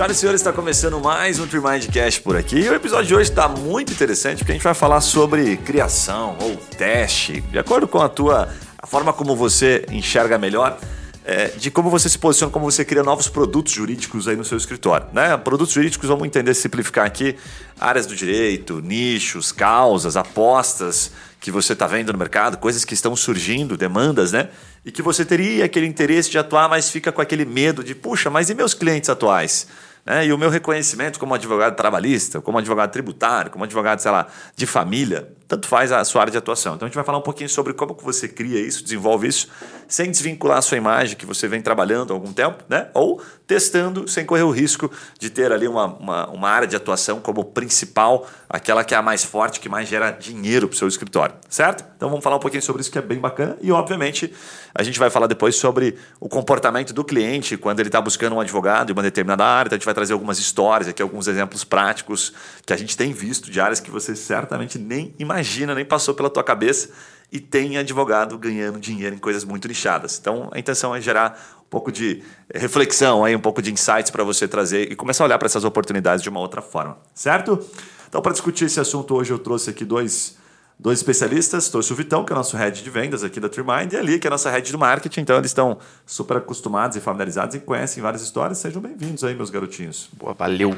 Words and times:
Senhoras 0.00 0.16
e 0.16 0.20
senhores, 0.20 0.40
está 0.40 0.50
começando 0.50 0.98
mais 0.98 1.38
um 1.38 1.46
Trimind 1.46 1.86
Cash 1.92 2.18
por 2.18 2.34
aqui. 2.34 2.58
E 2.58 2.70
o 2.70 2.74
episódio 2.74 3.04
de 3.04 3.14
hoje 3.14 3.28
está 3.28 3.46
muito 3.46 3.92
interessante 3.92 4.38
porque 4.38 4.52
a 4.52 4.54
gente 4.54 4.64
vai 4.64 4.72
falar 4.72 5.02
sobre 5.02 5.58
criação 5.58 6.38
ou 6.40 6.56
teste, 6.56 7.42
de 7.42 7.58
acordo 7.58 7.86
com 7.86 8.00
a 8.00 8.08
tua 8.08 8.48
a 8.78 8.86
forma 8.86 9.12
como 9.12 9.36
você 9.36 9.84
enxerga 9.90 10.38
melhor. 10.38 10.78
É, 11.22 11.48
de 11.48 11.70
como 11.70 11.90
você 11.90 12.08
se 12.08 12.18
posiciona, 12.18 12.50
como 12.50 12.64
você 12.64 12.82
cria 12.82 13.02
novos 13.02 13.28
produtos 13.28 13.74
jurídicos 13.74 14.26
aí 14.26 14.34
no 14.36 14.44
seu 14.44 14.56
escritório. 14.56 15.06
Né? 15.12 15.36
Produtos 15.36 15.74
jurídicos, 15.74 16.08
vamos 16.08 16.26
entender, 16.26 16.54
simplificar 16.54 17.04
aqui, 17.04 17.36
áreas 17.78 18.06
do 18.06 18.16
direito, 18.16 18.80
nichos, 18.80 19.52
causas, 19.52 20.16
apostas 20.16 21.12
que 21.38 21.50
você 21.50 21.74
está 21.74 21.86
vendo 21.86 22.10
no 22.10 22.18
mercado, 22.18 22.56
coisas 22.56 22.86
que 22.86 22.94
estão 22.94 23.14
surgindo, 23.14 23.76
demandas, 23.76 24.32
né? 24.32 24.48
E 24.84 24.90
que 24.90 25.02
você 25.02 25.24
teria 25.24 25.66
aquele 25.66 25.86
interesse 25.86 26.30
de 26.30 26.38
atuar, 26.38 26.68
mas 26.68 26.90
fica 26.90 27.12
com 27.12 27.20
aquele 27.20 27.44
medo 27.44 27.84
de, 27.84 27.94
puxa, 27.94 28.30
mas 28.30 28.50
e 28.50 28.54
meus 28.54 28.74
clientes 28.74 29.08
atuais? 29.08 29.66
Né? 30.04 30.26
E 30.26 30.32
o 30.32 30.38
meu 30.38 30.50
reconhecimento 30.50 31.18
como 31.18 31.34
advogado 31.34 31.76
trabalhista, 31.76 32.40
como 32.40 32.58
advogado 32.58 32.90
tributário, 32.90 33.50
como 33.50 33.64
advogado, 33.64 34.00
sei 34.00 34.10
lá, 34.10 34.26
de 34.56 34.66
família, 34.66 35.28
tanto 35.50 35.66
faz 35.66 35.90
a 35.90 36.04
sua 36.04 36.20
área 36.20 36.30
de 36.30 36.38
atuação. 36.38 36.76
Então 36.76 36.86
a 36.86 36.88
gente 36.88 36.94
vai 36.94 37.02
falar 37.02 37.18
um 37.18 37.22
pouquinho 37.22 37.50
sobre 37.50 37.74
como 37.74 37.92
que 37.92 38.04
você 38.04 38.28
cria 38.28 38.60
isso, 38.60 38.84
desenvolve 38.84 39.26
isso, 39.26 39.48
sem 39.88 40.08
desvincular 40.08 40.58
a 40.58 40.62
sua 40.62 40.76
imagem 40.76 41.16
que 41.16 41.26
você 41.26 41.48
vem 41.48 41.60
trabalhando 41.60 42.12
há 42.12 42.14
algum 42.14 42.32
tempo, 42.32 42.62
né? 42.68 42.86
ou 42.94 43.20
testando 43.48 44.06
sem 44.06 44.24
correr 44.24 44.44
o 44.44 44.50
risco 44.52 44.88
de 45.18 45.28
ter 45.28 45.50
ali 45.50 45.66
uma, 45.66 45.86
uma, 45.86 46.30
uma 46.30 46.48
área 46.48 46.68
de 46.68 46.76
atuação 46.76 47.20
como 47.20 47.44
principal, 47.44 48.28
aquela 48.48 48.84
que 48.84 48.94
é 48.94 48.96
a 48.96 49.02
mais 49.02 49.24
forte, 49.24 49.58
que 49.58 49.68
mais 49.68 49.88
gera 49.88 50.12
dinheiro 50.12 50.68
para 50.68 50.74
o 50.76 50.78
seu 50.78 50.86
escritório, 50.86 51.34
certo? 51.48 51.84
Então 51.96 52.08
vamos 52.08 52.22
falar 52.22 52.36
um 52.36 52.40
pouquinho 52.40 52.62
sobre 52.62 52.82
isso 52.82 52.90
que 52.92 52.98
é 52.98 53.02
bem 53.02 53.18
bacana 53.18 53.58
e, 53.60 53.72
obviamente, 53.72 54.32
a 54.72 54.84
gente 54.84 55.00
vai 55.00 55.10
falar 55.10 55.26
depois 55.26 55.56
sobre 55.56 55.96
o 56.20 56.28
comportamento 56.28 56.94
do 56.94 57.04
cliente 57.04 57.56
quando 57.56 57.80
ele 57.80 57.88
está 57.88 58.00
buscando 58.00 58.36
um 58.36 58.40
advogado 58.40 58.90
em 58.90 58.92
uma 58.92 59.02
determinada 59.02 59.44
área. 59.44 59.66
Então 59.68 59.76
a 59.76 59.78
gente 59.78 59.84
vai 59.84 59.94
trazer 59.94 60.12
algumas 60.12 60.38
histórias 60.38 60.88
aqui, 60.88 61.02
alguns 61.02 61.26
exemplos 61.26 61.64
práticos 61.64 62.32
que 62.64 62.72
a 62.72 62.76
gente 62.76 62.96
tem 62.96 63.12
visto 63.12 63.50
de 63.50 63.60
áreas 63.60 63.80
que 63.80 63.90
você 63.90 64.14
certamente 64.14 64.78
nem 64.78 65.12
imagina, 65.18 65.39
nem 65.74 65.84
passou 65.84 66.14
pela 66.14 66.30
tua 66.30 66.44
cabeça 66.44 66.90
e 67.32 67.38
tem 67.38 67.78
advogado 67.78 68.36
ganhando 68.38 68.78
dinheiro 68.80 69.14
em 69.14 69.18
coisas 69.18 69.44
muito 69.44 69.68
nichadas. 69.68 70.18
Então 70.20 70.48
a 70.52 70.58
intenção 70.58 70.94
é 70.94 71.00
gerar 71.00 71.38
um 71.60 71.68
pouco 71.70 71.92
de 71.92 72.22
reflexão, 72.52 73.24
aí, 73.24 73.34
um 73.36 73.40
pouco 73.40 73.62
de 73.62 73.72
insights 73.72 74.10
para 74.10 74.24
você 74.24 74.48
trazer 74.48 74.90
e 74.90 74.96
começar 74.96 75.24
a 75.24 75.26
olhar 75.26 75.38
para 75.38 75.46
essas 75.46 75.64
oportunidades 75.64 76.22
de 76.22 76.28
uma 76.28 76.40
outra 76.40 76.60
forma, 76.60 76.98
certo? 77.14 77.64
Então, 78.08 78.20
para 78.20 78.32
discutir 78.32 78.64
esse 78.64 78.80
assunto 78.80 79.14
hoje, 79.14 79.32
eu 79.32 79.38
trouxe 79.38 79.70
aqui 79.70 79.84
dois 79.84 80.36
dois 80.80 80.98
especialistas, 80.98 81.68
trouxe 81.68 81.92
o 81.92 81.96
Vitão, 81.96 82.24
que 82.24 82.32
é 82.32 82.34
o 82.34 82.36
nosso 82.36 82.56
head 82.56 82.82
de 82.82 82.90
vendas 82.90 83.22
aqui 83.22 83.38
da 83.38 83.48
Trimind, 83.48 83.92
e 83.92 83.96
ali, 83.96 84.18
que 84.18 84.26
é 84.26 84.28
a 84.28 84.30
nossa 84.30 84.50
head 84.50 84.72
do 84.72 84.78
marketing. 84.78 85.20
Então, 85.20 85.36
eles 85.36 85.50
estão 85.50 85.78
super 86.06 86.38
acostumados 86.38 86.96
e 86.96 87.00
familiarizados 87.00 87.54
e 87.54 87.60
conhecem 87.60 88.02
várias 88.02 88.22
histórias. 88.22 88.58
Sejam 88.58 88.80
bem-vindos 88.80 89.22
aí, 89.22 89.34
meus 89.34 89.50
garotinhos. 89.50 90.08
Boa, 90.14 90.32
valeu. 90.32 90.70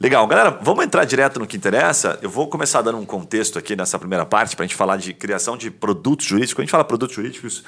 Legal, 0.00 0.26
galera, 0.26 0.58
vamos 0.60 0.84
entrar 0.84 1.04
direto 1.04 1.38
no 1.38 1.46
que 1.46 1.56
interessa. 1.56 2.18
Eu 2.20 2.28
vou 2.28 2.48
começar 2.48 2.82
dando 2.82 2.98
um 2.98 3.06
contexto 3.06 3.58
aqui 3.58 3.76
nessa 3.76 3.98
primeira 3.98 4.26
parte 4.26 4.56
para 4.56 4.64
a 4.64 4.66
gente 4.66 4.76
falar 4.76 4.96
de 4.96 5.14
criação 5.14 5.56
de 5.56 5.70
produtos 5.70 6.26
jurídicos. 6.26 6.54
Quando 6.54 6.60
a 6.60 6.64
gente 6.64 6.72
fala 6.72 6.84
produtos 6.84 7.14
jurídicos, 7.14 7.62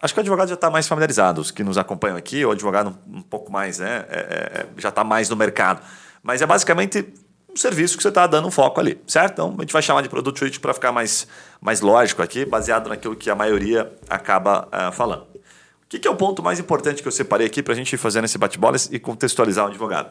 acho 0.00 0.12
que 0.12 0.18
o 0.18 0.22
advogado 0.22 0.48
já 0.48 0.54
está 0.54 0.70
mais 0.70 0.88
familiarizado, 0.88 1.40
os 1.40 1.50
que 1.52 1.62
nos 1.62 1.78
acompanham 1.78 2.16
aqui, 2.16 2.44
o 2.44 2.50
advogado 2.50 2.98
um, 3.06 3.22
pouco 3.22 3.52
mais, 3.52 3.78
né, 3.78 4.04
é, 4.08 4.18
é, 4.18 4.66
já 4.76 4.88
está 4.88 5.04
mais 5.04 5.28
no 5.28 5.36
mercado. 5.36 5.80
Mas 6.20 6.42
é 6.42 6.46
basicamente 6.46 7.14
serviço 7.54 7.96
que 7.96 8.02
você 8.02 8.08
está 8.08 8.26
dando 8.26 8.48
um 8.48 8.50
foco 8.50 8.80
ali, 8.80 9.00
certo? 9.06 9.32
Então 9.32 9.54
a 9.58 9.60
gente 9.60 9.72
vai 9.72 9.82
chamar 9.82 10.02
de 10.02 10.08
produto 10.08 10.38
jurídico 10.38 10.62
para 10.62 10.74
ficar 10.74 10.92
mais, 10.92 11.26
mais 11.60 11.80
lógico 11.80 12.22
aqui, 12.22 12.44
baseado 12.44 12.88
naquilo 12.88 13.16
que 13.16 13.28
a 13.30 13.34
maioria 13.34 13.92
acaba 14.08 14.68
uh, 14.68 14.92
falando. 14.92 15.22
O 15.22 15.88
que, 15.88 15.98
que, 15.98 16.06
é 16.06 16.10
o 16.10 16.16
ponto 16.16 16.42
mais 16.42 16.58
importante 16.58 17.02
que 17.02 17.08
eu 17.08 17.12
separei 17.12 17.46
aqui 17.46 17.62
para 17.62 17.72
a 17.72 17.76
gente 17.76 17.92
ir 17.92 17.96
fazendo 17.98 18.24
esse 18.24 18.36
bate-bola 18.36 18.76
e 18.90 18.98
contextualizar 18.98 19.64
o 19.64 19.68
advogado? 19.68 20.10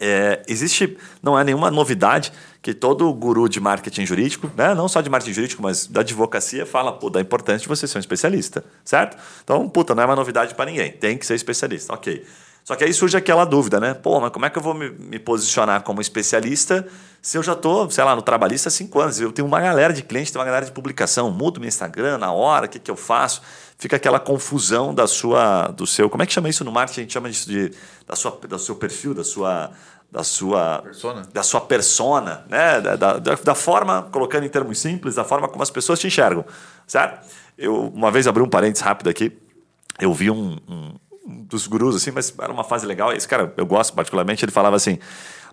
É, 0.00 0.42
existe, 0.46 0.96
não 1.22 1.38
é 1.38 1.42
nenhuma 1.42 1.70
novidade 1.70 2.32
que 2.62 2.72
todo 2.74 3.12
guru 3.12 3.48
de 3.48 3.60
marketing 3.60 4.06
jurídico, 4.06 4.50
né, 4.56 4.74
não 4.74 4.88
só 4.88 5.00
de 5.00 5.08
marketing 5.08 5.34
jurídico, 5.34 5.62
mas 5.62 5.86
da 5.86 6.00
advocacia, 6.00 6.66
fala 6.66 6.92
pô, 6.92 7.10
da 7.10 7.20
importância 7.20 7.60
de 7.60 7.68
você 7.68 7.86
ser 7.86 7.98
um 7.98 8.00
especialista, 8.00 8.64
certo? 8.84 9.16
Então, 9.42 9.68
puta, 9.68 9.94
não 9.94 10.02
é 10.02 10.06
uma 10.06 10.16
novidade 10.16 10.54
para 10.54 10.70
ninguém, 10.70 10.92
tem 10.92 11.16
que 11.16 11.26
ser 11.26 11.34
especialista, 11.34 11.92
ok. 11.92 12.24
Só 12.68 12.76
que 12.76 12.84
aí 12.84 12.92
surge 12.92 13.16
aquela 13.16 13.46
dúvida, 13.46 13.80
né? 13.80 13.94
Pô, 13.94 14.20
mas 14.20 14.30
como 14.30 14.44
é 14.44 14.50
que 14.50 14.58
eu 14.58 14.62
vou 14.62 14.74
me, 14.74 14.90
me 14.90 15.18
posicionar 15.18 15.82
como 15.82 16.02
especialista 16.02 16.86
se 17.22 17.38
eu 17.38 17.42
já 17.42 17.54
estou, 17.54 17.90
sei 17.90 18.04
lá, 18.04 18.14
no 18.14 18.20
trabalhista 18.20 18.68
há 18.68 18.70
cinco 18.70 19.00
anos? 19.00 19.18
Eu 19.18 19.32
tenho 19.32 19.48
uma 19.48 19.58
galera 19.58 19.90
de 19.90 20.02
clientes, 20.02 20.30
tenho 20.30 20.40
uma 20.40 20.44
galera 20.44 20.66
de 20.66 20.72
publicação, 20.72 21.30
mudo 21.30 21.60
meu 21.60 21.66
Instagram 21.66 22.18
na 22.18 22.30
hora, 22.30 22.66
o 22.66 22.68
que, 22.68 22.78
que 22.78 22.90
eu 22.90 22.96
faço? 22.96 23.40
Fica 23.78 23.94
aquela 23.94 24.18
confusão 24.18 24.92
da 24.92 25.06
sua, 25.06 25.68
do 25.68 25.86
seu, 25.86 26.10
como 26.10 26.22
é 26.22 26.26
que 26.26 26.32
chama 26.32 26.48
isso 26.48 26.64
no 26.64 26.72
marketing? 26.72 27.00
A 27.00 27.02
gente 27.04 27.12
chama 27.12 27.28
isso 27.28 27.48
de 27.48 27.72
da 28.06 28.16
sua, 28.16 28.32
do 28.32 28.58
seu 28.58 28.74
perfil, 28.74 29.14
da 29.14 29.22
sua, 29.22 29.70
da 30.10 30.24
sua 30.24 30.82
persona, 30.82 31.22
da 31.32 31.42
sua 31.44 31.60
persona, 31.60 32.44
né? 32.48 32.80
Da, 32.80 32.96
da, 32.96 33.18
da, 33.18 33.54
forma, 33.54 34.02
colocando 34.10 34.44
em 34.44 34.48
termos 34.48 34.80
simples, 34.80 35.14
da 35.14 35.22
forma 35.22 35.48
como 35.48 35.62
as 35.62 35.70
pessoas 35.70 36.00
te 36.00 36.08
enxergam, 36.08 36.44
certo? 36.88 37.24
Eu 37.56 37.88
uma 37.94 38.10
vez 38.10 38.26
abri 38.26 38.42
um 38.42 38.48
parênteses 38.48 38.82
rápido 38.82 39.10
aqui, 39.10 39.38
eu 40.00 40.12
vi 40.12 40.28
um, 40.28 40.58
um 40.68 40.94
dos 41.44 41.68
gurus, 41.68 41.94
assim, 41.94 42.10
mas 42.10 42.34
era 42.36 42.52
uma 42.52 42.64
fase 42.64 42.84
legal. 42.84 43.12
Esse 43.12 43.28
cara, 43.28 43.52
eu 43.56 43.64
gosto 43.64 43.94
particularmente, 43.94 44.44
ele 44.44 44.50
falava 44.50 44.74
assim: 44.74 44.98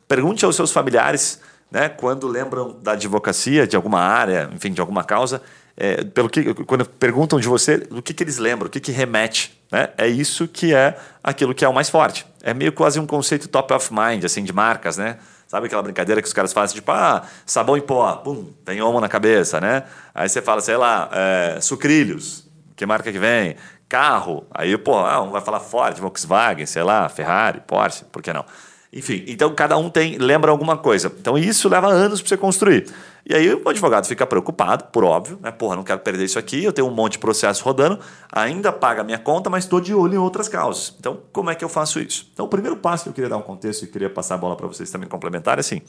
pergunte 0.07 0.43
aos 0.45 0.55
seus 0.55 0.71
familiares, 0.71 1.39
né, 1.69 1.89
quando 1.89 2.27
lembram 2.27 2.79
da 2.81 2.93
advocacia, 2.93 3.67
de 3.67 3.75
alguma 3.75 3.99
área, 3.99 4.49
enfim, 4.51 4.71
de 4.71 4.81
alguma 4.81 5.03
causa, 5.03 5.43
é, 5.77 6.03
pelo 6.03 6.29
que, 6.29 6.53
quando 6.65 6.85
perguntam 6.85 7.39
de 7.39 7.47
você, 7.47 7.77
do 7.77 8.01
que, 8.01 8.13
que 8.13 8.23
eles 8.23 8.37
lembram, 8.37 8.67
o 8.67 8.69
que, 8.69 8.79
que 8.79 8.91
remete. 8.91 9.59
Né? 9.71 9.89
É 9.97 10.07
isso 10.07 10.47
que 10.47 10.73
é 10.73 10.97
aquilo 11.23 11.53
que 11.53 11.65
é 11.65 11.69
o 11.69 11.73
mais 11.73 11.89
forte. 11.89 12.25
É 12.41 12.53
meio 12.53 12.71
quase 12.71 12.99
um 12.99 13.05
conceito 13.05 13.47
top 13.47 13.73
of 13.73 13.93
mind, 13.93 14.23
assim, 14.23 14.43
de 14.43 14.53
marcas, 14.53 14.97
né? 14.97 15.17
Sabe 15.47 15.67
aquela 15.67 15.81
brincadeira 15.83 16.21
que 16.21 16.27
os 16.27 16.33
caras 16.33 16.51
fazem, 16.53 16.75
tipo, 16.75 16.91
ah, 16.91 17.23
sabão 17.45 17.77
em 17.77 17.81
pó, 17.81 18.13
pum, 18.17 18.51
tem 18.63 18.81
homo 18.81 18.99
na 18.99 19.07
cabeça, 19.07 19.61
né? 19.61 19.83
Aí 20.13 20.27
você 20.27 20.41
fala, 20.41 20.59
sei 20.59 20.75
lá, 20.75 21.09
é, 21.11 21.59
sucrilhos, 21.61 22.47
que 22.75 22.85
marca 22.85 23.11
que 23.11 23.19
vem? 23.19 23.55
carro, 23.87 24.45
aí, 24.51 24.77
pô, 24.77 24.97
ah, 24.97 25.21
um 25.21 25.31
vai 25.31 25.41
falar 25.41 25.59
Ford, 25.59 25.97
Volkswagen, 25.97 26.65
sei 26.65 26.83
lá, 26.83 27.07
Ferrari, 27.07 27.61
Porsche, 27.65 28.03
por 28.05 28.21
que 28.21 28.33
não? 28.33 28.45
Enfim, 28.93 29.23
então 29.27 29.53
cada 29.53 29.77
um 29.77 29.89
tem 29.89 30.17
lembra 30.17 30.51
alguma 30.51 30.77
coisa. 30.77 31.11
Então 31.19 31.37
isso 31.37 31.67
leva 31.67 31.87
anos 31.87 32.21
para 32.21 32.29
você 32.29 32.37
construir. 32.37 32.87
E 33.27 33.33
aí 33.33 33.51
o 33.51 33.67
advogado 33.67 34.05
fica 34.05 34.25
preocupado, 34.25 34.85
por 34.85 35.03
óbvio, 35.03 35.39
né? 35.41 35.49
Porra, 35.49 35.75
não 35.75 35.83
quero 35.83 35.99
perder 35.99 36.25
isso 36.25 36.37
aqui, 36.37 36.63
eu 36.63 36.71
tenho 36.71 36.87
um 36.87 36.91
monte 36.91 37.13
de 37.13 37.19
processo 37.19 37.63
rodando, 37.63 37.99
ainda 38.31 38.71
paga 38.71 39.01
a 39.01 39.03
minha 39.03 39.17
conta, 39.17 39.49
mas 39.49 39.63
estou 39.63 39.81
de 39.81 39.95
olho 39.95 40.13
em 40.13 40.17
outras 40.17 40.47
causas. 40.47 40.93
Então, 40.99 41.21
como 41.33 41.49
é 41.49 41.55
que 41.55 41.65
eu 41.65 41.69
faço 41.69 41.99
isso? 41.99 42.29
Então, 42.31 42.45
o 42.45 42.47
primeiro 42.47 42.77
passo 42.77 43.05
que 43.05 43.09
eu 43.09 43.13
queria 43.13 43.29
dar 43.29 43.37
um 43.37 43.41
contexto 43.41 43.83
e 43.83 43.87
queria 43.87 44.11
passar 44.11 44.35
a 44.35 44.37
bola 44.37 44.55
para 44.55 44.67
vocês 44.67 44.91
também 44.91 45.09
complementar 45.09 45.57
é 45.57 45.61
assim: 45.61 45.81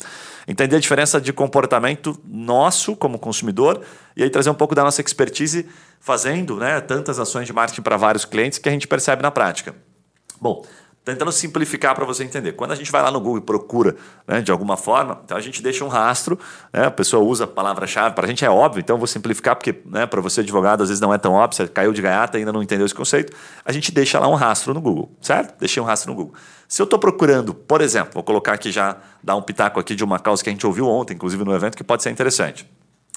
entender 0.49 0.77
a 0.77 0.81
diferença 0.81 1.21
de 1.21 1.31
comportamento 1.31 2.19
nosso 2.25 2.97
como 2.97 3.19
consumidor 3.19 3.83
e 4.17 4.23
aí 4.23 4.31
trazer 4.31 4.49
um 4.49 4.55
pouco 4.55 4.75
da 4.75 4.83
nossa 4.83 5.03
expertise 5.03 5.69
fazendo 6.01 6.56
né, 6.56 6.81
tantas 6.81 7.19
ações 7.19 7.47
de 7.47 7.53
marketing 7.53 7.83
para 7.83 7.99
vários 7.99 8.25
clientes 8.25 8.59
que 8.59 8.69
a 8.69 8.73
gente 8.73 8.89
percebe 8.89 9.23
na 9.23 9.31
prática. 9.31 9.75
Bom, 10.41 10.65
tentando 11.06 11.31
simplificar 11.31 11.94
para 11.94 12.05
você 12.05 12.25
entender. 12.25 12.53
Quando 12.55 12.72
a 12.72 12.75
gente 12.75 12.91
vai 12.91 13.00
lá 13.00 13.12
no 13.12 13.21
Google 13.21 13.39
e 13.39 13.41
procura 13.41 13.94
né, 14.27 14.41
de 14.41 14.50
alguma 14.50 14.77
forma, 14.77 15.21
então 15.25 15.37
a 15.37 15.41
gente 15.41 15.62
deixa 15.62 15.84
um 15.84 15.89
rastro, 15.89 16.37
né, 16.72 16.87
a 16.87 16.91
pessoa 16.91 17.22
usa 17.22 17.44
a 17.44 17.47
palavra-chave, 17.47 18.12
para 18.17 18.27
a 18.27 18.28
gente 18.28 18.44
é 18.44 18.50
óbvio, 18.50 18.81
então 18.81 18.97
eu 18.97 18.99
vou 18.99 19.06
simplificar, 19.06 19.55
porque 19.55 19.83
né, 19.87 20.05
para 20.05 20.21
você, 20.21 20.41
advogado, 20.41 20.83
às 20.83 20.89
vezes 20.89 21.00
não 21.00 21.15
é 21.15 21.19
tão 21.19 21.33
óbvio, 21.33 21.56
você 21.56 21.69
caiu 21.69 21.93
de 21.93 22.03
gaiata 22.03 22.39
ainda 22.39 22.53
não 22.53 22.61
entendeu 22.61 22.84
esse 22.84 22.94
conceito, 22.94 23.33
a 23.65 23.71
gente 23.71 23.93
deixa 23.93 24.19
lá 24.19 24.27
um 24.27 24.34
rastro 24.34 24.75
no 24.75 24.81
Google, 24.81 25.12
certo? 25.21 25.56
Deixei 25.61 25.81
um 25.81 25.87
rastro 25.87 26.11
no 26.11 26.17
Google. 26.17 26.34
Se 26.67 26.83
eu 26.83 26.84
estou 26.84 26.99
procurando, 26.99 27.55
por 27.55 27.81
exemplo, 27.81 28.15
vou 28.15 28.25
colocar 28.25 28.55
aqui 28.55 28.73
já, 28.73 28.97
dar 29.23 29.37
um 29.37 29.43
pitaco 29.43 29.78
aqui 29.78 29.94
de 29.94 30.03
uma 30.03 30.19
causa 30.19 30.43
que 30.43 30.50
a 30.50 30.53
gente 30.53 30.67
ouviu 30.67 30.88
ontem, 30.88 31.15
inclusive 31.15 31.44
no 31.44 31.55
evento, 31.55 31.77
que 31.77 31.84
pode 31.84 32.03
ser 32.03 32.11
interessante. 32.11 32.69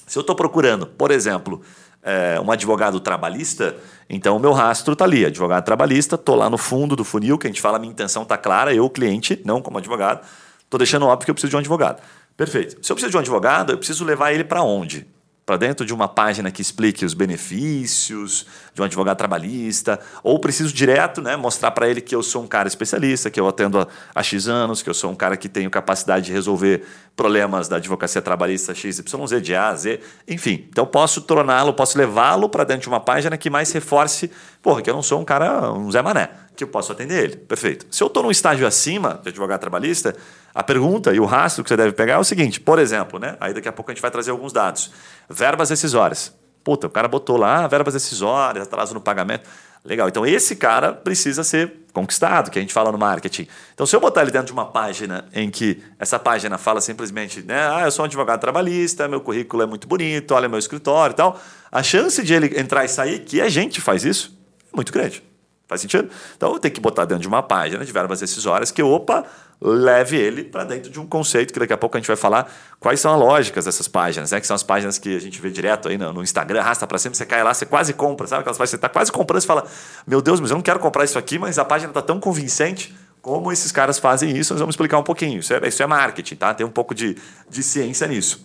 Se 0.06 0.16
eu 0.16 0.22
estou 0.22 0.36
procurando, 0.36 0.86
por 0.86 1.10
exemplo, 1.10 1.62
é, 2.04 2.40
um 2.40 2.52
advogado 2.52 3.00
trabalhista, 3.00 3.76
então 4.10 4.38
o 4.38 4.40
meu 4.40 4.52
rastro 4.52 4.94
está 4.94 5.06
ali, 5.06 5.26
advogado 5.26 5.64
trabalhista, 5.64 6.16
estou 6.16 6.36
lá 6.36 6.50
no 6.50 6.58
fundo 6.58 6.96
do 6.96 7.04
funil, 7.04 7.38
que 7.38 7.48
a 7.48 7.50
gente 7.50 7.62
fala, 7.62 7.80
minha 7.80 7.92
intenção 7.92 8.24
está 8.24 8.38
clara, 8.38 8.74
eu, 8.74 8.90
cliente, 8.90 9.42
não 9.46 9.62
como 9.62 9.78
advogado, 9.78 10.26
estou 10.64 10.78
deixando 10.78 11.06
óbvio 11.06 11.26
que 11.26 11.32
eu 11.32 11.36
preciso 11.36 11.52
de 11.52 11.56
um 11.56 11.60
advogado. 11.60 12.02
Perfeito. 12.36 12.78
Se 12.82 12.92
eu 12.92 12.96
preciso 12.96 13.12
de 13.12 13.18
um 13.18 13.20
advogado, 13.20 13.74
eu 13.74 13.78
preciso 13.78 14.06
levar 14.06 14.32
ele 14.32 14.46
para 14.46 14.64
onde? 14.64 15.06
Para 15.50 15.58
dentro 15.58 15.84
de 15.84 15.92
uma 15.92 16.08
página 16.08 16.52
que 16.52 16.62
explique 16.62 17.04
os 17.04 17.16
benefícios 17.16 18.46
de 18.72 18.84
um 18.84 18.86
advogado 18.86 19.18
trabalhista, 19.18 20.00
ou 20.22 20.38
preciso 20.38 20.72
direto 20.72 21.24
né, 21.24 21.36
mostrar 21.36 21.72
para 21.72 21.90
ele 21.90 22.02
que 22.02 22.14
eu 22.14 22.22
sou 22.22 22.44
um 22.44 22.48
cara 22.48 22.68
especialista, 22.68 23.32
que 23.32 23.40
eu 23.40 23.48
atendo 23.48 23.88
há 24.14 24.22
X 24.22 24.48
anos, 24.48 24.84
que 24.84 24.90
eu 24.92 24.94
sou 24.94 25.10
um 25.10 25.16
cara 25.16 25.36
que 25.36 25.50
tenho 25.50 25.68
capacidade 25.72 26.28
de 26.28 26.32
resolver 26.32 26.86
problemas 27.16 27.68
da 27.68 27.78
advocacia 27.78 28.22
trabalhista 28.22 28.76
XYZ, 28.76 29.02
de 29.42 29.56
A 29.56 29.70
a 29.70 29.76
Z, 29.76 30.00
enfim. 30.28 30.68
Então 30.70 30.86
posso 30.86 31.20
torná-lo, 31.22 31.74
posso 31.74 31.98
levá-lo 31.98 32.48
para 32.48 32.64
dentro 32.64 32.84
de 32.84 32.90
uma 32.90 33.00
página 33.00 33.36
que 33.36 33.50
mais 33.50 33.72
reforce, 33.72 34.30
porra, 34.62 34.84
que 34.84 34.90
eu 34.92 34.94
não 34.94 35.02
sou 35.02 35.20
um 35.20 35.26
cara, 35.26 35.74
um 35.74 35.92
Zé 35.92 36.04
Mané, 36.04 36.30
que 36.60 36.64
eu 36.66 36.68
posso 36.68 36.92
atender 36.92 37.24
ele. 37.24 37.38
Perfeito. 37.38 37.88
Se 37.90 38.04
eu 38.04 38.08
estou 38.08 38.22
num 38.22 38.32
estágio 38.32 38.68
acima 38.68 39.20
de 39.24 39.30
advogado 39.30 39.62
trabalhista, 39.62 40.16
a 40.54 40.62
pergunta 40.62 41.14
e 41.14 41.20
o 41.20 41.26
rastro 41.26 41.64
que 41.64 41.70
você 41.70 41.78
deve 41.78 41.94
pegar 41.94 42.16
é 42.16 42.18
o 42.18 42.24
seguinte: 42.24 42.60
por 42.60 42.78
exemplo, 42.78 43.18
né? 43.18 43.38
Aí 43.40 43.54
daqui 43.54 43.68
a 43.68 43.72
pouco 43.72 43.90
a 43.90 43.94
gente 43.94 44.02
vai 44.02 44.12
trazer 44.12 44.32
alguns 44.32 44.52
dados. 44.52 44.92
Verbas 45.30 45.70
decisórias. 45.70 46.36
Puta, 46.64 46.88
o 46.88 46.90
cara 46.90 47.08
botou 47.08 47.38
lá 47.38 47.66
verbas 47.68 47.94
decisórias, 47.94 48.68
atraso 48.68 48.94
no 48.94 49.00
pagamento. 49.00 49.50
Legal. 49.86 50.10
Então 50.10 50.26
esse 50.26 50.58
cara 50.58 50.92
precisa 50.92 51.44
ser 51.44 51.74
conquistado, 51.94 52.52
que 52.52 52.60
a 52.60 52.62
gente 52.62 52.74
fala 52.74 52.92
no 52.92 52.98
marketing. 52.98 53.48
Então, 53.74 53.86
se 53.86 53.96
eu 53.96 54.00
botar 54.02 54.22
ele 54.22 54.32
dentro 54.32 54.48
de 54.48 54.54
uma 54.54 54.66
página 54.66 55.26
em 55.34 55.50
que 55.50 55.82
essa 55.98 56.20
página 56.20 56.58
fala 56.58 56.82
simplesmente, 56.82 57.42
né, 57.42 57.68
ah, 57.74 57.86
eu 57.86 57.92
sou 57.92 58.04
um 58.04 58.06
advogado 58.06 58.40
trabalhista, 58.40 59.08
meu 59.08 59.22
currículo 59.22 59.64
é 59.64 59.66
muito 59.66 59.88
bonito, 59.88 60.36
olha 60.36 60.48
meu 60.48 60.60
escritório 60.60 61.14
e 61.14 61.16
tal, 61.16 61.40
a 61.72 61.82
chance 61.82 62.22
de 62.22 62.34
ele 62.34 62.60
entrar 62.60 62.84
e 62.84 62.90
sair, 62.90 63.20
que 63.20 63.42
a 63.42 63.50
gente 63.50 63.82
faz 63.82 64.04
isso, 64.04 64.38
é 64.72 64.76
muito 64.76 64.92
grande. 64.92 65.29
Faz 65.70 65.82
sentido? 65.82 66.10
Então, 66.36 66.52
eu 66.52 66.60
tenho 66.60 66.74
que 66.74 66.82
botar 66.82 67.06
dentro 67.06 67.22
de 67.22 67.28
uma 67.28 67.44
página 67.44 67.86
de 67.86 67.92
verbas 67.92 68.20
decisórias 68.20 68.72
que, 68.72 68.82
opa, 68.82 69.24
leve 69.62 70.18
ele 70.18 70.44
para 70.44 70.64
dentro 70.64 70.90
de 70.90 71.00
um 71.00 71.06
conceito 71.06 71.54
que 71.54 71.60
daqui 71.60 71.72
a 71.72 71.78
pouco 71.78 71.96
a 71.96 72.00
gente 72.00 72.08
vai 72.08 72.16
falar 72.16 72.52
quais 72.80 73.00
são 73.00 73.14
as 73.14 73.20
lógicas 73.20 73.66
dessas 73.66 73.88
páginas, 73.88 74.32
né? 74.32 74.40
Que 74.40 74.48
são 74.48 74.56
as 74.56 74.64
páginas 74.64 74.98
que 74.98 75.16
a 75.16 75.20
gente 75.20 75.40
vê 75.40 75.52
direto 75.52 75.88
aí 75.88 75.96
no, 75.96 76.12
no 76.12 76.24
Instagram, 76.24 76.62
arrasta 76.62 76.88
para 76.88 76.98
cima, 76.98 77.14
você 77.14 77.24
cai 77.24 77.44
lá, 77.44 77.54
você 77.54 77.68
quase 77.68 77.94
compra, 77.94 78.26
sabe? 78.26 78.40
Aquelas 78.40 78.58
páginas 78.58 78.72
você 78.72 78.76
está 78.78 78.90
quase 78.90 79.12
comprando, 79.12 79.42
você 79.42 79.48
fala, 79.48 79.64
meu 80.08 80.24
Deus, 80.24 80.40
mas 80.40 80.50
eu 80.50 80.56
não 80.56 80.64
quero 80.64 80.80
comprar 80.80 81.04
isso 81.04 81.20
aqui, 81.20 81.38
mas 81.38 81.60
a 81.60 81.66
página 81.66 81.92
está 81.92 82.02
tão 82.02 82.20
convincente. 82.20 82.96
Como 83.22 83.52
esses 83.52 83.72
caras 83.72 84.00
fazem 84.00 84.36
isso, 84.36 84.54
nós 84.54 84.60
vamos 84.60 84.74
explicar 84.74 84.98
um 84.98 85.04
pouquinho. 85.04 85.40
Isso 85.40 85.54
é, 85.54 85.68
isso 85.68 85.84
é 85.84 85.86
marketing, 85.86 86.36
tá? 86.36 86.52
Tem 86.52 86.66
um 86.66 86.72
pouco 86.72 86.96
de, 86.96 87.16
de 87.48 87.62
ciência 87.62 88.08
nisso. 88.08 88.44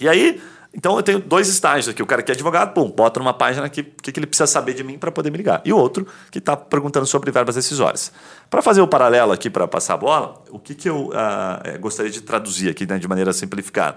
E 0.00 0.08
aí, 0.08 0.42
então 0.76 0.94
eu 0.94 1.02
tenho 1.02 1.18
dois 1.18 1.48
estágios 1.48 1.88
aqui. 1.88 2.02
O 2.02 2.06
cara 2.06 2.22
que 2.22 2.30
é 2.30 2.34
advogado, 2.34 2.74
pum, 2.74 2.90
bota 2.90 3.18
numa 3.18 3.32
página 3.32 3.64
aqui 3.64 3.80
o 3.80 4.02
que, 4.02 4.12
que 4.12 4.20
ele 4.20 4.26
precisa 4.26 4.46
saber 4.46 4.74
de 4.74 4.84
mim 4.84 4.98
para 4.98 5.10
poder 5.10 5.30
me 5.30 5.38
ligar. 5.38 5.62
E 5.64 5.72
o 5.72 5.76
outro 5.76 6.06
que 6.30 6.36
está 6.38 6.54
perguntando 6.54 7.06
sobre 7.06 7.30
verbas 7.30 7.54
decisórias. 7.54 8.12
Para 8.50 8.60
fazer 8.60 8.82
o 8.82 8.86
paralelo 8.86 9.32
aqui, 9.32 9.48
para 9.48 9.66
passar 9.66 9.94
a 9.94 9.96
bola, 9.96 10.44
o 10.50 10.58
que, 10.58 10.74
que 10.74 10.86
eu 10.86 11.06
uh, 11.06 11.80
gostaria 11.80 12.12
de 12.12 12.20
traduzir 12.20 12.68
aqui 12.68 12.86
né, 12.86 12.98
de 12.98 13.08
maneira 13.08 13.32
simplificada? 13.32 13.96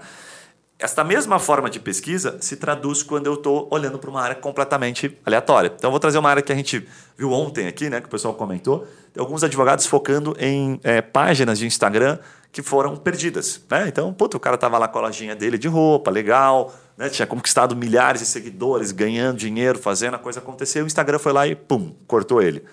Esta 0.78 1.04
mesma 1.04 1.38
forma 1.38 1.68
de 1.68 1.78
pesquisa 1.78 2.38
se 2.40 2.56
traduz 2.56 3.02
quando 3.02 3.26
eu 3.26 3.34
estou 3.34 3.68
olhando 3.70 3.98
para 3.98 4.08
uma 4.08 4.22
área 4.22 4.34
completamente 4.34 5.14
aleatória. 5.26 5.70
Então, 5.76 5.88
eu 5.88 5.90
vou 5.90 6.00
trazer 6.00 6.16
uma 6.16 6.30
área 6.30 6.40
que 6.40 6.50
a 6.50 6.56
gente 6.56 6.88
viu 7.18 7.30
ontem 7.30 7.66
aqui, 7.66 7.90
né, 7.90 8.00
que 8.00 8.06
o 8.06 8.10
pessoal 8.10 8.32
comentou. 8.32 8.88
Tem 9.12 9.20
alguns 9.20 9.44
advogados 9.44 9.84
focando 9.84 10.34
em 10.40 10.80
é, 10.82 11.02
páginas 11.02 11.58
de 11.58 11.66
Instagram 11.66 12.18
que 12.52 12.62
foram 12.62 12.96
perdidas. 12.96 13.60
Né? 13.70 13.88
Então, 13.88 14.12
puto, 14.12 14.36
o 14.36 14.40
cara 14.40 14.58
tava 14.58 14.78
lá 14.78 14.88
com 14.88 14.98
a 14.98 15.02
lojinha 15.02 15.36
dele 15.36 15.56
de 15.56 15.68
roupa, 15.68 16.10
legal, 16.10 16.74
né? 16.96 17.08
tinha 17.08 17.26
conquistado 17.26 17.76
milhares 17.76 18.20
de 18.20 18.26
seguidores, 18.26 18.92
ganhando 18.92 19.36
dinheiro, 19.36 19.78
fazendo 19.78 20.14
a 20.14 20.18
coisa 20.18 20.40
acontecer. 20.40 20.82
O 20.82 20.86
Instagram 20.86 21.18
foi 21.18 21.32
lá 21.32 21.46
e, 21.46 21.54
pum, 21.54 21.94
cortou 22.06 22.42
ele. 22.42 22.64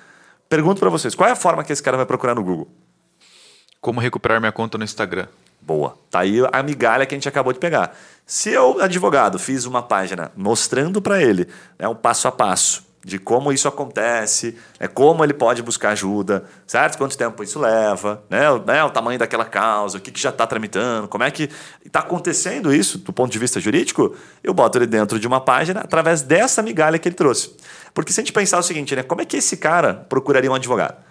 Pergunto 0.49 0.79
para 0.79 0.89
vocês, 0.89 1.13
qual 1.13 1.29
é 1.29 1.33
a 1.33 1.35
forma 1.35 1.63
que 1.63 1.73
esse 1.73 1.83
cara 1.83 1.97
vai 1.97 2.05
procurar 2.05 2.33
no 2.33 2.43
Google? 2.43 2.67
Como 3.81 3.99
recuperar 3.99 4.39
minha 4.39 4.51
conta 4.51 4.77
no 4.77 4.83
Instagram. 4.83 5.27
Boa. 5.61 5.97
Tá 6.09 6.19
aí 6.19 6.37
a 6.51 6.63
migalha 6.63 7.05
que 7.05 7.13
a 7.13 7.17
gente 7.17 7.27
acabou 7.27 7.51
de 7.51 7.59
pegar. 7.59 7.95
Se 8.25 8.49
eu, 8.49 8.81
advogado, 8.81 9.37
fiz 9.37 9.65
uma 9.65 9.83
página 9.83 10.31
mostrando 10.35 11.01
para 11.01 11.21
ele 11.21 11.47
né, 11.77 11.87
um 11.87 11.95
passo 11.95 12.27
a 12.27 12.31
passo, 12.31 12.86
de 13.07 13.17
como 13.17 13.53
isso 13.53 13.69
acontece, 13.69 14.57
né, 14.77 14.85
como 14.85 15.23
ele 15.23 15.33
pode 15.33 15.63
buscar 15.63 15.91
ajuda, 15.91 16.43
certo? 16.67 16.97
Quanto 16.97 17.17
tempo 17.17 17.41
isso 17.41 17.57
leva, 17.57 18.21
né, 18.29 18.41
né 18.65 18.83
o 18.83 18.89
tamanho 18.89 19.17
daquela 19.17 19.45
causa, 19.45 19.97
o 19.97 20.01
que, 20.01 20.11
que 20.11 20.19
já 20.19 20.29
está 20.29 20.45
tramitando, 20.45 21.07
como 21.07 21.23
é 21.23 21.31
que 21.31 21.49
está 21.85 22.01
acontecendo 22.01 22.73
isso 22.73 22.97
do 22.97 23.13
ponto 23.13 23.31
de 23.31 23.39
vista 23.39 23.61
jurídico, 23.61 24.13
eu 24.43 24.53
boto 24.53 24.77
ele 24.77 24.85
dentro 24.85 25.17
de 25.17 25.25
uma 25.25 25.39
página 25.39 25.79
através 25.79 26.21
dessa 26.21 26.61
migalha 26.61 26.99
que 26.99 27.07
ele 27.07 27.15
trouxe. 27.15 27.55
Porque 27.93 28.11
se 28.11 28.19
a 28.19 28.23
gente 28.23 28.33
pensar 28.33 28.59
o 28.59 28.63
seguinte, 28.63 28.93
né, 28.93 29.03
como 29.03 29.21
é 29.21 29.25
que 29.25 29.37
esse 29.37 29.55
cara 29.55 30.05
procuraria 30.09 30.51
um 30.51 30.55
advogado? 30.55 31.06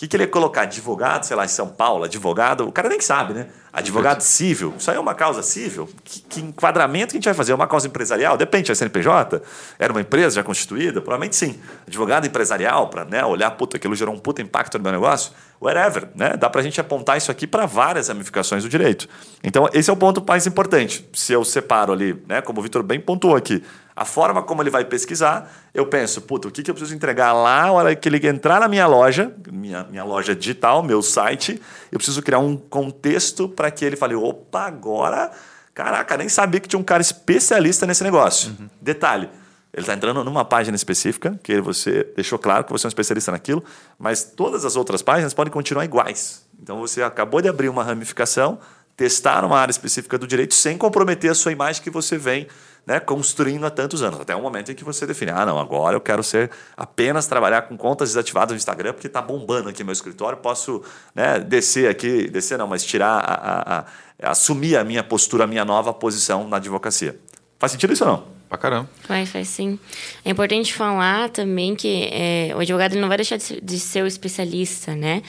Que, 0.00 0.08
que 0.08 0.16
ele 0.16 0.24
ia 0.24 0.28
colocar? 0.28 0.62
Advogado, 0.62 1.24
sei 1.24 1.36
lá, 1.36 1.44
em 1.44 1.48
São 1.48 1.68
Paulo, 1.68 2.04
advogado, 2.04 2.66
o 2.66 2.72
cara 2.72 2.88
nem 2.88 2.98
sabe, 3.00 3.34
né? 3.34 3.48
Advogado 3.70 4.22
civil, 4.22 4.74
isso 4.78 4.90
aí 4.90 4.96
é 4.96 5.00
uma 5.00 5.14
causa 5.14 5.42
civil? 5.42 5.88
Que, 6.02 6.22
que, 6.22 6.40
enquadramento 6.40 7.08
que 7.08 7.18
a 7.18 7.18
gente 7.18 7.26
vai 7.26 7.34
fazer? 7.34 7.52
É 7.52 7.54
uma 7.54 7.66
causa 7.66 7.86
empresarial? 7.86 8.38
Depende, 8.38 8.72
é 8.72 8.74
CNPJ? 8.74 9.42
Era 9.78 9.92
uma 9.92 10.00
empresa 10.00 10.36
já 10.36 10.42
constituída? 10.42 11.02
Provavelmente 11.02 11.36
sim. 11.36 11.60
Advogado 11.86 12.26
empresarial, 12.26 12.88
para 12.88 13.04
né, 13.04 13.22
olhar, 13.22 13.50
puta, 13.50 13.76
aquilo 13.76 13.94
gerou 13.94 14.14
um 14.14 14.18
puta 14.18 14.40
impacto 14.40 14.78
no 14.78 14.84
meu 14.84 14.92
negócio? 14.92 15.32
Whatever, 15.60 16.08
né? 16.16 16.34
Dá 16.34 16.48
para 16.48 16.62
a 16.62 16.64
gente 16.64 16.80
apontar 16.80 17.18
isso 17.18 17.30
aqui 17.30 17.46
para 17.46 17.66
várias 17.66 18.08
ramificações 18.08 18.62
do 18.62 18.70
direito. 18.70 19.06
Então, 19.44 19.68
esse 19.70 19.90
é 19.90 19.92
o 19.92 19.96
ponto 19.96 20.24
mais 20.26 20.46
importante. 20.46 21.06
Se 21.12 21.34
eu 21.34 21.44
separo 21.44 21.92
ali, 21.92 22.20
né, 22.26 22.40
como 22.40 22.58
o 22.58 22.62
Vitor 22.62 22.82
bem 22.82 22.98
pontuou 22.98 23.36
aqui, 23.36 23.62
a 24.00 24.04
forma 24.06 24.42
como 24.42 24.62
ele 24.62 24.70
vai 24.70 24.82
pesquisar, 24.82 25.52
eu 25.74 25.84
penso, 25.84 26.22
puta, 26.22 26.48
o 26.48 26.50
que, 26.50 26.62
que 26.62 26.70
eu 26.70 26.74
preciso 26.74 26.96
entregar 26.96 27.34
lá 27.34 27.66
na 27.66 27.72
hora 27.72 27.94
que 27.94 28.08
ele 28.08 28.26
entrar 28.26 28.58
na 28.58 28.66
minha 28.66 28.86
loja, 28.86 29.30
minha, 29.52 29.84
minha 29.90 30.02
loja 30.02 30.34
digital, 30.34 30.82
meu 30.82 31.02
site, 31.02 31.60
eu 31.92 31.98
preciso 31.98 32.22
criar 32.22 32.38
um 32.38 32.56
contexto 32.56 33.46
para 33.46 33.70
que 33.70 33.84
ele 33.84 33.96
fale, 33.96 34.14
opa, 34.14 34.62
agora, 34.62 35.30
caraca, 35.74 36.16
nem 36.16 36.30
sabia 36.30 36.60
que 36.60 36.66
tinha 36.66 36.80
um 36.80 36.82
cara 36.82 37.02
especialista 37.02 37.86
nesse 37.86 38.02
negócio. 38.02 38.56
Uhum. 38.58 38.70
Detalhe, 38.80 39.28
ele 39.70 39.82
está 39.82 39.92
entrando 39.92 40.24
numa 40.24 40.46
página 40.46 40.74
específica, 40.74 41.38
que 41.42 41.60
você 41.60 42.10
deixou 42.16 42.38
claro 42.38 42.64
que 42.64 42.72
você 42.72 42.86
é 42.86 42.88
um 42.88 42.88
especialista 42.88 43.30
naquilo, 43.30 43.62
mas 43.98 44.24
todas 44.24 44.64
as 44.64 44.76
outras 44.76 45.02
páginas 45.02 45.34
podem 45.34 45.52
continuar 45.52 45.84
iguais. 45.84 46.46
Então 46.58 46.80
você 46.80 47.02
acabou 47.02 47.42
de 47.42 47.50
abrir 47.50 47.68
uma 47.68 47.84
ramificação, 47.84 48.60
testar 48.96 49.44
uma 49.44 49.58
área 49.58 49.70
específica 49.70 50.16
do 50.16 50.26
direito 50.26 50.54
sem 50.54 50.78
comprometer 50.78 51.30
a 51.30 51.34
sua 51.34 51.52
imagem 51.52 51.82
que 51.82 51.90
você 51.90 52.16
vem 52.16 52.48
né, 52.86 52.98
construindo 52.98 53.64
há 53.66 53.70
tantos 53.70 54.02
anos, 54.02 54.20
até 54.20 54.34
o 54.34 54.42
momento 54.42 54.72
em 54.72 54.74
que 54.74 54.84
você 54.84 55.06
define, 55.06 55.30
ah, 55.30 55.46
não, 55.46 55.58
agora 55.58 55.96
eu 55.96 56.00
quero 56.00 56.22
ser 56.22 56.50
apenas 56.76 57.26
trabalhar 57.26 57.62
com 57.62 57.76
contas 57.76 58.10
desativadas 58.10 58.52
no 58.52 58.56
Instagram, 58.56 58.92
porque 58.92 59.06
está 59.06 59.22
bombando 59.22 59.68
aqui 59.68 59.84
meu 59.84 59.92
escritório, 59.92 60.38
posso 60.38 60.82
né, 61.14 61.38
descer 61.38 61.88
aqui, 61.88 62.28
descer 62.28 62.58
não, 62.58 62.66
mas 62.66 62.84
tirar, 62.84 63.18
a, 63.18 63.34
a, 63.34 63.78
a, 63.80 64.30
assumir 64.30 64.76
a 64.76 64.84
minha 64.84 65.02
postura, 65.02 65.44
a 65.44 65.46
minha 65.46 65.64
nova 65.64 65.92
posição 65.92 66.48
na 66.48 66.56
advocacia. 66.56 67.18
Faz 67.58 67.72
sentido 67.72 67.92
isso 67.92 68.04
ou 68.04 68.10
não? 68.10 68.39
Pra 68.50 68.58
caramba. 68.58 68.90
Faz, 69.02 69.28
faz 69.30 69.46
sim. 69.46 69.78
É 70.24 70.30
importante 70.30 70.74
falar 70.74 71.28
também 71.28 71.76
que 71.76 72.08
é, 72.10 72.52
o 72.52 72.58
advogado 72.58 72.96
não 72.96 73.06
vai 73.06 73.16
deixar 73.16 73.36
de, 73.36 73.60
de 73.60 73.78
ser 73.78 74.02
o 74.02 74.08
especialista, 74.08 74.92
né? 74.92 75.22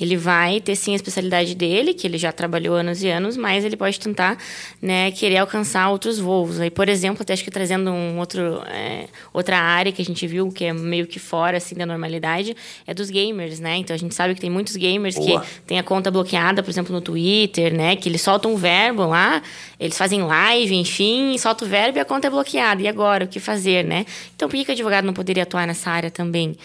Ele 0.00 0.16
vai 0.16 0.60
ter 0.60 0.76
sim 0.76 0.92
a 0.92 0.94
especialidade 0.94 1.56
dele, 1.56 1.92
que 1.92 2.06
ele 2.06 2.16
já 2.16 2.30
trabalhou 2.30 2.76
anos 2.76 3.02
e 3.02 3.08
anos, 3.08 3.36
mas 3.36 3.64
ele 3.64 3.76
pode 3.76 3.98
tentar 3.98 4.38
né, 4.80 5.10
querer 5.10 5.38
alcançar 5.38 5.90
outros 5.90 6.20
voos. 6.20 6.60
Aí, 6.60 6.70
por 6.70 6.88
exemplo, 6.88 7.20
até 7.20 7.32
acho 7.32 7.42
que 7.42 7.50
trazendo 7.50 7.90
um 7.90 8.16
outro, 8.20 8.62
é, 8.68 9.08
outra 9.32 9.58
área 9.58 9.90
que 9.90 10.00
a 10.00 10.04
gente 10.04 10.24
viu 10.28 10.48
que 10.52 10.66
é 10.66 10.72
meio 10.72 11.08
que 11.08 11.18
fora 11.18 11.56
assim, 11.56 11.74
da 11.74 11.84
normalidade, 11.84 12.56
é 12.86 12.94
dos 12.94 13.10
gamers, 13.10 13.58
né? 13.58 13.76
Então 13.78 13.92
a 13.92 13.98
gente 13.98 14.14
sabe 14.14 14.36
que 14.36 14.40
tem 14.40 14.50
muitos 14.50 14.76
gamers 14.76 15.16
Boa. 15.16 15.40
que 15.40 15.60
têm 15.62 15.80
a 15.80 15.82
conta 15.82 16.12
bloqueada, 16.12 16.62
por 16.62 16.70
exemplo, 16.70 16.94
no 16.94 17.00
Twitter, 17.00 17.74
né? 17.74 17.96
Que 17.96 18.08
eles 18.08 18.22
soltam 18.22 18.52
um 18.52 18.56
verbo 18.56 19.04
lá, 19.04 19.42
eles 19.78 19.96
fazem 19.96 20.22
live, 20.22 20.74
enfim, 20.74 21.36
soltam 21.38 21.66
o 21.66 21.70
verbo 21.70 21.98
e 21.98 22.00
a 22.00 22.04
conta 22.04 22.26
é 22.26 22.30
bloqueada 22.30 22.82
e 22.82 22.88
agora? 22.88 23.24
O 23.24 23.28
que 23.28 23.38
fazer, 23.38 23.84
né? 23.84 24.04
Então, 24.34 24.48
por 24.48 24.56
que, 24.56 24.64
que 24.64 24.70
o 24.70 24.74
advogado 24.74 25.04
não 25.04 25.14
poderia 25.14 25.44
atuar 25.44 25.66
nessa 25.66 25.90
área 25.90 26.10
também? 26.10 26.56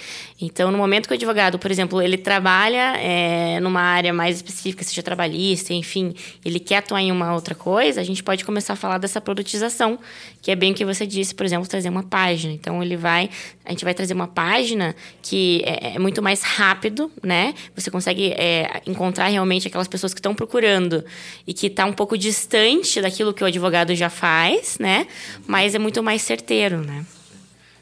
Então, 0.41 0.71
no 0.71 0.77
momento 0.77 1.07
que 1.07 1.13
o 1.13 1.15
advogado, 1.15 1.59
por 1.59 1.69
exemplo, 1.69 2.01
ele 2.01 2.17
trabalha 2.17 2.97
é, 2.97 3.59
numa 3.59 3.81
área 3.81 4.11
mais 4.11 4.37
específica, 4.37 4.83
seja 4.83 5.03
trabalhista, 5.03 5.73
enfim, 5.73 6.15
ele 6.43 6.59
quer 6.59 6.77
atuar 6.77 7.01
em 7.01 7.11
uma 7.11 7.33
outra 7.33 7.53
coisa, 7.53 8.01
a 8.01 8.03
gente 8.03 8.23
pode 8.23 8.43
começar 8.43 8.73
a 8.73 8.75
falar 8.75 8.97
dessa 8.97 9.21
produtização, 9.21 9.99
que 10.43 10.51
é 10.51 10.55
bem 10.57 10.73
o 10.73 10.75
que 10.75 10.83
você 10.83 11.07
disse, 11.07 11.33
por 11.33 11.45
exemplo, 11.45 11.65
trazer 11.65 11.87
uma 11.87 12.03
página. 12.03 12.53
Então, 12.53 12.83
ele 12.83 12.97
vai, 12.97 13.29
a 13.63 13.71
gente 13.71 13.85
vai 13.85 13.93
trazer 13.93 14.13
uma 14.13 14.27
página 14.27 14.93
que 15.21 15.63
é, 15.65 15.95
é 15.95 15.99
muito 15.99 16.21
mais 16.21 16.43
rápido, 16.43 17.09
né? 17.23 17.53
Você 17.73 17.89
consegue 17.89 18.33
é, 18.33 18.81
encontrar 18.85 19.27
realmente 19.27 19.69
aquelas 19.69 19.87
pessoas 19.87 20.13
que 20.13 20.19
estão 20.19 20.35
procurando 20.35 21.01
e 21.47 21.53
que 21.53 21.67
está 21.67 21.85
um 21.85 21.93
pouco 21.93 22.17
distante 22.17 23.01
daquilo 23.01 23.33
que 23.33 23.41
o 23.41 23.47
advogado 23.47 23.95
já 23.95 24.09
faz, 24.09 24.77
né? 24.77 25.07
Mas 25.47 25.75
é 25.75 25.79
muito 25.79 26.03
mais 26.03 26.21
certeiro, 26.21 26.81
né? 26.81 27.05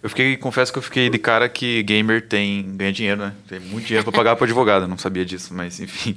Eu 0.04 0.10
fiquei, 0.10 0.38
confesso 0.38 0.72
que 0.72 0.78
eu 0.78 0.84
fiquei 0.84 1.10
de 1.10 1.18
cara 1.18 1.50
que 1.50 1.82
gamer 1.82 2.28
tem 2.28 2.64
ganha 2.76 2.94
dinheiro, 2.94 3.22
né? 3.22 3.34
Tem 3.48 3.60
muito 3.60 3.88
dinheiro 3.88 4.04
para 4.04 4.16
pagar 4.16 4.36
para 4.36 4.46
advogado, 4.46 4.88
não 4.88 5.00
sabia 5.00 5.26
disso, 5.26 5.52
mas 5.52 5.80
enfim. 5.80 6.16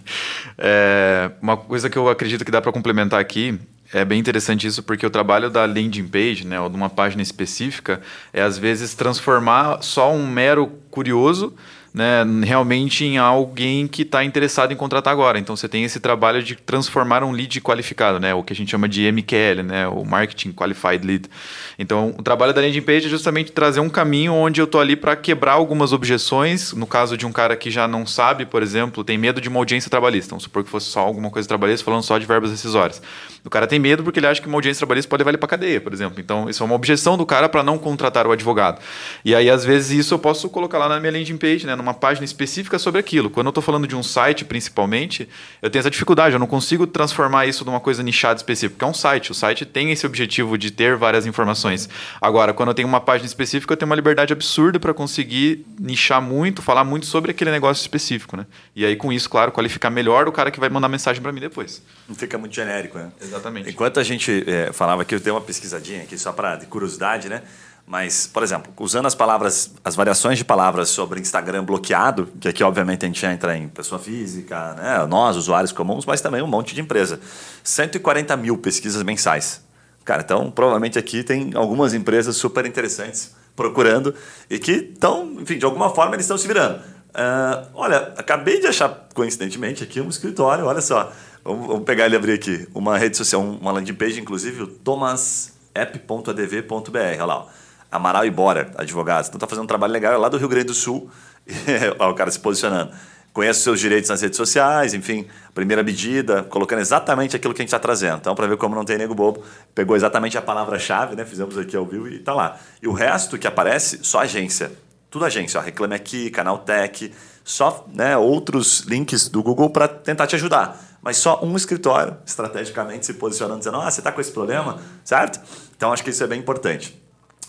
É, 0.58 1.30
uma 1.40 1.56
coisa 1.56 1.88
que 1.88 1.96
eu 1.96 2.06
acredito 2.06 2.44
que 2.44 2.50
dá 2.50 2.60
para 2.60 2.70
complementar 2.70 3.18
aqui 3.18 3.58
é 3.94 4.04
bem 4.04 4.18
interessante 4.18 4.66
isso 4.66 4.82
porque 4.82 5.06
o 5.06 5.10
trabalho 5.10 5.48
da 5.48 5.64
landing 5.64 6.08
page, 6.08 6.44
né, 6.44 6.60
ou 6.60 6.68
de 6.68 6.74
uma 6.74 6.90
página 6.90 7.22
específica, 7.22 8.00
é 8.32 8.42
às 8.42 8.58
vezes 8.58 8.92
transformar 8.92 9.82
só 9.82 10.12
um 10.12 10.26
mero 10.26 10.66
curioso 10.90 11.54
né, 11.94 12.24
realmente 12.42 13.04
em 13.04 13.18
alguém 13.18 13.86
que 13.86 14.02
está 14.02 14.24
interessado 14.24 14.72
em 14.72 14.76
contratar 14.76 15.12
agora. 15.12 15.38
Então 15.38 15.54
você 15.54 15.68
tem 15.68 15.84
esse 15.84 16.00
trabalho 16.00 16.42
de 16.42 16.56
transformar 16.56 17.22
um 17.22 17.30
lead 17.30 17.60
qualificado, 17.60 18.18
né, 18.18 18.34
o 18.34 18.42
que 18.42 18.52
a 18.52 18.56
gente 18.56 18.72
chama 18.72 18.88
de 18.88 19.10
MQL, 19.12 19.62
né, 19.62 19.86
o 19.86 20.04
Marketing 20.04 20.50
Qualified 20.50 21.06
Lead. 21.06 21.30
Então 21.78 22.12
o 22.18 22.22
trabalho 22.22 22.52
da 22.52 22.60
landing 22.60 22.82
page 22.82 23.06
é 23.06 23.08
justamente 23.08 23.52
trazer 23.52 23.78
um 23.78 23.88
caminho 23.88 24.32
onde 24.32 24.60
eu 24.60 24.64
estou 24.64 24.80
ali 24.80 24.96
para 24.96 25.14
quebrar 25.14 25.52
algumas 25.52 25.92
objeções. 25.92 26.72
No 26.72 26.86
caso 26.86 27.16
de 27.16 27.24
um 27.24 27.30
cara 27.30 27.54
que 27.54 27.70
já 27.70 27.86
não 27.86 28.04
sabe, 28.04 28.44
por 28.44 28.60
exemplo, 28.60 29.04
tem 29.04 29.16
medo 29.16 29.40
de 29.40 29.48
uma 29.48 29.60
audiência 29.60 29.88
trabalhista. 29.88 30.30
Vamos 30.30 30.42
supor 30.42 30.64
que 30.64 30.70
fosse 30.70 30.86
só 30.86 30.98
alguma 30.98 31.30
coisa 31.30 31.46
trabalhista 31.46 31.84
falando 31.84 32.02
só 32.02 32.18
de 32.18 32.26
verbas 32.26 32.50
decisórias. 32.50 33.00
O 33.44 33.50
cara 33.50 33.66
tem 33.66 33.78
medo 33.78 34.02
porque 34.02 34.18
ele 34.18 34.26
acha 34.26 34.40
que 34.40 34.48
uma 34.48 34.56
audiência 34.56 34.80
trabalhista 34.80 35.08
pode 35.08 35.20
levar 35.20 35.30
ele 35.30 35.38
para 35.38 35.48
cadeia, 35.48 35.80
por 35.80 35.92
exemplo. 35.92 36.18
Então 36.18 36.50
isso 36.50 36.62
é 36.62 36.66
uma 36.66 36.74
objeção 36.74 37.16
do 37.16 37.24
cara 37.24 37.48
para 37.48 37.62
não 37.62 37.78
contratar 37.78 38.26
o 38.26 38.32
advogado. 38.32 38.80
E 39.24 39.32
aí 39.32 39.48
às 39.48 39.64
vezes 39.64 40.00
isso 40.00 40.14
eu 40.14 40.18
posso 40.18 40.48
colocar 40.48 40.78
lá 40.78 40.88
na 40.88 40.98
minha 40.98 41.12
landing 41.12 41.36
page, 41.36 41.66
né, 41.66 41.76
numa 41.84 41.94
página 41.94 42.24
específica 42.24 42.78
sobre 42.78 42.98
aquilo. 42.98 43.28
Quando 43.28 43.46
eu 43.46 43.50
estou 43.50 43.62
falando 43.62 43.86
de 43.86 43.94
um 43.94 44.02
site, 44.02 44.44
principalmente, 44.44 45.28
eu 45.60 45.70
tenho 45.70 45.80
essa 45.80 45.90
dificuldade, 45.90 46.34
eu 46.34 46.38
não 46.38 46.46
consigo 46.46 46.86
transformar 46.86 47.46
isso 47.46 47.64
numa 47.64 47.78
coisa 47.78 48.02
nichada 48.02 48.36
específica, 48.36 48.74
porque 48.74 48.84
é 48.84 48.88
um 48.88 48.94
site. 48.94 49.30
O 49.30 49.34
site 49.34 49.64
tem 49.64 49.92
esse 49.92 50.06
objetivo 50.06 50.56
de 50.56 50.70
ter 50.70 50.96
várias 50.96 51.26
informações. 51.26 51.88
Agora, 52.20 52.54
quando 52.54 52.70
eu 52.70 52.74
tenho 52.74 52.88
uma 52.88 53.00
página 53.00 53.26
específica, 53.26 53.72
eu 53.72 53.76
tenho 53.76 53.88
uma 53.88 53.96
liberdade 53.96 54.32
absurda 54.32 54.80
para 54.80 54.94
conseguir 54.94 55.64
nichar 55.78 56.20
muito, 56.22 56.62
falar 56.62 56.84
muito 56.84 57.06
sobre 57.06 57.30
aquele 57.30 57.50
negócio 57.50 57.82
específico, 57.82 58.36
né? 58.36 58.46
E 58.74 58.84
aí, 58.84 58.96
com 58.96 59.12
isso, 59.12 59.28
claro, 59.28 59.52
qualificar 59.52 59.90
melhor 59.90 60.26
o 60.26 60.32
cara 60.32 60.50
que 60.50 60.58
vai 60.58 60.70
mandar 60.70 60.88
mensagem 60.88 61.20
para 61.22 61.30
mim 61.30 61.40
depois. 61.40 61.82
Não 62.08 62.14
fica 62.14 62.38
muito 62.38 62.54
genérico, 62.54 62.98
né? 62.98 63.12
Exatamente. 63.20 63.68
Enquanto 63.68 64.00
a 64.00 64.02
gente 64.02 64.44
é, 64.46 64.72
falava 64.72 65.02
aqui, 65.02 65.14
eu 65.14 65.20
dei 65.20 65.32
uma 65.32 65.40
pesquisadinha 65.40 66.02
aqui 66.02 66.16
só 66.16 66.32
para 66.32 66.56
de 66.56 66.66
curiosidade, 66.66 67.28
né? 67.28 67.42
Mas, 67.86 68.26
por 68.26 68.42
exemplo, 68.42 68.72
usando 68.78 69.06
as 69.06 69.14
palavras, 69.14 69.70
as 69.84 69.94
variações 69.94 70.38
de 70.38 70.44
palavras 70.44 70.88
sobre 70.88 71.20
Instagram 71.20 71.64
bloqueado, 71.64 72.28
que 72.40 72.48
aqui 72.48 72.64
obviamente 72.64 73.04
a 73.04 73.08
gente 73.08 73.26
entra 73.26 73.56
em 73.56 73.68
pessoa 73.68 73.98
física, 73.98 74.72
né? 74.74 75.06
nós, 75.06 75.36
usuários 75.36 75.70
comuns, 75.70 76.06
mas 76.06 76.22
também 76.22 76.42
um 76.42 76.46
monte 76.46 76.74
de 76.74 76.80
empresa. 76.80 77.20
140 77.62 78.36
mil 78.38 78.56
pesquisas 78.56 79.02
mensais. 79.02 79.62
Cara, 80.02 80.22
então 80.22 80.50
provavelmente 80.50 80.98
aqui 80.98 81.22
tem 81.22 81.50
algumas 81.54 81.92
empresas 81.92 82.36
super 82.36 82.64
interessantes 82.64 83.32
procurando 83.54 84.14
e 84.48 84.58
que 84.58 84.72
estão, 84.72 85.36
enfim, 85.40 85.58
de 85.58 85.64
alguma 85.64 85.90
forma 85.90 86.14
eles 86.14 86.24
estão 86.24 86.38
se 86.38 86.48
virando. 86.48 86.78
Uh, 86.78 87.68
olha, 87.74 88.14
acabei 88.16 88.60
de 88.60 88.66
achar, 88.66 89.08
coincidentemente, 89.14 89.84
aqui 89.84 90.00
um 90.00 90.08
escritório, 90.08 90.64
olha 90.64 90.80
só. 90.80 91.12
Vamos, 91.44 91.66
vamos 91.66 91.84
pegar 91.84 92.06
ele 92.06 92.14
e 92.14 92.18
abrir 92.18 92.32
aqui. 92.32 92.66
Uma 92.74 92.98
rede 92.98 93.16
social, 93.16 93.42
uma 93.42 93.70
landing 93.70 93.94
page, 93.94 94.20
inclusive, 94.20 94.62
o 94.62 94.66
thomasapp.adv.br. 94.66 96.98
Olha 96.98 97.24
lá. 97.24 97.36
Ó. 97.36 97.63
Amaral 97.94 98.26
e 98.26 98.30
Bora, 98.30 98.72
advogados. 98.76 99.28
Então 99.28 99.36
está 99.36 99.46
fazendo 99.46 99.64
um 99.64 99.68
trabalho 99.68 99.92
legal, 99.92 100.12
é 100.12 100.16
lá 100.16 100.28
do 100.28 100.36
Rio 100.36 100.48
Grande 100.48 100.66
do 100.66 100.74
Sul. 100.74 101.08
Olha 101.98 102.10
o 102.10 102.14
cara 102.14 102.30
se 102.30 102.40
posicionando. 102.40 102.92
Conhece 103.32 103.58
os 103.58 103.64
seus 103.64 103.80
direitos 103.80 104.10
nas 104.10 104.20
redes 104.20 104.36
sociais, 104.36 104.94
enfim, 104.94 105.26
primeira 105.52 105.82
medida, 105.82 106.42
colocando 106.44 106.80
exatamente 106.80 107.34
aquilo 107.34 107.52
que 107.54 107.62
a 107.62 107.62
gente 107.62 107.68
está 107.68 107.78
trazendo. 107.78 108.18
Então, 108.18 108.34
para 108.34 108.46
ver 108.46 108.56
como 108.56 108.74
não 108.74 108.84
tem 108.84 108.98
nego 108.98 109.14
bobo, 109.14 109.42
pegou 109.74 109.96
exatamente 109.96 110.36
a 110.36 110.42
palavra-chave, 110.42 111.16
né? 111.16 111.24
Fizemos 111.24 111.56
aqui 111.56 111.76
ao 111.76 111.84
vivo 111.84 112.08
e 112.08 112.16
está 112.16 112.32
lá. 112.32 112.56
E 112.82 112.86
o 112.86 112.92
resto 112.92 113.38
que 113.38 113.46
aparece, 113.46 114.00
só 114.02 114.20
agência. 114.20 114.72
Tudo 115.10 115.24
agência, 115.24 115.58
ó, 115.58 115.62
Reclame 115.62 115.94
Aqui, 115.94 116.30
Canal 116.30 116.58
Tech, 116.58 117.12
só 117.44 117.86
né, 117.92 118.16
outros 118.16 118.80
links 118.80 119.28
do 119.28 119.42
Google 119.42 119.70
para 119.70 119.86
tentar 119.86 120.26
te 120.26 120.34
ajudar. 120.34 120.80
Mas 121.00 121.16
só 121.16 121.44
um 121.44 121.54
escritório, 121.54 122.16
estrategicamente, 122.24 123.06
se 123.06 123.14
posicionando, 123.14 123.58
dizendo: 123.58 123.76
Ah, 123.76 123.90
você 123.90 124.00
está 124.00 124.10
com 124.10 124.20
esse 124.20 124.32
problema, 124.32 124.80
certo? 125.04 125.40
Então, 125.76 125.92
acho 125.92 126.02
que 126.02 126.10
isso 126.10 126.24
é 126.24 126.26
bem 126.26 126.40
importante. 126.40 127.03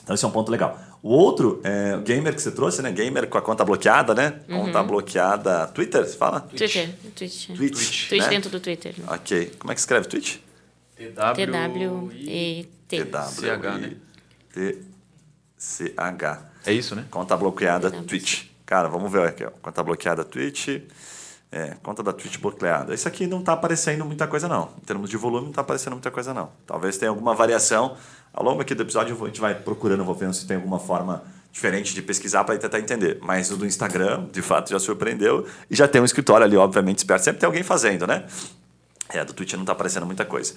Então, 0.06 0.14
esse 0.14 0.24
é 0.24 0.28
um 0.28 0.32
ponto 0.32 0.52
legal. 0.52 0.80
O 1.02 1.10
outro, 1.10 1.60
é, 1.64 1.96
o 1.96 2.02
gamer 2.02 2.36
que 2.36 2.40
você 2.40 2.52
trouxe, 2.52 2.80
né? 2.84 2.92
Gamer 2.92 3.28
com 3.28 3.40
a 3.40 3.42
conta 3.42 3.66
bloqueada, 3.66 4.14
né? 4.14 4.40
Uhum. 4.48 4.66
Conta 4.66 4.84
bloqueada. 4.84 5.66
Twitter, 5.66 6.06
você 6.06 6.16
fala? 6.16 6.42
Twitter. 6.42 6.94
Twitch. 7.16 7.48
Twitch, 7.48 7.48
Twitch, 7.58 8.10
Twitch 8.10 8.24
né? 8.24 8.30
dentro 8.30 8.52
do 8.52 8.60
Twitter. 8.60 8.94
Né? 8.96 9.06
Ok. 9.08 9.56
Como 9.58 9.72
é 9.72 9.74
que 9.74 9.80
escreve 9.80 10.08
Twitch? 10.08 10.38
T-W-E-T. 10.96 12.70
T-W-E-T. 12.88 13.98
T-C-H. 15.58 16.50
É 16.68 16.72
isso, 16.72 16.96
né? 16.96 17.06
Conta 17.10 17.36
bloqueada. 17.36 17.90
Twitch. 17.90 18.44
Cara, 18.64 18.88
vamos 18.88 19.12
ver 19.12 19.28
aqui. 19.28 19.44
Ó. 19.44 19.50
Conta 19.62 19.82
bloqueada 19.82 20.24
Twitch. 20.24 20.84
É, 21.52 21.76
conta 21.82 22.04
da 22.04 22.12
Twitch 22.12 22.38
bloqueada. 22.38 22.94
Isso 22.94 23.08
aqui 23.08 23.28
não 23.28 23.40
está 23.40 23.54
aparecendo 23.54 24.04
muita 24.04 24.28
coisa, 24.28 24.48
não. 24.48 24.74
Em 24.78 24.86
termos 24.86 25.10
de 25.10 25.18
volume, 25.18 25.44
não 25.44 25.50
está 25.52 25.62
aparecendo 25.62 25.94
muita 25.94 26.12
coisa, 26.12 26.34
não. 26.34 26.52
Talvez 26.66 26.98
tenha 26.98 27.10
alguma 27.10 27.34
variação. 27.34 27.96
Ao 28.36 28.44
longo 28.44 28.62
aqui 28.62 28.76
do 28.76 28.84
episódio, 28.84 29.18
a 29.24 29.28
gente 29.28 29.40
vai 29.40 29.56
procurando, 29.56 30.04
vou 30.04 30.14
vendo 30.14 30.34
se 30.34 30.46
tem 30.46 30.58
alguma 30.58 30.78
forma 30.78 31.24
diferente 31.54 31.96
de 31.96 32.02
pesquisar 32.02 32.44
para 32.44 32.58
tentar 32.58 32.80
entender. 32.80 33.18
Mas 33.22 33.50
o 33.50 33.56
do 33.56 33.66
Instagram, 33.66 34.26
de 34.30 34.42
fato, 34.42 34.70
já 34.70 34.78
surpreendeu. 34.78 35.48
E 35.72 35.76
já 35.76 35.88
tem 35.88 36.02
um 36.02 36.06
escritório 36.06 36.46
ali, 36.46 36.58
obviamente, 36.58 36.98
esperto. 36.98 37.24
Sempre 37.24 37.40
tem 37.40 37.48
alguém 37.48 37.64
fazendo, 37.64 38.06
né? 38.06 38.26
É, 39.08 39.24
do 39.24 39.32
Twitch 39.32 39.54
não 39.54 39.62
está 39.62 39.72
aparecendo 39.72 40.06
muita 40.06 40.26
coisa. 40.26 40.54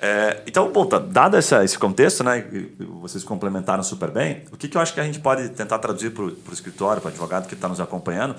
É, 0.00 0.42
então, 0.46 0.72
bom, 0.72 0.86
tá, 0.86 0.98
dado 0.98 1.36
essa, 1.36 1.62
esse 1.62 1.78
contexto, 1.78 2.24
né, 2.24 2.46
vocês 3.00 3.24
complementaram 3.24 3.82
super 3.82 4.10
bem, 4.10 4.44
o 4.52 4.56
que, 4.56 4.68
que 4.68 4.76
eu 4.76 4.80
acho 4.80 4.94
que 4.94 5.00
a 5.00 5.02
gente 5.02 5.18
pode 5.18 5.48
tentar 5.48 5.76
traduzir 5.80 6.10
para 6.10 6.22
o 6.22 6.52
escritório, 6.52 7.02
para 7.02 7.08
o 7.08 7.10
advogado 7.10 7.48
que 7.48 7.54
está 7.54 7.68
nos 7.68 7.80
acompanhando, 7.80 8.36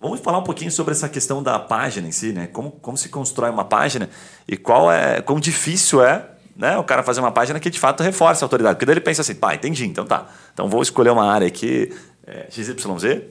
Vamos 0.00 0.20
falar 0.20 0.38
um 0.38 0.42
pouquinho 0.42 0.70
sobre 0.70 0.92
essa 0.92 1.10
questão 1.10 1.42
da 1.42 1.58
página 1.58 2.08
em 2.08 2.10
si, 2.10 2.32
né? 2.32 2.46
Como, 2.46 2.70
como 2.70 2.96
se 2.96 3.10
constrói 3.10 3.50
uma 3.50 3.66
página 3.66 4.08
e 4.48 4.56
qual 4.56 4.90
é, 4.90 5.20
quão 5.20 5.38
difícil 5.38 6.02
é 6.02 6.26
né, 6.60 6.76
o 6.76 6.84
cara 6.84 7.02
fazer 7.02 7.20
uma 7.20 7.32
página 7.32 7.58
que 7.58 7.70
de 7.70 7.80
fato 7.80 8.02
reforce 8.02 8.44
a 8.44 8.46
autoridade. 8.46 8.74
Porque 8.74 8.84
daí 8.84 8.92
ele 8.92 9.00
pensa 9.00 9.22
assim, 9.22 9.34
pá, 9.34 9.54
entendi, 9.54 9.86
então 9.86 10.04
tá. 10.04 10.26
Então 10.52 10.68
vou 10.68 10.82
escolher 10.82 11.08
uma 11.08 11.24
área 11.24 11.46
aqui, 11.48 11.90
é, 12.26 12.48
XYZ, 12.50 12.74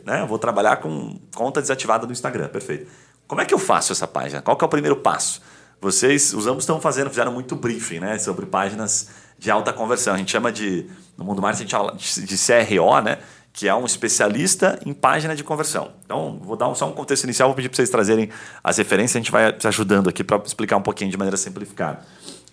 né? 0.04 0.26
Vou 0.28 0.40
trabalhar 0.40 0.78
com 0.78 1.20
conta 1.36 1.62
desativada 1.62 2.08
do 2.08 2.12
Instagram, 2.12 2.48
perfeito. 2.48 2.90
Como 3.28 3.40
é 3.40 3.46
que 3.46 3.54
eu 3.54 3.60
faço 3.60 3.92
essa 3.92 4.08
página? 4.08 4.42
Qual 4.42 4.58
que 4.58 4.64
é 4.64 4.68
o 4.68 4.70
primeiro 4.70 4.96
passo? 4.96 5.44
Vocês, 5.80 6.34
os 6.34 6.48
ambos 6.48 6.64
estão 6.64 6.82
fazendo, 6.82 7.12
fizeram 7.12 7.32
muito 7.32 7.56
briefing, 7.56 8.00
né? 8.00 8.18
Sobre 8.18 8.48
páginas 8.48 9.10
de 9.38 9.52
alta 9.52 9.72
conversão. 9.72 10.16
A 10.16 10.18
gente 10.18 10.32
chama 10.32 10.52
de, 10.52 10.88
no 11.16 11.24
mundo 11.24 11.40
marketing, 11.40 11.62
a 11.62 11.66
gente 11.66 11.72
fala 11.72 11.96
de, 11.96 12.36
CRO, 12.36 13.02
né? 13.02 13.20
que 13.54 13.68
é 13.68 13.76
um 13.76 13.86
especialista 13.86 14.80
em 14.86 14.94
página 14.94 15.36
de 15.36 15.44
conversão. 15.44 15.92
Então, 16.06 16.40
vou 16.42 16.56
dar 16.56 16.74
só 16.76 16.88
um 16.88 16.94
contexto 16.94 17.26
inicial, 17.26 17.50
vou 17.50 17.56
pedir 17.56 17.68
para 17.68 17.76
vocês 17.76 17.90
trazerem 17.90 18.30
as 18.64 18.78
referências, 18.78 19.16
a 19.16 19.20
gente 19.20 19.32
vai 19.32 19.54
se 19.60 19.68
ajudando 19.68 20.08
aqui 20.08 20.24
para 20.24 20.38
explicar 20.46 20.78
um 20.78 20.82
pouquinho 20.82 21.12
de 21.12 21.18
maneira 21.18 21.36
simplificada. 21.36 22.00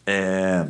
É, 0.07 0.67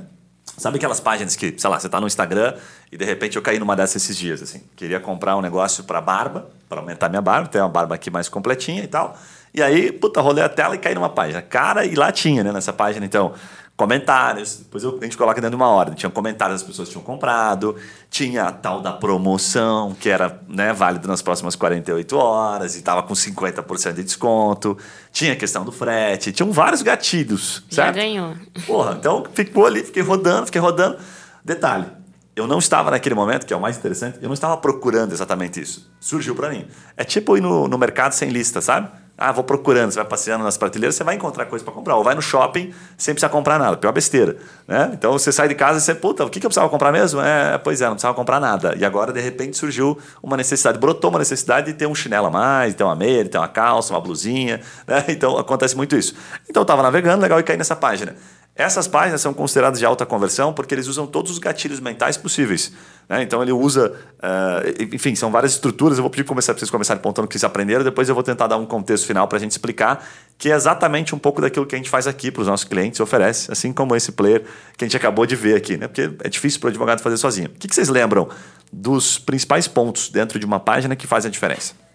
sabe 0.57 0.79
aquelas 0.79 1.01
páginas 1.01 1.37
que, 1.37 1.55
sei 1.57 1.71
lá, 1.71 1.79
você 1.79 1.87
está 1.87 2.01
no 2.01 2.07
Instagram 2.07 2.55
e 2.91 2.97
de 2.97 3.05
repente 3.05 3.37
eu 3.37 3.43
caí 3.43 3.59
numa 3.59 3.77
dessas 3.77 4.03
esses 4.03 4.17
dias, 4.17 4.43
assim, 4.43 4.63
queria 4.75 4.99
comprar 4.99 5.37
um 5.37 5.43
negócio 5.43 5.85
para 5.85 6.01
barba, 6.01 6.49
para 6.69 6.81
aumentar 6.81 7.09
minha 7.09 7.23
barba, 7.23 7.49
ter 7.49 7.61
uma 7.61 7.69
barba 7.69 7.95
aqui 7.95 8.11
mais 8.11 8.29
completinha 8.29 8.83
e 8.83 8.89
tal. 8.89 9.17
E 9.53 9.63
aí, 9.63 9.93
puta, 9.93 10.21
rolei 10.21 10.45
a 10.45 10.49
tela 10.49 10.75
e 10.75 10.79
caí 10.79 10.95
numa 10.95 11.09
página. 11.09 11.41
Cara, 11.41 11.85
e 11.85 11.95
lá 11.95 12.13
tinha, 12.13 12.45
né, 12.45 12.53
nessa 12.53 12.73
página, 12.73 13.07
então, 13.07 13.35
comentários, 13.77 14.57
depois 14.57 14.83
eu, 14.83 14.99
a 14.99 15.05
gente 15.05 15.19
coloca 15.19 15.39
dentro 15.39 15.51
de 15.51 15.63
uma 15.63 15.69
ordem. 15.69 15.95
Tinha 15.95 16.09
comentários 16.09 16.61
das 16.61 16.69
pessoas 16.69 16.89
que 16.89 16.93
tinham 16.93 17.05
comprado, 17.05 17.77
tinha 18.11 18.45
a 18.45 18.53
tal 18.53 18.81
da 18.81 18.93
promoção, 18.93 19.95
que 20.01 20.09
era 20.09 20.41
né, 20.49 20.73
válida 20.73 21.07
nas 21.07 21.21
próximas 21.21 21.55
48 21.55 22.17
horas 22.17 22.75
e 22.75 22.79
estava 22.79 23.03
com 23.03 23.13
50% 23.13 23.93
de 23.93 24.03
desconto. 24.03 24.79
Tinha 25.13 25.35
a 25.35 25.37
questão 25.37 25.65
do 25.65 25.71
frete, 25.71 26.33
tinham 26.33 26.51
vários 26.51 26.81
gatilhos. 26.81 27.65
Já 27.69 27.85
certo? 27.85 27.97
ganhou. 27.97 28.35
Porra, 28.67 28.97
então 28.99 29.25
ficou 29.35 29.67
ali, 29.67 29.85
fiquei 29.85 30.03
rodando, 30.03 30.47
fiquei 30.47 30.61
rodando. 30.61 30.97
Detalhe, 31.45 31.87
eu 32.35 32.47
não 32.47 32.59
estava 32.59 32.91
naquele 32.91 33.15
momento, 33.15 33.45
que 33.45 33.53
é 33.53 33.57
o 33.57 33.61
mais 33.61 33.77
interessante, 33.77 34.19
eu 34.23 34.29
não 34.29 34.35
estava 34.35 34.57
procurando 34.57 35.13
exatamente 35.13 35.61
isso. 35.61 35.93
Surgiu 36.01 36.35
para 36.35 36.49
mim. 36.49 36.67
É 36.97 37.05
tipo 37.05 37.37
ir 37.37 37.43
no, 37.43 37.69
no 37.69 37.77
mercado 37.77 38.13
sem 38.13 38.31
lista, 38.31 38.63
sabe? 38.63 38.89
Ah, 39.19 39.33
vou 39.33 39.43
procurando, 39.43 39.91
você 39.91 39.97
vai 39.97 40.05
passeando 40.05 40.45
nas 40.45 40.59
prateleiras, 40.59 40.95
você 40.95 41.03
vai 41.03 41.15
encontrar 41.15 41.47
coisa 41.47 41.65
para 41.65 41.73
comprar. 41.73 41.97
Ou 41.97 42.05
vai 42.05 42.15
no 42.15 42.21
shopping 42.21 42.75
sem 42.99 43.15
precisar 43.15 43.31
comprar 43.31 43.59
nada, 43.59 43.77
pior 43.77 43.93
besteira. 43.93 44.37
Né? 44.69 44.91
Então 44.93 45.13
você 45.13 45.33
sai 45.33 45.49
de 45.49 45.55
casa 45.55 45.79
e 45.79 45.81
você, 45.81 45.95
puta, 45.95 46.25
o 46.25 46.29
que, 46.29 46.39
que 46.39 46.45
eu 46.45 46.51
precisava 46.51 46.69
comprar 46.69 46.93
mesmo? 46.93 47.21
É, 47.21 47.57
pois 47.57 47.81
é, 47.81 47.87
não 47.87 47.93
precisava 47.93 48.15
comprar 48.15 48.39
nada. 48.39 48.75
E 48.77 48.85
agora, 48.85 49.13
de 49.13 49.21
repente, 49.21 49.57
surgiu 49.57 49.99
uma 50.23 50.37
necessidade, 50.37 50.79
brotou 50.79 51.09
uma 51.09 51.19
necessidade 51.19 51.69
de 51.69 51.73
ter 51.73 51.87
um 51.87 51.95
chinelo 51.95 52.27
a 52.27 52.31
mais, 52.31 52.73
de 52.73 52.77
ter 52.77 52.85
uma 52.85 52.95
meia, 52.95 53.25
de 53.25 53.31
ter 53.31 53.39
uma 53.39 53.49
calça, 53.49 53.95
uma 53.95 54.01
blusinha. 54.01 54.61
Né? 54.87 55.05
Então 55.17 55.39
acontece 55.39 55.75
muito 55.75 55.97
isso. 55.97 56.15
Então 56.49 56.61
eu 56.61 56.65
estava 56.65 56.83
navegando, 56.83 57.23
legal, 57.23 57.41
e 57.41 57.43
caí 57.43 57.57
nessa 57.57 57.75
página. 57.75 58.15
Essas 58.57 58.89
páginas 58.89 59.21
são 59.21 59.35
consideradas 59.35 59.79
de 59.79 59.85
alta 59.85 60.07
conversão 60.07 60.51
porque 60.51 60.75
eles 60.75 60.87
usam 60.87 61.07
todos 61.07 61.31
os 61.31 61.39
gatilhos 61.39 61.79
mentais 61.79 62.17
possíveis. 62.17 62.73
Né? 63.07 63.23
Então 63.23 63.43
ele 63.43 63.53
usa, 63.53 63.93
uh, 64.15 64.95
enfim, 64.95 65.15
são 65.15 65.31
várias 65.31 65.53
estruturas. 65.53 65.99
Eu 65.99 66.03
vou 66.03 66.11
pedir 66.11 66.25
para 66.25 66.35
vocês 66.35 66.71
começarem 66.71 66.99
apontando 66.99 67.27
o 67.27 67.29
que 67.29 67.35
vocês 67.35 67.45
aprenderam, 67.45 67.85
depois 67.85 68.09
eu 68.09 68.15
vou 68.15 68.25
tentar 68.25 68.47
dar 68.47 68.57
um 68.57 68.65
contexto 68.65 69.07
final 69.07 69.29
para 69.29 69.37
a 69.37 69.41
gente 69.41 69.51
explicar, 69.51 70.03
que 70.39 70.51
é 70.51 70.55
exatamente 70.55 71.15
um 71.15 71.19
pouco 71.19 71.43
daquilo 71.43 71.67
que 71.67 71.75
a 71.75 71.79
gente 71.79 71.91
faz 71.91 72.07
aqui 72.07 72.31
para 72.31 72.41
os 72.41 72.49
nossos 72.49 72.65
clientes, 72.65 72.99
oferece, 72.99 73.53
assim 73.53 73.75
como 73.75 73.95
esse 73.95 74.13
player 74.13 74.43
que 74.79 74.85
a 74.85 74.89
gente 74.89 74.97
acabou 74.97 75.27
de 75.27 75.37
ver 75.37 75.55
aqui, 75.55 75.77
né? 75.77 75.87
porque 75.87 76.11
é 76.25 76.29
difícil 76.29 76.59
para 76.59 76.69
o 76.69 76.71
advogado 76.71 77.03
fazer 77.03 77.19
sozinho. 77.19 77.49
O 77.49 77.59
que, 77.59 77.69
que 77.69 77.75
vocês 77.75 77.91
lembram 77.91 78.27
dos 78.73 79.19
principais 79.19 79.69
pontos 79.69 80.09
dentro 80.09 80.39
de 80.39 80.47
uma 80.47 80.59
página 80.59 80.97
que 80.97 81.07
fazem 81.07 81.29
a 81.29 81.33
diferença? 81.33 81.86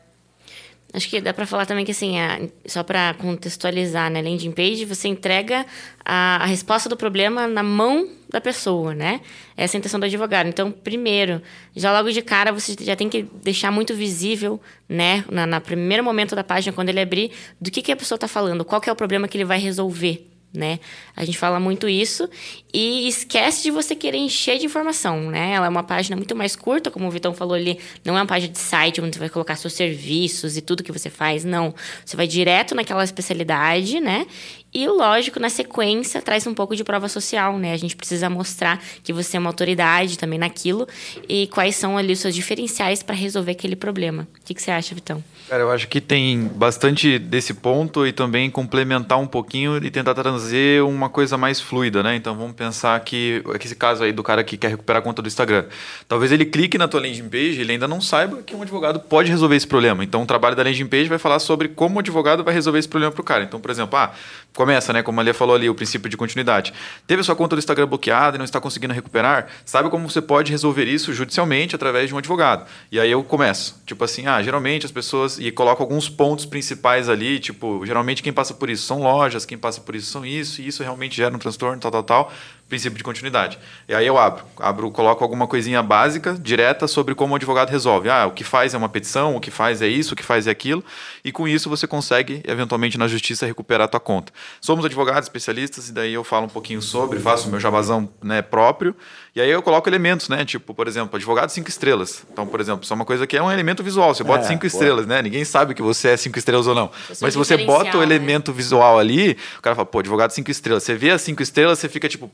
Acho 0.93 1.09
que 1.09 1.21
dá 1.21 1.33
para 1.33 1.45
falar 1.45 1.65
também 1.65 1.85
que, 1.85 1.91
assim, 1.91 2.19
a, 2.19 2.41
só 2.65 2.83
para 2.83 3.13
contextualizar, 3.13 4.09
né? 4.09 4.21
Landing 4.21 4.51
page, 4.51 4.83
você 4.83 5.07
entrega 5.07 5.65
a, 6.03 6.43
a, 6.43 6.45
resposta 6.45 6.89
do 6.89 6.97
problema 6.97 7.47
na 7.47 7.63
mão 7.63 8.09
da 8.29 8.41
pessoa, 8.41 8.93
né? 8.93 9.21
Essa 9.55 9.75
é 9.75 9.77
a 9.77 9.79
intenção 9.79 9.99
do 9.99 10.05
advogado. 10.05 10.47
Então, 10.47 10.69
primeiro, 10.69 11.41
já 11.73 11.93
logo 11.93 12.11
de 12.11 12.21
cara, 12.21 12.51
você 12.51 12.75
já 12.81 12.95
tem 12.95 13.07
que 13.07 13.23
deixar 13.41 13.71
muito 13.71 13.93
visível, 13.93 14.59
né? 14.89 15.23
Na, 15.31 15.45
na 15.45 15.61
primeiro 15.61 16.03
momento 16.03 16.35
da 16.35 16.43
página, 16.43 16.73
quando 16.73 16.89
ele 16.89 16.99
abrir, 16.99 17.31
do 17.59 17.71
que, 17.71 17.81
que 17.81 17.91
a 17.91 17.95
pessoa 17.95 18.17
está 18.17 18.27
falando, 18.27 18.65
qual 18.65 18.81
é 18.85 18.91
o 18.91 18.95
problema 18.95 19.29
que 19.29 19.37
ele 19.37 19.45
vai 19.45 19.59
resolver, 19.59 20.30
né? 20.53 20.79
A 21.15 21.23
gente 21.23 21.37
fala 21.37 21.59
muito 21.59 21.87
isso 21.87 22.29
e 22.73 23.07
esquece 23.07 23.63
de 23.63 23.71
você 23.71 23.95
querer 23.95 24.17
encher 24.17 24.57
de 24.57 24.65
informação, 24.65 25.29
né? 25.29 25.53
Ela 25.53 25.65
é 25.65 25.69
uma 25.69 25.83
página 25.83 26.15
muito 26.15 26.35
mais 26.35 26.55
curta, 26.55 26.91
como 26.91 27.07
o 27.07 27.11
Vitão 27.11 27.33
falou 27.33 27.53
ali, 27.53 27.79
não 28.03 28.17
é 28.17 28.21
uma 28.21 28.25
página 28.25 28.51
de 28.51 28.59
site 28.59 29.01
onde 29.01 29.15
você 29.15 29.19
vai 29.19 29.29
colocar 29.29 29.55
seus 29.55 29.73
serviços 29.73 30.57
e 30.57 30.61
tudo 30.61 30.83
que 30.83 30.91
você 30.91 31.09
faz, 31.09 31.43
não. 31.43 31.73
Você 32.05 32.17
vai 32.17 32.27
direto 32.27 32.75
naquela 32.75 33.03
especialidade, 33.03 33.99
né? 33.99 34.25
E, 34.73 34.87
lógico, 34.87 35.39
na 35.39 35.49
sequência, 35.49 36.21
traz 36.21 36.47
um 36.47 36.53
pouco 36.53 36.75
de 36.75 36.83
prova 36.83 37.09
social, 37.09 37.57
né? 37.57 37.73
A 37.73 37.77
gente 37.77 37.95
precisa 37.95 38.29
mostrar 38.29 38.81
que 39.03 39.11
você 39.11 39.35
é 39.35 39.39
uma 39.39 39.49
autoridade 39.49 40.17
também 40.17 40.39
naquilo 40.39 40.87
e 41.27 41.47
quais 41.47 41.75
são 41.75 41.97
ali 41.97 42.13
os 42.13 42.19
seus 42.19 42.33
diferenciais 42.33 43.03
para 43.03 43.15
resolver 43.15 43.51
aquele 43.51 43.75
problema. 43.75 44.27
O 44.39 44.45
que, 44.45 44.53
que 44.53 44.61
você 44.61 44.71
acha, 44.71 44.95
Vitão? 44.95 45.21
Cara, 45.51 45.63
eu 45.63 45.69
acho 45.69 45.89
que 45.89 45.99
tem 45.99 46.47
bastante 46.47 47.19
desse 47.19 47.53
ponto 47.53 48.07
e 48.07 48.13
também 48.13 48.49
complementar 48.49 49.19
um 49.19 49.27
pouquinho 49.27 49.75
e 49.83 49.91
tentar 49.91 50.13
trazer 50.13 50.81
uma 50.81 51.09
coisa 51.09 51.37
mais 51.37 51.59
fluida, 51.59 52.01
né? 52.01 52.15
Então 52.15 52.33
vamos 52.37 52.55
pensar 52.55 52.97
que, 53.01 53.43
esse 53.61 53.75
caso 53.75 54.01
aí 54.01 54.13
do 54.13 54.23
cara 54.23 54.45
que 54.45 54.55
quer 54.55 54.69
recuperar 54.69 55.01
a 55.01 55.03
conta 55.03 55.21
do 55.21 55.27
Instagram. 55.27 55.65
Talvez 56.07 56.31
ele 56.31 56.45
clique 56.45 56.77
na 56.77 56.87
tua 56.87 57.01
landing 57.01 57.27
page 57.27 57.57
e 57.57 57.59
ele 57.63 57.73
ainda 57.73 57.85
não 57.85 57.99
saiba 57.99 58.41
que 58.41 58.55
um 58.55 58.61
advogado 58.61 59.01
pode 59.01 59.29
resolver 59.29 59.57
esse 59.57 59.67
problema. 59.67 60.05
Então 60.05 60.23
o 60.23 60.25
trabalho 60.25 60.55
da 60.55 60.63
landing 60.63 60.87
page 60.87 61.09
vai 61.09 61.17
falar 61.17 61.39
sobre 61.39 61.67
como 61.67 61.97
o 61.97 61.99
advogado 61.99 62.45
vai 62.45 62.53
resolver 62.53 62.79
esse 62.79 62.87
problema 62.87 63.11
para 63.11 63.19
o 63.19 63.25
cara. 63.25 63.43
Então, 63.43 63.59
por 63.59 63.69
exemplo, 63.69 63.99
ah, 63.99 64.13
começa, 64.53 64.93
né? 64.93 65.03
Como 65.03 65.19
a 65.19 65.23
Lia 65.23 65.33
falou 65.33 65.53
ali, 65.53 65.69
o 65.69 65.75
princípio 65.75 66.09
de 66.09 66.15
continuidade. 66.15 66.71
Teve 67.05 67.23
sua 67.23 67.35
conta 67.35 67.57
do 67.57 67.59
Instagram 67.59 67.87
bloqueada 67.87 68.37
e 68.37 68.39
não 68.39 68.45
está 68.45 68.61
conseguindo 68.61 68.93
recuperar? 68.93 69.47
Sabe 69.65 69.89
como 69.89 70.09
você 70.09 70.21
pode 70.21 70.49
resolver 70.49 70.85
isso 70.85 71.11
judicialmente 71.13 71.75
através 71.75 72.07
de 72.07 72.15
um 72.15 72.17
advogado? 72.17 72.65
E 72.89 72.97
aí 72.97 73.11
eu 73.11 73.21
começo. 73.21 73.81
Tipo 73.85 74.05
assim, 74.05 74.27
ah, 74.27 74.41
geralmente 74.41 74.85
as 74.85 74.93
pessoas 74.93 75.40
e 75.41 75.51
coloco 75.51 75.81
alguns 75.81 76.07
pontos 76.07 76.45
principais 76.45 77.09
ali, 77.09 77.39
tipo, 77.39 77.83
geralmente 77.85 78.21
quem 78.21 78.31
passa 78.31 78.53
por 78.53 78.69
isso 78.69 78.85
são 78.85 79.01
lojas, 79.01 79.45
quem 79.45 79.57
passa 79.57 79.81
por 79.81 79.95
isso 79.95 80.11
são 80.11 80.23
isso, 80.23 80.61
e 80.61 80.67
isso 80.67 80.83
realmente 80.83 81.15
gera 81.15 81.35
um 81.35 81.39
transtorno, 81.39 81.79
tal, 81.79 81.91
tal, 81.91 82.03
tal, 82.03 82.31
princípio 82.71 82.97
de 82.97 83.03
continuidade. 83.03 83.59
E 83.85 83.93
aí 83.93 84.07
eu 84.07 84.17
abro, 84.17 84.45
abro, 84.57 84.89
coloco 84.91 85.21
alguma 85.21 85.45
coisinha 85.45 85.83
básica, 85.83 86.33
direta, 86.33 86.87
sobre 86.87 87.13
como 87.13 87.33
o 87.33 87.35
advogado 87.35 87.69
resolve. 87.69 88.09
Ah, 88.09 88.27
o 88.27 88.31
que 88.31 88.45
faz 88.45 88.73
é 88.73 88.77
uma 88.77 88.87
petição, 88.87 89.35
o 89.35 89.41
que 89.41 89.51
faz 89.51 89.81
é 89.81 89.87
isso, 89.89 90.13
o 90.13 90.17
que 90.17 90.23
faz 90.23 90.47
é 90.47 90.51
aquilo, 90.51 90.81
e 91.23 91.33
com 91.33 91.45
isso 91.45 91.69
você 91.69 91.85
consegue, 91.85 92.41
eventualmente, 92.47 92.97
na 92.97 93.09
justiça, 93.09 93.45
recuperar 93.45 93.85
a 93.85 93.87
tua 93.89 93.99
conta. 93.99 94.31
Somos 94.61 94.85
advogados 94.85 95.23
especialistas, 95.23 95.89
e 95.89 95.91
daí 95.91 96.13
eu 96.13 96.23
falo 96.23 96.45
um 96.45 96.49
pouquinho 96.49 96.81
sobre, 96.81 97.19
faço 97.19 97.49
o 97.49 97.51
meu 97.51 97.59
jabazão 97.59 98.07
né, 98.23 98.41
próprio, 98.41 98.95
e 99.35 99.41
aí 99.41 99.49
eu 99.49 99.61
coloco 99.61 99.87
elementos, 99.87 100.27
né? 100.27 100.43
Tipo, 100.43 100.73
por 100.73 100.87
exemplo, 100.87 101.15
advogado 101.15 101.49
cinco 101.49 101.69
estrelas. 101.69 102.25
Então, 102.31 102.45
por 102.45 102.59
exemplo, 102.59 102.83
isso 102.83 102.91
é 102.91 102.95
uma 102.95 103.05
coisa 103.05 103.27
que 103.27 103.37
é 103.37 103.41
um 103.41 103.51
elemento 103.51 103.81
visual. 103.81 104.13
Você 104.13 104.23
bota 104.23 104.43
é, 104.43 104.47
cinco 104.47 104.65
estrelas, 104.65 105.05
né? 105.05 105.21
Ninguém 105.21 105.45
sabe 105.45 105.73
que 105.73 105.81
você 105.81 106.09
é 106.09 106.17
cinco 106.17 106.37
estrelas 106.37 106.67
ou 106.67 106.75
não. 106.75 106.89
Mas 107.21 107.33
se 107.33 107.37
você 107.37 107.57
bota 107.57 107.97
o 107.97 107.99
né? 107.99 108.05
elemento 108.05 108.51
visual 108.51 108.99
ali, 108.99 109.37
o 109.57 109.61
cara 109.61 109.75
fala, 109.75 109.85
pô, 109.85 109.99
advogado 109.99 110.31
cinco 110.31 110.51
estrelas. 110.51 110.83
Você 110.83 110.95
vê 110.95 111.11
as 111.11 111.21
cinco 111.21 111.41
estrelas, 111.41 111.79
você 111.79 111.87
fica 111.87 112.09
tipo, 112.09 112.29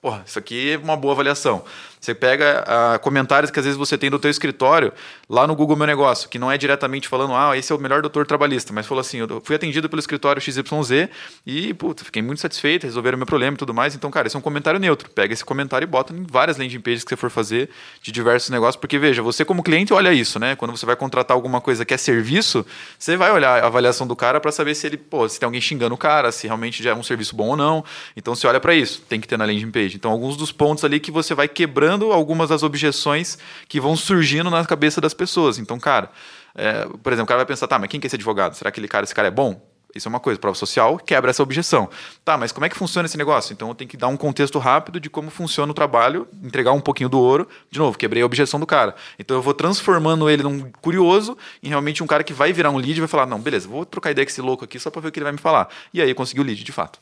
porra, 0.00 0.22
isso 0.26 0.38
aqui 0.38 0.72
é 0.72 0.78
uma 0.78 0.96
boa 0.96 1.12
avaliação. 1.14 1.64
Você 2.06 2.14
pega 2.14 2.62
uh, 2.62 3.00
comentários 3.00 3.50
que 3.50 3.58
às 3.58 3.64
vezes 3.64 3.76
você 3.76 3.98
tem 3.98 4.08
do 4.08 4.16
teu 4.16 4.30
escritório 4.30 4.92
lá 5.28 5.44
no 5.44 5.56
Google 5.56 5.74
Meu 5.74 5.88
Negócio, 5.88 6.28
que 6.28 6.38
não 6.38 6.52
é 6.52 6.56
diretamente 6.56 7.08
falando, 7.08 7.34
ah, 7.34 7.58
esse 7.58 7.72
é 7.72 7.74
o 7.74 7.80
melhor 7.80 8.00
doutor 8.00 8.24
trabalhista, 8.24 8.72
mas 8.72 8.86
falou 8.86 9.00
assim, 9.00 9.18
eu 9.18 9.42
fui 9.42 9.56
atendido 9.56 9.88
pelo 9.88 9.98
escritório 9.98 10.40
XYZ 10.40 11.08
e, 11.44 11.74
puta, 11.74 12.04
fiquei 12.04 12.22
muito 12.22 12.40
satisfeito, 12.40 12.84
resolveram 12.84 13.18
meu 13.18 13.26
problema 13.26 13.54
e 13.54 13.58
tudo 13.58 13.74
mais. 13.74 13.96
Então, 13.96 14.08
cara, 14.08 14.28
esse 14.28 14.36
é 14.36 14.38
um 14.38 14.42
comentário 14.42 14.78
neutro. 14.78 15.10
Pega 15.10 15.34
esse 15.34 15.44
comentário 15.44 15.84
e 15.84 15.88
bota 15.88 16.12
em 16.12 16.24
várias 16.30 16.56
landing 16.58 16.78
pages 16.78 17.02
que 17.02 17.08
você 17.08 17.16
for 17.16 17.28
fazer 17.28 17.70
de 18.00 18.12
diversos 18.12 18.50
negócios, 18.50 18.76
porque 18.76 19.00
veja, 19.00 19.20
você 19.20 19.44
como 19.44 19.60
cliente 19.60 19.92
olha 19.92 20.12
isso, 20.12 20.38
né? 20.38 20.54
Quando 20.54 20.70
você 20.76 20.86
vai 20.86 20.94
contratar 20.94 21.34
alguma 21.34 21.60
coisa 21.60 21.84
que 21.84 21.92
é 21.92 21.96
serviço, 21.96 22.64
você 22.96 23.16
vai 23.16 23.32
olhar 23.32 23.64
a 23.64 23.66
avaliação 23.66 24.06
do 24.06 24.14
cara 24.14 24.40
para 24.40 24.52
saber 24.52 24.76
se 24.76 24.86
ele, 24.86 24.96
pô, 24.96 25.28
se 25.28 25.40
tem 25.40 25.44
alguém 25.44 25.60
xingando 25.60 25.96
o 25.96 25.98
cara, 25.98 26.30
se 26.30 26.46
realmente 26.46 26.84
já 26.84 26.90
é 26.90 26.94
um 26.94 27.02
serviço 27.02 27.34
bom 27.34 27.48
ou 27.48 27.56
não. 27.56 27.84
Então, 28.16 28.32
você 28.32 28.46
olha 28.46 28.60
para 28.60 28.76
isso, 28.76 29.02
tem 29.08 29.20
que 29.20 29.26
ter 29.26 29.36
na 29.36 29.44
landing 29.44 29.72
page. 29.72 29.96
Então, 29.96 30.12
alguns 30.12 30.36
dos 30.36 30.52
pontos 30.52 30.84
ali 30.84 31.00
que 31.00 31.10
você 31.10 31.34
vai 31.34 31.48
quebrando 31.48 31.95
algumas 32.12 32.48
das 32.48 32.62
objeções 32.62 33.38
que 33.68 33.80
vão 33.80 33.96
surgindo 33.96 34.50
na 34.50 34.64
cabeça 34.64 35.00
das 35.00 35.14
pessoas. 35.14 35.58
Então, 35.58 35.78
cara, 35.78 36.10
é, 36.54 36.86
por 37.02 37.12
exemplo, 37.12 37.24
o 37.24 37.28
cara 37.28 37.38
vai 37.38 37.46
pensar, 37.46 37.66
tá, 37.66 37.78
mas 37.78 37.88
quem 37.88 38.00
que 38.00 38.06
é 38.06 38.08
esse 38.08 38.16
advogado? 38.16 38.54
Será 38.54 38.70
que 38.70 38.76
aquele 38.76 38.88
cara, 38.88 39.04
esse 39.04 39.14
cara 39.14 39.28
é 39.28 39.30
bom? 39.30 39.60
Isso 39.96 40.08
é 40.08 40.10
uma 40.10 40.20
coisa, 40.20 40.38
prova 40.38 40.56
social 40.56 40.98
quebra 40.98 41.30
essa 41.30 41.42
objeção. 41.42 41.88
Tá, 42.24 42.36
mas 42.36 42.52
como 42.52 42.66
é 42.66 42.68
que 42.68 42.76
funciona 42.76 43.06
esse 43.06 43.16
negócio? 43.16 43.52
Então 43.52 43.68
eu 43.68 43.74
tenho 43.74 43.88
que 43.88 43.96
dar 43.96 44.08
um 44.08 44.16
contexto 44.16 44.58
rápido 44.58 45.00
de 45.00 45.08
como 45.08 45.30
funciona 45.30 45.70
o 45.70 45.74
trabalho, 45.74 46.28
entregar 46.42 46.72
um 46.72 46.80
pouquinho 46.80 47.08
do 47.08 47.18
ouro. 47.18 47.48
De 47.70 47.78
novo, 47.78 47.96
quebrei 47.96 48.22
a 48.22 48.26
objeção 48.26 48.60
do 48.60 48.66
cara. 48.66 48.94
Então 49.18 49.36
eu 49.36 49.42
vou 49.42 49.54
transformando 49.54 50.28
ele 50.28 50.42
num 50.42 50.70
curioso 50.82 51.36
em 51.62 51.68
realmente 51.68 52.02
um 52.02 52.06
cara 52.06 52.22
que 52.22 52.32
vai 52.32 52.52
virar 52.52 52.70
um 52.70 52.76
lead 52.76 52.92
e 52.92 53.00
vai 53.00 53.08
falar: 53.08 53.26
não, 53.26 53.40
beleza, 53.40 53.66
vou 53.66 53.86
trocar 53.86 54.10
ideia 54.10 54.26
com 54.26 54.30
esse 54.30 54.42
louco 54.42 54.64
aqui 54.64 54.78
só 54.78 54.90
para 54.90 55.00
ver 55.00 55.08
o 55.08 55.12
que 55.12 55.18
ele 55.18 55.24
vai 55.24 55.32
me 55.32 55.38
falar. 55.38 55.68
E 55.94 56.02
aí 56.02 56.12
conseguiu 56.12 56.44
o 56.44 56.46
lead 56.46 56.62
de 56.62 56.72
fato. 56.72 57.00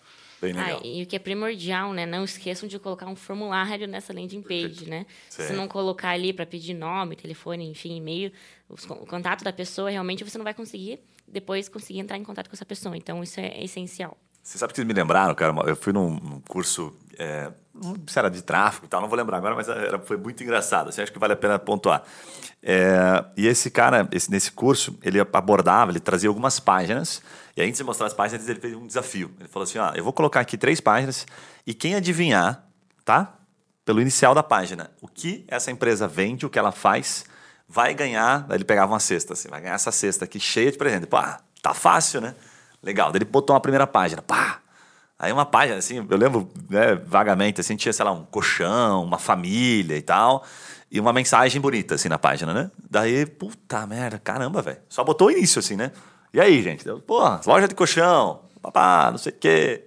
Ah, 0.57 0.81
e 0.85 1.03
o 1.03 1.07
que 1.07 1.17
é 1.17 1.19
primordial, 1.19 1.93
né? 1.93 2.07
Não 2.07 2.25
esqueçam 2.25 2.69
de 2.69 2.79
colocar 2.79 3.07
um 3.07 3.17
formulário 3.17 3.87
nessa 3.87 4.13
landing 4.13 4.43
page, 4.43 4.89
né? 4.89 5.07
Sim. 5.29 5.45
Se 5.45 5.53
não 5.53 5.69
colocar 5.69 6.11
ali 6.11 6.33
para 6.33 6.45
pedir 6.45 6.75
nome, 6.75 7.17
telefone, 7.17 7.71
enfim, 7.71 7.97
e-mail, 7.97 8.33
o 8.69 9.07
contato 9.07 9.45
da 9.45 9.53
pessoa, 9.53 9.91
realmente 9.91 10.25
você 10.25 10.37
não 10.39 10.45
vai 10.45 10.55
conseguir 10.55 11.01
depois 11.27 11.69
conseguir 11.69 12.01
entrar 12.01 12.17
em 12.17 12.25
contato 12.25 12.49
com 12.49 12.55
essa 12.55 12.65
pessoa. 12.65 12.97
Então, 12.97 13.23
isso 13.23 13.41
é 13.41 13.63
essencial. 13.63 14.17
Você 14.43 14.59
sabe 14.59 14.75
que 14.75 14.85
me 14.85 14.93
lembraram, 14.93 15.35
cara? 15.35 15.55
Eu 15.67 15.75
fui 15.75 15.93
num, 15.93 16.41
curso, 16.47 16.95
é, 17.19 17.51
não 17.75 17.95
sei 17.95 18.03
se 18.07 18.19
era 18.19 18.29
de 18.29 18.43
tráfego 18.43 18.85
e 18.85 18.89
tal, 18.89 19.01
não 19.01 19.09
vou 19.09 19.17
lembrar 19.17 19.39
agora, 19.39 19.55
mas 19.55 19.69
era, 19.69 19.99
foi 19.99 20.19
muito 20.19 20.43
engraçado. 20.43 20.91
Assim, 20.91 21.01
acho 21.01 21.13
que 21.13 21.19
vale 21.19 21.33
a 21.33 21.37
pena 21.37 21.59
pontuar. 21.59 22.03
É, 22.63 23.25
e 23.39 23.47
esse 23.47 23.71
cara, 23.71 24.07
esse, 24.13 24.31
nesse 24.31 24.53
curso, 24.53 24.99
ele 25.03 25.19
abordava, 25.19 25.91
ele 25.91 26.01
trazia 26.01 26.29
algumas 26.29 26.61
páginas 26.61 27.23
e 27.57 27.63
antes 27.63 27.79
de 27.79 27.85
mostrar 27.85 28.07
as 28.07 28.15
páginas, 28.15 28.49
ele 28.49 28.61
fez 28.61 28.75
um 28.75 28.87
desafio. 28.87 29.31
Ele 29.39 29.49
falou 29.49 29.65
assim: 29.65 29.79
ó, 29.79 29.93
eu 29.95 30.03
vou 30.03 30.13
colocar 30.13 30.41
aqui 30.41 30.57
três 30.57 30.81
páginas 30.81 31.27
e 31.67 31.73
quem 31.73 31.95
adivinhar, 31.95 32.67
tá? 33.05 33.35
Pelo 33.85 34.01
inicial 34.01 34.35
da 34.35 34.43
página, 34.43 34.91
o 35.01 35.07
que 35.07 35.45
essa 35.47 35.71
empresa 35.71 36.09
vende, 36.09 36.47
o 36.47 36.51
que 36.51 36.59
ela 36.59 36.73
faz, 36.73 37.25
vai 37.69 37.95
ganhar. 37.95 38.47
Daí 38.49 38.57
ele 38.57 38.65
pegava 38.65 38.93
uma 38.93 39.01
cesta, 39.01 39.35
assim, 39.35 39.49
vai 39.49 39.61
ganhar 39.61 39.75
essa 39.75 39.93
cesta 39.93 40.25
aqui 40.25 40.41
cheia 40.41 40.73
de 40.73 40.79
presente. 40.79 41.07
Pá, 41.07 41.41
tá 41.63 41.75
fácil, 41.75 42.21
né? 42.21 42.35
Legal. 42.83 43.13
Daí 43.13 43.19
ele 43.19 43.27
botou 43.27 43.55
uma 43.55 43.61
primeira 43.61 43.87
página, 43.87 44.23
pá. 44.23 44.61
Aí 45.19 45.33
uma 45.33 45.47
página, 45.47 45.79
assim, 45.79 46.05
eu 46.09 46.17
lembro 46.17 46.51
né, 46.69 46.97
vagamente, 46.97 47.61
assim, 47.61 47.77
tinha, 47.77 47.93
sei 47.93 48.05
lá, 48.05 48.11
um 48.11 48.25
colchão, 48.25 49.05
uma 49.05 49.19
família 49.19 49.97
e 49.97 50.03
tal 50.03 50.45
e 50.95 51.01
uma 51.01 51.13
mensagem 51.13 51.61
bonita, 51.61 51.97
assim, 51.97 52.09
na 52.09 52.21
página, 52.21 52.55
né? 52.55 52.71
Daí, 52.89 53.27
puta 53.27 53.85
merda, 53.85 54.17
caramba, 54.17 54.63
velho. 54.63 54.79
Só 54.89 55.03
botou 55.03 55.27
o 55.27 55.31
início, 55.33 55.59
assim, 55.59 55.75
né? 55.75 55.91
E 56.35 56.41
aí, 56.41 56.61
gente? 56.61 56.85
Pô, 57.07 57.21
loja 57.47 57.69
de 57.69 57.77
colchão, 57.77 58.41
papá, 58.61 59.09
não 59.09 59.19
sei 59.19 59.31
o 59.31 59.37
quê. 59.37 59.85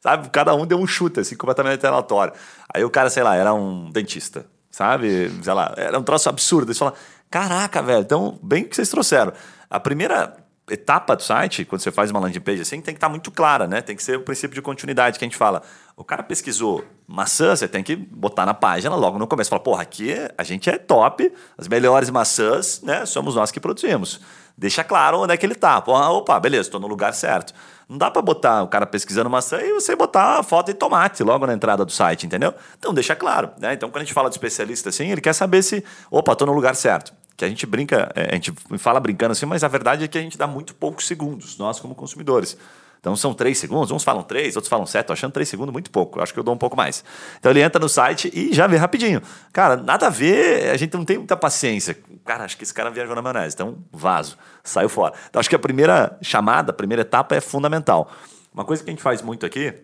Sabe? 0.00 0.30
Cada 0.30 0.54
um 0.54 0.64
deu 0.64 0.78
um 0.78 0.86
chute, 0.86 1.20
assim, 1.20 1.36
completamente 1.36 1.86
aleatório. 1.86 2.32
Aí 2.72 2.82
o 2.82 2.88
cara, 2.88 3.10
sei 3.10 3.22
lá, 3.22 3.36
era 3.36 3.52
um 3.52 3.90
dentista, 3.90 4.46
sabe? 4.70 5.30
Sei 5.42 5.52
lá, 5.52 5.74
era 5.76 5.98
um 5.98 6.02
troço 6.02 6.30
absurdo. 6.30 6.68
Eles 6.68 6.78
falam, 6.78 6.94
caraca, 7.30 7.82
velho, 7.82 8.00
então, 8.00 8.38
bem 8.42 8.64
que 8.64 8.74
vocês 8.74 8.88
trouxeram. 8.88 9.34
A 9.68 9.78
primeira 9.78 10.38
etapa 10.70 11.14
do 11.14 11.22
site, 11.22 11.66
quando 11.66 11.82
você 11.82 11.92
faz 11.92 12.10
uma 12.10 12.18
landing 12.18 12.40
page 12.40 12.62
assim, 12.62 12.76
tem 12.76 12.94
que 12.94 12.98
estar 12.98 13.08
tá 13.08 13.10
muito 13.10 13.30
clara, 13.30 13.66
né? 13.66 13.82
Tem 13.82 13.94
que 13.94 14.02
ser 14.02 14.16
o 14.16 14.22
princípio 14.22 14.54
de 14.54 14.62
continuidade 14.62 15.18
que 15.18 15.24
a 15.26 15.28
gente 15.28 15.36
fala. 15.36 15.62
O 16.00 16.04
cara 16.04 16.22
pesquisou 16.22 16.82
maçã, 17.06 17.54
você 17.54 17.68
tem 17.68 17.82
que 17.82 17.94
botar 17.94 18.46
na 18.46 18.54
página 18.54 18.96
logo 18.96 19.18
no 19.18 19.26
começo. 19.26 19.50
Fala, 19.50 19.60
porra, 19.60 19.82
aqui 19.82 20.14
a 20.38 20.42
gente 20.42 20.70
é 20.70 20.78
top, 20.78 21.30
as 21.58 21.68
melhores 21.68 22.08
maçãs, 22.08 22.80
né? 22.80 23.04
Somos 23.04 23.34
nós 23.34 23.50
que 23.50 23.60
produzimos. 23.60 24.18
Deixa 24.56 24.82
claro 24.82 25.18
onde 25.18 25.34
é 25.34 25.36
que 25.36 25.44
ele 25.44 25.54
tá. 25.54 25.78
Pô, 25.78 25.92
opa, 25.92 26.40
beleza, 26.40 26.68
estou 26.68 26.80
no 26.80 26.86
lugar 26.86 27.12
certo. 27.12 27.52
Não 27.86 27.98
dá 27.98 28.10
para 28.10 28.22
botar 28.22 28.62
o 28.62 28.68
cara 28.68 28.86
pesquisando 28.86 29.28
maçã 29.28 29.60
e 29.60 29.74
você 29.74 29.94
botar 29.94 30.38
a 30.38 30.42
foto 30.42 30.68
de 30.68 30.74
tomate 30.74 31.22
logo 31.22 31.46
na 31.46 31.52
entrada 31.52 31.84
do 31.84 31.92
site, 31.92 32.24
entendeu? 32.24 32.54
Então 32.78 32.94
deixa 32.94 33.14
claro, 33.14 33.50
né? 33.58 33.74
Então 33.74 33.90
quando 33.90 34.00
a 34.00 34.04
gente 34.06 34.14
fala 34.14 34.30
de 34.30 34.36
especialista 34.36 34.88
assim, 34.88 35.10
ele 35.10 35.20
quer 35.20 35.34
saber 35.34 35.62
se, 35.62 35.84
opa, 36.10 36.32
estou 36.32 36.46
no 36.46 36.54
lugar 36.54 36.74
certo. 36.76 37.12
Que 37.36 37.44
a 37.44 37.48
gente 37.48 37.66
brinca, 37.66 38.10
é, 38.14 38.30
a 38.30 38.34
gente 38.36 38.54
fala 38.78 38.98
brincando 39.00 39.32
assim, 39.32 39.44
mas 39.44 39.62
a 39.62 39.68
verdade 39.68 40.04
é 40.04 40.08
que 40.08 40.16
a 40.16 40.22
gente 40.22 40.38
dá 40.38 40.46
muito 40.46 40.74
poucos 40.74 41.06
segundos, 41.06 41.58
nós 41.58 41.78
como 41.78 41.94
consumidores. 41.94 42.56
Então 43.00 43.16
são 43.16 43.32
três 43.32 43.58
segundos, 43.58 43.90
uns 43.90 44.04
falam 44.04 44.22
três, 44.22 44.56
outros 44.56 44.68
falam 44.68 44.84
sete, 44.84 45.06
tô 45.06 45.12
achando 45.14 45.32
três 45.32 45.48
segundos 45.48 45.72
muito 45.72 45.90
pouco, 45.90 46.20
acho 46.20 46.32
que 46.32 46.38
eu 46.38 46.44
dou 46.44 46.54
um 46.54 46.58
pouco 46.58 46.76
mais. 46.76 47.02
Então 47.38 47.50
ele 47.50 47.62
entra 47.62 47.80
no 47.80 47.88
site 47.88 48.30
e 48.32 48.52
já 48.52 48.66
vê 48.66 48.76
rapidinho. 48.76 49.22
Cara, 49.52 49.76
nada 49.76 50.06
a 50.06 50.10
ver, 50.10 50.70
a 50.70 50.76
gente 50.76 50.94
não 50.94 51.04
tem 51.04 51.16
muita 51.16 51.36
paciência. 51.36 51.96
Cara, 52.24 52.44
acho 52.44 52.56
que 52.56 52.62
esse 52.62 52.74
cara 52.74 52.90
viajou 52.90 53.16
na 53.16 53.22
maionese, 53.22 53.54
então 53.54 53.78
vaso, 53.90 54.36
saiu 54.62 54.90
fora. 54.90 55.14
Então 55.28 55.40
acho 55.40 55.48
que 55.48 55.56
a 55.56 55.58
primeira 55.58 56.18
chamada, 56.20 56.70
a 56.70 56.74
primeira 56.74 57.00
etapa 57.00 57.34
é 57.34 57.40
fundamental. 57.40 58.10
Uma 58.52 58.64
coisa 58.64 58.84
que 58.84 58.90
a 58.90 58.92
gente 58.92 59.02
faz 59.02 59.22
muito 59.22 59.46
aqui, 59.46 59.74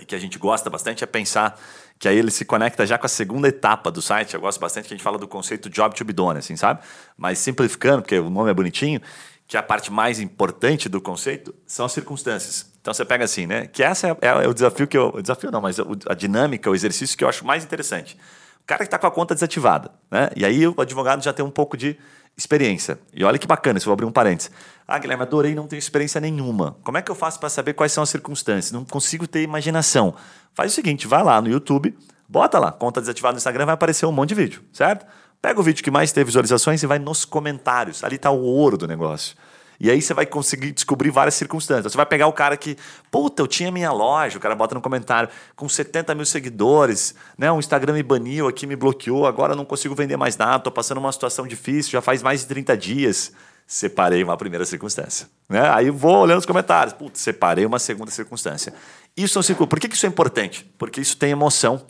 e 0.00 0.04
que 0.04 0.14
a 0.14 0.18
gente 0.18 0.38
gosta 0.38 0.68
bastante, 0.68 1.02
é 1.02 1.06
pensar 1.06 1.58
que 1.98 2.06
aí 2.06 2.18
ele 2.18 2.30
se 2.30 2.44
conecta 2.44 2.86
já 2.86 2.98
com 2.98 3.06
a 3.06 3.08
segunda 3.08 3.48
etapa 3.48 3.90
do 3.90 4.02
site. 4.02 4.34
Eu 4.34 4.40
gosto 4.40 4.60
bastante 4.60 4.86
que 4.86 4.94
a 4.94 4.96
gente 4.96 5.04
fala 5.04 5.18
do 5.18 5.26
conceito 5.26 5.70
job 5.70 5.94
to 5.94 6.04
be 6.04 6.12
done, 6.12 6.38
assim, 6.38 6.56
sabe? 6.56 6.80
Mas 7.16 7.38
simplificando, 7.38 8.02
porque 8.02 8.18
o 8.18 8.28
nome 8.28 8.50
é 8.50 8.54
bonitinho, 8.54 9.00
que 9.46 9.56
a 9.56 9.62
parte 9.62 9.92
mais 9.92 10.18
importante 10.18 10.88
do 10.88 11.00
conceito 11.00 11.54
são 11.66 11.86
as 11.86 11.92
circunstâncias. 11.92 12.66
Então 12.80 12.92
você 12.92 13.04
pega 13.04 13.24
assim, 13.24 13.46
né? 13.46 13.66
Que 13.66 13.82
essa 13.82 14.08
é, 14.08 14.16
é 14.20 14.48
o 14.48 14.54
desafio 14.54 14.86
que 14.86 14.96
eu. 14.96 15.12
O 15.14 15.22
desafio 15.22 15.50
não, 15.50 15.60
mas 15.60 15.76
a 16.06 16.14
dinâmica, 16.14 16.70
o 16.70 16.74
exercício 16.74 17.16
que 17.16 17.24
eu 17.24 17.28
acho 17.28 17.44
mais 17.44 17.64
interessante. 17.64 18.16
O 18.62 18.66
cara 18.66 18.80
que 18.80 18.86
está 18.86 18.98
com 18.98 19.06
a 19.06 19.10
conta 19.10 19.34
desativada, 19.34 19.92
né? 20.10 20.30
E 20.34 20.44
aí 20.44 20.66
o 20.66 20.74
advogado 20.80 21.22
já 21.22 21.32
tem 21.32 21.44
um 21.44 21.50
pouco 21.50 21.76
de 21.76 21.96
experiência. 22.36 22.98
E 23.14 23.24
olha 23.24 23.38
que 23.38 23.46
bacana, 23.46 23.78
isso 23.78 23.88
eu 23.88 23.92
abrir 23.92 24.04
um 24.04 24.12
parênteses. 24.12 24.50
Ah, 24.86 24.98
Guilherme, 24.98 25.22
adorei, 25.22 25.54
não 25.54 25.66
tenho 25.66 25.78
experiência 25.78 26.20
nenhuma. 26.20 26.76
Como 26.82 26.98
é 26.98 27.02
que 27.02 27.10
eu 27.10 27.14
faço 27.14 27.40
para 27.40 27.48
saber 27.48 27.72
quais 27.72 27.92
são 27.92 28.02
as 28.02 28.10
circunstâncias? 28.10 28.72
Não 28.72 28.84
consigo 28.84 29.26
ter 29.26 29.42
imaginação. 29.42 30.14
Faz 30.52 30.72
o 30.72 30.74
seguinte, 30.74 31.06
vai 31.06 31.22
lá 31.22 31.40
no 31.40 31.48
YouTube, 31.48 31.96
bota 32.28 32.58
lá, 32.58 32.70
conta 32.70 33.00
desativada 33.00 33.32
no 33.32 33.38
Instagram, 33.38 33.64
vai 33.64 33.74
aparecer 33.74 34.04
um 34.04 34.12
monte 34.12 34.30
de 34.30 34.34
vídeo, 34.34 34.62
certo? 34.72 35.06
Pega 35.46 35.60
o 35.60 35.62
vídeo 35.62 35.84
que 35.84 35.92
mais 35.92 36.10
teve 36.10 36.24
visualizações 36.24 36.82
e 36.82 36.88
vai 36.88 36.98
nos 36.98 37.24
comentários. 37.24 38.02
Ali 38.02 38.16
está 38.16 38.32
o 38.32 38.42
ouro 38.42 38.76
do 38.76 38.84
negócio. 38.88 39.36
E 39.78 39.88
aí 39.88 40.02
você 40.02 40.12
vai 40.12 40.26
conseguir 40.26 40.72
descobrir 40.72 41.10
várias 41.10 41.36
circunstâncias. 41.36 41.92
Você 41.92 41.96
vai 41.96 42.04
pegar 42.04 42.26
o 42.26 42.32
cara 42.32 42.56
que, 42.56 42.76
puta, 43.12 43.42
eu 43.42 43.46
tinha 43.46 43.70
minha 43.70 43.92
loja, 43.92 44.38
o 44.38 44.40
cara 44.40 44.56
bota 44.56 44.74
no 44.74 44.80
comentário, 44.80 45.28
com 45.54 45.68
70 45.68 46.16
mil 46.16 46.26
seguidores, 46.26 47.14
né? 47.38 47.48
O 47.52 47.60
Instagram 47.60 47.92
me 47.92 48.02
baniu 48.02 48.48
aqui, 48.48 48.66
me 48.66 48.74
bloqueou, 48.74 49.24
agora 49.24 49.54
não 49.54 49.64
consigo 49.64 49.94
vender 49.94 50.16
mais 50.16 50.36
nada, 50.36 50.56
estou 50.56 50.72
passando 50.72 50.98
uma 50.98 51.12
situação 51.12 51.46
difícil, 51.46 51.92
já 51.92 52.02
faz 52.02 52.24
mais 52.24 52.40
de 52.40 52.48
30 52.48 52.76
dias. 52.76 53.32
Separei 53.68 54.24
uma 54.24 54.36
primeira 54.36 54.64
circunstância. 54.64 55.28
Né? 55.48 55.70
Aí 55.70 55.90
vou 55.90 56.22
olhando 56.22 56.40
os 56.40 56.46
comentários. 56.46 56.92
Putz, 56.92 57.20
separei 57.20 57.64
uma 57.64 57.78
segunda 57.78 58.10
circunstância. 58.10 58.74
Isso 59.16 59.38
é 59.38 59.40
um 59.40 59.42
ciclo. 59.44 59.68
Por 59.68 59.78
que 59.78 59.86
isso 59.86 60.06
é 60.06 60.08
importante? 60.08 60.68
Porque 60.76 61.00
isso 61.00 61.16
tem 61.16 61.30
emoção. 61.30 61.86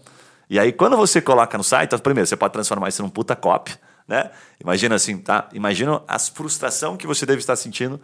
E 0.49 0.59
aí, 0.59 0.73
quando 0.73 0.97
você 0.97 1.21
coloca 1.21 1.59
no 1.59 1.65
site, 1.65 1.97
primeiro, 1.99 2.27
você 2.27 2.37
pode 2.37 2.53
transformar 2.53 2.89
isso 2.89 3.03
num 3.03 3.09
puta 3.09 3.35
copy, 3.35 3.77
né? 4.07 4.31
Imagina 4.61 4.95
assim, 4.95 5.19
tá? 5.19 5.49
Imagina 5.53 6.03
a 6.07 6.19
frustração 6.19 6.97
que 6.97 7.07
você 7.07 7.27
deve 7.27 7.41
estar 7.41 7.57
sentindo 7.57 8.01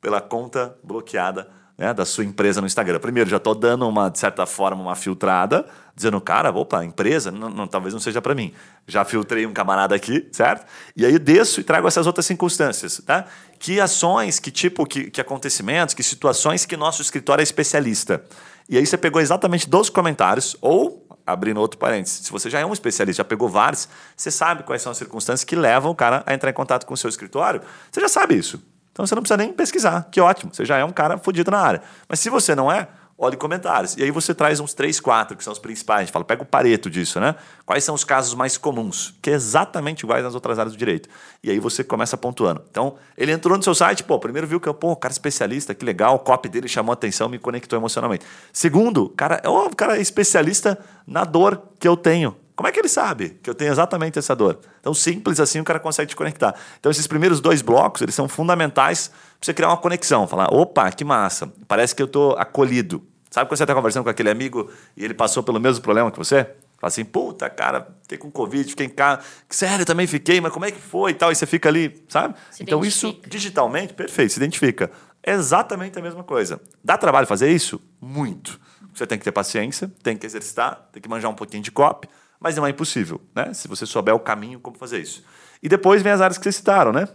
pela 0.00 0.20
conta 0.20 0.76
bloqueada 0.82 1.48
né, 1.76 1.92
da 1.92 2.04
sua 2.04 2.24
empresa 2.24 2.60
no 2.60 2.66
Instagram. 2.66 2.98
Primeiro, 2.98 3.28
já 3.28 3.38
estou 3.38 3.54
dando 3.54 3.88
uma, 3.88 4.08
de 4.08 4.18
certa 4.18 4.46
forma, 4.46 4.82
uma 4.82 4.94
filtrada, 4.94 5.66
dizendo, 5.94 6.20
cara, 6.20 6.50
opa, 6.50 6.84
empresa, 6.84 7.30
não, 7.30 7.48
não, 7.48 7.66
talvez 7.66 7.92
não 7.92 8.00
seja 8.00 8.20
para 8.20 8.34
mim. 8.34 8.52
Já 8.86 9.04
filtrei 9.04 9.46
um 9.46 9.52
camarada 9.52 9.94
aqui, 9.94 10.28
certo? 10.32 10.66
E 10.96 11.04
aí 11.04 11.18
desço 11.18 11.60
e 11.60 11.64
trago 11.64 11.86
essas 11.88 12.06
outras 12.06 12.26
circunstâncias, 12.26 13.02
tá? 13.04 13.26
Que 13.58 13.80
ações, 13.80 14.38
que 14.38 14.50
tipo, 14.50 14.86
que, 14.86 15.10
que 15.10 15.20
acontecimentos, 15.20 15.94
que 15.94 16.02
situações 16.02 16.64
que 16.64 16.76
nosso 16.76 17.02
escritório 17.02 17.42
é 17.42 17.44
especialista. 17.44 18.24
E 18.68 18.78
aí 18.78 18.86
você 18.86 18.96
pegou 18.96 19.20
exatamente 19.20 19.68
dos 19.68 19.90
comentários, 19.90 20.56
ou 20.60 21.01
abrindo 21.26 21.60
outro 21.60 21.78
parênteses, 21.78 22.26
se 22.26 22.32
você 22.32 22.50
já 22.50 22.60
é 22.60 22.66
um 22.66 22.72
especialista, 22.72 23.22
já 23.22 23.24
pegou 23.24 23.48
vários, 23.48 23.88
você 24.16 24.30
sabe 24.30 24.62
quais 24.62 24.82
são 24.82 24.92
as 24.92 24.98
circunstâncias 24.98 25.44
que 25.44 25.56
levam 25.56 25.90
o 25.90 25.94
cara 25.94 26.22
a 26.26 26.34
entrar 26.34 26.50
em 26.50 26.54
contato 26.54 26.86
com 26.86 26.94
o 26.94 26.96
seu 26.96 27.08
escritório. 27.08 27.62
Você 27.90 28.00
já 28.00 28.08
sabe 28.08 28.36
isso. 28.36 28.62
Então 28.92 29.06
você 29.06 29.14
não 29.14 29.22
precisa 29.22 29.38
nem 29.38 29.52
pesquisar, 29.52 30.08
que 30.10 30.20
ótimo, 30.20 30.54
você 30.54 30.64
já 30.64 30.76
é 30.76 30.84
um 30.84 30.92
cara 30.92 31.16
fodido 31.16 31.50
na 31.50 31.58
área. 31.58 31.82
Mas 32.08 32.20
se 32.20 32.28
você 32.28 32.54
não 32.54 32.70
é, 32.70 32.88
olhe 33.22 33.36
comentários. 33.36 33.96
E 33.96 34.02
aí 34.02 34.10
você 34.10 34.34
traz 34.34 34.58
uns 34.58 34.74
três, 34.74 34.98
quatro, 34.98 35.36
que 35.36 35.44
são 35.44 35.52
os 35.52 35.58
principais. 35.58 36.00
A 36.00 36.04
gente 36.04 36.12
fala, 36.12 36.24
pega 36.24 36.42
o 36.42 36.46
pareto 36.46 36.90
disso, 36.90 37.20
né? 37.20 37.36
Quais 37.64 37.84
são 37.84 37.94
os 37.94 38.02
casos 38.02 38.34
mais 38.34 38.58
comuns, 38.58 39.14
que 39.22 39.30
é 39.30 39.32
exatamente 39.32 40.02
iguais 40.02 40.24
nas 40.24 40.34
outras 40.34 40.58
áreas 40.58 40.74
do 40.74 40.78
direito. 40.78 41.08
E 41.42 41.48
aí 41.48 41.60
você 41.60 41.84
começa 41.84 42.16
pontuando. 42.16 42.64
Então, 42.68 42.96
ele 43.16 43.30
entrou 43.30 43.56
no 43.56 43.62
seu 43.62 43.76
site, 43.76 44.02
pô, 44.02 44.18
primeiro 44.18 44.46
viu 44.48 44.58
que 44.58 44.68
eu, 44.68 44.74
pô, 44.74 44.96
cara 44.96 45.12
especialista, 45.12 45.72
que 45.72 45.84
legal, 45.84 46.16
o 46.16 46.18
copy 46.18 46.48
dele 46.48 46.66
chamou 46.66 46.92
atenção, 46.92 47.28
me 47.28 47.38
conectou 47.38 47.78
emocionalmente. 47.78 48.26
Segundo, 48.52 49.08
cara, 49.10 49.40
é 49.44 49.48
um 49.48 49.70
cara 49.70 50.00
especialista 50.00 50.76
na 51.06 51.24
dor 51.24 51.62
que 51.78 51.86
eu 51.86 51.96
tenho. 51.96 52.36
Como 52.56 52.68
é 52.68 52.72
que 52.72 52.80
ele 52.80 52.88
sabe 52.88 53.38
que 53.42 53.48
eu 53.48 53.54
tenho 53.54 53.72
exatamente 53.72 54.18
essa 54.18 54.36
dor? 54.36 54.58
Então, 54.80 54.92
simples 54.92 55.40
assim, 55.40 55.60
o 55.60 55.64
cara 55.64 55.80
consegue 55.80 56.10
te 56.10 56.16
conectar. 56.16 56.54
Então, 56.78 56.90
esses 56.90 57.06
primeiros 57.06 57.40
dois 57.40 57.62
blocos, 57.62 58.02
eles 58.02 58.14
são 58.14 58.28
fundamentais 58.28 59.08
para 59.08 59.46
você 59.46 59.54
criar 59.54 59.68
uma 59.68 59.76
conexão. 59.76 60.26
Falar, 60.26 60.52
opa, 60.52 60.90
que 60.90 61.04
massa, 61.04 61.52
parece 61.66 61.94
que 61.94 62.02
eu 62.02 62.06
estou 62.06 62.36
acolhido. 62.36 63.02
Sabe 63.32 63.48
quando 63.48 63.56
você 63.56 63.64
está 63.64 63.74
conversando 63.74 64.04
com 64.04 64.10
aquele 64.10 64.28
amigo 64.28 64.70
e 64.94 65.02
ele 65.02 65.14
passou 65.14 65.42
pelo 65.42 65.58
mesmo 65.58 65.82
problema 65.82 66.12
que 66.12 66.18
você? 66.18 66.44
Fala 66.44 66.88
assim, 66.88 67.02
puta, 67.02 67.48
cara, 67.48 67.88
fiquei 68.02 68.18
com 68.18 68.30
Covid, 68.30 68.68
fiquei 68.68 68.84
em 68.84 68.90
casa. 68.90 69.22
Sério, 69.48 69.86
também 69.86 70.06
fiquei, 70.06 70.38
mas 70.38 70.52
como 70.52 70.66
é 70.66 70.70
que 70.70 70.78
foi 70.78 71.12
e 71.12 71.14
tal? 71.14 71.32
E 71.32 71.34
você 71.34 71.46
fica 71.46 71.70
ali, 71.70 72.04
sabe? 72.10 72.34
Se 72.50 72.62
então, 72.62 72.84
isso 72.84 73.18
digitalmente, 73.26 73.94
perfeito, 73.94 74.34
se 74.34 74.38
identifica. 74.38 74.90
É 75.22 75.32
exatamente 75.32 75.98
a 75.98 76.02
mesma 76.02 76.22
coisa. 76.22 76.60
Dá 76.84 76.98
trabalho 76.98 77.26
fazer 77.26 77.50
isso? 77.50 77.80
Muito. 77.98 78.60
Você 78.92 79.06
tem 79.06 79.16
que 79.16 79.24
ter 79.24 79.32
paciência, 79.32 79.90
tem 80.02 80.14
que 80.14 80.26
exercitar, 80.26 80.90
tem 80.92 81.00
que 81.00 81.08
manjar 81.08 81.30
um 81.30 81.34
pouquinho 81.34 81.62
de 81.62 81.70
copy, 81.70 82.10
mas 82.38 82.54
não 82.54 82.66
é 82.66 82.70
impossível, 82.70 83.18
né? 83.34 83.54
Se 83.54 83.66
você 83.66 83.86
souber 83.86 84.14
o 84.14 84.20
caminho, 84.20 84.60
como 84.60 84.76
fazer 84.76 85.00
isso. 85.00 85.24
E 85.62 85.70
depois 85.70 86.02
vem 86.02 86.12
as 86.12 86.20
áreas 86.20 86.36
que 86.36 86.44
vocês 86.44 86.56
citaram, 86.56 86.92
né? 86.92 87.08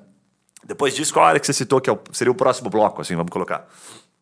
Depois 0.64 0.96
disso, 0.96 1.14
qual 1.14 1.26
área 1.26 1.40
que 1.40 1.46
você 1.46 1.54
citou 1.54 1.80
que 1.80 1.92
é 1.92 2.00
seria 2.12 2.32
o 2.32 2.36
próximo 2.36 2.72
bloco, 2.72 3.02
assim, 3.02 3.16
vamos 3.16 3.30
colocar? 3.30 3.68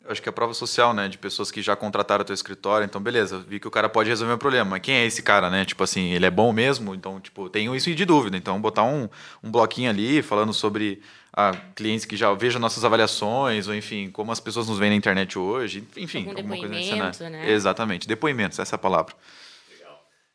Acho 0.08 0.22
que 0.22 0.28
é 0.28 0.30
a 0.30 0.32
prova 0.32 0.54
social, 0.54 0.94
né? 0.94 1.08
De 1.08 1.18
pessoas 1.18 1.50
que 1.50 1.62
já 1.62 1.74
contrataram 1.74 2.22
o 2.22 2.24
teu 2.24 2.34
escritório. 2.34 2.84
Então, 2.84 3.00
beleza, 3.00 3.38
vi 3.38 3.58
que 3.58 3.68
o 3.68 3.70
cara 3.70 3.88
pode 3.88 4.08
resolver 4.08 4.34
o 4.34 4.38
problema. 4.38 4.70
Mas 4.70 4.80
quem 4.80 4.94
é 4.96 5.06
esse 5.06 5.22
cara, 5.22 5.50
né? 5.50 5.64
Tipo 5.64 5.84
assim, 5.84 6.12
ele 6.12 6.26
é 6.26 6.30
bom 6.30 6.52
mesmo? 6.52 6.94
Então, 6.94 7.20
tipo, 7.20 7.48
tenho 7.48 7.74
isso 7.74 7.94
de 7.94 8.04
dúvida. 8.04 8.36
Então, 8.36 8.60
botar 8.60 8.84
um, 8.84 9.08
um 9.42 9.50
bloquinho 9.50 9.90
ali 9.90 10.22
falando 10.22 10.52
sobre 10.52 11.02
ah, 11.36 11.52
clientes 11.74 12.06
que 12.06 12.16
já 12.16 12.32
vejam 12.32 12.58
nossas 12.58 12.84
avaliações, 12.84 13.68
ou 13.68 13.74
enfim, 13.74 14.10
como 14.10 14.32
as 14.32 14.40
pessoas 14.40 14.66
nos 14.68 14.78
veem 14.78 14.90
na 14.90 14.96
internet 14.96 15.38
hoje. 15.38 15.86
Enfim, 15.96 16.28
alguma 16.28 16.56
coisa 16.56 16.74
nesse 16.74 16.94
né? 17.28 17.52
Exatamente, 17.52 18.08
depoimentos, 18.08 18.58
essa 18.58 18.74
é 18.74 18.76
a 18.76 18.78
palavra. 18.78 19.14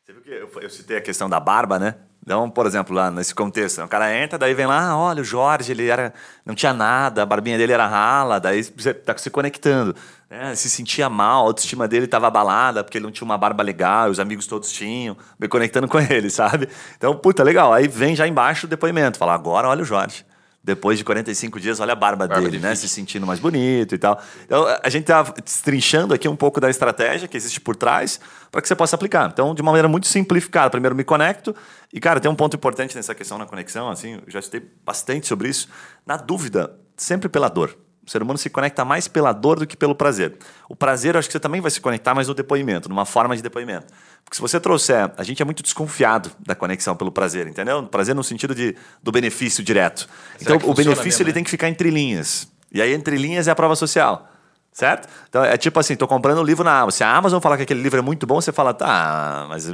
Você 0.04 0.12
viu 0.12 0.22
que 0.22 0.30
eu, 0.30 0.62
eu 0.62 0.68
citei 0.68 0.96
a 0.96 1.00
questão 1.00 1.30
da 1.30 1.38
barba, 1.38 1.78
né? 1.78 1.94
Então, 2.24 2.50
por 2.50 2.66
exemplo, 2.66 2.92
lá 2.92 3.08
nesse 3.08 3.32
contexto, 3.32 3.80
o 3.82 3.86
cara 3.86 4.12
entra, 4.12 4.36
daí 4.36 4.52
vem 4.52 4.66
lá, 4.66 4.88
ah, 4.88 4.96
olha, 4.98 5.20
o 5.20 5.24
Jorge, 5.24 5.70
ele 5.70 5.86
era, 5.86 6.12
não 6.44 6.56
tinha 6.56 6.72
nada, 6.72 7.22
a 7.22 7.26
barbinha 7.26 7.56
dele 7.56 7.72
era 7.72 7.86
rala, 7.86 8.40
daí 8.40 8.64
você 8.64 8.90
está 8.90 9.16
se 9.16 9.30
conectando. 9.30 9.94
Né? 10.28 10.56
Se 10.56 10.68
sentia 10.68 11.08
mal, 11.08 11.44
a 11.44 11.46
autoestima 11.46 11.86
dele 11.86 12.06
estava 12.06 12.26
abalada, 12.26 12.82
porque 12.82 12.98
ele 12.98 13.04
não 13.04 13.12
tinha 13.12 13.24
uma 13.24 13.38
barba 13.38 13.62
legal, 13.62 14.10
os 14.10 14.18
amigos 14.18 14.44
todos 14.48 14.72
tinham, 14.72 15.16
me 15.38 15.46
conectando 15.46 15.86
com 15.88 16.00
ele, 16.00 16.30
sabe? 16.30 16.68
Então, 16.96 17.16
puta, 17.16 17.44
legal. 17.44 17.72
Aí 17.72 17.86
vem 17.86 18.16
já 18.16 18.26
embaixo 18.26 18.66
o 18.66 18.68
depoimento, 18.68 19.18
fala, 19.18 19.34
agora 19.34 19.68
olha 19.68 19.82
o 19.82 19.84
Jorge 19.84 20.24
depois 20.64 20.96
de 20.96 21.04
45 21.04 21.58
dias, 21.58 21.80
olha 21.80 21.92
a 21.92 21.96
barba, 21.96 22.28
barba 22.28 22.44
dele, 22.44 22.58
né? 22.60 22.74
Se 22.74 22.88
sentindo 22.88 23.26
mais 23.26 23.40
bonito 23.40 23.94
e 23.94 23.98
tal. 23.98 24.22
Então, 24.44 24.64
a 24.82 24.88
gente 24.88 25.02
está 25.02 25.22
destrinchando 25.22 26.14
aqui 26.14 26.28
um 26.28 26.36
pouco 26.36 26.60
da 26.60 26.70
estratégia 26.70 27.26
que 27.26 27.36
existe 27.36 27.60
por 27.60 27.74
trás 27.74 28.20
para 28.50 28.62
que 28.62 28.68
você 28.68 28.76
possa 28.76 28.94
aplicar. 28.94 29.28
Então, 29.32 29.54
de 29.54 29.62
uma 29.62 29.72
maneira 29.72 29.88
muito 29.88 30.06
simplificada. 30.06 30.70
Primeiro, 30.70 30.94
me 30.94 31.02
conecto. 31.02 31.54
E, 31.92 31.98
cara, 31.98 32.20
tem 32.20 32.30
um 32.30 32.34
ponto 32.34 32.56
importante 32.56 32.94
nessa 32.94 33.14
questão 33.14 33.38
da 33.38 33.46
conexão, 33.46 33.90
assim, 33.90 34.14
eu 34.14 34.22
já 34.28 34.38
estudei 34.38 34.70
bastante 34.84 35.26
sobre 35.26 35.48
isso. 35.48 35.68
Na 36.06 36.16
dúvida, 36.16 36.78
sempre 36.96 37.28
pela 37.28 37.48
dor. 37.48 37.76
O 38.04 38.10
ser 38.10 38.20
humano 38.20 38.36
se 38.36 38.50
conecta 38.50 38.84
mais 38.84 39.06
pela 39.06 39.32
dor 39.32 39.60
do 39.60 39.66
que 39.66 39.76
pelo 39.76 39.94
prazer. 39.94 40.36
O 40.68 40.74
prazer, 40.74 41.14
eu 41.14 41.20
acho 41.20 41.28
que 41.28 41.32
você 41.32 41.40
também 41.40 41.60
vai 41.60 41.70
se 41.70 41.80
conectar 41.80 42.14
mais 42.14 42.26
no 42.26 42.34
depoimento, 42.34 42.88
numa 42.88 43.04
forma 43.04 43.36
de 43.36 43.42
depoimento. 43.42 43.86
Porque 44.24 44.34
se 44.34 44.40
você 44.40 44.58
trouxer. 44.58 45.12
A 45.16 45.22
gente 45.22 45.40
é 45.40 45.44
muito 45.44 45.62
desconfiado 45.62 46.30
da 46.40 46.54
conexão 46.54 46.96
pelo 46.96 47.12
prazer, 47.12 47.46
entendeu? 47.46 47.82
Prazer 47.84 48.14
no 48.14 48.24
sentido 48.24 48.54
de, 48.54 48.74
do 49.02 49.12
benefício 49.12 49.62
direto. 49.62 50.08
Será 50.38 50.56
então, 50.56 50.70
o 50.70 50.74
benefício 50.74 51.04
mesmo, 51.04 51.22
ele 51.22 51.30
né? 51.30 51.34
tem 51.34 51.44
que 51.44 51.50
ficar 51.50 51.68
entre 51.68 51.90
linhas. 51.90 52.48
E 52.72 52.82
aí, 52.82 52.92
entre 52.92 53.16
linhas, 53.16 53.46
é 53.46 53.50
a 53.50 53.54
prova 53.54 53.76
social. 53.76 54.28
Certo? 54.72 55.06
Então 55.28 55.44
é 55.44 55.54
tipo 55.58 55.78
assim, 55.78 55.94
tô 55.94 56.08
comprando 56.08 56.38
um 56.38 56.42
livro 56.42 56.64
na 56.64 56.72
Amazon. 56.80 56.96
Se 56.96 57.04
a 57.04 57.14
Amazon 57.14 57.40
falar 57.42 57.58
que 57.58 57.62
aquele 57.64 57.82
livro 57.82 57.98
é 57.98 58.02
muito 58.02 58.26
bom, 58.26 58.40
você 58.40 58.50
fala, 58.52 58.72
tá, 58.72 59.44
mas 59.46 59.68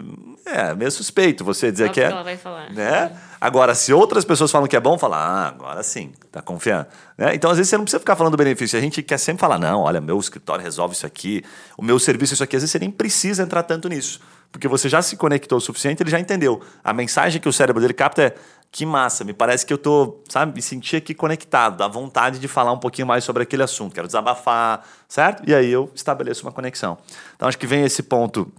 é 0.44 0.74
meio 0.74 0.90
suspeito 0.90 1.44
você 1.44 1.70
dizer 1.70 1.90
que 1.90 2.00
é. 2.00 2.04
ela 2.04 2.24
vai 2.24 2.36
falar. 2.36 2.72
Né? 2.72 3.16
Agora, 3.40 3.74
se 3.74 3.92
outras 3.92 4.24
pessoas 4.24 4.50
falam 4.50 4.66
que 4.66 4.76
é 4.76 4.80
bom, 4.80 4.98
fala, 4.98 5.16
ah, 5.16 5.48
agora 5.48 5.82
sim, 5.82 6.12
tá 6.32 6.42
confiando. 6.42 6.86
Né? 7.16 7.34
Então, 7.34 7.50
às 7.50 7.56
vezes, 7.56 7.70
você 7.70 7.76
não 7.76 7.84
precisa 7.84 8.00
ficar 8.00 8.16
falando 8.16 8.32
do 8.32 8.36
benefício. 8.36 8.76
A 8.76 8.82
gente 8.82 9.02
quer 9.02 9.18
sempre 9.18 9.40
falar, 9.40 9.58
não, 9.58 9.82
olha, 9.82 10.00
meu 10.00 10.18
escritório 10.18 10.62
resolve 10.62 10.94
isso 10.94 11.06
aqui, 11.06 11.44
o 11.76 11.82
meu 11.82 11.98
serviço 11.98 12.32
é 12.32 12.34
isso 12.34 12.44
aqui. 12.44 12.56
Às 12.56 12.62
vezes 12.62 12.72
você 12.72 12.78
nem 12.78 12.90
precisa 12.90 13.42
entrar 13.42 13.62
tanto 13.62 13.88
nisso. 13.88 14.20
Porque 14.50 14.66
você 14.66 14.88
já 14.88 15.02
se 15.02 15.16
conectou 15.16 15.58
o 15.58 15.60
suficiente, 15.60 16.02
ele 16.02 16.10
já 16.10 16.18
entendeu. 16.18 16.60
A 16.82 16.92
mensagem 16.92 17.40
que 17.40 17.48
o 17.48 17.52
cérebro 17.52 17.80
dele 17.80 17.94
capta 17.94 18.22
é 18.22 18.34
que 18.70 18.84
massa, 18.84 19.24
me 19.24 19.32
parece 19.32 19.64
que 19.64 19.72
eu 19.72 19.78
tô, 19.78 20.22
sabe, 20.28 20.54
me 20.54 20.60
senti 20.60 20.96
aqui 20.96 21.14
conectado, 21.14 21.78
dá 21.78 21.88
vontade 21.88 22.38
de 22.38 22.46
falar 22.46 22.72
um 22.72 22.78
pouquinho 22.78 23.06
mais 23.06 23.24
sobre 23.24 23.42
aquele 23.42 23.62
assunto, 23.62 23.94
quero 23.94 24.06
desabafar, 24.06 24.84
certo? 25.08 25.42
E 25.48 25.54
aí 25.54 25.70
eu 25.70 25.90
estabeleço 25.94 26.44
uma 26.44 26.52
conexão. 26.52 26.98
Então 27.34 27.48
acho 27.48 27.58
que 27.58 27.66
vem 27.66 27.84
esse 27.84 28.02
ponto 28.02 28.52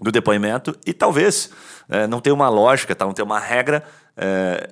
do 0.00 0.10
depoimento 0.10 0.76
e 0.84 0.92
talvez 0.92 1.50
é, 1.88 2.06
não 2.06 2.20
tenha 2.20 2.34
uma 2.34 2.48
lógica, 2.48 2.94
tá? 2.94 3.04
não 3.04 3.12
tenha 3.12 3.24
uma 3.24 3.38
regra. 3.38 3.84
É, 4.16 4.70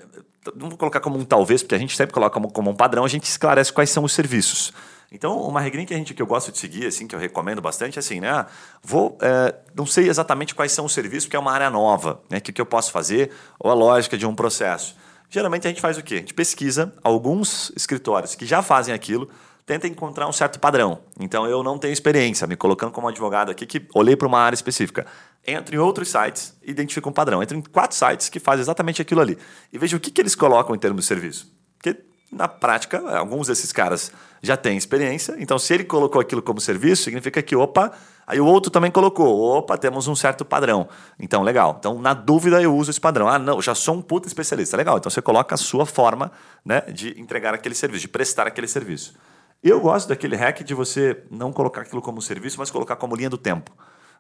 não 0.57 0.69
vou 0.69 0.79
colocar 0.79 1.01
como 1.01 1.19
um 1.19 1.25
talvez, 1.25 1.63
porque 1.63 1.75
a 1.75 1.79
gente 1.79 1.97
sempre 1.97 2.13
coloca 2.13 2.33
como, 2.35 2.51
como 2.51 2.71
um 2.71 2.75
padrão, 2.75 3.05
a 3.05 3.09
gente 3.09 3.25
esclarece 3.25 3.73
quais 3.73 3.91
são 3.91 4.05
os 4.05 4.13
serviços. 4.13 4.73
Então, 5.15 5.39
uma 5.43 5.61
regrinha 5.61 5.87
que 5.87 5.93
a 5.93 5.97
gente 5.97 6.15
que 6.15 6.23
eu 6.23 6.27
gosto 6.27 6.51
de 6.51 6.59
seguir, 6.59 6.87
assim, 6.87 7.07
que 7.07 7.15
eu 7.15 7.19
recomendo 7.19 7.61
bastante, 7.61 7.99
é 7.99 8.01
assim, 8.01 8.19
né? 8.19 8.31
Ah, 8.31 8.47
vou, 8.83 9.19
é, 9.21 9.55
não 9.75 9.85
sei 9.85 10.09
exatamente 10.09 10.55
quais 10.55 10.73
são 10.73 10.87
os 10.87 10.95
serviços, 10.95 11.27
porque 11.27 11.37
é 11.37 11.39
uma 11.39 11.53
área 11.53 11.69
nova, 11.69 12.23
né? 12.31 12.39
O 12.39 12.41
que, 12.41 12.51
que 12.51 12.61
eu 12.61 12.67
posso 12.67 12.91
fazer, 12.91 13.31
ou 13.61 13.71
a 13.71 13.75
lógica 13.75 14.17
de 14.17 14.25
um 14.27 14.35
processo. 14.35 14.97
Geralmente 15.29 15.67
a 15.67 15.71
gente 15.71 15.83
faz 15.83 15.99
o 15.99 16.03
quê? 16.03 16.15
A 16.15 16.19
gente 16.19 16.33
pesquisa 16.33 16.95
alguns 17.03 17.71
escritórios 17.77 18.35
que 18.35 18.47
já 18.47 18.63
fazem 18.63 18.95
aquilo, 18.95 19.29
tenta 19.67 19.87
encontrar 19.87 20.27
um 20.27 20.33
certo 20.33 20.59
padrão. 20.59 21.01
Então, 21.21 21.47
eu 21.47 21.63
não 21.63 21.77
tenho 21.77 21.93
experiência, 21.93 22.47
me 22.47 22.57
colocando 22.57 22.91
como 22.91 23.07
advogado 23.07 23.51
aqui, 23.51 23.67
que 23.67 23.87
olhei 23.95 24.17
para 24.17 24.27
uma 24.27 24.41
área 24.41 24.55
específica. 24.55 25.07
Entro 25.47 25.75
em 25.75 25.79
outros 25.79 26.09
sites 26.09 26.57
e 26.63 26.71
identifico 26.71 27.09
um 27.09 27.13
padrão. 27.13 27.43
Entro 27.43 27.57
em 27.57 27.63
quatro 27.63 27.97
sites 27.97 28.29
que 28.29 28.39
fazem 28.39 28.61
exatamente 28.61 29.03
aquilo 29.03 29.21
ali. 29.21 29.37
E 29.73 29.79
vejo 29.79 29.97
o 29.97 30.01
que, 30.01 30.11
que 30.11 30.21
eles 30.21 30.35
colocam 30.35 30.75
em 30.75 30.79
termos 30.79 31.03
de 31.03 31.09
serviço. 31.09 31.53
Porque 31.77 32.01
na 32.33 32.49
prática, 32.49 32.99
alguns 33.19 33.49
desses 33.49 33.73
caras 33.73 34.11
já 34.41 34.57
têm 34.57 34.77
experiência. 34.77 35.37
Então, 35.39 35.59
se 35.59 35.75
ele 35.75 35.85
colocou 35.85 36.21
aquilo 36.21 36.41
como 36.41 36.61
serviço, 36.61 37.03
significa 37.05 37.43
que, 37.43 37.55
opa, 37.55 37.93
aí 38.27 38.41
o 38.41 38.47
outro 38.47 38.71
também 38.71 38.91
colocou, 38.91 39.59
opa, 39.59 39.77
temos 39.77 40.09
um 40.09 40.15
certo 40.15 40.45
padrão. 40.45 40.89
Então, 41.19 41.43
legal. 41.43 41.77
Então, 41.79 42.01
na 42.01 42.15
dúvida, 42.15 42.63
eu 42.63 42.75
uso 42.75 42.91
esse 42.91 43.01
padrão. 43.01 43.29
Ah, 43.29 43.39
não, 43.39 43.61
já 43.61 43.75
sou 43.75 43.97
um 43.97 44.03
puta 44.03 44.29
especialista. 44.29 44.77
Legal. 44.77 44.97
Então, 44.97 45.11
você 45.11 45.21
coloca 45.21 45.55
a 45.55 45.59
sua 45.59 45.85
forma 45.85 46.33
né, 46.65 46.81
de 46.83 47.21
entregar 47.21 47.53
aquele 47.53 47.75
serviço, 47.75 48.01
de 48.01 48.09
prestar 48.09 48.47
aquele 48.47 48.67
serviço. 48.67 49.15
Eu 49.63 49.81
gosto 49.81 50.09
daquele 50.09 50.35
hack 50.35 50.65
de 50.65 50.75
você 50.75 51.23
não 51.31 51.53
colocar 51.53 51.83
aquilo 51.83 52.01
como 52.01 52.23
serviço, 52.23 52.59
mas 52.59 52.71
colocar 52.71 52.97
como 52.97 53.15
linha 53.15 53.31
do 53.31 53.39
tempo. 53.39 53.71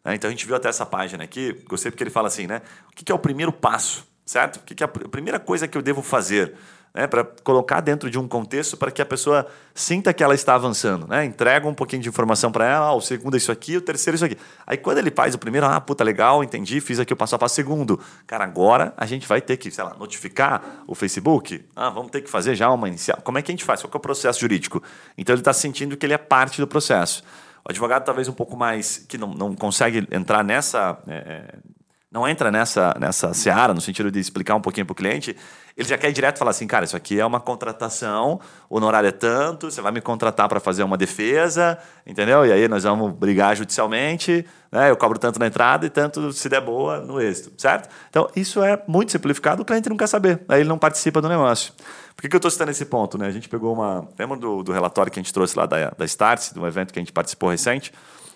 Né? 0.05 0.15
Então, 0.15 0.29
a 0.29 0.31
gente 0.31 0.47
viu 0.47 0.57
até 0.57 0.69
essa 0.69 0.87
página 0.87 1.25
aqui, 1.25 1.53
gostei 1.69 1.91
porque 1.91 2.03
ele 2.03 2.11
fala 2.11 2.29
assim, 2.29 2.47
né? 2.47 2.63
O 2.91 2.95
que 2.95 3.11
é 3.11 3.15
o 3.15 3.19
primeiro 3.19 3.53
passo, 3.53 4.07
certo? 4.25 4.57
O 4.57 4.61
que 4.61 4.83
é 4.83 4.87
a 4.87 4.89
primeira 4.89 5.39
coisa 5.39 5.69
que 5.69 5.77
eu 5.77 5.83
devo 5.83 6.03
fazer? 6.03 6.55
né, 6.95 7.07
para 7.07 7.25
colocar 7.25 7.81
dentro 7.81 8.11
de 8.11 8.19
um 8.19 8.29
contexto 8.29 8.77
para 8.77 8.91
que 8.91 9.01
a 9.01 9.07
pessoa 9.07 9.47
sinta 9.75 10.13
que 10.13 10.23
ela 10.23 10.35
está 10.35 10.55
avançando. 10.55 11.07
Né? 11.07 11.25
Entrega 11.25 11.67
um 11.67 11.75
pouquinho 11.75 12.03
de 12.03 12.09
informação 12.09 12.53
para 12.53 12.67
ela, 12.67 12.87
ah, 12.87 12.95
o 12.95 13.01
segundo 13.01 13.35
é 13.35 13.39
isso 13.39 13.51
aqui, 13.51 13.77
o 13.77 13.81
terceiro 13.81 14.15
é 14.15 14.17
isso 14.17 14.25
aqui. 14.25 14.37
Aí 14.67 14.77
quando 14.77 14.99
ele 14.99 15.11
faz 15.11 15.35
o 15.35 15.39
primeiro, 15.39 15.67
ah, 15.67 15.81
puta, 15.81 16.05
legal, 16.05 16.45
entendi, 16.45 16.81
fiz 16.81 17.01
aqui 17.01 17.13
o 17.13 17.17
passo 17.17 17.35
a 17.35 17.39
passo. 17.39 17.55
Segundo, 17.55 17.99
cara, 18.27 18.45
agora 18.45 18.93
a 18.97 19.07
gente 19.07 19.27
vai 19.27 19.41
ter 19.41 19.57
que, 19.57 19.71
sei 19.71 19.85
lá, 19.85 19.95
notificar 19.99 20.85
o 20.87 20.95
Facebook. 20.95 21.65
Ah, 21.75 21.91
vamos 21.91 22.11
ter 22.11 22.21
que 22.21 22.29
fazer 22.29 22.55
já 22.55 22.71
uma 22.71 22.89
inicial. 22.89 23.19
Como 23.23 23.39
é 23.39 23.43
que 23.43 23.51
a 23.51 23.55
gente 23.55 23.65
faz? 23.65 23.81
Qual 23.81 23.91
é 23.93 23.97
o 23.97 24.01
processo 24.01 24.41
jurídico? 24.41 24.83
Então 25.17 25.35
ele 25.35 25.41
está 25.41 25.53
sentindo 25.53 25.97
que 25.97 26.05
ele 26.05 26.15
é 26.15 26.19
parte 26.19 26.61
do 26.61 26.67
processo. 26.67 27.23
O 27.65 27.71
advogado 27.71 28.05
talvez 28.05 28.29
um 28.29 28.33
pouco 28.33 28.57
mais 28.57 28.99
que 28.99 29.17
não, 29.17 29.29
não 29.29 29.55
consegue 29.55 30.07
entrar 30.11 30.43
nessa 30.43 30.99
é, 31.07 31.55
não 32.13 32.29
entra 32.29 32.51
nessa, 32.51 32.95
nessa 33.01 33.33
seara, 33.33 33.73
no 33.73 33.81
sentido 33.81 34.11
de 34.11 34.21
explicar 34.21 34.55
um 34.55 34.61
pouquinho 34.61 34.85
para 34.85 34.93
o 34.93 34.97
cliente, 34.97 35.35
ele 35.77 35.89
já 35.89 35.97
quer 35.97 36.11
ir 36.11 36.13
direto 36.13 36.39
falar 36.39 36.51
assim, 36.51 36.67
cara, 36.67 36.85
isso 36.85 36.97
aqui 36.97 37.19
é 37.19 37.25
uma 37.25 37.41
contratação, 37.41 38.41
o 38.69 38.77
honorário 38.77 39.09
é 39.09 39.13
tanto, 39.13 39.71
você 39.71 39.81
vai 39.81 39.93
me 39.93 40.01
contratar 40.01 40.49
para 40.49 40.61
fazer 40.61 40.83
uma 40.83 40.97
defesa, 40.97 41.79
entendeu? 42.07 42.45
E 42.45 42.53
aí 42.53 42.69
nós 42.69 42.85
vamos 42.85 43.13
brigar 43.13 43.57
judicialmente, 43.57 44.47
né? 44.71 44.91
eu 44.91 44.97
cobro 44.97 45.19
tanto 45.19 45.39
na 45.39 45.47
entrada 45.47 45.87
e 45.87 45.91
tanto, 45.91 46.33
se 46.33 46.49
der 46.49 46.61
boa, 46.61 47.01
no 47.01 47.21
êxito, 47.21 47.53
certo? 47.57 47.89
Então, 48.11 48.29
isso 48.37 48.63
é 48.63 48.83
muito 48.87 49.13
simplificado, 49.13 49.63
o 49.63 49.65
cliente 49.65 49.89
não 49.89 49.97
quer 49.97 50.07
saber, 50.07 50.43
aí 50.49 50.61
ele 50.61 50.69
não 50.69 50.79
participa 50.79 51.21
do 51.21 51.29
negócio. 51.29 51.73
Por 52.15 52.23
que, 52.23 52.29
que 52.29 52.37
eu 52.37 52.39
estou 52.39 52.51
citando 52.51 52.71
esse 52.71 52.85
ponto? 52.85 53.17
Né? 53.17 53.27
A 53.27 53.31
gente 53.31 53.49
pegou 53.49 53.73
uma... 53.73 54.07
Lembra 54.19 54.37
do, 54.37 54.63
do 54.63 54.73
relatório 54.73 55.11
que 55.11 55.19
a 55.19 55.23
gente 55.23 55.33
trouxe 55.33 55.57
lá 55.57 55.65
da, 55.65 55.91
da 55.91 56.05
Starts, 56.05 56.53
de 56.53 56.61
um 56.61 56.67
evento 56.67 56.93
que 56.93 56.99
a 56.99 57.03
gente 57.03 57.13
participou 57.13 57.49
recente? 57.49 57.93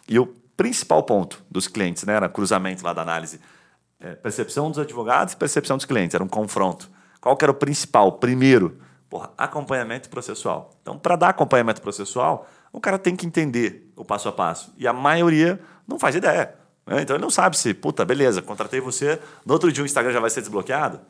E 0.09 0.19
o 0.19 0.27
principal 0.57 1.03
ponto 1.03 1.45
dos 1.51 1.69
clientes, 1.69 2.05
né, 2.05 2.15
era 2.15 2.29
cruzamento 2.29 2.83
lá 2.85 2.93
da 2.93 3.03
análise, 3.03 3.39
é, 4.01 4.15
percepção 4.15 4.71
dos 4.71 4.79
advogados 4.79 5.35
e 5.35 5.37
percepção 5.37 5.77
dos 5.77 5.85
clientes, 5.85 6.15
era 6.15 6.25
um 6.25 6.29
confronto. 6.29 6.91
Qual 7.27 7.37
que 7.37 7.45
era 7.45 7.51
o 7.51 7.57
principal? 7.57 8.13
Primeiro, 8.13 8.79
porra, 9.11 9.33
acompanhamento 9.37 10.09
processual. 10.09 10.71
Então, 10.81 10.97
para 10.97 11.17
dar 11.17 11.31
acompanhamento 11.31 11.83
processual, 11.83 12.47
o 12.73 12.81
cara 12.81 13.01
tem 13.01 13.17
que 13.17 13.27
entender 13.27 13.91
o 13.97 14.05
passo 14.05 14.29
a 14.29 14.33
passo. 14.33 14.73
E 14.79 14.87
a 14.87 14.93
maioria 14.93 15.59
não 15.89 15.99
faz 15.99 16.15
ideia. 16.15 16.55
Né? 16.87 17.03
Então, 17.03 17.17
ele 17.17 17.23
não 17.25 17.31
sabe 17.31 17.59
se, 17.59 17.75
puta, 17.75 18.05
beleza, 18.05 18.41
contratei 18.41 18.81
você, 18.81 19.21
no 19.45 19.55
outro 19.55 19.73
dia 19.73 19.83
o 19.83 19.87
Instagram 19.87 20.13
já 20.13 20.21
vai 20.21 20.31
ser 20.31 20.41
desbloqueado. 20.41 21.01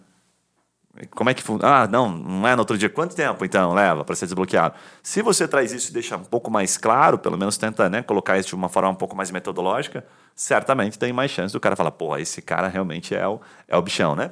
Como 1.10 1.28
é 1.28 1.34
que 1.34 1.42
funciona? 1.42 1.82
Ah, 1.82 1.86
não, 1.86 2.08
não 2.08 2.48
é 2.48 2.54
no 2.54 2.62
outro 2.62 2.78
dia. 2.78 2.88
Quanto 2.88 3.14
tempo 3.14 3.44
então 3.44 3.74
leva 3.74 4.02
para 4.02 4.16
ser 4.16 4.24
desbloqueado? 4.24 4.74
Se 5.02 5.20
você 5.20 5.46
traz 5.46 5.70
isso 5.70 5.90
e 5.90 5.92
deixa 5.92 6.16
um 6.16 6.24
pouco 6.24 6.50
mais 6.50 6.78
claro, 6.78 7.18
pelo 7.18 7.36
menos 7.36 7.58
tenta 7.58 7.90
né, 7.90 8.02
colocar 8.02 8.38
isso 8.38 8.48
de 8.48 8.54
uma 8.54 8.70
forma 8.70 8.88
um 8.88 8.94
pouco 8.94 9.14
mais 9.14 9.30
metodológica, 9.30 10.02
certamente 10.34 10.98
tem 10.98 11.12
mais 11.12 11.30
chance 11.30 11.52
do 11.52 11.60
cara 11.60 11.76
falar, 11.76 11.90
pô, 11.90 12.16
esse 12.16 12.40
cara 12.40 12.68
realmente 12.68 13.14
é 13.14 13.28
o, 13.28 13.38
é 13.68 13.76
o 13.76 13.82
bichão, 13.82 14.16
né? 14.16 14.30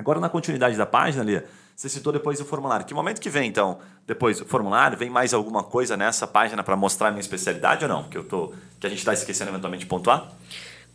Agora, 0.00 0.18
na 0.18 0.30
continuidade 0.30 0.76
da 0.78 0.86
página 0.86 1.22
ali, 1.22 1.42
você 1.76 1.88
citou 1.88 2.10
depois 2.10 2.40
o 2.40 2.44
formulário. 2.44 2.86
Que 2.86 2.94
momento 2.94 3.20
que 3.20 3.28
vem, 3.28 3.48
então, 3.48 3.78
depois 4.06 4.40
o 4.40 4.46
formulário? 4.46 4.96
Vem 4.96 5.10
mais 5.10 5.34
alguma 5.34 5.62
coisa 5.62 5.94
nessa 5.94 6.26
página 6.26 6.62
para 6.62 6.74
mostrar 6.74 7.08
a 7.08 7.10
minha 7.10 7.20
especialidade 7.20 7.84
ou 7.84 7.88
não? 7.88 8.04
Que, 8.04 8.16
eu 8.16 8.24
tô, 8.24 8.52
que 8.80 8.86
a 8.86 8.90
gente 8.90 9.00
está 9.00 9.12
esquecendo 9.12 9.50
eventualmente 9.50 9.84
de 9.84 9.86
pontuar? 9.86 10.32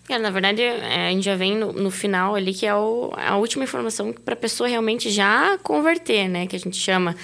É, 0.10 0.18
na 0.18 0.32
verdade, 0.32 0.64
é, 0.64 1.08
a 1.08 1.12
gente 1.12 1.24
já 1.24 1.36
vem 1.36 1.56
no, 1.56 1.72
no 1.72 1.92
final 1.92 2.34
ali, 2.34 2.52
que 2.52 2.66
é 2.66 2.74
o, 2.74 3.12
a 3.16 3.38
última 3.38 3.64
informação 3.64 4.12
para 4.12 4.34
a 4.34 4.38
pessoa 4.38 4.68
realmente 4.68 5.12
já 5.12 5.58
converter, 5.60 6.28
né? 6.28 6.48
Que 6.48 6.56
a 6.56 6.60
gente 6.60 6.78
chama 6.78 7.16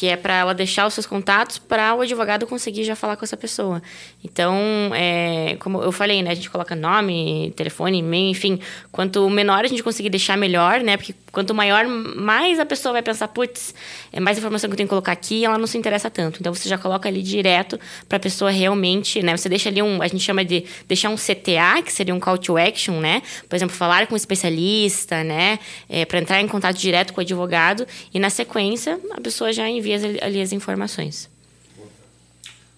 que 0.00 0.06
é 0.06 0.16
para 0.16 0.34
ela 0.34 0.54
deixar 0.54 0.86
os 0.86 0.94
seus 0.94 1.04
contatos 1.04 1.58
para 1.58 1.94
o 1.94 2.00
advogado 2.00 2.46
conseguir 2.46 2.84
já 2.84 2.96
falar 2.96 3.16
com 3.16 3.24
essa 3.26 3.36
pessoa. 3.36 3.82
Então, 4.24 4.56
é, 4.94 5.58
como 5.60 5.82
eu 5.82 5.92
falei, 5.92 6.22
né, 6.22 6.30
a 6.30 6.34
gente 6.34 6.48
coloca 6.48 6.74
nome, 6.74 7.52
telefone, 7.54 7.98
e-mail, 7.98 8.30
enfim, 8.30 8.58
quanto 8.90 9.28
menor 9.28 9.62
a 9.62 9.68
gente 9.68 9.82
conseguir 9.82 10.08
deixar 10.08 10.38
melhor, 10.38 10.80
né? 10.80 10.96
Porque 10.96 11.14
quanto 11.30 11.54
maior, 11.54 11.86
mais 11.86 12.58
a 12.58 12.64
pessoa 12.64 12.94
vai 12.94 13.02
pensar, 13.02 13.28
putz, 13.28 13.74
é 14.10 14.18
mais 14.18 14.38
informação 14.38 14.70
que 14.70 14.72
eu 14.72 14.76
tenho 14.78 14.86
que 14.86 14.90
colocar 14.90 15.12
aqui, 15.12 15.44
ela 15.44 15.58
não 15.58 15.66
se 15.66 15.76
interessa 15.76 16.08
tanto. 16.08 16.40
Então 16.40 16.54
você 16.54 16.66
já 16.66 16.78
coloca 16.78 17.06
ali 17.06 17.22
direto 17.22 17.78
para 18.08 18.16
a 18.16 18.20
pessoa 18.20 18.50
realmente, 18.50 19.22
né? 19.22 19.36
Você 19.36 19.50
deixa 19.50 19.68
ali 19.68 19.82
um, 19.82 20.00
a 20.00 20.08
gente 20.08 20.24
chama 20.24 20.42
de 20.42 20.64
deixar 20.88 21.10
um 21.10 21.16
CTA, 21.16 21.82
que 21.84 21.92
seria 21.92 22.14
um 22.14 22.20
call 22.20 22.38
to 22.38 22.56
action, 22.56 23.00
né? 23.00 23.20
Por 23.46 23.54
exemplo, 23.54 23.76
falar 23.76 24.06
com 24.06 24.14
um 24.14 24.16
especialista, 24.16 25.22
né? 25.22 25.58
É, 25.90 26.06
para 26.06 26.18
entrar 26.18 26.40
em 26.40 26.48
contato 26.48 26.78
direto 26.78 27.12
com 27.12 27.20
o 27.20 27.22
advogado 27.22 27.86
e 28.14 28.18
na 28.18 28.30
sequência 28.30 28.98
a 29.12 29.20
pessoa 29.20 29.52
já 29.52 29.68
envia 29.68 29.89
envia 29.94 30.24
ali 30.24 30.40
as 30.40 30.52
informações. 30.52 31.30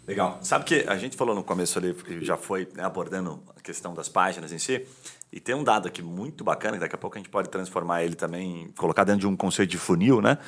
Legal. 0.06 0.38
Sabe 0.42 0.64
que 0.64 0.84
a 0.88 0.96
gente 0.96 1.16
falou 1.16 1.34
no 1.34 1.44
começo 1.44 1.78
ali, 1.78 1.94
já 2.22 2.36
foi 2.36 2.68
né, 2.74 2.84
abordando 2.84 3.42
a 3.56 3.60
questão 3.60 3.94
das 3.94 4.08
páginas 4.08 4.52
em 4.52 4.58
si, 4.58 4.84
e 5.32 5.40
tem 5.40 5.54
um 5.54 5.62
dado 5.62 5.88
aqui 5.88 6.02
muito 6.02 6.42
bacana, 6.42 6.74
que 6.74 6.80
daqui 6.80 6.94
a 6.94 6.98
pouco 6.98 7.16
a 7.16 7.20
gente 7.20 7.30
pode 7.30 7.48
transformar 7.48 8.02
ele 8.02 8.14
também, 8.14 8.72
colocar 8.76 9.04
dentro 9.04 9.20
de 9.20 9.26
um 9.26 9.36
conceito 9.36 9.70
de 9.70 9.78
funil, 9.78 10.20
né? 10.20 10.38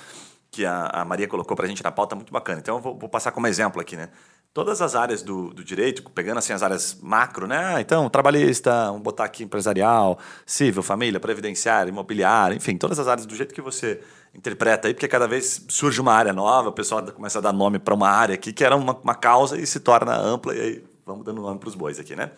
Que 0.51 0.67
a, 0.67 0.87
a 0.87 1.05
Maria 1.05 1.27
colocou 1.27 1.57
para 1.57 1.67
a 1.67 1.69
gente 1.69 1.83
na 1.83 1.91
pauta, 1.91 2.15
muito 2.15 2.33
bacana. 2.33 2.61
Então, 2.61 2.77
eu 2.77 2.83
vou, 2.83 2.99
vou 2.99 3.09
passar 3.09 3.33
como 3.33 3.47
exemplo 3.47 3.81
aqui, 3.81 3.97
né? 3.97 4.11
Todas 4.55 4.81
as 4.81 4.95
áreas 4.95 5.21
do, 5.21 5.53
do, 5.53 5.65
direito, 5.65 6.09
pegando 6.13 6.39
assim 6.39 6.53
as 6.53 6.63
áreas 6.63 6.97
macro, 7.03 7.49
né? 7.49 7.75
Ah, 7.75 7.81
então, 7.81 8.09
trabalhista, 8.09 8.87
vamos 8.87 9.03
botar 9.03 9.25
aqui 9.25 9.43
empresarial, 9.43 10.17
civil, 10.47 10.81
família, 10.81 11.19
previdenciário, 11.19 11.91
imobiliário, 11.91 12.57
enfim, 12.57 12.77
todas 12.79 13.01
as 13.01 13.09
áreas 13.09 13.27
do 13.27 13.35
jeito 13.35 13.53
que 13.53 13.61
você 13.61 14.01
interpreta 14.33 14.87
aí, 14.87 14.95
porque 14.95 15.09
cada 15.09 15.27
vez 15.27 15.67
surge 15.69 16.01
uma 16.01 16.13
área 16.13 16.33
nova, 16.33 16.69
o 16.69 16.73
pessoal 16.73 17.03
começa 17.13 17.39
a 17.39 17.43
dar 17.43 17.53
nome 17.53 17.81
para 17.81 17.95
uma 17.95 18.09
área 18.09 18.37
aqui 18.37 18.53
que 18.53 18.65
era 18.65 18.77
uma, 18.77 18.97
uma 18.97 19.15
causa 19.15 19.59
e 19.59 19.67
se 19.67 19.81
torna 19.81 20.17
ampla, 20.17 20.55
e 20.55 20.61
aí 20.61 20.85
vamos 21.05 21.25
dando 21.25 21.43
nome 21.43 21.59
para 21.59 21.69
os 21.69 21.75
bois 21.75 21.99
aqui, 21.99 22.15
né? 22.15 22.31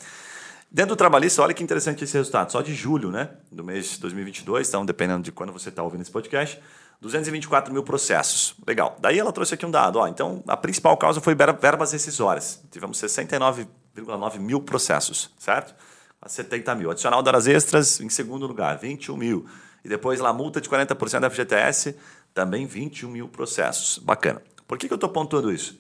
Dentro 0.71 0.97
do 0.97 0.99
trabalhista, 0.99 1.43
olha 1.43 1.55
que 1.55 1.63
interessante 1.63 2.03
esse 2.03 2.17
resultado. 2.17 2.51
Só 2.51 2.61
de 2.61 2.75
julho, 2.75 3.11
né, 3.11 3.31
do 3.53 3.63
mês 3.63 3.93
de 3.93 4.01
2022, 4.01 4.69
então 4.69 4.85
dependendo 4.85 5.23
de 5.23 5.31
quando 5.31 5.53
você 5.53 5.69
está 5.69 5.83
ouvindo 5.83 6.01
esse 6.01 6.11
podcast, 6.11 6.61
224 7.01 7.73
mil 7.73 7.83
processos. 7.83 8.55
Legal. 8.67 8.97
Daí 9.01 9.19
ela 9.19 9.33
trouxe 9.33 9.55
aqui 9.55 9.67
um 9.67 9.71
dado. 9.71 9.99
Ó, 9.99 10.07
então, 10.07 10.43
a 10.47 10.57
principal 10.57 10.97
causa 10.97 11.21
foi 11.21 11.35
verbas 11.35 11.93
rescisórias. 11.93 12.63
Tivemos 12.71 13.01
69,9 13.01 14.39
mil 14.39 14.61
processos, 14.61 15.31
certo? 15.39 15.75
A 16.21 16.29
70 16.29 16.75
mil. 16.75 16.91
Adicional 16.91 17.23
de 17.23 17.29
horas 17.29 17.47
extras, 17.47 18.01
em 18.01 18.09
segundo 18.09 18.47
lugar, 18.47 18.79
21 18.79 19.17
mil. 19.17 19.47
E 19.85 19.89
depois 19.89 20.19
lá, 20.19 20.33
multa 20.33 20.61
de 20.61 20.69
40% 20.69 21.21
da 21.21 21.31
FGTS, 21.31 21.97
também 22.35 22.67
21 22.67 23.11
mil 23.11 23.29
processos. 23.29 23.99
Bacana. 23.99 24.43
Por 24.67 24.79
que, 24.79 24.89
que 24.89 24.93
eu 24.93 24.97
estou 24.97 25.11
pontuando 25.11 25.53
isso? 25.53 25.79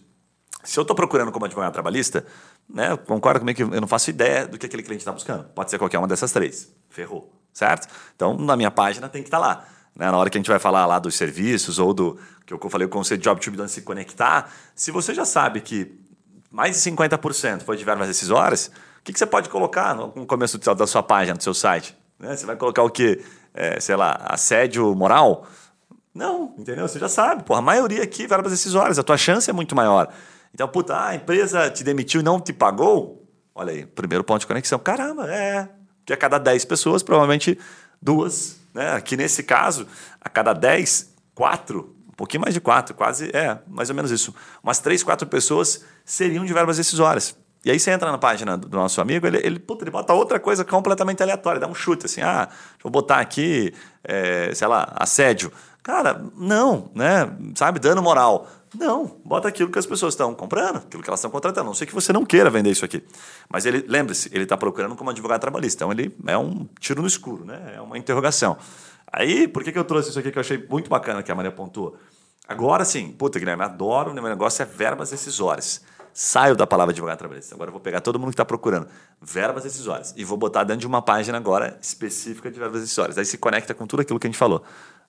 Se 0.62 0.78
eu 0.78 0.82
estou 0.82 0.96
procurando 0.96 1.32
como 1.32 1.44
advogado 1.44 1.72
trabalhista, 1.72 2.26
né, 2.68 2.96
concorda 2.96 3.40
comigo 3.40 3.56
que 3.56 3.62
eu 3.62 3.80
não 3.80 3.88
faço 3.88 4.10
ideia 4.10 4.46
do 4.46 4.58
que 4.58 4.66
aquele 4.66 4.82
cliente 4.82 5.02
está 5.02 5.12
buscando. 5.12 5.44
Pode 5.44 5.70
ser 5.70 5.78
qualquer 5.78 5.98
uma 5.98 6.08
dessas 6.08 6.32
três. 6.32 6.72
Ferrou. 6.88 7.32
Certo? 7.52 7.88
Então, 8.14 8.36
na 8.36 8.56
minha 8.56 8.70
página 8.70 9.08
tem 9.08 9.22
que 9.22 9.28
estar 9.28 9.40
tá 9.40 9.46
lá. 9.46 9.64
Né, 9.96 10.10
na 10.10 10.16
hora 10.16 10.28
que 10.28 10.36
a 10.36 10.40
gente 10.40 10.50
vai 10.50 10.58
falar 10.58 10.84
lá 10.86 10.98
dos 10.98 11.14
serviços 11.14 11.78
ou 11.78 11.94
do 11.94 12.18
que 12.44 12.52
eu 12.52 12.60
falei, 12.68 12.86
o 12.86 12.90
conceito 12.90 13.20
de 13.20 13.24
job 13.24 13.40
to 13.40 13.50
be 13.50 13.56
done 13.56 13.68
se 13.68 13.82
conectar, 13.82 14.52
se 14.74 14.90
você 14.90 15.12
já 15.12 15.24
sabe 15.24 15.60
que 15.60 15.98
mais 16.50 16.76
de 16.76 16.90
50% 16.90 17.62
foi 17.62 17.76
de 17.76 17.84
verbas 17.84 18.06
decisórias, 18.06 18.70
o 19.00 19.02
que, 19.02 19.12
que 19.12 19.18
você 19.18 19.26
pode 19.26 19.48
colocar 19.48 19.94
no 19.94 20.26
começo 20.26 20.58
da 20.58 20.86
sua 20.86 21.02
página, 21.02 21.36
do 21.36 21.42
seu 21.42 21.54
site? 21.54 21.96
Né? 22.18 22.36
Você 22.36 22.46
vai 22.46 22.56
colocar 22.56 22.82
o 22.82 22.90
quê? 22.90 23.24
é, 23.56 23.80
sei 23.80 23.96
lá, 23.96 24.20
assédio 24.22 24.94
moral? 24.94 25.46
Não, 26.14 26.54
entendeu? 26.58 26.86
Você 26.86 26.98
já 26.98 27.08
sabe, 27.08 27.42
porra, 27.42 27.58
a 27.58 27.62
maioria 27.62 28.02
aqui, 28.02 28.26
verbas 28.26 28.52
decisórias, 28.52 28.98
a 28.98 29.02
tua 29.02 29.16
chance 29.16 29.48
é 29.48 29.52
muito 29.52 29.74
maior. 29.74 30.12
Então, 30.54 30.68
puta, 30.68 30.94
ah, 30.94 31.08
a 31.08 31.14
empresa 31.14 31.70
te 31.70 31.82
demitiu 31.82 32.20
e 32.20 32.24
não 32.24 32.38
te 32.38 32.52
pagou? 32.52 33.26
Olha 33.54 33.72
aí, 33.72 33.86
primeiro 33.86 34.22
ponto 34.22 34.40
de 34.40 34.46
conexão. 34.46 34.78
Caramba, 34.78 35.30
é. 35.32 35.68
Que 36.04 36.12
a 36.12 36.16
cada 36.16 36.38
10 36.38 36.64
pessoas, 36.66 37.02
provavelmente 37.02 37.58
duas. 38.00 38.58
Né? 38.74 38.92
Aqui 38.92 39.16
nesse 39.16 39.42
caso, 39.42 39.86
a 40.20 40.28
cada 40.28 40.52
10, 40.52 41.14
quatro, 41.34 41.94
um 42.08 42.12
pouquinho 42.12 42.42
mais 42.42 42.54
de 42.54 42.60
quatro, 42.60 42.94
quase, 42.94 43.30
é, 43.34 43.58
mais 43.66 43.90
ou 43.90 43.96
menos 43.96 44.10
isso. 44.10 44.34
Umas 44.62 44.78
três, 44.78 45.02
quatro 45.02 45.26
pessoas 45.26 45.84
seriam 46.04 46.44
de 46.44 46.52
verbas 46.52 46.76
decisórias. 46.76 47.36
E 47.64 47.70
aí 47.70 47.80
você 47.80 47.90
entra 47.90 48.12
na 48.12 48.18
página 48.18 48.56
do 48.56 48.68
nosso 48.76 49.00
amigo, 49.00 49.26
ele, 49.26 49.38
ele, 49.38 49.58
puta, 49.58 49.82
ele 49.82 49.90
bota 49.90 50.12
outra 50.12 50.38
coisa 50.38 50.64
completamente 50.64 51.20
aleatória, 51.22 51.60
dá 51.60 51.66
um 51.66 51.74
chute 51.74 52.06
assim, 52.06 52.20
ah, 52.22 52.48
eu 52.84 52.88
botar 52.88 53.18
aqui, 53.18 53.74
é, 54.04 54.54
sei 54.54 54.68
lá, 54.68 54.92
assédio. 54.94 55.52
Cara, 55.82 56.24
não, 56.36 56.90
né? 56.94 57.28
Sabe, 57.54 57.80
dano 57.80 58.02
moral. 58.02 58.48
Não, 58.78 59.18
bota 59.24 59.48
aquilo 59.48 59.70
que 59.70 59.78
as 59.78 59.86
pessoas 59.86 60.12
estão 60.12 60.34
comprando, 60.34 60.76
aquilo 60.76 61.02
que 61.02 61.08
elas 61.08 61.20
estão 61.20 61.30
contratando. 61.30 61.66
Não 61.66 61.74
sei 61.74 61.86
que 61.86 61.94
você 61.94 62.12
não 62.12 62.26
queira 62.26 62.50
vender 62.50 62.70
isso 62.70 62.84
aqui. 62.84 63.02
Mas 63.48 63.64
ele, 63.64 63.84
lembre-se, 63.88 64.28
ele 64.32 64.42
está 64.42 64.56
procurando 64.56 64.94
como 64.94 65.08
advogado 65.08 65.40
trabalhista. 65.40 65.84
Então 65.84 65.92
ele 65.92 66.14
é 66.26 66.36
um 66.36 66.68
tiro 66.78 67.00
no 67.00 67.08
escuro, 67.08 67.44
né? 67.44 67.74
É 67.76 67.80
uma 67.80 67.96
interrogação. 67.96 68.58
Aí, 69.10 69.48
por 69.48 69.64
que, 69.64 69.72
que 69.72 69.78
eu 69.78 69.84
trouxe 69.84 70.10
isso 70.10 70.18
aqui 70.18 70.30
que 70.30 70.38
eu 70.38 70.40
achei 70.40 70.66
muito 70.68 70.90
bacana 70.90 71.22
que 71.22 71.32
a 71.32 71.34
Maria 71.34 71.52
pontua? 71.52 71.94
Agora 72.46 72.84
sim, 72.84 73.12
puta, 73.12 73.38
Guilherme, 73.38 73.64
adoro, 73.64 74.12
meu 74.12 74.22
negócio 74.22 74.62
é 74.62 74.66
verbas 74.66 75.10
decisórias. 75.10 75.82
Saio 76.12 76.54
da 76.54 76.66
palavra 76.66 76.92
advogado 76.92 77.18
trabalhista. 77.18 77.54
Agora 77.54 77.68
eu 77.68 77.72
vou 77.72 77.80
pegar 77.80 78.00
todo 78.00 78.18
mundo 78.18 78.28
que 78.28 78.34
está 78.34 78.44
procurando 78.44 78.86
verbas 79.20 79.64
decisórias 79.64 80.14
e 80.16 80.24
vou 80.24 80.38
botar 80.38 80.64
dentro 80.64 80.80
de 80.80 80.86
uma 80.86 81.02
página 81.02 81.36
agora 81.38 81.78
específica 81.80 82.50
de 82.50 82.58
verbas 82.58 82.82
decisórias. 82.82 83.18
Aí 83.18 83.24
se 83.24 83.36
conecta 83.36 83.74
com 83.74 83.86
tudo 83.86 84.00
aquilo 84.00 84.18
que 84.18 84.26
a 84.26 84.30
gente 84.30 84.38
falou. 84.38 84.62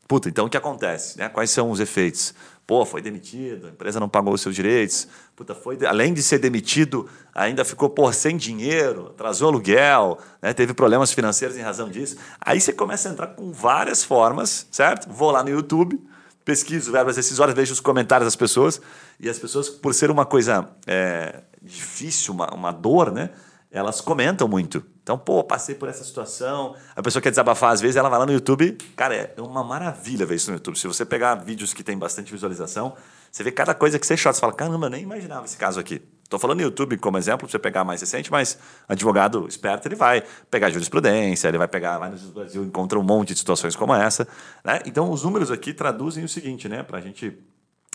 Puta, 0.08 0.30
então 0.30 0.46
o 0.46 0.50
que 0.50 0.56
acontece? 0.56 1.18
Né? 1.18 1.28
Quais 1.28 1.52
são 1.52 1.70
os 1.70 1.80
efeitos? 1.80 2.34
Pô, 2.66 2.86
foi 2.86 3.02
demitido, 3.02 3.68
a 3.68 3.70
empresa 3.70 4.00
não 4.00 4.10
pagou 4.10 4.34
os 4.34 4.42
seus 4.42 4.56
direitos. 4.56 5.08
Puta, 5.36 5.54
foi, 5.54 5.78
além 5.86 6.14
de 6.14 6.22
ser 6.22 6.40
demitido, 6.40 7.10
ainda 7.34 7.64
ficou 7.66 7.90
por 7.90 8.14
sem 8.14 8.36
dinheiro, 8.36 9.08
atrasou 9.08 9.50
aluguel, 9.50 10.18
né? 10.42 10.54
teve 10.54 10.74
problemas 10.74 11.12
financeiros 11.12 11.58
em 11.58 11.62
razão 11.62 11.90
disso. 11.90 12.18
Aí 12.42 12.60
você 12.60 12.74
começa 12.74 13.10
a 13.10 13.12
entrar 13.12 13.28
com 13.28 13.52
várias 13.52 14.04
formas, 14.04 14.68
certo? 14.72 15.10
Vou 15.10 15.32
lá 15.32 15.44
no 15.44 15.50
YouTube, 15.50 16.00
pesquiso 16.44 16.92
verbas 16.92 17.16
decisórias, 17.16 17.56
vejo 17.56 17.74
os 17.74 17.80
comentários 17.80 18.28
das 18.28 18.36
pessoas, 18.36 18.82
e 19.20 19.30
as 19.30 19.40
pessoas, 19.40 19.70
por 19.70 19.94
ser 19.94 20.10
uma 20.12 20.26
coisa 20.26 20.70
é, 20.86 21.42
difícil, 21.62 22.34
uma, 22.34 22.54
uma 22.54 22.72
dor, 22.72 23.12
né? 23.12 23.30
elas 23.72 24.02
comentam 24.02 24.48
muito. 24.48 24.84
Então, 25.08 25.18
pô, 25.18 25.42
passei 25.42 25.74
por 25.74 25.88
essa 25.88 26.04
situação. 26.04 26.76
A 26.94 27.02
pessoa 27.02 27.22
quer 27.22 27.30
desabafar, 27.30 27.72
às 27.72 27.80
vezes, 27.80 27.96
ela 27.96 28.10
vai 28.10 28.20
lá 28.20 28.26
no 28.26 28.34
YouTube. 28.34 28.78
Cara, 28.94 29.16
é 29.16 29.42
uma 29.42 29.64
maravilha 29.64 30.26
ver 30.26 30.36
isso 30.36 30.52
no 30.52 30.58
YouTube. 30.58 30.78
Se 30.78 30.86
você 30.86 31.06
pegar 31.06 31.34
vídeos 31.36 31.74
que 31.74 31.82
tem 31.82 31.98
bastante 31.98 32.30
visualização, 32.30 32.94
você 33.32 33.42
vê 33.42 33.50
cada 33.50 33.74
coisa 33.74 33.98
que 33.98 34.06
você 34.06 34.18
chora. 34.18 34.34
Você 34.34 34.42
fala, 34.42 34.52
caramba, 34.52 34.88
eu 34.88 34.90
nem 34.90 35.04
imaginava 35.04 35.46
esse 35.46 35.56
caso 35.56 35.80
aqui. 35.80 36.02
Estou 36.26 36.38
falando 36.38 36.58
no 36.58 36.64
YouTube 36.64 36.98
como 36.98 37.18
exemplo, 37.18 37.48
para 37.48 37.52
você 37.52 37.58
pegar 37.58 37.86
mais 37.86 38.02
recente, 38.02 38.30
mas 38.30 38.60
advogado 38.86 39.48
esperto, 39.48 39.88
ele 39.88 39.96
vai 39.96 40.22
pegar 40.52 40.70
jurisprudência, 40.72 41.48
ele 41.48 41.58
vai 41.58 41.70
pegar, 41.70 41.98
vai 42.00 42.10
no 42.10 42.18
Brasil, 42.34 42.66
encontra 42.66 43.00
um 43.00 43.04
monte 43.04 43.30
de 43.30 43.40
situações 43.40 43.78
como 43.78 43.96
essa. 43.96 44.28
Né? 44.62 44.82
Então, 44.86 45.10
os 45.10 45.24
números 45.24 45.52
aqui 45.52 45.74
traduzem 45.74 46.26
o 46.26 46.28
seguinte, 46.28 46.68
né? 46.68 46.84
Para 46.84 46.98
a 46.98 47.02
gente 47.02 47.34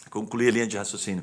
concluir 0.08 0.48
a 0.48 0.50
linha 0.50 0.66
de 0.66 0.78
raciocínio 0.78 1.22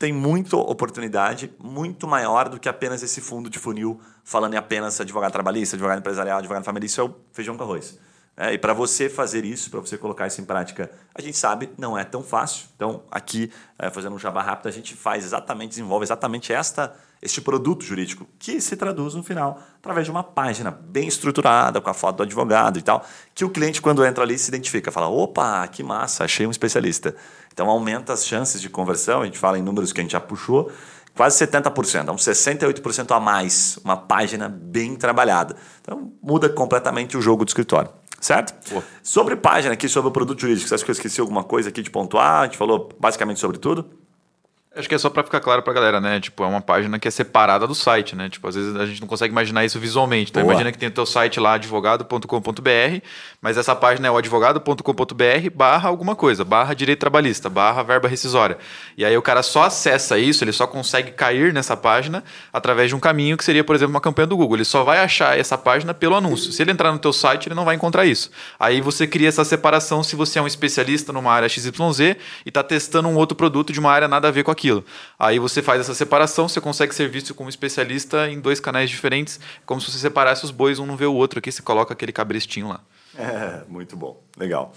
tem 0.00 0.14
muita 0.14 0.56
oportunidade, 0.56 1.52
muito 1.62 2.08
maior 2.08 2.48
do 2.48 2.58
que 2.58 2.70
apenas 2.70 3.02
esse 3.02 3.20
fundo 3.20 3.50
de 3.50 3.58
funil 3.58 4.00
falando 4.24 4.54
em 4.54 4.56
apenas 4.56 4.98
advogado 4.98 5.30
trabalhista, 5.30 5.76
advogado 5.76 5.98
empresarial, 5.98 6.38
advogado 6.38 6.64
família. 6.64 6.86
Isso 6.86 7.02
é 7.02 7.04
o 7.04 7.14
feijão 7.34 7.54
com 7.54 7.64
arroz. 7.64 7.98
É, 8.34 8.54
e 8.54 8.56
para 8.56 8.72
você 8.72 9.10
fazer 9.10 9.44
isso, 9.44 9.70
para 9.70 9.78
você 9.78 9.98
colocar 9.98 10.26
isso 10.26 10.40
em 10.40 10.44
prática, 10.46 10.90
a 11.14 11.20
gente 11.20 11.36
sabe, 11.36 11.68
não 11.76 11.98
é 11.98 12.02
tão 12.02 12.22
fácil. 12.22 12.66
Então, 12.74 13.02
aqui, 13.10 13.52
é, 13.78 13.90
fazendo 13.90 14.14
um 14.14 14.18
jabá 14.18 14.40
rápido, 14.40 14.68
a 14.68 14.72
gente 14.72 14.94
faz 14.94 15.22
exatamente, 15.22 15.72
desenvolve 15.72 16.04
exatamente 16.06 16.50
esta, 16.50 16.96
este 17.20 17.42
produto 17.42 17.84
jurídico, 17.84 18.26
que 18.38 18.58
se 18.58 18.78
traduz 18.78 19.14
no 19.14 19.22
final 19.22 19.60
através 19.76 20.06
de 20.06 20.10
uma 20.10 20.24
página 20.24 20.70
bem 20.70 21.08
estruturada, 21.08 21.78
com 21.78 21.90
a 21.90 21.94
foto 21.94 22.16
do 22.16 22.22
advogado 22.22 22.78
e 22.78 22.82
tal, 22.82 23.04
que 23.34 23.44
o 23.44 23.50
cliente, 23.50 23.82
quando 23.82 24.02
entra 24.02 24.24
ali, 24.24 24.38
se 24.38 24.48
identifica, 24.48 24.90
fala: 24.90 25.08
opa, 25.08 25.68
que 25.68 25.82
massa, 25.82 26.24
achei 26.24 26.46
um 26.46 26.50
especialista. 26.50 27.14
Então 27.60 27.68
aumenta 27.68 28.14
as 28.14 28.26
chances 28.26 28.58
de 28.58 28.70
conversão, 28.70 29.20
a 29.20 29.26
gente 29.26 29.38
fala 29.38 29.58
em 29.58 29.62
números 29.62 29.92
que 29.92 30.00
a 30.00 30.02
gente 30.02 30.12
já 30.12 30.20
puxou, 30.20 30.72
quase 31.14 31.46
70%, 31.46 32.08
é 32.08 32.10
um 32.10 32.16
68% 32.16 33.14
a 33.14 33.20
mais, 33.20 33.78
uma 33.84 33.98
página 33.98 34.48
bem 34.48 34.96
trabalhada. 34.96 35.54
Então 35.82 36.10
muda 36.22 36.48
completamente 36.48 37.18
o 37.18 37.20
jogo 37.20 37.44
do 37.44 37.48
escritório. 37.48 37.90
Certo? 38.18 38.54
Pô. 38.70 38.82
Sobre 39.02 39.36
página 39.36 39.74
aqui, 39.74 39.90
sobre 39.90 40.08
o 40.08 40.10
produto 40.10 40.40
jurídico, 40.40 40.68
você 40.68 40.74
acha 40.74 40.84
que 40.84 40.90
eu 40.90 40.94
esqueci 40.94 41.20
alguma 41.20 41.44
coisa 41.44 41.68
aqui 41.68 41.82
de 41.82 41.90
pontuar? 41.90 42.40
A 42.40 42.44
gente 42.46 42.56
falou 42.56 42.88
basicamente 42.98 43.40
sobre 43.40 43.58
tudo? 43.58 43.84
Acho 44.72 44.88
que 44.88 44.94
é 44.94 44.98
só 44.98 45.10
para 45.10 45.24
ficar 45.24 45.40
claro 45.40 45.62
pra 45.62 45.72
galera, 45.72 46.00
né? 46.00 46.20
Tipo, 46.20 46.44
é 46.44 46.46
uma 46.46 46.60
página 46.60 46.96
que 46.96 47.08
é 47.08 47.10
separada 47.10 47.66
do 47.66 47.74
site, 47.74 48.14
né? 48.14 48.28
Tipo, 48.28 48.46
às 48.46 48.54
vezes 48.54 48.76
a 48.76 48.86
gente 48.86 49.00
não 49.00 49.08
consegue 49.08 49.32
imaginar 49.32 49.64
isso 49.64 49.80
visualmente. 49.80 50.30
Então, 50.30 50.44
Boa. 50.44 50.52
imagina 50.52 50.70
que 50.70 50.78
tem 50.78 50.88
o 50.88 50.92
teu 50.92 51.04
site 51.04 51.40
lá, 51.40 51.54
advogado.com.br, 51.54 53.04
mas 53.42 53.58
essa 53.58 53.74
página 53.74 54.06
é 54.06 54.10
o 54.12 54.16
advogado.com.br 54.16 55.50
barra 55.52 55.88
alguma 55.88 56.14
coisa, 56.14 56.44
barra 56.44 56.72
direito 56.72 57.00
trabalhista, 57.00 57.50
barra 57.50 57.82
verba 57.82 58.06
rescisória. 58.06 58.58
E 58.96 59.04
aí 59.04 59.16
o 59.16 59.22
cara 59.22 59.42
só 59.42 59.64
acessa 59.64 60.16
isso, 60.16 60.44
ele 60.44 60.52
só 60.52 60.68
consegue 60.68 61.10
cair 61.10 61.52
nessa 61.52 61.76
página 61.76 62.22
através 62.52 62.90
de 62.90 62.94
um 62.94 63.00
caminho 63.00 63.36
que 63.36 63.42
seria, 63.42 63.64
por 63.64 63.74
exemplo, 63.74 63.92
uma 63.92 64.00
campanha 64.00 64.28
do 64.28 64.36
Google. 64.36 64.58
Ele 64.58 64.64
só 64.64 64.84
vai 64.84 65.00
achar 65.00 65.36
essa 65.36 65.58
página 65.58 65.92
pelo 65.92 66.14
anúncio. 66.14 66.52
Se 66.52 66.62
ele 66.62 66.70
entrar 66.70 66.92
no 66.92 66.98
teu 67.00 67.12
site, 67.12 67.48
ele 67.48 67.56
não 67.56 67.64
vai 67.64 67.74
encontrar 67.74 68.06
isso. 68.06 68.30
Aí 68.56 68.80
você 68.80 69.04
cria 69.04 69.26
essa 69.26 69.44
separação 69.44 70.04
se 70.04 70.14
você 70.14 70.38
é 70.38 70.42
um 70.42 70.46
especialista 70.46 71.12
numa 71.12 71.32
área 71.32 71.48
XYZ 71.48 72.00
e 72.00 72.16
está 72.46 72.62
testando 72.62 73.08
um 73.08 73.16
outro 73.16 73.36
produto 73.36 73.72
de 73.72 73.80
uma 73.80 73.90
área 73.90 74.06
nada 74.06 74.28
a 74.28 74.30
ver 74.30 74.44
com 74.44 74.52
aquilo 74.52 74.59
aquilo. 74.60 74.84
Aí 75.18 75.38
você 75.38 75.62
faz 75.62 75.80
essa 75.80 75.94
separação, 75.94 76.46
você 76.46 76.60
consegue 76.60 76.94
ser 76.94 77.08
visto 77.08 77.34
como 77.34 77.48
especialista 77.48 78.28
em 78.28 78.38
dois 78.38 78.60
canais 78.60 78.90
diferentes, 78.90 79.40
como 79.64 79.80
se 79.80 79.90
você 79.90 79.98
separasse 79.98 80.44
os 80.44 80.50
bois, 80.50 80.78
um 80.78 80.84
não 80.84 80.96
vê 80.96 81.06
o 81.06 81.14
outro 81.14 81.38
aqui, 81.38 81.50
você 81.50 81.62
coloca 81.62 81.94
aquele 81.94 82.12
cabrestinho 82.12 82.68
lá. 82.68 82.80
É, 83.16 83.62
muito 83.68 83.96
bom, 83.96 84.22
legal. 84.36 84.72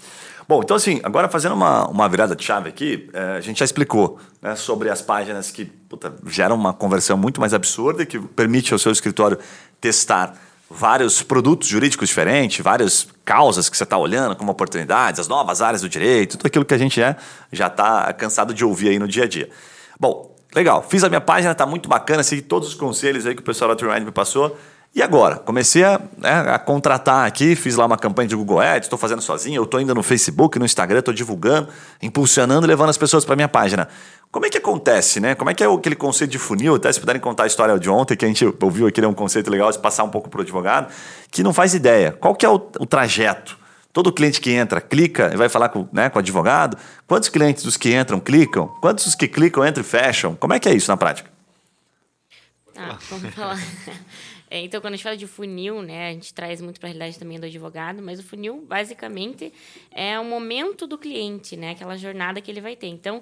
Bom, 0.48 0.62
então 0.62 0.76
assim, 0.76 1.00
agora 1.04 1.28
fazendo 1.28 1.54
uma, 1.54 1.86
uma 1.86 2.08
virada 2.08 2.34
de 2.34 2.42
chave 2.42 2.68
aqui, 2.68 3.08
é, 3.12 3.36
a 3.36 3.40
gente 3.40 3.58
já 3.58 3.64
explicou 3.64 4.18
né, 4.42 4.56
sobre 4.56 4.90
as 4.90 5.00
páginas 5.00 5.50
que 5.50 5.66
puta, 5.66 6.12
geram 6.26 6.56
uma 6.56 6.72
conversão 6.72 7.16
muito 7.16 7.40
mais 7.40 7.54
absurda 7.54 8.04
que 8.04 8.18
permite 8.18 8.72
ao 8.72 8.78
seu 8.78 8.90
escritório 8.90 9.38
testar 9.80 10.34
vários 10.68 11.22
produtos 11.22 11.68
jurídicos 11.68 12.08
diferentes, 12.08 12.62
várias 12.62 13.06
causas 13.24 13.68
que 13.68 13.76
você 13.76 13.84
está 13.84 13.96
olhando 13.96 14.34
como 14.34 14.50
oportunidades, 14.50 15.20
as 15.20 15.28
novas 15.28 15.62
áreas 15.62 15.82
do 15.82 15.88
direito, 15.88 16.36
tudo 16.36 16.46
aquilo 16.46 16.64
que 16.64 16.74
a 16.74 16.78
gente 16.78 17.00
é, 17.00 17.16
já 17.52 17.68
está 17.68 18.12
cansado 18.12 18.52
de 18.52 18.64
ouvir 18.64 18.88
aí 18.88 18.98
no 18.98 19.06
dia 19.06 19.24
a 19.24 19.28
dia. 19.28 19.48
Bom, 19.98 20.34
legal. 20.54 20.84
Fiz 20.88 21.04
a 21.04 21.08
minha 21.08 21.20
página, 21.20 21.52
está 21.52 21.66
muito 21.66 21.88
bacana, 21.88 22.22
segui 22.22 22.42
todos 22.42 22.68
os 22.68 22.74
conselhos 22.74 23.26
aí 23.26 23.34
que 23.34 23.40
o 23.40 23.44
pessoal 23.44 23.70
da 23.70 23.76
TreeMind 23.76 24.04
me 24.04 24.12
passou. 24.12 24.56
E 24.94 25.02
agora? 25.02 25.36
Comecei 25.36 25.82
a, 25.82 26.00
né, 26.16 26.30
a, 26.52 26.56
contratar 26.56 27.26
aqui, 27.26 27.56
fiz 27.56 27.74
lá 27.74 27.84
uma 27.84 27.98
campanha 27.98 28.28
de 28.28 28.36
Google 28.36 28.60
Ads, 28.60 28.86
estou 28.86 28.96
fazendo 28.96 29.20
sozinho, 29.20 29.56
eu 29.56 29.64
estou 29.64 29.80
indo 29.80 29.92
no 29.92 30.04
Facebook, 30.04 30.56
no 30.56 30.64
Instagram, 30.64 31.00
estou 31.00 31.12
divulgando, 31.12 31.68
impulsionando, 32.00 32.64
levando 32.64 32.90
as 32.90 32.96
pessoas 32.96 33.24
para 33.24 33.34
minha 33.34 33.48
página. 33.48 33.88
Como 34.30 34.46
é 34.46 34.50
que 34.50 34.56
acontece, 34.56 35.18
né? 35.18 35.34
Como 35.34 35.50
é 35.50 35.54
que 35.54 35.64
é 35.64 35.66
aquele 35.66 35.96
conceito 35.96 36.30
de 36.30 36.38
funil? 36.38 36.76
Até 36.76 36.92
se 36.92 37.00
puderem 37.00 37.20
contar 37.20 37.42
a 37.42 37.46
história 37.48 37.76
de 37.76 37.90
ontem, 37.90 38.16
que 38.16 38.24
a 38.24 38.28
gente 38.28 38.44
ouviu 38.62 38.86
aqui, 38.86 39.00
é 39.00 39.08
um 39.08 39.14
conceito 39.14 39.50
legal 39.50 39.70
de 39.72 39.80
passar 39.80 40.04
um 40.04 40.10
pouco 40.10 40.28
para 40.28 40.38
o 40.38 40.42
advogado, 40.42 40.92
que 41.28 41.42
não 41.42 41.52
faz 41.52 41.74
ideia. 41.74 42.12
Qual 42.12 42.32
que 42.32 42.46
é 42.46 42.48
o, 42.48 42.54
o 42.54 42.86
trajeto? 42.86 43.63
Todo 43.94 44.12
cliente 44.12 44.40
que 44.40 44.50
entra 44.50 44.80
clica 44.80 45.30
e 45.32 45.36
vai 45.36 45.48
falar 45.48 45.68
com, 45.68 45.88
né, 45.92 46.10
com 46.10 46.18
o 46.18 46.20
advogado. 46.20 46.76
Quantos 47.06 47.28
clientes 47.28 47.62
dos 47.62 47.76
que 47.76 47.94
entram 47.94 48.18
clicam? 48.18 48.66
Quantos 48.80 49.04
dos 49.04 49.14
que 49.14 49.28
clicam 49.28 49.64
entram 49.64 49.82
e 49.82 49.86
fecham? 49.86 50.34
Como 50.34 50.52
é 50.52 50.58
que 50.58 50.68
é 50.68 50.74
isso 50.74 50.90
na 50.90 50.96
prática? 50.96 51.30
Ah, 52.76 52.98
vamos 53.08 53.32
falar. 53.32 53.56
É, 54.50 54.60
então, 54.60 54.80
quando 54.80 54.92
a 54.94 54.96
gente 54.96 55.02
fala 55.02 55.16
de 55.16 55.26
funil, 55.26 55.82
né, 55.82 56.10
a 56.10 56.12
gente 56.12 56.32
traz 56.32 56.60
muito 56.60 56.78
para 56.78 56.88
a 56.88 56.92
realidade 56.92 57.18
também 57.18 57.40
do 57.40 57.46
advogado, 57.46 58.00
mas 58.00 58.20
o 58.20 58.22
funil, 58.22 58.64
basicamente, 58.68 59.52
é 59.90 60.16
o 60.20 60.24
momento 60.24 60.86
do 60.86 60.96
cliente, 60.96 61.56
né, 61.56 61.72
aquela 61.72 61.96
jornada 61.96 62.40
que 62.40 62.52
ele 62.52 62.60
vai 62.60 62.76
ter. 62.76 62.86
Então, 62.86 63.20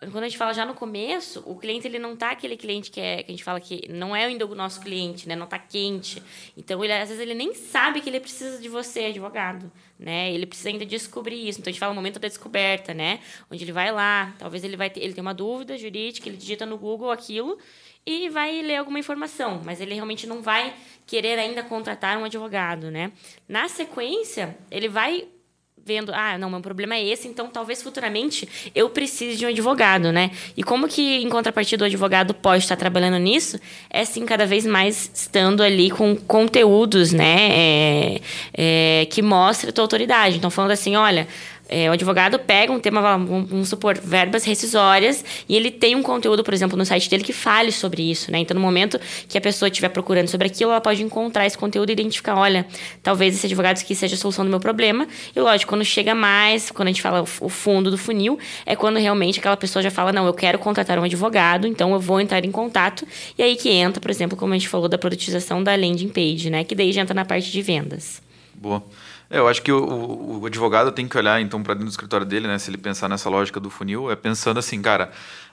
quando 0.00 0.24
a 0.24 0.28
gente 0.28 0.38
fala 0.38 0.54
já 0.54 0.64
no 0.64 0.72
começo, 0.72 1.42
o 1.44 1.56
cliente 1.56 1.86
ele 1.86 1.98
não 1.98 2.16
tá 2.16 2.30
aquele 2.30 2.56
cliente 2.56 2.90
que, 2.90 2.98
é, 2.98 3.22
que 3.22 3.30
a 3.30 3.34
gente 3.34 3.44
fala 3.44 3.60
que 3.60 3.86
não 3.90 4.16
é 4.16 4.24
ainda 4.24 4.46
o 4.46 4.54
nosso 4.54 4.80
cliente, 4.80 5.28
né? 5.28 5.36
Não 5.36 5.46
tá 5.46 5.58
quente. 5.58 6.22
Então, 6.56 6.82
ele, 6.82 6.92
às 6.94 7.10
vezes 7.10 7.20
ele 7.20 7.34
nem 7.34 7.52
sabe 7.52 8.00
que 8.00 8.08
ele 8.08 8.18
precisa 8.18 8.58
de 8.58 8.68
você, 8.68 9.06
advogado, 9.06 9.70
né? 9.98 10.32
Ele 10.32 10.46
precisa 10.46 10.70
ainda 10.70 10.86
descobrir 10.86 11.46
isso. 11.46 11.60
Então, 11.60 11.70
a 11.70 11.72
gente 11.72 11.80
fala 11.80 11.92
o 11.92 11.94
momento 11.94 12.18
da 12.18 12.28
descoberta, 12.28 12.94
né? 12.94 13.20
Onde 13.50 13.62
ele 13.62 13.72
vai 13.72 13.92
lá, 13.92 14.34
talvez 14.38 14.64
ele 14.64 14.74
vai 14.74 14.88
ter, 14.88 15.00
ele 15.00 15.12
tem 15.12 15.20
uma 15.20 15.34
dúvida 15.34 15.76
jurídica, 15.76 16.30
ele 16.30 16.38
digita 16.38 16.64
no 16.64 16.78
Google 16.78 17.10
aquilo 17.10 17.58
e 18.06 18.30
vai 18.30 18.62
ler 18.62 18.76
alguma 18.76 18.98
informação, 18.98 19.60
mas 19.62 19.82
ele 19.82 19.92
realmente 19.92 20.26
não 20.26 20.40
vai 20.40 20.74
querer 21.06 21.38
ainda 21.38 21.62
contratar 21.62 22.16
um 22.16 22.24
advogado, 22.24 22.90
né? 22.90 23.12
Na 23.46 23.68
sequência, 23.68 24.56
ele 24.70 24.88
vai 24.88 25.28
vendo, 25.84 26.12
ah, 26.14 26.38
não, 26.38 26.50
meu 26.50 26.60
problema 26.60 26.94
é 26.94 27.04
esse, 27.04 27.26
então 27.26 27.48
talvez 27.48 27.82
futuramente 27.82 28.48
eu 28.74 28.88
precise 28.90 29.36
de 29.36 29.46
um 29.46 29.48
advogado, 29.48 30.12
né? 30.12 30.30
E 30.56 30.62
como 30.62 30.86
que, 30.86 31.16
em 31.16 31.28
contrapartida, 31.28 31.84
o 31.84 31.86
advogado 31.86 32.34
pode 32.34 32.62
estar 32.62 32.76
trabalhando 32.76 33.18
nisso? 33.18 33.58
É, 33.88 34.04
sim, 34.04 34.24
cada 34.24 34.46
vez 34.46 34.66
mais 34.66 35.10
estando 35.12 35.62
ali 35.62 35.90
com 35.90 36.14
conteúdos, 36.14 37.12
né, 37.12 37.48
é, 37.50 38.20
é, 38.54 39.06
que 39.06 39.22
mostrem 39.22 39.70
a 39.70 39.72
tua 39.72 39.84
autoridade. 39.84 40.36
Então, 40.36 40.50
falando 40.50 40.72
assim, 40.72 40.96
olha, 40.96 41.26
é, 41.70 41.88
o 41.88 41.92
advogado 41.92 42.36
pega 42.38 42.72
um 42.72 42.80
tema, 42.80 43.00
vamos 43.00 43.68
supor, 43.68 43.96
verbas 43.96 44.44
rescisórias, 44.44 45.24
e 45.48 45.56
ele 45.56 45.70
tem 45.70 45.94
um 45.94 46.02
conteúdo, 46.02 46.42
por 46.42 46.52
exemplo, 46.52 46.76
no 46.76 46.84
site 46.84 47.08
dele 47.08 47.22
que 47.22 47.32
fale 47.32 47.70
sobre 47.70 48.10
isso, 48.10 48.32
né? 48.32 48.38
Então, 48.40 48.56
no 48.56 48.60
momento 48.60 49.00
que 49.28 49.38
a 49.38 49.40
pessoa 49.40 49.68
estiver 49.68 49.88
procurando 49.88 50.26
sobre 50.26 50.48
aquilo, 50.48 50.72
ela 50.72 50.80
pode 50.80 51.02
encontrar 51.02 51.46
esse 51.46 51.56
conteúdo 51.56 51.90
e 51.90 51.92
identificar, 51.92 52.36
olha, 52.36 52.66
talvez 53.02 53.36
esse 53.36 53.46
advogado 53.46 53.78
aqui 53.78 53.94
seja 53.94 54.16
a 54.16 54.18
solução 54.18 54.44
do 54.44 54.50
meu 54.50 54.58
problema. 54.58 55.06
E, 55.34 55.38
lógico, 55.38 55.70
quando 55.70 55.84
chega 55.84 56.12
mais, 56.12 56.72
quando 56.72 56.88
a 56.88 56.90
gente 56.90 57.02
fala 57.02 57.22
o 57.22 57.48
fundo 57.48 57.88
do 57.90 57.96
funil, 57.96 58.36
é 58.66 58.74
quando 58.74 58.98
realmente 58.98 59.38
aquela 59.38 59.56
pessoa 59.56 59.80
já 59.80 59.92
fala, 59.92 60.12
não, 60.12 60.26
eu 60.26 60.34
quero 60.34 60.58
contratar 60.58 60.98
um 60.98 61.04
advogado, 61.04 61.68
então 61.68 61.92
eu 61.92 62.00
vou 62.00 62.20
entrar 62.20 62.44
em 62.44 62.50
contato. 62.50 63.06
E 63.38 63.42
aí 63.42 63.54
que 63.54 63.68
entra, 63.68 64.00
por 64.00 64.10
exemplo, 64.10 64.36
como 64.36 64.52
a 64.52 64.56
gente 64.56 64.68
falou 64.68 64.88
da 64.88 64.98
produtização 64.98 65.62
da 65.62 65.76
landing 65.76 66.08
page, 66.08 66.50
né? 66.50 66.64
Que 66.64 66.74
daí 66.74 66.92
já 66.92 67.02
entra 67.02 67.14
na 67.14 67.24
parte 67.24 67.52
de 67.52 67.62
vendas. 67.62 68.20
Boa. 68.54 68.82
É, 69.30 69.38
eu 69.38 69.46
acho 69.46 69.62
que 69.62 69.70
o, 69.70 70.40
o, 70.40 70.46
advogado 70.46 70.90
tem 70.90 71.06
que 71.06 71.16
olhar 71.16 71.40
então 71.40 71.62
para 71.62 71.74
dentro 71.74 71.86
do 71.86 71.92
escritório 71.92 72.26
dele, 72.26 72.48
né? 72.48 72.58
Se 72.58 72.68
ele 72.68 72.76
pensar 72.76 73.08
nessa 73.08 73.30
lógica 73.30 73.60
do 73.60 73.70
funil, 73.70 74.10
é 74.10 74.16
pensando 74.16 74.58
assim, 74.58 74.82
cara, 74.82 75.12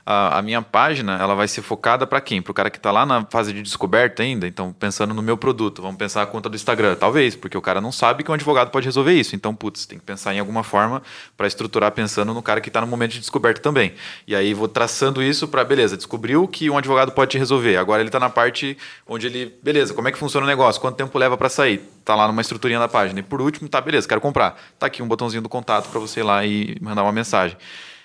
a, 0.09 0.39
a 0.39 0.41
minha 0.41 0.61
página 0.61 1.17
ela 1.21 1.35
vai 1.35 1.49
ser 1.49 1.61
focada 1.61 2.07
para 2.07 2.21
quem? 2.21 2.41
Para 2.41 2.51
o 2.51 2.53
cara 2.53 2.69
que 2.69 2.77
está 2.77 2.91
lá 2.91 3.05
na 3.05 3.25
fase 3.25 3.51
de 3.51 3.61
descoberta 3.61 4.23
ainda. 4.23 4.47
Então, 4.47 4.71
pensando 4.71 5.13
no 5.13 5.21
meu 5.21 5.35
produto, 5.35 5.81
vamos 5.81 5.97
pensar 5.97 6.21
a 6.21 6.25
conta 6.25 6.47
do 6.47 6.55
Instagram, 6.55 6.95
talvez, 6.95 7.35
porque 7.35 7.57
o 7.57 7.61
cara 7.61 7.81
não 7.81 7.91
sabe 7.91 8.23
que 8.23 8.31
um 8.31 8.33
advogado 8.33 8.71
pode 8.71 8.85
resolver 8.85 9.11
isso. 9.11 9.35
Então, 9.35 9.53
putz, 9.53 9.85
tem 9.85 9.99
que 9.99 10.05
pensar 10.05 10.33
em 10.33 10.39
alguma 10.39 10.63
forma 10.63 11.03
para 11.35 11.45
estruturar 11.45 11.91
pensando 11.91 12.33
no 12.33 12.41
cara 12.41 12.61
que 12.61 12.69
está 12.69 12.79
no 12.79 12.87
momento 12.87 13.11
de 13.11 13.19
descoberta 13.19 13.61
também. 13.61 13.95
E 14.25 14.33
aí 14.33 14.53
vou 14.53 14.69
traçando 14.69 15.21
isso 15.21 15.45
para, 15.45 15.61
beleza, 15.65 15.97
descobriu 15.97 16.47
que 16.47 16.69
um 16.69 16.77
advogado 16.77 17.11
pode 17.11 17.37
resolver. 17.37 17.75
Agora 17.75 18.01
ele 18.01 18.07
está 18.07 18.19
na 18.19 18.29
parte 18.29 18.77
onde 19.05 19.27
ele, 19.27 19.57
beleza, 19.61 19.93
como 19.93 20.07
é 20.07 20.11
que 20.13 20.17
funciona 20.17 20.45
o 20.45 20.49
negócio? 20.49 20.79
Quanto 20.79 20.95
tempo 20.95 21.17
leva 21.19 21.35
para 21.35 21.49
sair? 21.49 21.81
Tá 22.05 22.15
lá 22.15 22.27
numa 22.27 22.41
estruturinha 22.41 22.79
da 22.79 22.87
página. 22.87 23.19
E 23.19 23.23
por 23.23 23.41
último, 23.41 23.67
tá, 23.67 23.81
beleza, 23.81 24.07
quero 24.07 24.21
comprar. 24.21 24.57
Tá 24.79 24.85
aqui 24.85 25.03
um 25.03 25.07
botãozinho 25.07 25.43
do 25.43 25.49
contato 25.49 25.89
para 25.89 25.99
você 25.99 26.21
ir 26.21 26.23
lá 26.23 26.45
e 26.45 26.77
mandar 26.79 27.03
uma 27.03 27.11
mensagem. 27.11 27.57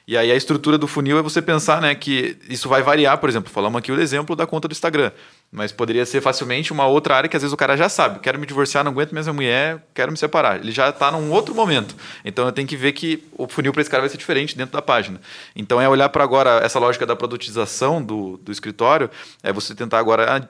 E 0.06 0.16
aí 0.16 0.32
a 0.32 0.34
estrutura 0.34 0.76
do 0.76 0.88
funil 0.88 1.18
é 1.18 1.22
você 1.22 1.40
pensar, 1.40 1.80
né, 1.80 1.94
que 1.94 2.36
isso 2.48 2.68
vai 2.68 2.82
variar, 2.82 3.18
por 3.18 3.28
exemplo, 3.28 3.52
falamos 3.52 3.78
aqui 3.78 3.92
o 3.92 4.00
exemplo 4.00 4.34
da 4.34 4.46
conta 4.46 4.66
do 4.66 4.72
Instagram, 4.72 5.12
mas 5.50 5.70
poderia 5.70 6.04
ser 6.04 6.20
facilmente 6.20 6.72
uma 6.72 6.86
outra 6.86 7.14
área 7.14 7.28
que 7.28 7.36
às 7.36 7.42
vezes 7.42 7.52
o 7.52 7.56
cara 7.56 7.76
já 7.76 7.88
sabe, 7.88 8.18
quero 8.18 8.38
me 8.38 8.46
divorciar, 8.46 8.82
não 8.82 8.90
aguento 8.90 9.12
mais 9.12 9.26
minha 9.26 9.34
mulher, 9.34 9.86
quero 9.94 10.10
me 10.10 10.18
separar. 10.18 10.58
Ele 10.58 10.72
já 10.72 10.88
está 10.88 11.10
num 11.10 11.30
outro 11.30 11.54
momento. 11.54 11.94
Então 12.24 12.46
eu 12.46 12.52
tenho 12.52 12.66
que 12.66 12.76
ver 12.76 12.92
que 12.92 13.22
o 13.36 13.46
funil 13.46 13.72
para 13.72 13.82
esse 13.82 13.90
cara 13.90 14.00
vai 14.00 14.08
ser 14.10 14.16
diferente 14.16 14.56
dentro 14.56 14.72
da 14.72 14.82
página. 14.82 15.20
Então 15.54 15.80
é 15.80 15.88
olhar 15.88 16.08
para 16.08 16.24
agora 16.24 16.60
essa 16.64 16.78
lógica 16.78 17.06
da 17.06 17.14
produtização 17.14 18.02
do, 18.02 18.38
do 18.38 18.50
escritório, 18.50 19.08
é 19.42 19.52
você 19.52 19.74
tentar 19.74 19.98
agora 19.98 20.36
ah, 20.36 20.48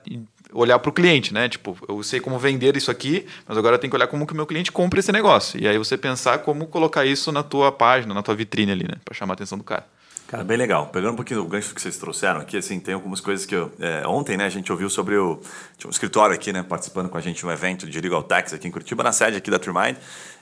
olhar 0.53 0.79
para 0.79 0.91
o 0.91 0.93
cliente, 0.93 1.33
né? 1.33 1.49
Tipo, 1.49 1.77
eu 1.89 2.03
sei 2.03 2.21
como 2.21 2.39
vender 2.39 2.77
isso 2.77 2.91
aqui, 2.91 3.27
mas 3.47 3.57
agora 3.57 3.79
tenho 3.79 3.91
que 3.91 3.97
olhar 3.97 4.07
como 4.07 4.27
que 4.27 4.33
o 4.33 4.37
meu 4.37 4.47
cliente 4.47 4.71
compra 4.71 5.01
esse 5.01 5.13
negócio. 5.13 5.61
E 5.61 5.67
aí 5.67 5.79
você 5.79 5.97
pensar 5.97 6.39
como 6.39 6.67
colocar 6.67 7.05
isso 7.05 7.33
na 7.33 7.43
tua 7.43 7.73
página, 7.73 8.15
na 8.15 8.23
tua 8.23 8.35
vitrine 8.35 8.73
ali, 8.73 8.85
né? 8.85 8.95
Para 9.05 9.15
chamar 9.15 9.33
a 9.33 9.35
atenção 9.35 9.59
do 9.59 9.65
cara. 9.65 9.87
Cara, 10.33 10.45
bem 10.45 10.57
legal. 10.57 10.87
Pegando 10.87 11.13
um 11.13 11.17
pouquinho 11.17 11.43
do 11.43 11.47
gancho 11.47 11.75
que 11.75 11.81
vocês 11.83 11.99
trouxeram 11.99 12.41
aqui, 12.41 12.57
assim, 12.57 12.81
tem 12.81 12.95
algumas 12.95 13.21
coisas 13.21 13.45
que 13.45 13.55
eu... 13.55 13.71
É, 13.79 14.07
ontem, 14.07 14.35
né, 14.35 14.47
a 14.47 14.49
gente 14.49 14.73
ouviu 14.73 14.89
sobre 14.89 15.15
o... 15.15 15.39
Tinha 15.77 15.89
um 15.89 15.91
escritório 15.91 16.35
aqui, 16.35 16.55
né, 16.55 16.63
participando 16.63 17.11
com 17.11 17.19
a 17.19 17.21
gente 17.21 17.37
de 17.37 17.47
um 17.47 17.51
evento 17.51 17.87
de 17.87 18.01
Legal 18.01 18.23
Tax 18.23 18.55
aqui 18.55 18.67
em 18.67 18.71
Curitiba, 18.71 19.03
na 19.03 19.13
sede 19.13 19.37
aqui 19.37 19.51
da 19.51 19.59
Trimind. 19.59 19.99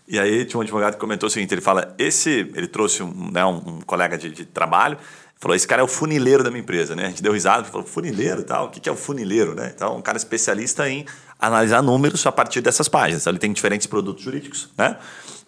E 0.06 0.16
aí 0.16 0.44
tinha 0.44 0.58
um 0.58 0.62
advogado 0.62 0.94
que 0.94 1.00
comentou 1.00 1.26
o 1.26 1.30
seguinte, 1.30 1.52
ele 1.52 1.60
fala, 1.60 1.92
esse... 1.98 2.52
Ele 2.54 2.68
trouxe 2.68 3.02
um, 3.02 3.32
né, 3.32 3.44
um, 3.44 3.56
um 3.56 3.80
colega 3.80 4.16
de, 4.16 4.30
de 4.30 4.44
trabalho, 4.44 4.96
falou, 5.40 5.56
esse 5.56 5.66
cara 5.66 5.80
é 5.80 5.84
o 5.84 5.88
funileiro 5.88 6.44
da 6.44 6.50
minha 6.50 6.60
empresa, 6.60 6.94
né? 6.94 7.06
A 7.06 7.08
gente 7.08 7.22
deu 7.22 7.32
risada, 7.32 7.64
falou, 7.64 7.86
funileiro 7.86 8.42
tal, 8.42 8.66
o 8.66 8.68
que 8.68 8.88
é 8.88 8.92
o 8.92 8.96
funileiro, 8.96 9.54
né? 9.54 9.72
Então, 9.74 9.96
um 9.96 10.02
cara 10.02 10.18
especialista 10.18 10.88
em 10.88 11.06
analisar 11.38 11.82
números 11.82 12.26
a 12.26 12.32
partir 12.32 12.60
dessas 12.60 12.88
páginas. 12.88 13.22
Então, 13.22 13.32
ele 13.32 13.38
tem 13.38 13.50
diferentes 13.50 13.86
produtos 13.86 14.22
jurídicos, 14.22 14.68
né? 14.76 14.98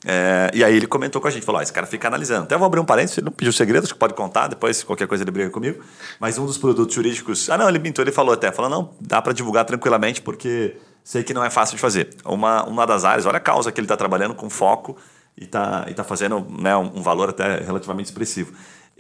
É, 0.04 0.50
e 0.52 0.64
aí 0.64 0.74
ele 0.74 0.86
comentou 0.86 1.20
com 1.20 1.28
a 1.28 1.30
gente, 1.30 1.44
falou, 1.44 1.60
oh, 1.60 1.62
esse 1.62 1.72
cara 1.72 1.86
fica 1.86 2.08
analisando. 2.08 2.44
Até 2.44 2.56
vou 2.56 2.66
abrir 2.66 2.80
um 2.80 2.84
parênteses, 2.84 3.18
ele 3.18 3.26
não 3.26 3.32
pediu 3.32 3.52
segredos, 3.52 3.92
que 3.92 3.98
pode 3.98 4.14
contar, 4.14 4.48
depois 4.48 4.82
qualquer 4.82 5.06
coisa 5.06 5.22
ele 5.22 5.30
briga 5.30 5.50
comigo. 5.50 5.84
Mas 6.18 6.38
um 6.38 6.46
dos 6.46 6.56
produtos 6.56 6.94
jurídicos... 6.94 7.48
Ah, 7.50 7.58
não, 7.58 7.68
ele 7.68 7.78
mintou, 7.78 8.02
ele 8.02 8.12
falou 8.12 8.32
até, 8.32 8.50
falou, 8.50 8.70
não, 8.70 8.90
dá 9.00 9.20
para 9.20 9.32
divulgar 9.32 9.64
tranquilamente, 9.64 10.22
porque 10.22 10.76
sei 11.04 11.22
que 11.22 11.34
não 11.34 11.44
é 11.44 11.50
fácil 11.50 11.76
de 11.76 11.80
fazer. 11.80 12.08
Uma, 12.24 12.64
uma 12.64 12.86
das 12.86 13.04
áreas, 13.04 13.26
olha 13.26 13.36
a 13.36 13.40
causa 13.40 13.70
que 13.70 13.78
ele 13.78 13.84
está 13.84 13.96
trabalhando 13.96 14.34
com 14.34 14.48
foco 14.48 14.96
e 15.36 15.44
está 15.44 15.84
e 15.88 15.94
tá 15.94 16.02
fazendo 16.02 16.44
né, 16.58 16.76
um, 16.76 16.98
um 16.98 17.02
valor 17.02 17.28
até 17.28 17.60
relativamente 17.60 18.06
expressivo. 18.06 18.52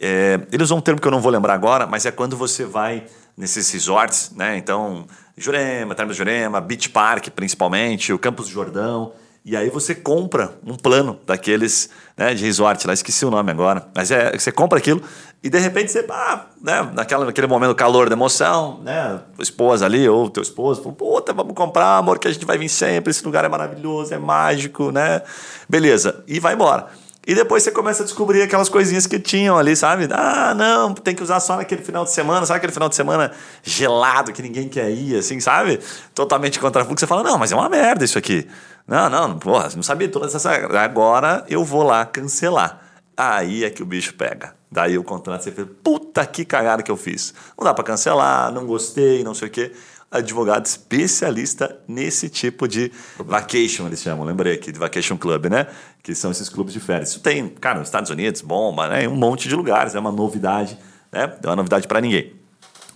É, 0.04 0.40
ele 0.50 0.64
usou 0.64 0.76
um 0.76 0.80
termo 0.80 1.00
que 1.00 1.06
eu 1.06 1.12
não 1.12 1.20
vou 1.20 1.30
lembrar 1.30 1.54
agora, 1.54 1.86
mas 1.86 2.04
é 2.04 2.10
quando 2.10 2.36
você 2.36 2.64
vai 2.64 3.04
nesses 3.36 3.70
resorts, 3.70 4.32
né? 4.34 4.56
Então, 4.56 5.06
Jurema, 5.36 5.94
Termas 5.94 6.16
Jurema, 6.16 6.60
Beach 6.60 6.88
Park 6.88 7.28
principalmente, 7.28 8.12
o 8.12 8.18
Campos 8.18 8.46
do 8.46 8.52
Jordão. 8.52 9.12
E 9.44 9.56
aí 9.56 9.70
você 9.70 9.94
compra 9.94 10.54
um 10.64 10.76
plano 10.76 11.18
daqueles 11.24 11.90
né, 12.16 12.34
de 12.34 12.44
resort, 12.44 12.84
lá 12.86 12.92
esqueci 12.92 13.24
o 13.24 13.30
nome 13.30 13.50
agora, 13.50 13.88
mas 13.94 14.10
é 14.12 14.36
você 14.36 14.52
compra 14.52 14.78
aquilo 14.78 15.02
e 15.42 15.50
de 15.50 15.58
repente 15.58 15.90
você, 15.90 16.06
ah, 16.10 16.46
né, 16.60 16.88
naquela, 16.94 17.24
naquele 17.24 17.48
momento 17.48 17.74
calor 17.74 18.08
da 18.08 18.14
emoção, 18.14 18.80
né, 18.84 19.20
esposa 19.40 19.84
ali 19.84 20.08
ou 20.08 20.30
teu 20.30 20.44
esposo, 20.44 20.80
puta, 20.92 21.32
vamos 21.32 21.54
comprar, 21.54 21.98
amor, 21.98 22.20
que 22.20 22.28
a 22.28 22.30
gente 22.30 22.46
vai 22.46 22.56
vir 22.56 22.68
sempre, 22.68 23.10
esse 23.10 23.24
lugar 23.24 23.44
é 23.44 23.48
maravilhoso, 23.48 24.14
é 24.14 24.18
mágico, 24.18 24.92
né? 24.92 25.22
Beleza, 25.68 26.22
e 26.28 26.38
vai 26.38 26.54
embora. 26.54 26.86
E 27.24 27.36
depois 27.36 27.62
você 27.62 27.70
começa 27.70 28.02
a 28.02 28.04
descobrir 28.04 28.42
aquelas 28.42 28.68
coisinhas 28.68 29.06
que 29.06 29.18
tinham 29.18 29.56
ali, 29.56 29.76
sabe? 29.76 30.08
Ah, 30.10 30.54
não, 30.54 30.92
tem 30.92 31.14
que 31.14 31.22
usar 31.22 31.38
só 31.38 31.56
naquele 31.56 31.82
final 31.82 32.04
de 32.04 32.10
semana, 32.10 32.44
sabe 32.44 32.58
aquele 32.58 32.72
final 32.72 32.88
de 32.88 32.96
semana 32.96 33.30
gelado 33.62 34.32
que 34.32 34.42
ninguém 34.42 34.68
quer 34.68 34.90
ir, 34.90 35.16
assim, 35.16 35.38
sabe? 35.38 35.78
Totalmente 36.14 36.58
contra 36.58 36.84
fluxo. 36.84 37.00
Você 37.00 37.06
fala, 37.06 37.22
não, 37.22 37.38
mas 37.38 37.52
é 37.52 37.54
uma 37.54 37.68
merda 37.68 38.04
isso 38.04 38.18
aqui. 38.18 38.48
Não, 38.88 39.08
não, 39.08 39.38
porra, 39.38 39.68
não 39.76 39.84
sabia 39.84 40.08
todas 40.08 40.34
essas 40.34 40.50
regras. 40.50 40.74
Agora 40.74 41.44
eu 41.48 41.64
vou 41.64 41.84
lá 41.84 42.04
cancelar. 42.04 42.80
Aí 43.16 43.62
é 43.64 43.70
que 43.70 43.84
o 43.84 43.86
bicho 43.86 44.14
pega. 44.14 44.54
Daí 44.68 44.98
o 44.98 45.04
contrato 45.04 45.44
você 45.44 45.52
fez, 45.52 45.68
puta 45.84 46.26
que 46.26 46.44
cagada 46.44 46.82
que 46.82 46.90
eu 46.90 46.96
fiz. 46.96 47.32
Não 47.56 47.64
dá 47.64 47.72
para 47.72 47.84
cancelar, 47.84 48.50
não 48.50 48.66
gostei, 48.66 49.22
não 49.22 49.34
sei 49.34 49.46
o 49.46 49.50
quê 49.50 49.72
advogado 50.12 50.66
especialista 50.66 51.80
nesse 51.88 52.28
tipo 52.28 52.68
de 52.68 52.92
vacation, 53.18 53.86
eles 53.86 54.02
chamam, 54.02 54.26
lembrei 54.26 54.54
aqui, 54.54 54.70
de 54.70 54.78
vacation 54.78 55.16
club, 55.16 55.46
né? 55.46 55.66
Que 56.02 56.14
são 56.14 56.30
esses 56.30 56.48
clubes 56.48 56.74
de 56.74 56.80
férias. 56.80 57.10
Isso 57.10 57.20
tem, 57.20 57.48
cara, 57.48 57.78
nos 57.78 57.88
Estados 57.88 58.10
Unidos, 58.10 58.42
bomba, 58.42 58.88
né? 58.88 59.08
Um 59.08 59.16
monte 59.16 59.48
de 59.48 59.56
lugares, 59.56 59.94
é 59.94 59.98
uma 59.98 60.12
novidade, 60.12 60.78
né? 61.10 61.32
É 61.42 61.46
uma 61.46 61.56
novidade 61.56 61.88
para 61.88 62.00
ninguém. 62.00 62.34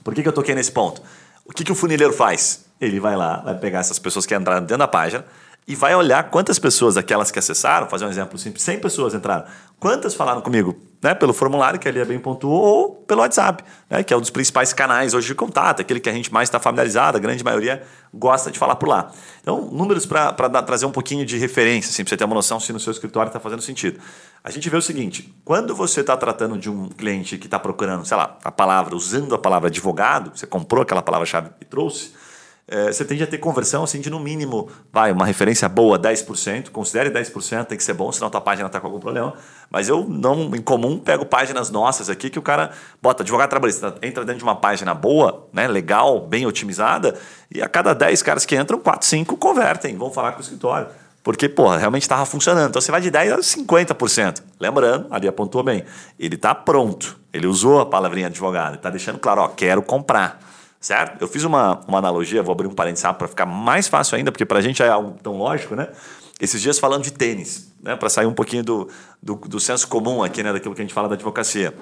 Por 0.05 0.15
que, 0.15 0.23
que 0.23 0.29
eu 0.29 0.33
toquei 0.33 0.55
nesse 0.55 0.71
ponto? 0.71 1.03
O 1.45 1.53
que, 1.53 1.65
que 1.65 1.73
o 1.73 1.75
funileiro 1.75 2.13
faz? 2.13 2.67
Ele 2.81 3.01
vai 3.01 3.17
lá, 3.17 3.39
vai 3.39 3.59
pegar 3.59 3.79
essas 3.79 3.99
pessoas 3.99 4.27
que 4.27 4.35
entraram 4.35 4.61
dentro 4.61 4.79
da 4.79 4.89
página, 4.89 5.25
e 5.69 5.75
vai 5.75 5.95
olhar 5.97 6.31
quantas 6.31 6.61
pessoas, 6.61 6.95
daquelas 6.95 7.33
que 7.33 7.39
acessaram, 7.39 7.89
fazer 7.89 8.05
um 8.05 8.09
exemplo 8.09 8.39
simples, 8.39 8.63
100 8.63 8.79
pessoas 8.79 9.15
entraram. 9.15 9.47
Quantas 9.81 10.15
falaram 10.15 10.41
comigo? 10.41 10.77
Né, 11.03 11.13
pelo 11.15 11.33
formulário 11.33 11.79
que 11.79 11.89
ali 11.89 11.99
é 11.99 12.05
bem 12.05 12.19
pontuou, 12.19 12.63
ou 12.63 12.95
pelo 12.95 13.21
WhatsApp, 13.21 13.63
né, 13.91 14.03
que 14.03 14.15
é 14.15 14.17
um 14.17 14.21
dos 14.21 14.31
principais 14.31 14.73
canais 14.73 15.13
hoje 15.13 15.27
de 15.27 15.35
contato, 15.35 15.81
aquele 15.81 16.01
que 16.01 16.09
a 16.09 16.13
gente 16.13 16.33
mais 16.33 16.49
está 16.49 16.59
familiarizado, 16.59 17.17
a 17.17 17.21
grande 17.21 17.45
maioria 17.45 17.83
gosta 18.15 18.51
de 18.51 18.59
falar 18.59 18.77
por 18.77 18.89
lá. 18.89 19.11
Então, 19.43 19.61
números 19.71 20.07
para 20.07 20.33
trazer 20.63 20.87
um 20.87 20.93
pouquinho 20.93 21.27
de 21.27 21.37
referência, 21.37 21.91
assim, 21.91 22.03
para 22.05 22.11
você 22.11 22.17
ter 22.17 22.25
uma 22.25 22.35
noção 22.35 22.59
se 22.59 22.73
no 22.73 22.81
seu 22.81 22.93
escritório 22.93 23.29
está 23.29 23.41
fazendo 23.41 23.61
sentido. 23.61 24.01
A 24.43 24.51
gente 24.51 24.71
vê 24.71 24.77
o 24.77 24.83
seguinte: 24.83 25.35
quando 25.45 25.75
você 25.75 26.01
está 26.01 26.17
tratando 26.17 26.57
de 26.57 26.71
um 26.71 26.89
cliente 26.89 27.37
que 27.37 27.47
está 27.47 27.59
procurando, 27.59 28.05
sei 28.07 28.17
lá, 28.17 28.39
a 28.43 28.51
palavra, 28.51 28.97
usando 28.97 29.35
a 29.35 29.39
palavra 29.39 29.69
advogado, 29.69 30.31
você 30.35 30.47
comprou 30.47 30.83
aquela 30.83 31.03
palavra-chave 31.03 31.51
e 31.61 31.65
trouxe 31.65 32.13
é, 32.69 32.91
você 32.91 33.05
tende 33.05 33.23
a 33.23 33.27
ter 33.27 33.39
conversão 33.39 33.85
assim 33.85 34.01
de 34.01 34.11
no 34.11 34.19
mínimo, 34.19 34.69
vai, 34.93 35.13
uma 35.13 35.25
referência 35.25 35.69
boa, 35.69 35.97
10%, 35.97 36.71
considere 36.71 37.11
10%, 37.11 37.67
tem 37.67 37.79
que 37.79 37.85
ser 37.85 37.95
bom, 37.95 38.11
senão 38.11 38.27
a 38.27 38.31
tua 38.31 38.41
página 38.41 38.67
está 38.67 38.81
com 38.81 38.89
algum 38.89 38.99
problema. 38.99 39.35
Mas 39.71 39.89
eu 39.89 40.05
não, 40.09 40.55
em 40.55 40.61
comum, 40.61 40.99
pego 40.99 41.25
páginas 41.25 41.71
nossas 41.71 42.11
aqui 42.11 42.29
que 42.29 42.39
o 42.39 42.43
cara 42.43 42.73
bota 43.01 43.23
advogado 43.23 43.51
trabalhista, 43.51 43.95
entra 44.03 44.25
dentro 44.25 44.39
de 44.39 44.45
uma 44.45 44.57
página 44.57 44.93
boa, 44.95 45.47
né, 45.53 45.69
legal, 45.69 46.21
bem 46.21 46.45
otimizada, 46.45 47.17
e 47.55 47.63
a 47.63 47.69
cada 47.69 47.95
10 47.95 48.21
caras 48.23 48.45
que 48.45 48.57
entram, 48.57 48.81
4, 48.81 49.07
5 49.07 49.37
convertem, 49.37 49.97
vão 49.97 50.11
falar 50.11 50.33
com 50.33 50.39
o 50.39 50.43
escritório. 50.43 50.89
Porque, 51.23 51.49
porra, 51.49 51.77
realmente 51.77 52.03
estava 52.03 52.25
funcionando. 52.25 52.69
Então 52.69 52.81
você 52.81 52.93
vai 52.93 53.01
de 53.01 53.11
10% 53.11 53.33
a 53.33 53.39
50%. 53.39 54.43
Lembrando, 54.61 55.09
ali 55.11 55.27
apontou 55.27 55.61
bem, 55.61 55.85
ele 56.19 56.37
está 56.37 56.55
pronto. 56.55 57.19
Ele 57.33 57.49
usou 57.49 57.81
a 57.81 57.87
palavrinha 57.87 58.29
advogado, 58.29 58.77
está 58.77 58.91
deixando 58.91 59.19
claro, 59.19 59.41
ó, 59.41 59.49
quero 59.49 59.83
comprar 59.83 60.41
certo? 60.87 61.21
Eu 61.21 61.27
fiz 61.27 61.43
uma, 61.43 61.81
uma 61.89 61.99
analogia, 61.99 62.45
vou 62.45 62.53
abrir 62.53 62.69
um 62.69 62.73
parênteses 62.73 63.05
para 63.19 63.27
ficar 63.27 63.45
mais 63.45 63.89
fácil 63.89 64.17
ainda, 64.17 64.31
porque 64.31 64.45
para 64.45 64.61
a 64.61 64.63
gente 64.63 64.81
é 64.81 64.89
algo 64.89 65.19
tão 65.21 65.37
lógico, 65.37 65.75
né? 65.75 65.89
Esses 66.41 66.63
dias 66.63 66.79
falando 66.79 67.03
de 67.03 67.13
tênis, 67.13 67.73
né? 67.83 67.97
Para 67.97 68.09
sair 68.09 68.27
um 68.27 68.33
pouquinho 68.33 68.63
do, 68.63 68.89
do, 69.21 69.35
do, 69.35 69.59
senso 69.59 69.89
comum 69.89 70.23
aqui, 70.23 70.45
né? 70.45 70.53
Daquilo 70.53 70.77
que 70.77 70.81
a 70.81 70.85
gente 70.85 70.95
fala 70.95 71.09
da 71.09 71.15
advocacia. 71.15 71.75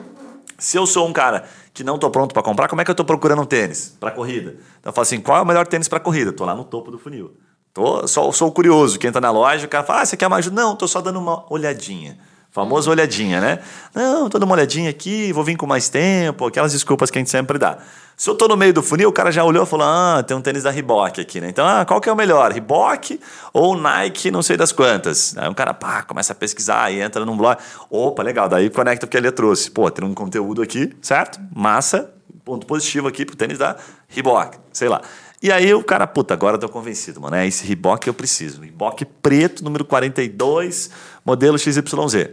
Se 0.56 0.78
eu 0.78 0.86
sou 0.86 1.06
um 1.06 1.12
cara 1.12 1.44
que 1.74 1.84
não 1.84 1.96
estou 1.96 2.08
pronto 2.08 2.32
para 2.32 2.42
comprar, 2.42 2.66
como 2.66 2.80
é 2.80 2.84
que 2.84 2.90
eu 2.90 2.94
estou 2.94 3.04
procurando 3.04 3.42
um 3.42 3.44
tênis 3.44 3.94
para 4.00 4.10
corrida? 4.10 4.56
Então 4.80 4.88
eu 4.88 4.92
falo 4.94 5.02
assim, 5.02 5.20
qual 5.20 5.36
é 5.36 5.42
o 5.42 5.46
melhor 5.46 5.66
tênis 5.66 5.86
para 5.86 6.00
corrida? 6.00 6.30
Estou 6.30 6.46
lá 6.46 6.54
no 6.54 6.64
topo 6.64 6.90
do 6.90 6.98
funil. 6.98 7.36
Tô, 7.74 8.08
só, 8.08 8.32
sou 8.32 8.50
curioso, 8.52 8.98
quem 8.98 9.08
entra 9.08 9.20
na 9.20 9.30
loja, 9.30 9.66
o 9.66 9.68
cara 9.68 9.84
fala, 9.84 10.00
ah, 10.00 10.06
você 10.06 10.16
quer 10.16 10.30
mais? 10.30 10.50
Não, 10.50 10.72
estou 10.72 10.88
só 10.88 11.02
dando 11.02 11.18
uma 11.18 11.44
olhadinha. 11.52 12.18
Famosa 12.54 12.88
olhadinha, 12.88 13.40
né? 13.40 13.58
Não, 13.92 14.28
tô 14.30 14.38
dando 14.38 14.48
uma 14.48 14.54
olhadinha 14.54 14.88
aqui, 14.88 15.32
vou 15.32 15.42
vir 15.42 15.56
com 15.56 15.66
mais 15.66 15.88
tempo, 15.88 16.46
aquelas 16.46 16.72
desculpas 16.72 17.10
que 17.10 17.18
a 17.18 17.20
gente 17.20 17.28
sempre 17.28 17.58
dá. 17.58 17.78
Se 18.16 18.30
eu 18.30 18.36
tô 18.36 18.46
no 18.46 18.56
meio 18.56 18.72
do 18.72 18.80
funil, 18.80 19.08
o 19.08 19.12
cara 19.12 19.32
já 19.32 19.42
olhou 19.42 19.64
e 19.64 19.66
falou: 19.66 19.84
Ah, 19.84 20.22
tem 20.24 20.36
um 20.36 20.40
tênis 20.40 20.62
da 20.62 20.70
Reebok 20.70 21.20
aqui, 21.20 21.40
né? 21.40 21.48
Então, 21.48 21.66
ah, 21.66 21.84
qual 21.84 22.00
que 22.00 22.08
é 22.08 22.12
o 22.12 22.14
melhor? 22.14 22.52
Reebok 22.52 23.18
ou 23.52 23.76
Nike, 23.76 24.30
não 24.30 24.40
sei 24.40 24.56
das 24.56 24.70
quantas? 24.70 25.36
Aí 25.36 25.48
um 25.48 25.52
cara, 25.52 25.74
pá, 25.74 26.04
começa 26.04 26.32
a 26.32 26.36
pesquisar 26.36 26.92
e 26.92 27.00
entra 27.00 27.26
num 27.26 27.36
blog. 27.36 27.58
Opa, 27.90 28.22
legal, 28.22 28.48
daí 28.48 28.70
conecta 28.70 29.04
o 29.04 29.08
que 29.08 29.16
ele 29.16 29.32
trouxe. 29.32 29.68
Pô, 29.68 29.90
tem 29.90 30.06
um 30.06 30.14
conteúdo 30.14 30.62
aqui, 30.62 30.96
certo? 31.02 31.40
Massa, 31.52 32.14
ponto 32.44 32.68
positivo 32.68 33.08
aqui 33.08 33.26
pro 33.26 33.34
tênis 33.34 33.58
da 33.58 33.74
Reebok, 34.06 34.58
sei 34.72 34.88
lá. 34.88 35.02
E 35.44 35.52
aí 35.52 35.74
o 35.74 35.84
cara, 35.84 36.06
puta, 36.06 36.32
agora 36.32 36.56
eu 36.56 36.58
tô 36.58 36.70
convencido, 36.70 37.20
mano. 37.20 37.36
É 37.36 37.46
esse 37.46 37.66
Reebok 37.66 38.08
eu 38.08 38.14
preciso. 38.14 38.62
Reebok 38.62 39.04
preto, 39.04 39.62
número 39.62 39.84
42, 39.84 40.90
modelo 41.22 41.58
XYZ. 41.58 41.84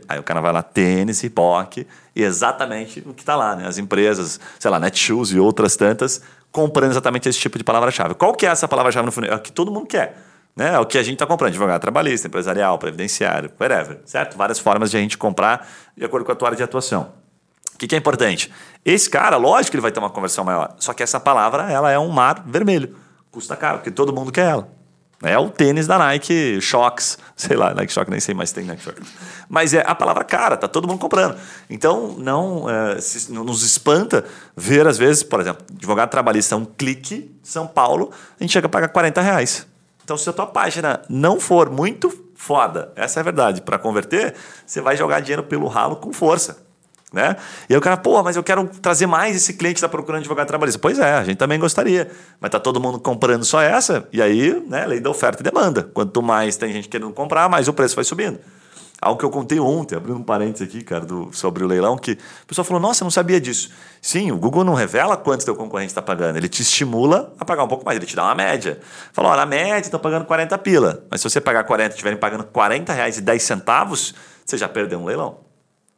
Aí 0.07 0.17
o 0.17 0.23
cara 0.23 0.39
vai 0.39 0.53
lá, 0.53 0.63
tênis, 0.63 1.19
Reebok, 1.19 1.85
e 2.15 2.23
exatamente 2.23 3.03
o 3.05 3.13
que 3.13 3.21
está 3.21 3.35
lá, 3.35 3.53
né? 3.53 3.67
As 3.67 3.77
empresas, 3.77 4.39
sei 4.57 4.71
lá, 4.71 4.79
Netshoes 4.79 5.31
e 5.31 5.39
outras 5.39 5.75
tantas, 5.75 6.21
comprando 6.53 6.91
exatamente 6.91 7.27
esse 7.27 7.37
tipo 7.37 7.57
de 7.57 7.65
palavra-chave. 7.65 8.13
Qual 8.13 8.33
que 8.33 8.45
é 8.45 8.49
essa 8.49 8.65
palavra-chave 8.65 9.05
no 9.05 9.11
funil? 9.11 9.29
É 9.29 9.35
o 9.35 9.39
que 9.39 9.51
todo 9.51 9.69
mundo 9.69 9.87
quer. 9.87 10.17
Né? 10.55 10.75
É 10.75 10.79
o 10.79 10.85
que 10.85 10.97
a 10.97 11.03
gente 11.03 11.15
está 11.15 11.25
comprando, 11.25 11.49
advogado 11.49 11.81
trabalhista, 11.81 12.29
empresarial, 12.29 12.79
previdenciário, 12.79 13.51
whatever, 13.59 13.99
certo? 14.05 14.37
Várias 14.37 14.57
formas 14.57 14.89
de 14.89 14.95
a 14.95 15.01
gente 15.01 15.17
comprar 15.17 15.67
de 15.97 16.05
acordo 16.05 16.25
com 16.25 16.31
a 16.31 16.35
tua 16.35 16.47
área 16.47 16.57
de 16.57 16.63
atuação. 16.63 17.11
Que, 17.81 17.87
que 17.87 17.95
é 17.95 17.97
importante? 17.97 18.51
Esse 18.85 19.09
cara, 19.09 19.37
lógico 19.37 19.71
que 19.71 19.77
ele 19.77 19.81
vai 19.81 19.91
ter 19.91 19.99
uma 19.99 20.11
conversão 20.11 20.45
maior. 20.45 20.75
Só 20.77 20.93
que 20.93 21.01
essa 21.01 21.19
palavra, 21.19 21.63
ela 21.71 21.89
é 21.89 21.97
um 21.97 22.09
mar 22.09 22.43
vermelho. 22.45 22.95
Custa 23.31 23.55
caro, 23.55 23.79
porque 23.79 23.89
todo 23.89 24.13
mundo 24.13 24.31
quer 24.31 24.51
ela. 24.51 24.69
É 25.23 25.35
o 25.39 25.49
tênis 25.49 25.87
da 25.87 25.97
Nike 25.97 26.61
Shox, 26.61 27.17
sei 27.35 27.57
lá, 27.57 27.73
Nike 27.73 27.91
Shox, 27.91 28.07
nem 28.07 28.19
sei 28.19 28.35
mais 28.35 28.51
tem 28.51 28.65
Nike 28.65 28.83
Shox. 28.83 29.01
Mas 29.49 29.73
é 29.73 29.83
a 29.83 29.95
palavra 29.95 30.23
cara, 30.23 30.57
tá 30.57 30.67
todo 30.67 30.87
mundo 30.87 30.99
comprando. 30.99 31.35
Então, 31.71 32.15
não, 32.19 32.69
é, 32.69 33.01
se, 33.01 33.31
não 33.31 33.43
nos 33.43 33.63
espanta 33.63 34.25
ver, 34.55 34.85
às 34.85 34.99
vezes, 34.99 35.23
por 35.23 35.39
exemplo, 35.39 35.65
advogado 35.75 36.11
trabalhista, 36.11 36.55
um 36.55 36.65
clique, 36.65 37.35
São 37.41 37.65
Paulo, 37.65 38.11
a 38.39 38.43
gente 38.43 38.53
chega 38.53 38.67
a 38.67 38.69
pagar 38.69 38.89
40 38.89 39.21
reais. 39.21 39.65
Então, 40.03 40.15
se 40.15 40.29
a 40.29 40.33
tua 40.33 40.45
página 40.45 41.01
não 41.09 41.39
for 41.39 41.67
muito 41.67 42.31
foda, 42.35 42.93
essa 42.95 43.19
é 43.19 43.21
a 43.21 43.23
verdade, 43.23 43.59
para 43.59 43.79
converter, 43.79 44.35
você 44.67 44.81
vai 44.81 44.95
jogar 44.95 45.19
dinheiro 45.21 45.41
pelo 45.41 45.65
ralo 45.67 45.95
com 45.95 46.13
força. 46.13 46.69
Né? 47.11 47.35
E 47.67 47.73
aí 47.73 47.77
o 47.77 47.81
cara, 47.81 47.97
pô, 47.97 48.23
mas 48.23 48.37
eu 48.37 48.43
quero 48.43 48.65
trazer 48.81 49.05
mais 49.05 49.35
esse 49.35 49.53
cliente 49.53 49.75
que 49.75 49.79
está 49.79 49.89
procurando 49.89 50.21
advogado 50.21 50.47
trabalhista. 50.47 50.79
Pois 50.79 50.97
é, 50.97 51.13
a 51.13 51.23
gente 51.23 51.37
também 51.37 51.59
gostaria. 51.59 52.09
Mas 52.39 52.51
tá 52.51 52.59
todo 52.59 52.79
mundo 52.79 52.99
comprando 52.99 53.43
só 53.43 53.61
essa, 53.61 54.07
e 54.13 54.21
aí, 54.21 54.63
né, 54.67 54.85
lei 54.85 55.01
da 55.01 55.09
oferta 55.09 55.41
e 55.41 55.43
demanda. 55.43 55.83
Quanto 55.93 56.21
mais 56.21 56.55
tem 56.55 56.71
gente 56.71 56.87
querendo 56.87 57.11
comprar, 57.11 57.49
mais 57.49 57.67
o 57.67 57.73
preço 57.73 57.95
vai 57.95 58.05
subindo. 58.05 58.39
Algo 59.01 59.19
que 59.19 59.25
eu 59.25 59.31
contei 59.31 59.59
ontem, 59.59 59.95
abrindo 59.95 60.19
um 60.19 60.23
parênteses 60.23 60.67
aqui, 60.67 60.83
cara, 60.83 61.03
do, 61.03 61.29
sobre 61.33 61.63
o 61.63 61.67
leilão, 61.67 61.97
que 61.97 62.11
o 62.11 62.47
pessoal 62.47 62.63
falou: 62.63 62.79
Nossa, 62.79 63.01
eu 63.01 63.05
não 63.05 63.11
sabia 63.11 63.41
disso. 63.41 63.71
Sim, 63.99 64.31
o 64.31 64.37
Google 64.37 64.63
não 64.63 64.75
revela 64.75 65.17
quanto 65.17 65.43
teu 65.43 65.55
concorrente 65.55 65.89
está 65.89 66.03
pagando, 66.03 66.37
ele 66.37 66.47
te 66.47 66.61
estimula 66.61 67.33
a 67.39 67.43
pagar 67.43 67.63
um 67.63 67.67
pouco 67.67 67.83
mais, 67.83 67.97
ele 67.97 68.05
te 68.05 68.15
dá 68.15 68.23
uma 68.25 68.35
média. 68.35 68.79
Falou: 69.11 69.35
na 69.35 69.45
média 69.45 69.79
estão 69.79 69.99
pagando 69.99 70.25
40 70.25 70.55
pila, 70.59 71.03
mas 71.09 71.19
se 71.19 71.27
você 71.27 71.41
pagar 71.41 71.63
40 71.63 71.89
e 71.89 71.93
estiverem 71.93 72.19
pagando 72.19 72.43
40 72.43 72.93
reais 72.93 73.17
e 73.17 73.21
10 73.21 73.41
centavos, 73.41 74.13
você 74.45 74.55
já 74.55 74.69
perdeu 74.69 74.99
um 74.99 75.05
leilão 75.05 75.50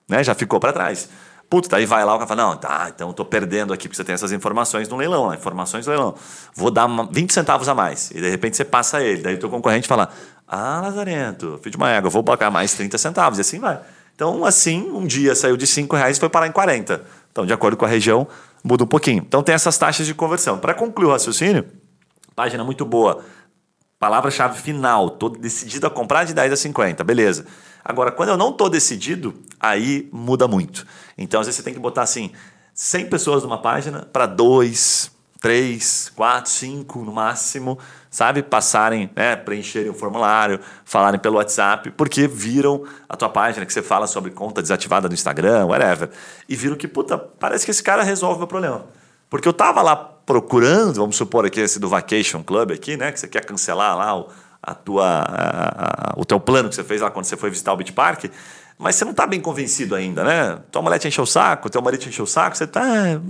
né? 0.08 0.24
Já 0.24 0.36
ficou 0.36 0.60
para 0.60 0.74
trás. 0.74 1.10
Putz, 1.50 1.68
daí 1.68 1.86
vai 1.86 2.04
lá 2.04 2.16
o 2.16 2.18
cara 2.18 2.28
fala, 2.28 2.48
não, 2.48 2.58
tá, 2.58 2.92
então 2.94 3.10
eu 3.10 3.14
tô 3.14 3.24
perdendo 3.24 3.74
aqui 3.74 3.88
porque 3.88 3.96
você 3.96 4.04
tem 4.04 4.14
essas 4.16 4.32
informações 4.32 4.90
no 4.90 4.98
leilão, 4.98 5.30
né? 5.30 5.36
informações 5.36 5.86
do 5.86 5.90
leilão. 5.90 6.16
Vou 6.56 6.72
dar 6.72 6.88
20 7.12 7.32
centavos 7.32 7.70
a 7.70 7.76
mais. 7.76 8.10
E 8.10 8.16
de 8.16 8.30
repente 8.30 8.58
você 8.58 8.66
passa 8.66 9.04
ele. 9.04 9.22
Daí 9.22 9.36
o 9.36 9.38
teu 9.38 9.50
concorrente 9.50 9.88
fala, 9.88 10.10
ah, 10.48 10.82
Lazarento, 10.82 11.60
filho 11.62 11.72
de 11.72 11.78
uma 11.78 11.92
égua, 11.92 12.10
vou 12.10 12.24
pagar 12.24 12.50
mais 12.50 12.74
30 12.74 12.98
centavos. 12.98 13.38
E 13.38 13.42
assim 13.42 13.60
vai. 13.60 13.80
Então, 14.16 14.46
assim, 14.46 14.90
um 14.92 15.06
dia 15.06 15.36
saiu 15.36 15.58
de 15.58 15.66
5 15.66 15.96
reais 15.96 16.18
e 16.18 16.20
foi 16.20 16.30
parar 16.30 16.48
em 16.48 16.52
40. 16.52 17.04
Então, 17.32 17.46
de 17.46 17.54
acordo 17.54 17.76
com 17.76 17.86
a 17.86 17.88
região, 17.88 18.28
muda 18.64 18.84
um 18.84 18.88
pouquinho. 18.88 19.24
Então, 19.28 19.42
tem 19.42 19.56
essas 19.56 19.78
taxas 19.78 20.06
de 20.06 20.14
conversão. 20.14 20.58
Para 20.58 20.74
concluir 20.74 21.08
o 21.08 21.12
raciocínio, 21.12 21.66
página 22.36 22.64
muito 22.64 22.86
boa. 22.86 23.24
Palavra-chave 24.00 24.60
final, 24.60 25.10
tô 25.10 25.30
decidido 25.30 25.88
a 25.88 25.90
comprar 25.90 26.26
de 26.26 26.34
10 26.34 26.54
a 26.54 26.56
50, 26.56 27.04
beleza. 27.04 27.46
Agora, 27.84 28.12
quando 28.12 28.30
eu 28.30 28.38
não 28.38 28.50
estou 28.50 28.70
decidido, 28.70 29.34
aí 29.60 30.10
muda 30.12 30.48
muito. 30.48 30.86
Então, 31.18 31.42
às 31.42 31.48
vezes 31.48 31.58
você 31.58 31.64
tem 31.64 31.74
que 31.74 31.80
botar 31.80 32.04
assim, 32.04 32.32
100 32.74 33.10
pessoas 33.10 33.44
numa 33.44 33.62
página 33.62 34.08
para 34.12 34.26
dois, 34.26 35.12
três, 35.44 36.10
quatro, 36.16 36.50
cinco 36.50 37.00
no 37.00 37.12
máximo, 37.12 37.78
sabe? 38.10 38.42
Passarem, 38.42 39.10
né, 39.14 39.36
preencherem 39.36 39.90
o 39.90 39.94
formulário, 39.94 40.58
falarem 40.86 41.20
pelo 41.20 41.36
WhatsApp, 41.36 41.92
porque 41.92 42.28
viram 42.30 42.86
a 43.10 43.18
tua 43.18 43.28
página 43.28 43.66
que 43.66 43.74
você 43.74 43.82
fala 43.82 44.08
sobre 44.08 44.32
conta 44.32 44.62
desativada 44.62 45.10
no 45.10 45.14
Instagram, 45.14 45.66
whatever, 45.66 46.10
e 46.48 46.56
viram 46.56 46.78
que, 46.78 46.88
puta, 46.88 47.18
parece 47.18 47.66
que 47.66 47.72
esse 47.72 47.84
cara 47.84 48.04
resolve 48.04 48.36
o 48.36 48.40
meu 48.40 48.48
problema. 48.48 48.86
Porque 49.30 49.46
eu 49.46 49.52
tava 49.52 49.82
lá 49.82 49.98
procurando, 49.98 50.96
vamos 51.02 51.18
supor 51.18 51.46
aqui 51.46 51.60
esse 51.60 51.78
do 51.78 51.90
Vacation 51.90 52.42
Club 52.42 52.72
aqui, 52.72 52.96
né, 52.96 53.12
que 53.12 53.20
você 53.20 53.28
quer 53.28 53.44
cancelar 53.44 53.98
lá 53.98 54.18
o, 54.18 54.30
a 54.64 54.74
tua, 54.74 55.06
a, 55.06 56.12
a, 56.12 56.14
o 56.16 56.24
teu 56.24 56.40
plano 56.40 56.70
que 56.70 56.76
você 56.76 56.84
fez 56.84 57.02
lá 57.02 57.12
quando 57.12 57.26
você 57.26 57.36
foi 57.36 57.50
visitar 57.50 57.74
o 57.74 57.78
Beach 57.78 57.92
Park, 57.92 58.26
mas 58.78 58.96
você 58.96 59.04
não 59.04 59.12
está 59.12 59.28
bem 59.28 59.42
convencido 59.42 59.94
ainda, 59.94 60.24
né? 60.24 60.60
Tua 60.72 60.82
mulher 60.82 60.98
te 61.00 61.08
encheu 61.08 61.26
o 61.26 61.28
saco, 61.28 61.70
teu 61.70 61.82
marido 61.82 62.00
te 62.00 62.10
encheu 62.10 62.24
o 62.24 62.28
saco, 62.28 62.58
você 62.58 62.66
tá, 62.66 62.82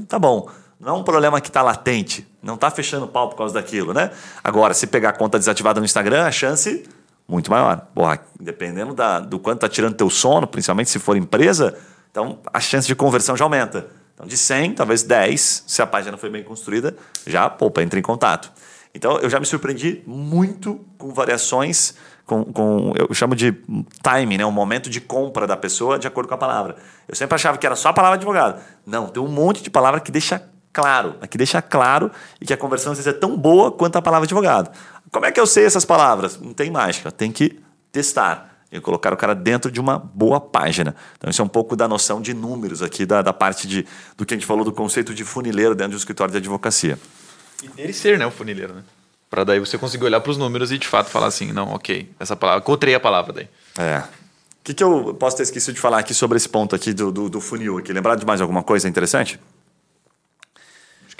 tá 0.08 0.20
bom. 0.20 0.48
Não 0.80 0.96
é 0.96 0.98
um 1.00 1.04
problema 1.04 1.42
que 1.42 1.48
está 1.48 1.62
latente, 1.62 2.28
não 2.42 2.56
está 2.56 2.70
fechando 2.70 3.06
o 3.06 3.08
pau 3.08 3.30
por 3.30 3.38
causa 3.38 3.54
daquilo, 3.54 3.94
né? 3.94 4.12
Agora, 4.44 4.74
se 4.74 4.86
pegar 4.86 5.10
a 5.10 5.14
conta 5.14 5.40
desativada 5.40 5.80
no 5.80 5.86
Instagram, 5.86 6.26
a 6.26 6.32
chance 6.32 6.84
muito 7.28 7.50
maior. 7.50 7.88
Porra, 7.96 8.20
dependendo 8.40 8.94
da, 8.94 9.20
do 9.20 9.40
quanto 9.40 9.58
está 9.58 9.70
tirando 9.70 9.96
teu 9.96 10.10
sono, 10.10 10.46
principalmente 10.46 10.90
se 10.90 11.00
for 11.00 11.16
empresa, 11.16 11.78
então 12.12 12.40
a 12.54 12.60
chance 12.60 12.88
de 12.88 12.96
conversão 12.96 13.36
já 13.36 13.46
aumenta. 13.46 13.88
Então, 14.14 14.28
de 14.28 14.38
100, 14.38 14.76
talvez 14.76 15.04
10, 15.04 15.64
se 15.66 15.82
a 15.82 15.88
página 15.88 16.18
foi 16.18 16.30
bem 16.30 16.44
construída, 16.44 16.96
já, 17.26 17.50
poupa, 17.50 17.82
entra 17.82 17.98
em 17.98 18.04
contato. 18.04 18.52
Então 18.94 19.18
eu 19.20 19.30
já 19.30 19.40
me 19.40 19.46
surpreendi 19.46 20.04
muito 20.06 20.80
com 20.98 21.14
variações, 21.14 21.96
com, 22.26 22.44
com 22.46 22.94
eu 22.96 23.14
chamo 23.14 23.36
de 23.36 23.52
time, 23.52 24.38
né? 24.38 24.46
um 24.46 24.52
momento 24.52 24.90
de 24.90 25.02
compra 25.02 25.48
da 25.48 25.58
pessoa 25.58 25.98
de 25.98 26.08
acordo 26.08 26.28
com 26.28 26.36
a 26.36 26.38
palavra. 26.38 26.76
Eu 27.08 27.16
sempre 27.16 27.36
achava 27.36 27.58
que 27.58 27.66
era 27.66 27.76
só 27.76 27.90
a 27.90 27.94
palavra 27.94 28.18
advogado. 28.18 28.62
Não, 28.86 29.08
tem 29.08 29.22
um 29.22 29.28
monte 29.28 29.64
de 29.64 29.70
palavra 29.70 30.00
que 30.00 30.12
deixa 30.12 30.44
claro, 30.72 31.16
que 31.30 31.38
deixa 31.38 31.62
claro 31.62 32.12
e 32.40 32.46
que 32.46 32.54
a 32.54 32.58
conversão 32.58 32.92
às 32.92 32.98
vezes 32.98 33.14
é 33.14 33.18
tão 33.18 33.38
boa 33.38 33.72
quanto 33.72 33.96
a 33.98 34.02
palavra 34.02 34.26
advogado. 34.26 34.72
Como 35.12 35.26
é 35.26 35.32
que 35.32 35.40
eu 35.40 35.48
sei 35.48 35.66
essas 35.66 35.86
palavras? 35.86 36.40
Não 36.40 36.54
tem 36.54 36.72
mágica, 36.72 37.12
tem 37.12 37.32
que 37.32 37.60
testar 37.92 38.54
e 38.72 38.80
colocar 38.82 39.14
o 39.14 39.18
cara 39.18 39.36
dentro 39.36 39.72
de 39.72 39.80
uma 39.80 40.00
boa 40.00 40.42
página. 40.42 40.96
Então, 41.16 41.30
isso 41.30 41.40
é 41.42 41.46
um 41.46 41.48
pouco 41.48 41.76
da 41.76 41.88
noção 41.88 42.20
de 42.20 42.34
números 42.34 42.82
aqui, 42.82 43.06
da, 43.06 43.22
da 43.22 43.32
parte 43.32 43.68
de, 43.68 43.86
do 44.18 44.26
que 44.26 44.34
a 44.34 44.38
gente 44.38 44.48
falou 44.48 44.66
do 44.66 44.72
conceito 44.72 45.14
de 45.14 45.24
funileiro 45.24 45.76
dentro 45.76 45.92
do 45.92 45.98
escritório 45.98 46.32
de 46.32 46.40
advocacia. 46.40 46.98
E 47.64 47.68
dele 47.70 47.94
ser, 47.94 48.18
né, 48.18 48.26
o 48.26 48.32
funileiro, 48.32 48.74
né? 48.74 48.84
Para 49.30 49.44
daí 49.44 49.60
você 49.60 49.78
conseguir 49.78 50.06
olhar 50.06 50.20
para 50.22 50.32
os 50.32 50.38
números 50.38 50.72
e 50.72 50.78
de 50.78 50.88
fato 50.88 51.10
falar 51.10 51.28
assim, 51.28 51.52
não, 51.52 51.74
ok, 51.74 52.10
essa 52.20 52.36
palavra, 52.36 52.62
encontrei 52.62 52.94
a 52.94 53.00
palavra 53.00 53.34
daí. 53.34 53.48
É. 53.78 54.00
O 54.00 54.64
que, 54.64 54.74
que 54.74 54.84
eu 54.84 55.16
posso 55.20 55.38
ter 55.38 55.44
esquecido 55.44 55.76
de 55.76 55.82
falar 55.82 56.00
aqui 56.00 56.14
sobre 56.14 56.38
esse 56.38 56.48
ponto 56.48 56.76
aqui 56.76 56.94
do, 56.94 57.12
do, 57.12 57.30
do 57.30 57.42
funil 57.42 57.78
aqui? 57.78 57.92
Lembrar 57.92 58.16
de 58.16 58.26
mais 58.26 58.42
alguma 58.42 58.64
coisa 58.64 58.88
interessante? 58.88 59.40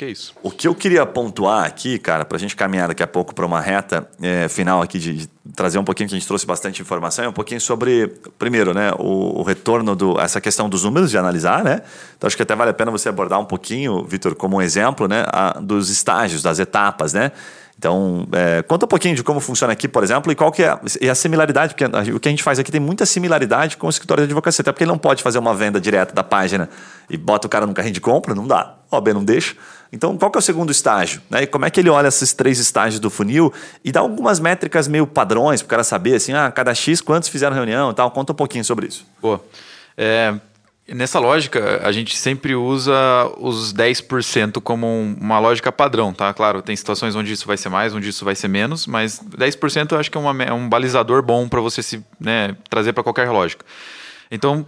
Que 0.04 0.10
é 0.10 0.12
isso. 0.12 0.34
O 0.44 0.52
que 0.52 0.68
eu 0.68 0.76
queria 0.76 1.06
pontuar 1.06 1.66
aqui, 1.66 1.98
cara, 1.98 2.26
para 2.26 2.36
a 2.36 2.40
gente 2.40 2.58
caminhar 2.58 2.90
daqui 2.90 3.02
a 3.02 3.08
pouco 3.08 3.34
para 3.34 3.46
uma 3.46 3.62
reta 3.62 4.06
é, 4.22 4.50
final 4.50 4.82
aqui, 4.82 5.00
de, 5.00 5.14
de, 5.14 5.30
trazer 5.56 5.80
um 5.80 5.84
pouquinho, 5.84 6.10
que 6.10 6.16
a 6.16 6.18
gente 6.20 6.28
trouxe 6.28 6.46
bastante 6.46 6.82
informação, 6.82 7.24
é 7.24 7.30
um 7.30 7.34
pouquinho 7.34 7.62
sobre, 7.62 8.08
primeiro, 8.38 8.74
né, 8.74 8.92
o, 9.00 9.40
o, 9.40 9.44
retorno, 9.44 9.96
do, 9.96 10.20
essa 10.20 10.42
questão 10.42 10.68
dos 10.68 10.84
números, 10.84 11.10
de 11.10 11.18
analisar, 11.18 11.64
né? 11.64 11.82
Então 12.18 12.28
acho 12.28 12.36
que 12.36 12.44
até 12.44 12.54
vale 12.54 12.72
a 12.72 12.74
pena 12.74 12.92
você 12.92 13.08
abordar 13.08 13.40
um 13.40 13.46
pouquinho, 13.46 14.04
Vitor, 14.04 14.36
como 14.36 14.58
um 14.58 14.62
exemplo, 14.62 15.08
né, 15.08 15.24
a, 15.28 15.60
dos 15.60 15.90
estágios, 15.90 16.42
das 16.42 16.60
etapas, 16.60 17.14
né? 17.14 17.32
Então, 17.78 18.28
é, 18.32 18.62
conta 18.62 18.86
um 18.86 18.88
pouquinho 18.88 19.16
de 19.16 19.24
como 19.24 19.40
funciona 19.40 19.74
aqui, 19.74 19.88
por 19.88 20.04
exemplo, 20.04 20.32
e 20.32 20.36
qual 20.36 20.52
que 20.52 20.64
é 20.64 20.70
a, 20.70 20.80
e 21.02 21.10
a 21.10 21.16
similaridade, 21.16 21.74
porque 21.74 22.12
o 22.12 22.20
que 22.20 22.30
a 22.30 22.32
gente 22.32 22.44
faz 22.44 22.60
aqui 22.60 22.72
tem 22.72 22.80
muita 22.80 23.06
similaridade 23.06 23.78
com 23.78 23.88
o 23.88 23.90
escritório 23.90 24.24
de 24.24 24.28
advocacia, 24.32 24.62
até 24.62 24.72
porque 24.72 24.84
ele 24.84 24.92
não 24.92 24.98
pode 24.98 25.24
fazer 25.24 25.40
uma 25.40 25.54
venda 25.54 25.82
direta 25.82 26.14
da 26.14 26.24
página 26.24 26.70
e 27.10 27.18
bota 27.18 27.48
o 27.48 27.50
cara 27.50 27.66
no 27.66 27.74
carrinho 27.74 27.94
de 27.94 28.02
compra, 28.02 28.36
não 28.36 28.48
dá, 28.48 28.76
a 28.90 28.96
OAB 28.96 29.10
não 29.10 29.24
deixa. 29.24 29.56
Então, 29.94 30.18
qual 30.18 30.32
que 30.32 30.38
é 30.38 30.40
o 30.40 30.42
segundo 30.42 30.72
estágio? 30.72 31.22
Né? 31.30 31.44
E 31.44 31.48
como 31.48 31.66
é 31.66 31.70
que 31.70 31.80
ele 31.80 31.90
olha 31.90 32.08
esses 32.08 32.34
três 32.34 32.58
estágios 32.58 33.00
do 33.00 33.12
funil 33.12 33.54
e 33.86 33.92
dá 33.92 34.00
algumas 34.00 34.40
métricas 34.40 34.88
meio 34.88 35.06
padrões 35.06 35.62
para 35.62 35.68
o 35.68 35.70
cara 35.70 35.84
saber, 35.84 36.16
assim, 36.16 36.34
ah, 36.34 36.52
cada 36.52 36.74
X, 36.74 37.00
quantos 37.00 37.30
fizeram 37.30 37.56
reunião 37.56 37.92
e 37.92 37.94
tal, 37.94 38.10
conta 38.10 38.34
um 38.34 38.36
pouquinho 38.36 38.66
sobre 38.66 38.88
isso. 38.88 39.06
Boa. 39.22 39.40
É, 39.96 40.34
Nessa 40.86 41.18
lógica, 41.18 41.80
a 41.82 41.94
gente 41.94 42.18
sempre 42.18 42.56
usa 42.56 42.94
os 43.38 43.74
10% 43.74 44.60
como 44.62 44.86
uma 45.18 45.40
lógica 45.40 45.72
padrão, 45.72 46.12
tá? 46.12 46.34
Claro, 46.34 46.62
tem 46.62 46.76
situações 46.76 47.16
onde 47.16 47.32
isso 47.32 47.48
vai 47.48 47.56
ser 47.56 47.70
mais, 47.70 47.96
onde 47.96 48.10
isso 48.10 48.26
vai 48.26 48.36
ser 48.36 48.50
menos, 48.50 48.86
mas 48.86 49.18
10% 49.18 49.94
eu 49.94 49.98
acho 49.98 50.12
que 50.12 50.18
é, 50.18 50.20
uma, 50.20 50.44
é 50.44 50.52
um 50.52 50.68
balizador 50.68 51.24
bom 51.24 51.48
para 51.48 51.62
você 51.62 51.82
se 51.82 52.04
né, 52.20 52.58
trazer 52.70 52.92
para 52.92 53.02
qualquer 53.02 53.30
lógica. 53.30 53.66
Então, 54.30 54.66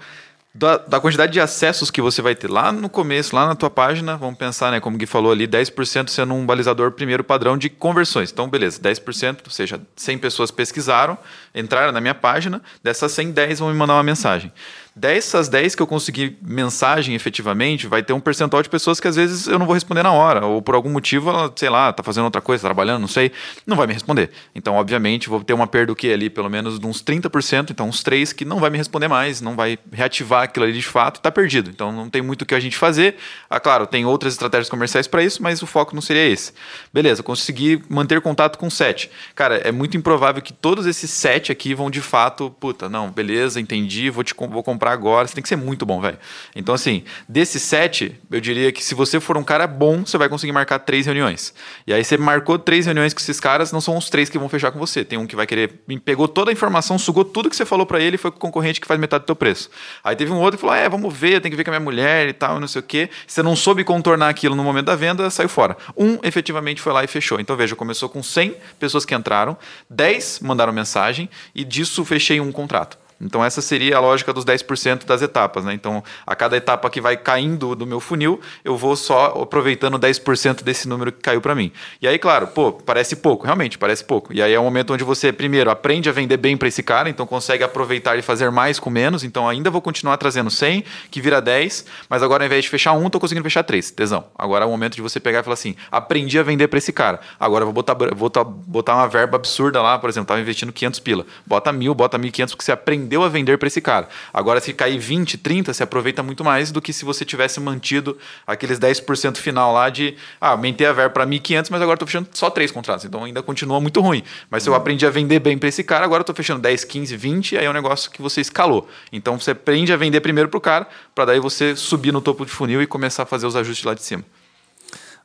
da, 0.57 0.77
da, 0.77 1.01
quantidade 1.01 1.33
de 1.33 1.41
acessos 1.41 1.91
que 1.91 2.01
você 2.01 2.21
vai 2.21 2.33
ter 2.33 2.49
lá 2.49 2.71
no 2.71 2.87
começo, 2.87 3.35
lá 3.35 3.45
na 3.45 3.55
tua 3.55 3.69
página, 3.69 4.15
vamos 4.15 4.37
pensar, 4.37 4.71
né, 4.71 4.79
como 4.79 4.97
Gui 4.97 5.05
falou 5.05 5.33
ali, 5.33 5.45
10% 5.45 6.07
sendo 6.07 6.33
um 6.33 6.45
balizador 6.45 6.93
primeiro 6.93 7.25
padrão 7.25 7.57
de 7.57 7.69
conversões. 7.69 8.31
Então, 8.31 8.49
beleza, 8.49 8.79
10%, 8.81 9.39
ou 9.43 9.51
seja, 9.51 9.81
100 9.97 10.17
pessoas 10.17 10.51
pesquisaram, 10.51 11.17
entraram 11.53 11.91
na 11.91 11.99
minha 11.99 12.15
página, 12.15 12.61
dessas 12.81 13.11
100, 13.11 13.31
10 13.31 13.59
vão 13.59 13.69
me 13.69 13.75
mandar 13.75 13.95
uma 13.95 14.03
mensagem 14.03 14.49
dessas 14.95 15.49
10 15.49 15.75
que 15.75 15.81
eu 15.81 15.87
consegui 15.87 16.37
mensagem 16.41 17.15
efetivamente, 17.15 17.85
vai 17.85 18.01
ter 18.01 18.13
um 18.13 18.19
percentual 18.19 18.63
de 18.63 18.69
pessoas 18.69 18.99
que 18.99 19.07
às 19.07 19.15
vezes 19.15 19.45
eu 19.45 19.59
não 19.59 19.65
vou 19.65 19.73
responder 19.73 20.03
na 20.03 20.11
hora, 20.11 20.45
ou 20.45 20.61
por 20.61 20.73
algum 20.73 20.89
motivo 20.89 21.29
ela, 21.29 21.51
sei 21.55 21.69
lá, 21.69 21.91
tá 21.91 22.01
fazendo 22.01 22.23
outra 22.23 22.39
coisa, 22.39 22.61
tá 22.61 22.69
trabalhando, 22.69 23.01
não 23.01 23.07
sei, 23.07 23.31
não 23.67 23.75
vai 23.75 23.87
me 23.87 23.93
responder. 23.93 24.31
Então, 24.55 24.75
obviamente, 24.75 25.27
vou 25.27 25.43
ter 25.43 25.53
uma 25.53 25.67
perda 25.67 25.91
o 25.91 25.95
que 25.95 26.11
ali, 26.11 26.29
pelo 26.29 26.49
menos 26.49 26.79
de 26.79 26.87
uns 26.87 27.03
30%, 27.03 27.71
então 27.71 27.89
uns 27.89 28.01
3 28.03 28.31
que 28.31 28.45
não 28.45 28.59
vai 28.59 28.69
me 28.69 28.77
responder 28.77 29.07
mais, 29.09 29.41
não 29.41 29.55
vai 29.55 29.77
reativar 29.91 30.43
aquilo 30.43 30.65
ali 30.65 30.73
de 30.73 30.81
fato, 30.81 31.19
tá 31.19 31.31
perdido. 31.31 31.69
Então, 31.69 31.91
não 31.91 32.09
tem 32.09 32.21
muito 32.21 32.43
o 32.43 32.45
que 32.45 32.55
a 32.55 32.59
gente 32.59 32.77
fazer. 32.77 33.17
Ah, 33.49 33.59
claro, 33.59 33.85
tem 33.85 34.05
outras 34.05 34.33
estratégias 34.33 34.69
comerciais 34.69 35.07
para 35.07 35.23
isso, 35.23 35.43
mas 35.43 35.61
o 35.61 35.67
foco 35.67 35.93
não 35.93 36.01
seria 36.01 36.25
esse. 36.25 36.53
Beleza, 36.93 37.21
consegui 37.21 37.81
manter 37.89 38.21
contato 38.21 38.57
com 38.57 38.69
7. 38.69 39.11
Cara, 39.33 39.57
é 39.57 39.71
muito 39.71 39.97
improvável 39.97 40.41
que 40.41 40.53
todos 40.53 40.85
esses 40.85 41.11
7 41.11 41.51
aqui 41.51 41.73
vão 41.73 41.89
de 41.89 42.01
fato, 42.01 42.49
puta, 42.59 42.87
não, 42.87 43.11
beleza, 43.11 43.59
entendi, 43.59 44.09
vou 44.09 44.23
te 44.23 44.33
vou 44.37 44.63
comprar 44.63 44.84
comprar 44.85 44.91
agora. 44.91 45.27
Você 45.27 45.33
tem 45.33 45.41
que 45.41 45.49
ser 45.49 45.55
muito 45.55 45.85
bom, 45.85 45.99
velho. 45.99 46.17
Então, 46.55 46.75
assim, 46.75 47.03
desses 47.27 47.61
sete, 47.63 48.15
eu 48.29 48.39
diria 48.39 48.71
que 48.71 48.83
se 48.83 48.93
você 48.93 49.19
for 49.19 49.37
um 49.37 49.43
cara 49.43 49.65
bom, 49.65 50.05
você 50.05 50.17
vai 50.17 50.29
conseguir 50.29 50.51
marcar 50.51 50.79
três 50.79 51.05
reuniões. 51.05 51.53
E 51.87 51.93
aí 51.93 52.03
você 52.03 52.17
marcou 52.17 52.59
três 52.59 52.85
reuniões 52.85 53.13
com 53.13 53.19
esses 53.19 53.39
caras, 53.39 53.71
não 53.71 53.81
são 53.81 53.97
os 53.97 54.09
três 54.09 54.29
que 54.29 54.37
vão 54.37 54.47
fechar 54.47 54.71
com 54.71 54.79
você. 54.79 55.03
Tem 55.03 55.17
um 55.17 55.25
que 55.25 55.35
vai 55.35 55.47
querer, 55.47 55.81
pegou 56.03 56.27
toda 56.27 56.51
a 56.51 56.53
informação, 56.53 56.99
sugou 56.99 57.25
tudo 57.25 57.49
que 57.49 57.55
você 57.55 57.65
falou 57.65 57.85
para 57.85 57.99
ele 57.99 58.15
e 58.15 58.17
foi 58.17 58.31
com 58.31 58.37
o 58.37 58.39
concorrente 58.39 58.79
que 58.79 58.87
faz 58.87 58.99
metade 58.99 59.23
do 59.23 59.25
teu 59.25 59.35
preço. 59.35 59.69
Aí 60.03 60.15
teve 60.15 60.31
um 60.31 60.39
outro 60.39 60.57
que 60.57 60.61
falou: 60.61 60.75
é, 60.75 60.87
vamos 60.87 61.13
ver, 61.13 61.41
tem 61.41 61.49
que 61.49 61.57
ver 61.57 61.63
com 61.63 61.71
a 61.71 61.73
minha 61.73 61.83
mulher 61.83 62.29
e 62.29 62.33
tal, 62.33 62.59
não 62.59 62.67
sei 62.67 62.79
o 62.79 62.83
quê. 62.83 63.09
Você 63.25 63.41
não 63.41 63.55
soube 63.55 63.83
contornar 63.83 64.29
aquilo 64.29 64.55
no 64.55 64.63
momento 64.63 64.85
da 64.85 64.95
venda, 64.95 65.29
saiu 65.29 65.49
fora. 65.49 65.75
Um 65.97 66.19
efetivamente 66.23 66.81
foi 66.81 66.93
lá 66.93 67.03
e 67.03 67.07
fechou. 67.07 67.39
Então, 67.39 67.55
veja, 67.55 67.75
começou 67.75 68.09
com 68.09 68.21
100 68.21 68.55
pessoas 68.79 69.05
que 69.05 69.15
entraram, 69.15 69.57
10 69.89 70.39
mandaram 70.41 70.71
mensagem 70.71 71.29
e 71.53 71.63
disso 71.63 72.03
fechei 72.05 72.39
um 72.39 72.51
contrato. 72.51 72.97
Então, 73.19 73.43
essa 73.43 73.61
seria 73.61 73.97
a 73.97 73.99
lógica 73.99 74.33
dos 74.33 74.43
10% 74.43 75.05
das 75.05 75.21
etapas. 75.21 75.63
Né? 75.63 75.73
Então, 75.73 76.03
a 76.25 76.35
cada 76.35 76.57
etapa 76.57 76.89
que 76.89 76.99
vai 76.99 77.15
caindo 77.15 77.75
do 77.75 77.85
meu 77.85 77.99
funil, 77.99 78.39
eu 78.63 78.77
vou 78.77 78.95
só 78.95 79.41
aproveitando 79.41 79.97
10% 79.97 80.63
desse 80.63 80.87
número 80.87 81.11
que 81.11 81.21
caiu 81.21 81.41
para 81.41 81.55
mim. 81.55 81.71
E 82.01 82.07
aí, 82.07 82.19
claro, 82.19 82.47
pô, 82.47 82.73
parece 82.73 83.15
pouco, 83.15 83.45
realmente 83.45 83.77
parece 83.77 84.03
pouco. 84.03 84.33
E 84.33 84.41
aí 84.41 84.53
é 84.53 84.59
o 84.59 84.61
um 84.61 84.65
momento 84.65 84.93
onde 84.93 85.03
você, 85.03 85.31
primeiro, 85.31 85.69
aprende 85.71 86.09
a 86.09 86.11
vender 86.11 86.37
bem 86.37 86.57
para 86.57 86.67
esse 86.67 86.83
cara, 86.83 87.09
então 87.09 87.25
consegue 87.25 87.63
aproveitar 87.63 88.17
e 88.17 88.21
fazer 88.21 88.51
mais 88.51 88.79
com 88.79 88.89
menos. 88.89 89.23
Então, 89.23 89.47
ainda 89.47 89.69
vou 89.69 89.81
continuar 89.81 90.17
trazendo 90.17 90.49
100, 90.49 90.83
que 91.09 91.21
vira 91.21 91.41
10, 91.41 91.85
mas 92.09 92.21
agora, 92.21 92.43
ao 92.43 92.45
invés 92.45 92.63
de 92.63 92.69
fechar 92.69 92.93
um, 92.93 93.05
estou 93.05 93.21
conseguindo 93.21 93.43
fechar 93.43 93.63
3. 93.63 93.91
Tesão. 93.91 94.25
Agora 94.37 94.65
é 94.65 94.67
o 94.67 94.71
momento 94.71 94.95
de 94.95 95.01
você 95.01 95.19
pegar 95.19 95.39
e 95.39 95.43
falar 95.43 95.53
assim: 95.53 95.75
aprendi 95.91 96.37
a 96.37 96.43
vender 96.43 96.67
para 96.67 96.77
esse 96.77 96.91
cara. 96.91 97.19
Agora 97.39 97.61
eu 97.61 97.67
vou 97.67 97.73
botar, 97.73 97.95
vou 98.15 98.29
botar 98.67 98.95
uma 98.95 99.07
verba 99.07 99.37
absurda 99.37 99.81
lá, 99.81 99.97
por 99.97 100.09
exemplo, 100.09 100.25
estava 100.25 100.41
investindo 100.41 100.73
500 100.73 100.99
pila. 100.99 101.25
Bota 101.45 101.71
mil, 101.71 101.93
bota 101.93 102.19
1.500, 102.19 102.49
porque 102.49 102.63
você 102.63 102.71
aprendeu 102.71 103.04
aprendeu 103.05 103.23
a 103.23 103.29
vender 103.29 103.57
para 103.57 103.67
esse 103.67 103.79
cara. 103.79 104.09
Agora, 104.33 104.59
se 104.59 104.73
cair 104.73 104.97
20, 104.97 105.37
30, 105.37 105.73
você 105.73 105.83
aproveita 105.83 106.23
muito 106.23 106.43
mais 106.43 106.71
do 106.71 106.81
que 106.81 106.91
se 106.91 107.05
você 107.05 107.23
tivesse 107.23 107.59
mantido 107.59 108.17
aqueles 108.45 108.79
10% 108.79 109.37
final 109.37 109.71
lá 109.71 109.89
de, 109.89 110.15
ah, 110.41 110.49
aumentei 110.49 110.87
a 110.87 110.93
verba 110.93 111.11
para 111.11 111.25
1.500, 111.25 111.67
mas 111.69 111.81
agora 111.81 111.95
estou 111.95 112.07
fechando 112.07 112.27
só 112.33 112.49
três 112.49 112.71
contratos. 112.71 113.05
Então 113.05 113.23
ainda 113.23 113.43
continua 113.43 113.79
muito 113.79 114.01
ruim. 114.01 114.23
Mas 114.49 114.63
se 114.63 114.69
eu 114.69 114.75
aprendi 114.75 115.05
a 115.05 115.09
vender 115.09 115.39
bem 115.39 115.57
para 115.57 115.69
esse 115.69 115.83
cara, 115.83 116.03
agora 116.03 116.21
estou 116.21 116.35
fechando 116.35 116.61
10, 116.61 116.83
15, 116.83 117.15
20, 117.15 117.57
aí 117.57 117.65
é 117.65 117.69
um 117.69 117.73
negócio 117.73 118.09
que 118.09 118.21
você 118.21 118.41
escalou. 118.41 118.89
Então 119.11 119.39
você 119.39 119.51
aprende 119.51 119.93
a 119.93 119.97
vender 119.97 120.19
primeiro 120.21 120.49
para 120.49 120.57
o 120.57 120.61
cara, 120.61 120.87
para 121.13 121.25
daí 121.25 121.39
você 121.39 121.75
subir 121.75 122.11
no 122.11 122.21
topo 122.21 122.45
de 122.45 122.51
funil 122.51 122.81
e 122.81 122.87
começar 122.87 123.23
a 123.23 123.25
fazer 123.25 123.45
os 123.45 123.55
ajustes 123.55 123.85
lá 123.85 123.93
de 123.93 124.03
cima. 124.03 124.23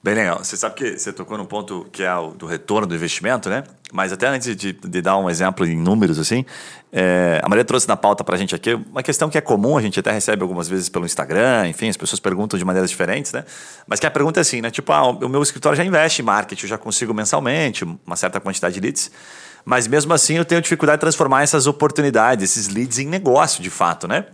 Bem 0.02 0.14
legal. 0.14 0.42
Você 0.42 0.56
sabe 0.56 0.74
que 0.76 0.98
você 0.98 1.12
tocou 1.12 1.36
num 1.36 1.44
ponto 1.44 1.86
que 1.92 2.02
é 2.02 2.14
o 2.14 2.30
do 2.30 2.46
retorno 2.46 2.86
do 2.86 2.94
investimento, 2.94 3.50
né? 3.50 3.64
Mas 3.92 4.10
até 4.10 4.28
antes 4.28 4.56
de, 4.56 4.72
de 4.72 5.02
dar 5.02 5.18
um 5.18 5.28
exemplo 5.28 5.66
em 5.66 5.76
números, 5.76 6.18
assim, 6.18 6.42
é, 6.90 7.38
a 7.42 7.48
Maria 7.50 7.66
trouxe 7.66 7.86
na 7.86 7.98
pauta 7.98 8.24
para 8.24 8.34
a 8.34 8.38
gente 8.38 8.54
aqui 8.54 8.72
uma 8.72 9.02
questão 9.02 9.28
que 9.28 9.36
é 9.36 9.42
comum, 9.42 9.76
a 9.76 9.82
gente 9.82 10.00
até 10.00 10.10
recebe 10.10 10.40
algumas 10.40 10.70
vezes 10.70 10.88
pelo 10.88 11.04
Instagram, 11.04 11.68
enfim, 11.68 11.90
as 11.90 11.98
pessoas 11.98 12.18
perguntam 12.18 12.58
de 12.58 12.64
maneiras 12.64 12.88
diferentes, 12.88 13.30
né? 13.30 13.44
Mas 13.86 14.00
que 14.00 14.06
a 14.06 14.10
pergunta 14.10 14.40
é 14.40 14.42
assim, 14.42 14.62
né? 14.62 14.70
Tipo, 14.70 14.90
ah, 14.90 15.10
o 15.10 15.28
meu 15.28 15.42
escritório 15.42 15.76
já 15.76 15.84
investe 15.84 16.22
em 16.22 16.24
marketing, 16.24 16.64
eu 16.64 16.70
já 16.70 16.78
consigo 16.78 17.12
mensalmente 17.12 17.84
uma 17.84 18.16
certa 18.16 18.40
quantidade 18.40 18.76
de 18.76 18.80
leads, 18.80 19.10
mas 19.66 19.86
mesmo 19.86 20.14
assim 20.14 20.38
eu 20.38 20.46
tenho 20.46 20.62
dificuldade 20.62 20.96
de 20.96 21.00
transformar 21.00 21.42
essas 21.42 21.66
oportunidades, 21.66 22.50
esses 22.50 22.68
leads 22.72 22.98
em 22.98 23.06
negócio, 23.06 23.62
de 23.62 23.68
fato, 23.68 24.08
né? 24.08 24.24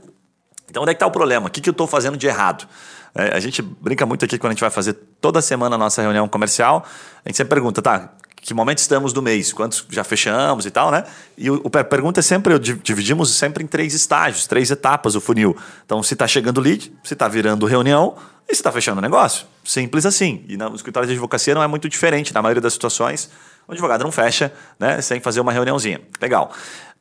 Então, 0.69 0.83
onde 0.83 0.91
é 0.91 0.95
que 0.95 0.97
está 0.97 1.07
o 1.07 1.11
problema? 1.11 1.47
O 1.47 1.51
que, 1.51 1.61
que 1.61 1.69
eu 1.69 1.73
estou 1.73 1.87
fazendo 1.87 2.17
de 2.17 2.27
errado? 2.27 2.67
É, 3.15 3.35
a 3.35 3.41
gente 3.41 3.63
brinca 3.63 4.05
muito 4.05 4.25
aqui 4.25 4.39
quando 4.39 4.51
a 4.51 4.55
gente 4.55 4.61
vai 4.61 4.71
fazer 4.71 4.93
toda 5.21 5.41
semana 5.41 5.77
a 5.77 5.79
nossa 5.79 6.03
reunião 6.03 6.29
comercial. 6.29 6.85
A 7.25 7.29
gente 7.29 7.37
sempre 7.37 7.55
pergunta, 7.55 7.81
tá, 7.81 8.13
que 8.47 8.55
momento 8.55 8.79
estamos 8.79 9.13
do 9.13 9.21
mês? 9.21 9.53
Quantos 9.53 9.85
já 9.91 10.05
fechamos 10.05 10.67
e 10.67 10.71
tal, 10.71 10.91
né? 10.91 11.05
E 11.37 11.51
o, 11.51 11.63
a 11.73 11.85
pergunta 11.85 12.21
é 12.21 12.23
sempre, 12.23 12.57
dividimos 12.59 13.35
sempre 13.35 13.65
em 13.65 13.67
três 13.67 13.93
estágios, 13.95 14.47
três 14.47 14.71
etapas 14.71 15.17
o 15.17 15.21
funil. 15.21 15.57
Então, 15.85 16.03
se 16.03 16.15
está 16.15 16.29
chegando 16.29 16.61
lead, 16.61 16.93
se 17.03 17.15
está 17.15 17.27
virando 17.27 17.67
reunião 17.67 18.15
e 18.49 18.55
se 18.55 18.61
está 18.61 18.71
fechando 18.71 18.99
o 18.99 19.03
negócio. 19.03 19.47
Simples 19.65 20.07
assim. 20.07 20.45
E 20.47 20.57
no 20.57 20.75
escritório 20.77 21.09
de 21.09 21.15
advocacia 21.15 21.55
não 21.55 21.63
é 21.63 21.67
muito 21.67 21.89
diferente. 21.89 22.33
Na 22.33 22.41
maioria 22.41 22.61
das 22.61 22.75
situações, 22.75 23.31
o 23.67 23.73
advogado 23.73 24.05
não 24.05 24.13
fecha 24.13 24.53
né, 24.79 25.01
sem 25.01 25.21
fazer 25.21 25.41
uma 25.41 25.51
reuniãozinha. 25.51 26.01
Legal. 26.21 26.53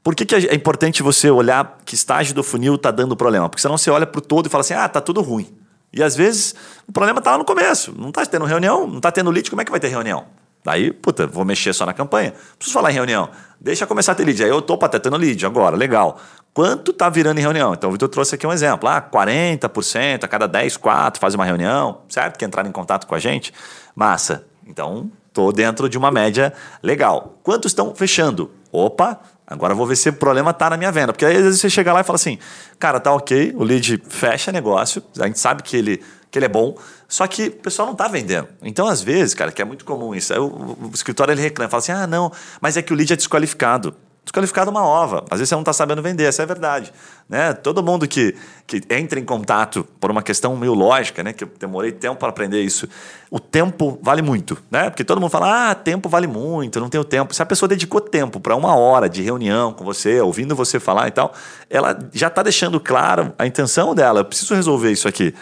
Por 0.06 0.14
que, 0.14 0.24
que 0.24 0.36
é 0.36 0.54
importante 0.54 1.02
você 1.02 1.32
olhar 1.32 1.80
que 1.84 1.96
estágio 1.96 2.36
do 2.36 2.44
funil 2.44 2.76
está 2.76 2.92
dando 2.92 3.18
problema? 3.18 3.50
Porque 3.50 3.64
senão 3.64 3.76
você 3.76 3.90
olha 3.90 4.06
para 4.06 4.20
o 4.20 4.22
todo 4.22 4.46
e 4.46 4.50
fala 4.50 4.62
assim, 4.62 4.76
ah, 4.76 4.88
tá 4.88 5.02
tudo 5.02 5.20
ruim. 5.20 5.52
E 5.92 6.04
às 6.04 6.16
vezes 6.16 6.54
o 6.88 6.92
problema 6.92 7.18
está 7.18 7.32
lá 7.32 7.40
no 7.40 7.44
começo. 7.44 7.92
Não 7.98 8.10
está 8.10 8.24
tendo 8.24 8.46
reunião, 8.46 8.86
não 8.86 8.98
está 8.98 9.12
tendo 9.12 9.32
lead, 9.32 9.50
como 9.50 9.64
é 9.64 9.66
que 9.66 9.72
vai 9.72 9.80
ter 9.80 9.88
reunião? 9.88 10.28
Daí, 10.64 10.92
puta, 10.92 11.26
vou 11.26 11.44
mexer 11.44 11.74
só 11.74 11.88
na 11.88 11.94
campanha. 11.94 12.36
Preciso 12.56 12.72
falar 12.72 12.92
em 12.92 12.94
reunião. 12.94 13.32
Deixa 13.60 13.88
começar 13.88 14.12
a 14.12 14.16
ter 14.16 14.26
lead. 14.26 14.44
Aí 14.44 14.50
eu 14.52 14.60
estou 14.60 14.78
até 14.80 15.00
tendo 15.00 15.18
lead 15.18 15.44
agora, 15.44 15.76
legal. 15.76 16.20
Quanto 16.54 16.92
está 16.92 17.10
virando 17.10 17.40
em 17.40 17.42
reunião? 17.42 17.74
Então 17.74 17.90
o 17.90 17.94
Vitor 17.94 18.08
trouxe 18.08 18.36
aqui 18.36 18.46
um 18.46 18.54
exemplo. 18.54 18.88
Ah, 18.88 19.02
40%, 19.02 20.24
a 20.24 20.28
cada 20.28 20.48
10, 20.48 20.78
4 20.78 21.20
faz 21.20 21.34
uma 21.34 21.46
reunião, 21.46 22.02
certo? 22.10 22.38
Que 22.38 22.46
entraram 22.46 22.70
em 22.70 22.72
contato 22.72 23.08
com 23.08 23.16
a 23.16 23.20
gente. 23.20 23.52
Massa. 23.96 24.46
Então, 24.68 25.10
estou 25.30 25.52
dentro 25.52 25.90
de 25.90 25.98
uma 25.98 26.12
média 26.12 26.54
legal. 26.84 27.40
Quantos 27.42 27.72
estão 27.72 27.96
fechando? 27.96 28.52
Opa, 28.72 29.20
Agora 29.48 29.76
vou 29.76 29.86
ver 29.86 29.96
se 29.96 30.10
o 30.10 30.14
problema 30.14 30.52
está 30.52 30.70
na 30.70 30.78
minha 30.78 30.92
venda. 30.92 31.14
Porque 31.14 31.26
aí 31.26 31.36
às 31.36 31.44
vezes 31.44 31.62
você 31.62 31.70
chega 31.70 31.94
lá 31.94 32.02
e 32.02 32.04
fala 32.04 32.16
assim, 32.16 32.40
cara, 32.80 33.00
tá 33.00 33.14
ok, 33.14 33.54
o 33.56 33.64
lead 33.64 34.02
fecha 34.10 34.52
negócio, 34.52 35.04
a 35.20 35.28
gente 35.28 35.40
sabe 35.40 35.62
que 35.62 35.78
ele, 35.78 36.04
que 36.32 36.40
ele 36.40 36.46
é 36.46 36.50
bom, 36.50 36.76
só 37.08 37.28
que 37.28 37.48
o 37.48 37.52
pessoal 37.52 37.86
não 37.86 37.94
está 37.94 38.08
vendendo. 38.08 38.48
Então, 38.64 38.88
às 38.88 39.02
vezes, 39.02 39.34
cara, 39.34 39.52
que 39.52 39.62
é 39.62 39.66
muito 39.66 39.86
comum 39.86 40.16
isso, 40.16 40.34
aí 40.34 40.40
o, 40.40 40.48
o, 40.48 40.92
escritório 40.94 41.32
ele 41.32 41.42
reclama, 41.42 41.70
fala 41.70 41.80
assim, 41.80 41.92
ah, 41.92 42.08
não, 42.08 42.32
mas 42.60 42.76
é 42.76 42.82
que 42.82 42.92
o 42.92 42.96
lead 42.96 43.14
é 43.14 43.16
desqualificado 43.16 43.96
desqualificado 44.26 44.72
uma 44.72 44.84
ova. 44.84 45.24
Às 45.30 45.38
vezes 45.38 45.50
você 45.50 45.56
não 45.56 45.62
está 45.62 45.72
sabendo 45.72 46.02
vender, 46.02 46.24
essa 46.24 46.42
é 46.42 46.44
a 46.44 46.48
verdade. 46.48 46.92
Né? 47.30 47.54
Todo 47.54 47.82
mundo 47.84 48.08
que, 48.08 48.36
que 48.66 48.82
entra 48.90 49.20
em 49.20 49.24
contato 49.24 49.88
por 50.00 50.10
uma 50.10 50.24
questão 50.24 50.58
meio 50.58 50.74
lógica, 50.74 51.24
né? 51.24 51.32
que 51.32 51.44
eu 51.44 51.50
demorei 51.60 51.92
tempo 51.92 52.18
para 52.18 52.30
aprender 52.30 52.62
isso, 52.62 52.90
o 53.30 53.40
tempo 53.40 54.00
vale 54.02 54.24
muito. 54.24 54.58
Né? 54.70 54.90
Porque 54.90 55.04
todo 55.04 55.22
mundo 55.22 55.30
fala, 55.30 55.70
ah, 55.70 55.76
tempo 55.76 56.10
vale 56.10 56.26
muito, 56.26 56.80
não 56.80 56.90
tenho 56.90 57.04
tempo. 57.04 57.34
Se 57.36 57.42
a 57.42 57.46
pessoa 57.46 57.70
dedicou 57.70 58.02
tempo 58.02 58.40
para 58.40 58.56
uma 58.56 58.76
hora 58.76 59.08
de 59.08 59.22
reunião 59.22 59.72
com 59.72 59.86
você, 59.86 60.20
ouvindo 60.20 60.56
você 60.56 60.80
falar 60.80 61.08
e 61.08 61.12
tal, 61.12 61.32
ela 61.70 61.98
já 62.12 62.28
está 62.28 62.42
deixando 62.42 62.80
claro 62.80 63.32
a 63.38 63.46
intenção 63.46 63.94
dela, 63.94 64.22
eu 64.22 64.26
preciso 64.26 64.56
resolver 64.56 64.92
isso 64.92 65.08
aqui. 65.08 65.36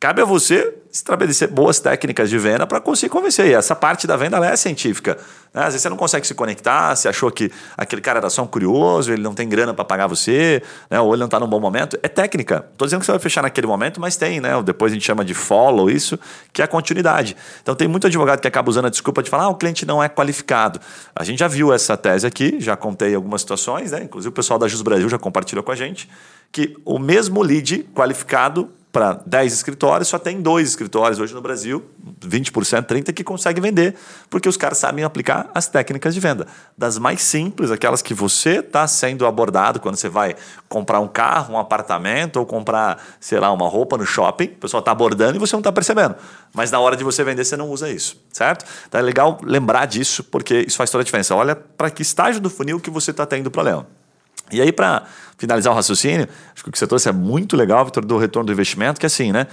Cabe 0.00 0.22
a 0.22 0.24
você 0.24 0.79
estabelecer 0.92 1.48
boas 1.48 1.78
técnicas 1.78 2.28
de 2.28 2.38
venda 2.38 2.66
para 2.66 2.80
conseguir 2.80 3.10
convencer. 3.10 3.46
E 3.46 3.54
essa 3.54 3.76
parte 3.76 4.06
da 4.06 4.16
venda 4.16 4.44
é 4.44 4.56
científica. 4.56 5.16
Né? 5.54 5.62
Às 5.62 5.68
vezes 5.68 5.82
você 5.82 5.88
não 5.88 5.96
consegue 5.96 6.26
se 6.26 6.34
conectar, 6.34 6.94
você 6.94 7.08
achou 7.08 7.30
que 7.30 7.50
aquele 7.76 8.02
cara 8.02 8.18
era 8.18 8.30
só 8.30 8.42
um 8.42 8.46
curioso, 8.46 9.12
ele 9.12 9.22
não 9.22 9.34
tem 9.34 9.48
grana 9.48 9.72
para 9.72 9.84
pagar 9.84 10.06
você, 10.06 10.62
né? 10.88 11.00
ou 11.00 11.12
ele 11.12 11.20
não 11.20 11.26
está 11.26 11.38
num 11.38 11.46
bom 11.46 11.60
momento. 11.60 11.98
É 12.02 12.08
técnica. 12.08 12.64
Estou 12.72 12.86
dizendo 12.86 13.00
que 13.00 13.06
você 13.06 13.12
vai 13.12 13.20
fechar 13.20 13.42
naquele 13.42 13.66
momento, 13.66 14.00
mas 14.00 14.16
tem, 14.16 14.40
né? 14.40 14.50
Depois 14.62 14.92
a 14.92 14.94
gente 14.94 15.04
chama 15.04 15.24
de 15.24 15.34
follow 15.34 15.88
isso, 15.88 16.18
que 16.52 16.62
é 16.62 16.64
a 16.64 16.68
continuidade. 16.68 17.36
Então 17.62 17.74
tem 17.74 17.86
muito 17.86 18.06
advogado 18.06 18.40
que 18.40 18.48
acaba 18.48 18.68
usando 18.68 18.86
a 18.86 18.90
desculpa 18.90 19.22
de 19.22 19.30
falar, 19.30 19.44
ah, 19.44 19.48
o 19.48 19.54
cliente 19.54 19.86
não 19.86 20.02
é 20.02 20.08
qualificado. 20.08 20.80
A 21.14 21.24
gente 21.24 21.38
já 21.38 21.48
viu 21.48 21.72
essa 21.72 21.96
tese 21.96 22.26
aqui, 22.26 22.56
já 22.60 22.76
contei 22.76 23.14
algumas 23.14 23.42
situações, 23.42 23.92
né? 23.92 24.02
Inclusive 24.02 24.30
o 24.30 24.32
pessoal 24.32 24.58
da 24.58 24.66
Jus 24.66 24.82
Brasil 24.82 25.08
já 25.08 25.18
compartilhou 25.18 25.62
com 25.62 25.72
a 25.72 25.76
gente, 25.76 26.08
que 26.52 26.76
o 26.84 26.98
mesmo 26.98 27.42
lead 27.42 27.88
qualificado 27.94 28.70
para 28.92 29.20
10 29.24 29.52
escritórios, 29.52 30.08
só 30.08 30.18
tem 30.18 30.40
dois 30.40 30.68
escritórios 30.68 31.20
hoje 31.20 31.32
no 31.32 31.40
Brasil, 31.40 31.84
20%, 32.20 32.84
30% 32.84 33.12
que 33.12 33.22
conseguem 33.22 33.62
vender, 33.62 33.94
porque 34.28 34.48
os 34.48 34.56
caras 34.56 34.78
sabem 34.78 35.04
aplicar 35.04 35.48
as 35.54 35.68
técnicas 35.68 36.12
de 36.12 36.20
venda. 36.20 36.46
Das 36.76 36.98
mais 36.98 37.22
simples, 37.22 37.70
aquelas 37.70 38.02
que 38.02 38.12
você 38.12 38.58
está 38.58 38.86
sendo 38.88 39.26
abordado 39.26 39.78
quando 39.78 39.96
você 39.96 40.08
vai 40.08 40.34
comprar 40.68 40.98
um 41.00 41.06
carro, 41.06 41.54
um 41.54 41.58
apartamento 41.58 42.38
ou 42.38 42.46
comprar, 42.46 43.00
sei 43.20 43.38
lá, 43.38 43.52
uma 43.52 43.68
roupa 43.68 43.96
no 43.96 44.04
shopping, 44.04 44.46
o 44.46 44.56
pessoal 44.56 44.80
está 44.80 44.90
abordando 44.90 45.36
e 45.36 45.38
você 45.38 45.54
não 45.54 45.60
está 45.60 45.70
percebendo. 45.70 46.16
Mas 46.52 46.70
na 46.70 46.80
hora 46.80 46.96
de 46.96 47.04
você 47.04 47.22
vender, 47.22 47.44
você 47.44 47.56
não 47.56 47.70
usa 47.70 47.88
isso, 47.88 48.16
certo? 48.32 48.64
Então 48.88 49.00
é 49.00 49.02
legal 49.02 49.38
lembrar 49.42 49.86
disso, 49.86 50.24
porque 50.24 50.64
isso 50.66 50.76
faz 50.76 50.90
toda 50.90 51.02
a 51.02 51.04
diferença. 51.04 51.34
Olha 51.34 51.54
para 51.54 51.90
que 51.90 52.02
estágio 52.02 52.40
do 52.40 52.50
funil 52.50 52.80
que 52.80 52.90
você 52.90 53.12
está 53.12 53.24
tendo 53.24 53.50
problema. 53.50 53.86
E 54.52 54.60
aí, 54.60 54.72
para 54.72 55.04
finalizar 55.38 55.72
o 55.72 55.76
raciocínio, 55.76 56.28
acho 56.54 56.62
que 56.62 56.68
o 56.68 56.72
que 56.72 56.78
você 56.78 56.86
trouxe 56.86 57.08
é 57.08 57.12
muito 57.12 57.56
legal, 57.56 57.84
Vitor, 57.84 58.04
do 58.04 58.18
retorno 58.18 58.46
do 58.46 58.52
investimento, 58.52 59.00
que 59.00 59.06
é 59.06 59.08
assim, 59.08 59.32
né? 59.32 59.46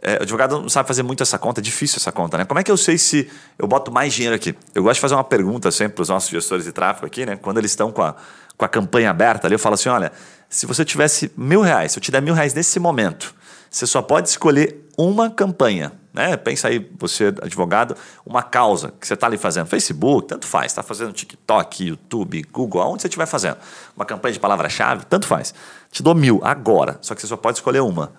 É, 0.00 0.18
o 0.18 0.22
advogado 0.22 0.60
não 0.60 0.68
sabe 0.68 0.86
fazer 0.86 1.02
muito 1.02 1.22
essa 1.22 1.38
conta, 1.38 1.60
é 1.60 1.62
difícil 1.62 1.96
essa 1.98 2.12
conta, 2.12 2.36
né? 2.36 2.44
Como 2.44 2.60
é 2.60 2.62
que 2.62 2.70
eu 2.70 2.76
sei 2.76 2.98
se 2.98 3.30
eu 3.58 3.66
boto 3.66 3.90
mais 3.90 4.12
dinheiro 4.12 4.36
aqui? 4.36 4.54
Eu 4.74 4.82
gosto 4.82 4.96
de 4.96 5.00
fazer 5.00 5.14
uma 5.14 5.24
pergunta 5.24 5.70
sempre 5.70 5.94
para 5.94 6.02
os 6.02 6.08
nossos 6.10 6.28
gestores 6.28 6.64
de 6.64 6.72
tráfego 6.72 7.06
aqui, 7.06 7.24
né? 7.24 7.36
Quando 7.36 7.56
eles 7.56 7.70
estão 7.70 7.90
com 7.90 8.02
a, 8.02 8.14
com 8.56 8.64
a 8.64 8.68
campanha 8.68 9.10
aberta 9.10 9.46
ali, 9.46 9.54
eu 9.54 9.58
falo 9.58 9.74
assim: 9.74 9.88
olha, 9.88 10.12
se 10.48 10.66
você 10.66 10.84
tivesse 10.84 11.32
mil 11.36 11.62
reais, 11.62 11.92
se 11.92 11.98
eu 11.98 12.02
te 12.02 12.10
der 12.10 12.20
mil 12.20 12.34
reais 12.34 12.52
nesse 12.52 12.78
momento, 12.78 13.34
você 13.70 13.86
só 13.86 14.02
pode 14.02 14.28
escolher 14.28 14.88
uma 14.96 15.30
campanha. 15.30 15.90
Né? 16.14 16.36
Pensa 16.36 16.68
aí, 16.68 16.88
você, 16.96 17.26
advogado, 17.42 17.96
uma 18.24 18.40
causa 18.40 18.94
que 19.00 19.06
você 19.06 19.14
está 19.14 19.26
ali 19.26 19.36
fazendo. 19.36 19.66
Facebook, 19.66 20.28
tanto 20.28 20.46
faz. 20.46 20.70
Está 20.70 20.82
fazendo 20.82 21.12
TikTok, 21.12 21.84
YouTube, 21.84 22.40
Google, 22.52 22.80
aonde 22.80 23.02
você 23.02 23.08
estiver 23.08 23.26
fazendo. 23.26 23.56
Uma 23.96 24.06
campanha 24.06 24.32
de 24.32 24.38
palavra-chave, 24.38 25.04
tanto 25.06 25.26
faz. 25.26 25.52
Te 25.90 26.04
dou 26.04 26.14
mil 26.14 26.40
agora, 26.44 26.98
só 27.02 27.16
que 27.16 27.20
você 27.20 27.26
só 27.26 27.36
pode 27.36 27.58
escolher 27.58 27.80
uma. 27.80 28.12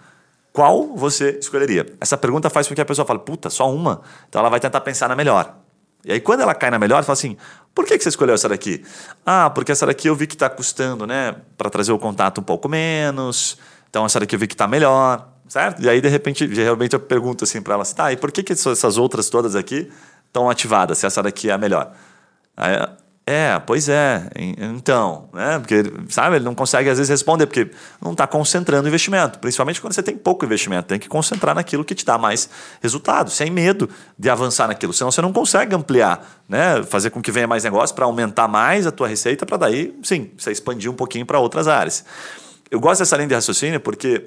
Qual 0.51 0.95
você 0.95 1.37
escolheria? 1.39 1.85
Essa 1.99 2.17
pergunta 2.17 2.49
faz 2.49 2.67
com 2.67 2.75
que 2.75 2.81
a 2.81 2.85
pessoa 2.85 3.05
fale, 3.05 3.19
puta, 3.19 3.49
só 3.49 3.73
uma? 3.73 4.01
Então 4.27 4.41
ela 4.41 4.49
vai 4.49 4.59
tentar 4.59 4.81
pensar 4.81 5.07
na 5.07 5.15
melhor. 5.15 5.55
E 6.03 6.11
aí, 6.11 6.19
quando 6.19 6.41
ela 6.41 6.53
cai 6.53 6.69
na 6.69 6.77
melhor, 6.77 7.01
fala 7.03 7.13
assim: 7.13 7.37
por 7.73 7.85
que, 7.85 7.97
que 7.97 8.03
você 8.03 8.09
escolheu 8.09 8.35
essa 8.35 8.47
daqui? 8.47 8.85
Ah, 9.25 9.49
porque 9.49 9.71
essa 9.71 9.85
daqui 9.85 10.07
eu 10.07 10.15
vi 10.15 10.27
que 10.27 10.35
está 10.35 10.49
custando, 10.49 11.07
né? 11.07 11.35
Para 11.57 11.69
trazer 11.69 11.93
o 11.93 11.99
contato 11.99 12.39
um 12.39 12.43
pouco 12.43 12.69
menos 12.69 13.57
Então 13.89 14.05
essa 14.05 14.19
daqui 14.19 14.35
eu 14.35 14.39
vi 14.39 14.47
que 14.47 14.53
está 14.53 14.67
melhor, 14.67 15.27
certo? 15.47 15.81
E 15.81 15.89
aí, 15.89 16.01
de 16.01 16.09
repente, 16.09 16.45
realmente 16.45 16.93
eu 16.93 16.99
pergunto 16.99 17.43
assim 17.43 17.61
para 17.61 17.75
ela, 17.75 17.83
assim, 17.83 17.95
tá, 17.95 18.11
e 18.11 18.17
por 18.17 18.31
que, 18.31 18.43
que 18.43 18.53
essas 18.53 18.97
outras 18.97 19.29
todas 19.29 19.55
aqui 19.55 19.91
estão 20.27 20.49
ativadas, 20.49 20.97
se 20.97 21.05
essa 21.05 21.21
daqui 21.23 21.49
é 21.49 21.53
a 21.53 21.57
melhor? 21.57 21.93
Aí, 22.55 22.77
é, 23.27 23.57
pois 23.57 23.89
é. 23.89 24.29
Então, 24.37 25.29
né? 25.33 25.57
Porque, 25.57 25.83
sabe, 26.09 26.35
ele 26.35 26.45
não 26.45 26.53
consegue 26.53 26.91
às 26.91 26.99
vezes 26.99 27.09
responder, 27.09 27.47
porque 27.47 27.71
não 27.99 28.11
está 28.11 28.27
concentrando 28.27 28.85
o 28.85 28.87
investimento. 28.87 29.39
Principalmente 29.39 29.81
quando 29.81 29.93
você 29.93 30.03
tem 30.03 30.15
pouco 30.15 30.45
investimento. 30.45 30.87
Tem 30.89 30.99
que 30.99 31.09
concentrar 31.09 31.55
naquilo 31.55 31.83
que 31.83 31.95
te 31.95 32.05
dá 32.05 32.19
mais 32.19 32.47
resultado, 32.81 33.31
sem 33.31 33.49
medo 33.49 33.89
de 34.17 34.29
avançar 34.29 34.67
naquilo. 34.67 34.93
Senão 34.93 35.09
você 35.09 35.23
não 35.23 35.33
consegue 35.33 35.73
ampliar, 35.73 36.43
né? 36.47 36.83
Fazer 36.83 37.09
com 37.09 37.19
que 37.19 37.31
venha 37.31 37.47
mais 37.47 37.63
negócio 37.63 37.95
para 37.95 38.05
aumentar 38.05 38.47
mais 38.47 38.85
a 38.85 38.91
tua 38.91 39.07
receita, 39.07 39.43
para 39.43 39.57
daí, 39.57 39.97
sim, 40.03 40.29
você 40.37 40.51
expandir 40.51 40.91
um 40.91 40.95
pouquinho 40.95 41.25
para 41.25 41.39
outras 41.39 41.67
áreas. 41.67 42.05
Eu 42.69 42.79
gosto 42.79 42.99
dessa 42.99 43.15
linha 43.15 43.29
de 43.29 43.35
raciocínio 43.35 43.79
porque 43.79 44.23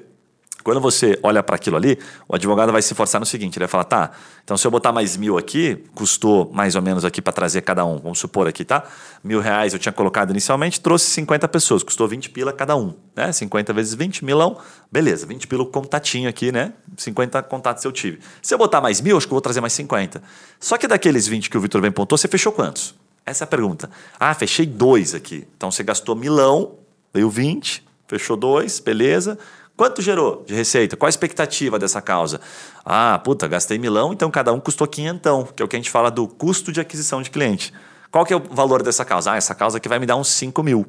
quando 0.63 0.81
você 0.81 1.17
olha 1.23 1.41
para 1.41 1.55
aquilo 1.55 1.77
ali, 1.77 1.97
o 2.27 2.35
advogado 2.35 2.71
vai 2.71 2.81
se 2.81 2.93
forçar 2.93 3.19
no 3.19 3.25
seguinte: 3.25 3.57
ele 3.57 3.65
vai 3.65 3.71
falar, 3.71 3.85
tá, 3.85 4.11
então 4.43 4.57
se 4.57 4.65
eu 4.65 4.71
botar 4.71 4.91
mais 4.91 5.15
mil 5.15 5.37
aqui, 5.37 5.83
custou 5.95 6.49
mais 6.53 6.75
ou 6.75 6.81
menos 6.81 7.05
aqui 7.05 7.21
para 7.21 7.31
trazer 7.31 7.61
cada 7.61 7.85
um, 7.85 7.97
vamos 7.97 8.19
supor 8.19 8.47
aqui, 8.47 8.65
tá? 8.65 8.83
Mil 9.23 9.39
reais 9.39 9.73
eu 9.73 9.79
tinha 9.79 9.93
colocado 9.93 10.31
inicialmente, 10.31 10.81
trouxe 10.81 11.05
50 11.11 11.47
pessoas, 11.47 11.83
custou 11.83 12.07
20 12.07 12.29
pila 12.29 12.51
cada 12.51 12.75
um, 12.75 12.93
né? 13.15 13.31
50 13.31 13.71
vezes 13.73 13.93
20, 13.93 14.25
milão, 14.25 14.57
beleza, 14.91 15.25
20 15.25 15.47
pila 15.47 15.65
contatinho 15.65 16.29
aqui, 16.29 16.51
né? 16.51 16.73
50 16.97 17.41
contatos 17.43 17.83
eu 17.83 17.91
tive. 17.91 18.19
Se 18.41 18.53
eu 18.53 18.57
botar 18.57 18.81
mais 18.81 19.01
mil, 19.01 19.17
acho 19.17 19.27
que 19.27 19.31
eu 19.31 19.35
vou 19.35 19.41
trazer 19.41 19.61
mais 19.61 19.73
50. 19.73 20.21
Só 20.59 20.77
que 20.77 20.87
daqueles 20.87 21.27
20 21.27 21.49
que 21.49 21.57
o 21.57 21.61
Vitor 21.61 21.81
bem 21.81 21.91
pontuou, 21.91 22.17
você 22.17 22.27
fechou 22.27 22.51
quantos? 22.51 22.95
Essa 23.25 23.43
é 23.43 23.45
a 23.45 23.47
pergunta. 23.47 23.89
Ah, 24.19 24.33
fechei 24.33 24.65
dois 24.65 25.13
aqui. 25.13 25.47
Então 25.55 25.69
você 25.69 25.83
gastou 25.83 26.15
milão, 26.15 26.75
veio 27.13 27.29
20, 27.29 27.83
fechou 28.07 28.35
dois, 28.35 28.79
beleza. 28.79 29.37
Quanto 29.79 30.01
gerou 30.01 30.43
de 30.45 30.53
receita? 30.53 30.97
Qual 30.97 31.07
a 31.07 31.09
expectativa 31.09 31.79
dessa 31.79 32.01
causa? 32.01 32.41
Ah, 32.83 33.17
puta, 33.23 33.47
gastei 33.47 33.79
milão, 33.79 34.11
então 34.11 34.29
cada 34.29 34.51
um 34.51 34.59
custou 34.59 34.85
quinhentão, 34.85 35.47
que 35.55 35.63
é 35.63 35.65
o 35.65 35.69
que 35.69 35.75
a 35.77 35.79
gente 35.79 35.89
fala 35.89 36.11
do 36.11 36.27
custo 36.27 36.69
de 36.69 36.81
aquisição 36.81 37.21
de 37.21 37.29
cliente. 37.29 37.73
Qual 38.11 38.25
que 38.25 38.33
é 38.33 38.35
o 38.35 38.41
valor 38.41 38.83
dessa 38.83 39.05
causa? 39.05 39.31
Ah, 39.31 39.37
essa 39.37 39.55
causa 39.55 39.77
aqui 39.77 39.87
vai 39.87 39.97
me 39.97 40.05
dar 40.05 40.17
uns 40.17 40.27
5 40.31 40.61
mil. 40.63 40.85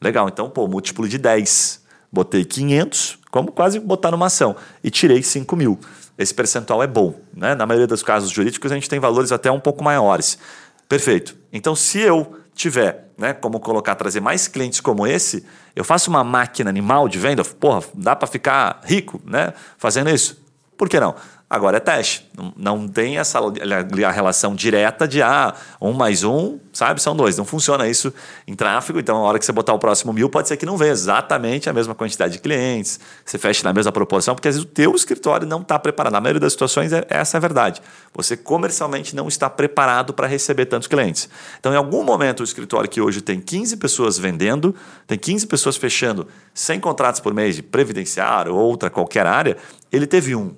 Legal, 0.00 0.26
então, 0.26 0.48
pô, 0.48 0.66
múltiplo 0.66 1.06
de 1.06 1.18
10. 1.18 1.82
Botei 2.10 2.42
500, 2.42 3.18
como 3.30 3.52
quase 3.52 3.78
botar 3.78 4.10
numa 4.10 4.24
ação, 4.24 4.56
e 4.82 4.90
tirei 4.90 5.22
5 5.22 5.54
mil. 5.54 5.78
Esse 6.16 6.32
percentual 6.32 6.82
é 6.82 6.86
bom. 6.86 7.20
Né? 7.36 7.54
Na 7.54 7.66
maioria 7.66 7.86
dos 7.86 8.02
casos 8.02 8.30
jurídicos, 8.30 8.72
a 8.72 8.74
gente 8.74 8.88
tem 8.88 8.98
valores 8.98 9.32
até 9.32 9.52
um 9.52 9.60
pouco 9.60 9.84
maiores. 9.84 10.38
Perfeito. 10.88 11.36
Então, 11.52 11.76
se 11.76 11.98
eu 11.98 12.39
tiver, 12.60 13.10
né, 13.16 13.32
como 13.32 13.58
colocar, 13.58 13.94
trazer 13.94 14.20
mais 14.20 14.46
clientes 14.46 14.80
como 14.80 15.06
esse, 15.06 15.46
eu 15.74 15.82
faço 15.82 16.10
uma 16.10 16.22
máquina 16.22 16.68
animal 16.68 17.08
de 17.08 17.18
venda, 17.18 17.42
porra, 17.42 17.82
dá 17.94 18.14
para 18.14 18.28
ficar 18.28 18.80
rico, 18.84 19.20
né, 19.24 19.54
fazendo 19.78 20.10
isso. 20.10 20.44
Por 20.76 20.88
que 20.88 21.00
não? 21.00 21.14
Agora 21.50 21.78
é 21.78 21.80
teste. 21.80 22.30
Não, 22.56 22.86
tem 22.86 23.18
essa 23.18 23.40
a 23.40 24.10
relação 24.12 24.54
direta 24.54 25.08
de 25.08 25.20
ah, 25.20 25.52
um 25.80 25.92
mais 25.92 26.22
um, 26.22 26.60
sabe? 26.72 27.02
São 27.02 27.16
dois. 27.16 27.36
Não 27.36 27.44
funciona 27.44 27.88
isso 27.88 28.14
em 28.46 28.54
tráfego. 28.54 29.00
Então, 29.00 29.16
na 29.16 29.22
hora 29.22 29.36
que 29.36 29.44
você 29.44 29.50
botar 29.50 29.74
o 29.74 29.78
próximo 29.78 30.12
mil, 30.12 30.30
pode 30.30 30.46
ser 30.46 30.56
que 30.56 30.64
não 30.64 30.76
venha 30.76 30.92
exatamente 30.92 31.68
a 31.68 31.72
mesma 31.72 31.92
quantidade 31.92 32.34
de 32.34 32.38
clientes, 32.38 33.00
você 33.24 33.36
feche 33.36 33.64
na 33.64 33.72
mesma 33.72 33.90
proporção, 33.90 34.36
porque 34.36 34.46
às 34.46 34.54
vezes 34.54 34.64
o 34.64 34.72
teu 34.72 34.94
escritório 34.94 35.44
não 35.44 35.60
está 35.60 35.76
preparado. 35.76 36.12
Na 36.12 36.20
maioria 36.20 36.38
das 36.38 36.52
situações, 36.52 36.92
é, 36.92 37.04
essa 37.10 37.36
é 37.36 37.38
a 37.38 37.40
verdade. 37.40 37.82
Você 38.14 38.36
comercialmente 38.36 39.16
não 39.16 39.26
está 39.26 39.50
preparado 39.50 40.14
para 40.14 40.28
receber 40.28 40.66
tantos 40.66 40.86
clientes. 40.86 41.28
Então, 41.58 41.72
em 41.72 41.76
algum 41.76 42.04
momento, 42.04 42.42
o 42.42 42.44
escritório 42.44 42.88
que 42.88 43.00
hoje 43.00 43.20
tem 43.20 43.40
15 43.40 43.76
pessoas 43.76 44.16
vendendo, 44.16 44.72
tem 45.04 45.18
15 45.18 45.48
pessoas 45.48 45.76
fechando 45.76 46.28
100 46.54 46.78
contratos 46.78 47.20
por 47.20 47.34
mês 47.34 47.56
de 47.56 47.62
previdenciário 47.64 48.54
ou 48.54 48.60
outra 48.60 48.88
qualquer 48.88 49.26
área, 49.26 49.56
ele 49.90 50.06
teve 50.06 50.36
um 50.36 50.54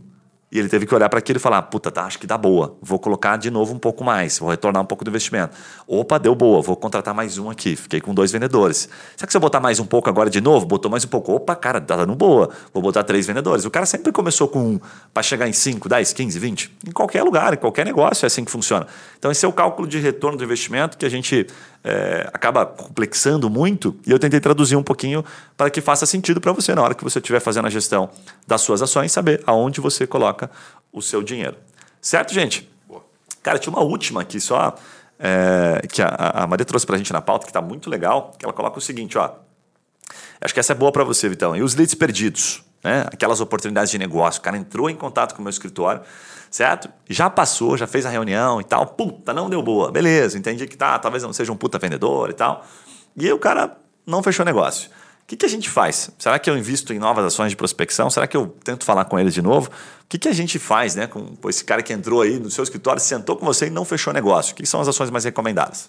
e 0.53 0.59
ele 0.59 0.68
teve 0.68 0.84
que 0.84 0.94
olhar 0.94 1.09
para 1.09 1.18
aquilo 1.18 1.38
e 1.38 1.40
falar: 1.40 1.62
puta, 1.62 1.90
tá, 1.90 2.05
acho 2.05 2.18
que 2.18 2.26
dá 2.26 2.36
boa. 2.36 2.76
Vou 2.82 2.98
colocar 2.98 3.38
de 3.38 3.50
novo 3.50 3.72
um 3.72 3.78
pouco 3.78 4.05
mais, 4.05 4.38
vou 4.38 4.50
retornar 4.50 4.82
um 4.82 4.84
pouco 4.84 5.03
do 5.03 5.09
investimento. 5.09 5.57
Opa, 5.86 6.18
deu 6.18 6.34
boa, 6.34 6.61
vou 6.61 6.76
contratar 6.76 7.14
mais 7.14 7.38
um 7.38 7.48
aqui. 7.48 7.74
Fiquei 7.74 8.03
com 8.03 8.12
dois 8.12 8.30
vendedores. 8.30 8.86
Será 9.16 9.26
que 9.26 9.32
se 9.32 9.36
eu 9.36 9.40
botar 9.40 9.61
mais 9.61 9.80
um 9.80 9.86
pouco 9.86 10.11
agora 10.11 10.28
de 10.28 10.42
novo? 10.42 10.66
Botou 10.66 10.90
mais 10.90 11.07
um 11.07 11.09
pouco. 11.09 11.32
Opa, 11.32 11.57
cara, 11.57 11.80
tá 11.80 11.96
dando 11.96 12.14
boa. 12.14 12.50
Vou 12.74 12.82
botar 12.82 13.03
três 13.03 13.26
vendedores. 13.26 13.64
O 13.64 13.70
cara 13.70 13.86
sempre 13.86 14.12
começou 14.12 14.46
com 14.46 14.62
um 14.62 14.80
para 15.14 15.22
chegar 15.22 15.48
em 15.48 15.55
5, 15.55 15.88
10, 15.88 16.12
15, 16.12 16.38
20. 16.38 16.76
Em 16.86 16.92
qualquer 16.92 17.22
lugar, 17.22 17.55
em 17.55 17.57
qualquer 17.57 17.86
negócio 17.86 18.26
é 18.26 18.28
assim 18.28 18.44
que 18.44 18.50
funciona. 18.50 18.86
Então, 19.18 19.30
esse 19.30 19.46
é 19.46 19.48
o 19.48 19.53
cálculo 19.53 19.88
de 19.88 19.98
retorno 19.98 20.36
do 20.36 20.44
investimento 20.44 20.98
que 20.98 21.07
a 21.07 21.11
gente 21.11 21.46
é, 21.84 22.30
acaba 22.32 22.64
complexando 22.64 23.50
muito 23.50 23.96
e 24.06 24.10
eu 24.10 24.18
tentei 24.18 24.40
traduzir 24.40 24.76
um 24.76 24.82
pouquinho 24.82 25.24
para 25.56 25.70
que 25.70 25.80
faça 25.80 26.06
sentido 26.06 26.40
para 26.40 26.52
você 26.52 26.74
na 26.74 26.82
hora 26.82 26.94
que 26.94 27.02
você 27.02 27.18
estiver 27.18 27.40
fazendo 27.40 27.66
a 27.66 27.70
gestão 27.70 28.10
das 28.46 28.60
suas 28.60 28.82
ações, 28.82 29.10
saber 29.10 29.42
aonde 29.46 29.80
você 29.80 30.06
coloca 30.06 30.50
o 30.92 31.02
seu 31.02 31.22
dinheiro. 31.22 31.56
Certo, 32.00 32.32
gente? 32.32 32.70
Boa. 32.86 33.02
Cara, 33.42 33.58
tinha 33.58 33.72
uma 33.72 33.82
última 33.82 34.22
aqui 34.22 34.40
só 34.40 34.76
é, 35.18 35.86
que 35.88 36.02
a, 36.02 36.08
a 36.08 36.46
Maria 36.46 36.64
trouxe 36.64 36.86
para 36.86 36.96
a 36.96 36.98
gente 36.98 37.12
na 37.12 37.20
pauta 37.20 37.44
que 37.44 37.50
está 37.50 37.60
muito 37.60 37.90
legal, 37.90 38.32
que 38.38 38.44
ela 38.44 38.52
coloca 38.52 38.78
o 38.78 38.80
seguinte, 38.80 39.18
ó. 39.18 39.30
Acho 40.40 40.52
que 40.52 40.60
essa 40.60 40.72
é 40.72 40.74
boa 40.74 40.90
para 40.90 41.04
você, 41.04 41.28
Vitão. 41.28 41.54
E 41.56 41.62
os 41.62 41.74
leads 41.74 41.94
perdidos, 41.94 42.62
né? 42.82 43.06
Aquelas 43.12 43.40
oportunidades 43.40 43.90
de 43.90 43.98
negócio. 43.98 44.40
O 44.40 44.42
cara 44.42 44.56
entrou 44.56 44.90
em 44.90 44.96
contato 44.96 45.34
com 45.34 45.40
o 45.40 45.42
meu 45.42 45.50
escritório, 45.50 46.02
certo? 46.50 46.88
Já 47.08 47.30
passou, 47.30 47.76
já 47.76 47.86
fez 47.86 48.04
a 48.04 48.10
reunião 48.10 48.60
e 48.60 48.64
tal. 48.64 48.86
Puta, 48.86 49.32
não 49.32 49.48
deu 49.48 49.62
boa. 49.62 49.90
Beleza, 49.90 50.38
entendi 50.38 50.66
que 50.66 50.76
tá, 50.76 50.98
talvez 50.98 51.22
não 51.22 51.32
seja 51.32 51.52
um 51.52 51.56
puta 51.56 51.78
vendedor 51.78 52.30
e 52.30 52.34
tal. 52.34 52.66
E 53.16 53.26
aí 53.26 53.32
o 53.32 53.38
cara 53.38 53.76
não 54.06 54.22
fechou 54.22 54.44
negócio. 54.44 54.90
O 55.22 55.26
que, 55.32 55.36
que 55.36 55.46
a 55.46 55.48
gente 55.48 55.70
faz? 55.70 56.10
Será 56.18 56.38
que 56.38 56.50
eu 56.50 56.58
invisto 56.58 56.92
em 56.92 56.98
novas 56.98 57.24
ações 57.24 57.50
de 57.50 57.56
prospecção? 57.56 58.10
Será 58.10 58.26
que 58.26 58.36
eu 58.36 58.48
tento 58.64 58.84
falar 58.84 59.04
com 59.04 59.18
ele 59.18 59.30
de 59.30 59.40
novo? 59.40 59.68
O 59.68 59.72
que, 60.08 60.18
que 60.18 60.28
a 60.28 60.32
gente 60.32 60.58
faz 60.58 60.94
né, 60.94 61.06
com 61.06 61.48
esse 61.48 61.64
cara 61.64 61.82
que 61.82 61.92
entrou 61.92 62.20
aí 62.20 62.38
no 62.38 62.50
seu 62.50 62.64
escritório, 62.64 63.00
sentou 63.00 63.36
com 63.36 63.46
você 63.46 63.68
e 63.68 63.70
não 63.70 63.84
fechou 63.84 64.12
negócio? 64.12 64.52
O 64.52 64.56
que 64.56 64.66
são 64.66 64.80
as 64.80 64.88
ações 64.88 65.10
mais 65.10 65.24
recomendadas? 65.24 65.88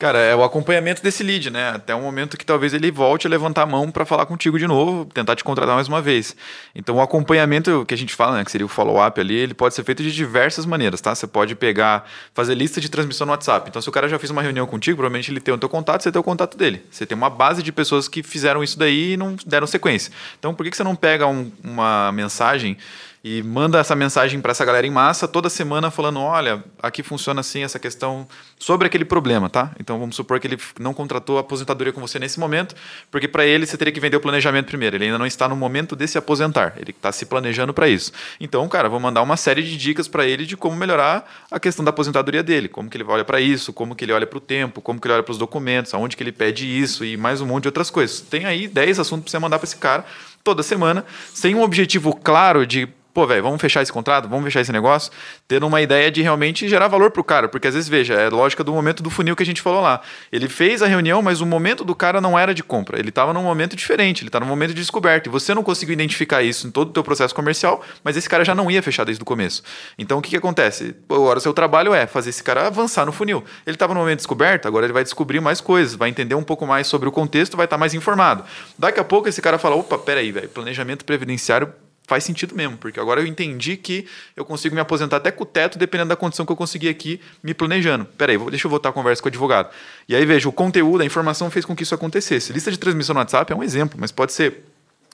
Cara, 0.00 0.18
é 0.18 0.34
o 0.34 0.42
acompanhamento 0.42 1.02
desse 1.02 1.22
lead, 1.22 1.50
né? 1.50 1.72
Até 1.74 1.94
o 1.94 2.00
momento 2.00 2.38
que 2.38 2.46
talvez 2.46 2.72
ele 2.72 2.90
volte 2.90 3.26
a 3.26 3.30
levantar 3.30 3.64
a 3.64 3.66
mão 3.66 3.90
para 3.90 4.06
falar 4.06 4.24
contigo 4.24 4.58
de 4.58 4.66
novo, 4.66 5.04
tentar 5.04 5.36
te 5.36 5.44
contratar 5.44 5.74
mais 5.74 5.88
uma 5.88 6.00
vez. 6.00 6.34
Então, 6.74 6.96
o 6.96 7.02
acompanhamento 7.02 7.84
que 7.86 7.92
a 7.92 7.96
gente 7.98 8.14
fala, 8.14 8.38
né, 8.38 8.42
que 8.42 8.50
seria 8.50 8.64
o 8.64 8.68
follow-up 8.68 9.20
ali, 9.20 9.34
ele 9.34 9.52
pode 9.52 9.74
ser 9.74 9.84
feito 9.84 10.02
de 10.02 10.10
diversas 10.10 10.64
maneiras, 10.64 11.02
tá? 11.02 11.14
Você 11.14 11.26
pode 11.26 11.54
pegar, 11.54 12.08
fazer 12.32 12.54
lista 12.54 12.80
de 12.80 12.88
transmissão 12.88 13.26
no 13.26 13.32
WhatsApp. 13.32 13.68
Então, 13.68 13.82
se 13.82 13.90
o 13.90 13.92
cara 13.92 14.08
já 14.08 14.18
fez 14.18 14.30
uma 14.30 14.40
reunião 14.40 14.66
contigo, 14.66 14.96
provavelmente 14.96 15.30
ele 15.30 15.38
tem 15.38 15.52
o 15.52 15.58
teu 15.58 15.68
contato, 15.68 16.02
você 16.02 16.10
tem 16.10 16.18
o 16.18 16.24
contato 16.24 16.56
dele. 16.56 16.82
Você 16.90 17.04
tem 17.04 17.14
uma 17.14 17.28
base 17.28 17.62
de 17.62 17.70
pessoas 17.70 18.08
que 18.08 18.22
fizeram 18.22 18.64
isso 18.64 18.78
daí 18.78 19.12
e 19.12 19.16
não 19.18 19.36
deram 19.44 19.66
sequência. 19.66 20.10
Então, 20.38 20.54
por 20.54 20.64
que, 20.64 20.70
que 20.70 20.78
você 20.78 20.84
não 20.84 20.96
pega 20.96 21.26
um, 21.26 21.52
uma 21.62 22.10
mensagem 22.12 22.78
e 23.22 23.42
manda 23.42 23.78
essa 23.78 23.94
mensagem 23.94 24.40
para 24.40 24.52
essa 24.52 24.64
galera 24.64 24.86
em 24.86 24.90
massa 24.90 25.28
toda 25.28 25.50
semana 25.50 25.90
falando, 25.90 26.20
olha, 26.20 26.64
aqui 26.82 27.02
funciona 27.02 27.40
assim 27.40 27.62
essa 27.62 27.78
questão 27.78 28.26
sobre 28.58 28.86
aquele 28.86 29.04
problema, 29.04 29.50
tá? 29.50 29.72
Então 29.78 29.98
vamos 29.98 30.16
supor 30.16 30.40
que 30.40 30.46
ele 30.46 30.58
não 30.78 30.94
contratou 30.94 31.36
a 31.36 31.42
aposentadoria 31.42 31.92
com 31.92 32.00
você 32.00 32.18
nesse 32.18 32.40
momento, 32.40 32.74
porque 33.10 33.28
para 33.28 33.44
ele 33.44 33.66
você 33.66 33.76
teria 33.76 33.92
que 33.92 34.00
vender 34.00 34.16
o 34.16 34.20
planejamento 34.20 34.66
primeiro. 34.66 34.96
Ele 34.96 35.04
ainda 35.04 35.18
não 35.18 35.26
está 35.26 35.46
no 35.46 35.54
momento 35.54 35.94
de 35.94 36.06
se 36.08 36.16
aposentar, 36.16 36.74
ele 36.78 36.92
está 36.92 37.12
se 37.12 37.26
planejando 37.26 37.74
para 37.74 37.88
isso. 37.88 38.10
Então, 38.40 38.66
cara, 38.68 38.88
vou 38.88 38.98
mandar 38.98 39.20
uma 39.20 39.36
série 39.36 39.62
de 39.62 39.76
dicas 39.76 40.08
para 40.08 40.24
ele 40.24 40.46
de 40.46 40.56
como 40.56 40.74
melhorar 40.74 41.30
a 41.50 41.60
questão 41.60 41.84
da 41.84 41.90
aposentadoria 41.90 42.42
dele, 42.42 42.68
como 42.68 42.88
que 42.88 42.96
ele 42.96 43.04
olha 43.04 43.24
para 43.24 43.38
isso, 43.40 43.70
como 43.70 43.94
que 43.94 44.04
ele 44.04 44.12
olha 44.12 44.26
para 44.26 44.38
o 44.38 44.40
tempo, 44.40 44.80
como 44.80 44.98
que 44.98 45.06
ele 45.06 45.14
olha 45.14 45.22
para 45.22 45.32
os 45.32 45.38
documentos, 45.38 45.92
aonde 45.92 46.16
que 46.16 46.22
ele 46.22 46.32
pede 46.32 46.66
isso 46.66 47.04
e 47.04 47.18
mais 47.18 47.42
um 47.42 47.46
monte 47.46 47.64
de 47.64 47.68
outras 47.68 47.90
coisas. 47.90 48.22
Tem 48.22 48.46
aí 48.46 48.66
10 48.66 48.98
assuntos 48.98 49.24
para 49.24 49.30
você 49.30 49.38
mandar 49.38 49.58
para 49.58 49.66
esse 49.66 49.76
cara 49.76 50.06
toda 50.42 50.62
semana, 50.62 51.04
sem 51.34 51.54
um 51.54 51.62
objetivo 51.62 52.16
claro 52.16 52.66
de 52.66 52.88
pô, 53.12 53.26
velho, 53.26 53.42
vamos 53.42 53.60
fechar 53.60 53.82
esse 53.82 53.92
contrato, 53.92 54.28
vamos 54.28 54.44
fechar 54.44 54.60
esse 54.60 54.72
negócio, 54.72 55.10
tendo 55.48 55.66
uma 55.66 55.80
ideia 55.80 56.10
de 56.10 56.22
realmente 56.22 56.68
gerar 56.68 56.88
valor 56.88 57.10
pro 57.10 57.24
cara, 57.24 57.48
porque 57.48 57.68
às 57.68 57.74
vezes, 57.74 57.88
veja, 57.88 58.14
é 58.14 58.28
lógica 58.28 58.62
do 58.62 58.72
momento 58.72 59.02
do 59.02 59.10
funil 59.10 59.34
que 59.36 59.42
a 59.42 59.46
gente 59.46 59.60
falou 59.60 59.80
lá. 59.80 60.00
Ele 60.32 60.48
fez 60.48 60.82
a 60.82 60.86
reunião, 60.86 61.22
mas 61.22 61.40
o 61.40 61.46
momento 61.46 61.84
do 61.84 61.94
cara 61.94 62.20
não 62.20 62.38
era 62.38 62.54
de 62.54 62.62
compra, 62.62 62.98
ele 62.98 63.08
estava 63.08 63.32
num 63.32 63.42
momento 63.42 63.74
diferente, 63.76 64.22
ele 64.22 64.28
está 64.28 64.40
num 64.40 64.46
momento 64.46 64.70
de 64.70 64.80
descoberta, 64.80 65.28
e 65.28 65.32
você 65.32 65.54
não 65.54 65.62
conseguiu 65.62 65.92
identificar 65.92 66.42
isso 66.42 66.66
em 66.66 66.70
todo 66.70 66.90
o 66.90 66.92
teu 66.92 67.02
processo 67.02 67.34
comercial, 67.34 67.82
mas 68.04 68.16
esse 68.16 68.28
cara 68.28 68.44
já 68.44 68.54
não 68.54 68.70
ia 68.70 68.82
fechar 68.82 69.04
desde 69.04 69.22
o 69.22 69.26
começo. 69.26 69.62
Então, 69.98 70.18
o 70.18 70.22
que, 70.22 70.30
que 70.30 70.36
acontece? 70.36 70.94
Agora 71.08 71.38
o 71.38 71.42
seu 71.42 71.52
trabalho 71.52 71.92
é 71.94 72.06
fazer 72.06 72.30
esse 72.30 72.42
cara 72.42 72.66
avançar 72.66 73.04
no 73.04 73.12
funil. 73.12 73.44
Ele 73.66 73.76
estava 73.76 73.94
no 73.94 74.00
momento 74.00 74.18
de 74.18 74.22
descoberta, 74.22 74.68
agora 74.68 74.86
ele 74.86 74.92
vai 74.92 75.02
descobrir 75.02 75.40
mais 75.40 75.60
coisas, 75.60 75.94
vai 75.94 76.08
entender 76.08 76.34
um 76.34 76.42
pouco 76.42 76.66
mais 76.66 76.86
sobre 76.86 77.08
o 77.08 77.12
contexto, 77.12 77.56
vai 77.56 77.66
estar 77.66 77.76
tá 77.76 77.80
mais 77.80 77.94
informado. 77.94 78.44
Daqui 78.78 79.00
a 79.00 79.04
pouco 79.04 79.28
esse 79.28 79.42
cara 79.42 79.58
fala, 79.58 79.76
opa, 79.76 79.98
peraí, 79.98 80.32
velho, 80.32 80.48
planejamento 80.48 81.04
previdenciário 81.04 81.72
faz 82.10 82.24
sentido 82.24 82.56
mesmo, 82.56 82.76
porque 82.76 82.98
agora 82.98 83.20
eu 83.20 83.26
entendi 83.26 83.76
que 83.76 84.04
eu 84.34 84.44
consigo 84.44 84.74
me 84.74 84.80
aposentar 84.80 85.18
até 85.18 85.30
com 85.30 85.44
o 85.44 85.46
teto, 85.46 85.78
dependendo 85.78 86.08
da 86.08 86.16
condição 86.16 86.44
que 86.44 86.50
eu 86.50 86.56
conseguir 86.56 86.88
aqui, 86.88 87.20
me 87.40 87.54
planejando. 87.54 88.04
Peraí, 88.04 88.36
deixa 88.50 88.66
eu 88.66 88.70
voltar 88.70 88.88
a 88.88 88.92
conversa 88.92 89.22
com 89.22 89.28
o 89.28 89.30
advogado. 89.30 89.70
E 90.08 90.16
aí 90.16 90.26
veja, 90.26 90.48
o 90.48 90.52
conteúdo, 90.52 91.02
a 91.02 91.04
informação 91.04 91.48
fez 91.52 91.64
com 91.64 91.76
que 91.76 91.84
isso 91.84 91.94
acontecesse. 91.94 92.52
Lista 92.52 92.68
de 92.68 92.80
transmissão 92.80 93.14
no 93.14 93.20
WhatsApp 93.20 93.52
é 93.52 93.54
um 93.54 93.62
exemplo, 93.62 93.96
mas 93.96 94.10
pode 94.10 94.32
ser 94.32 94.64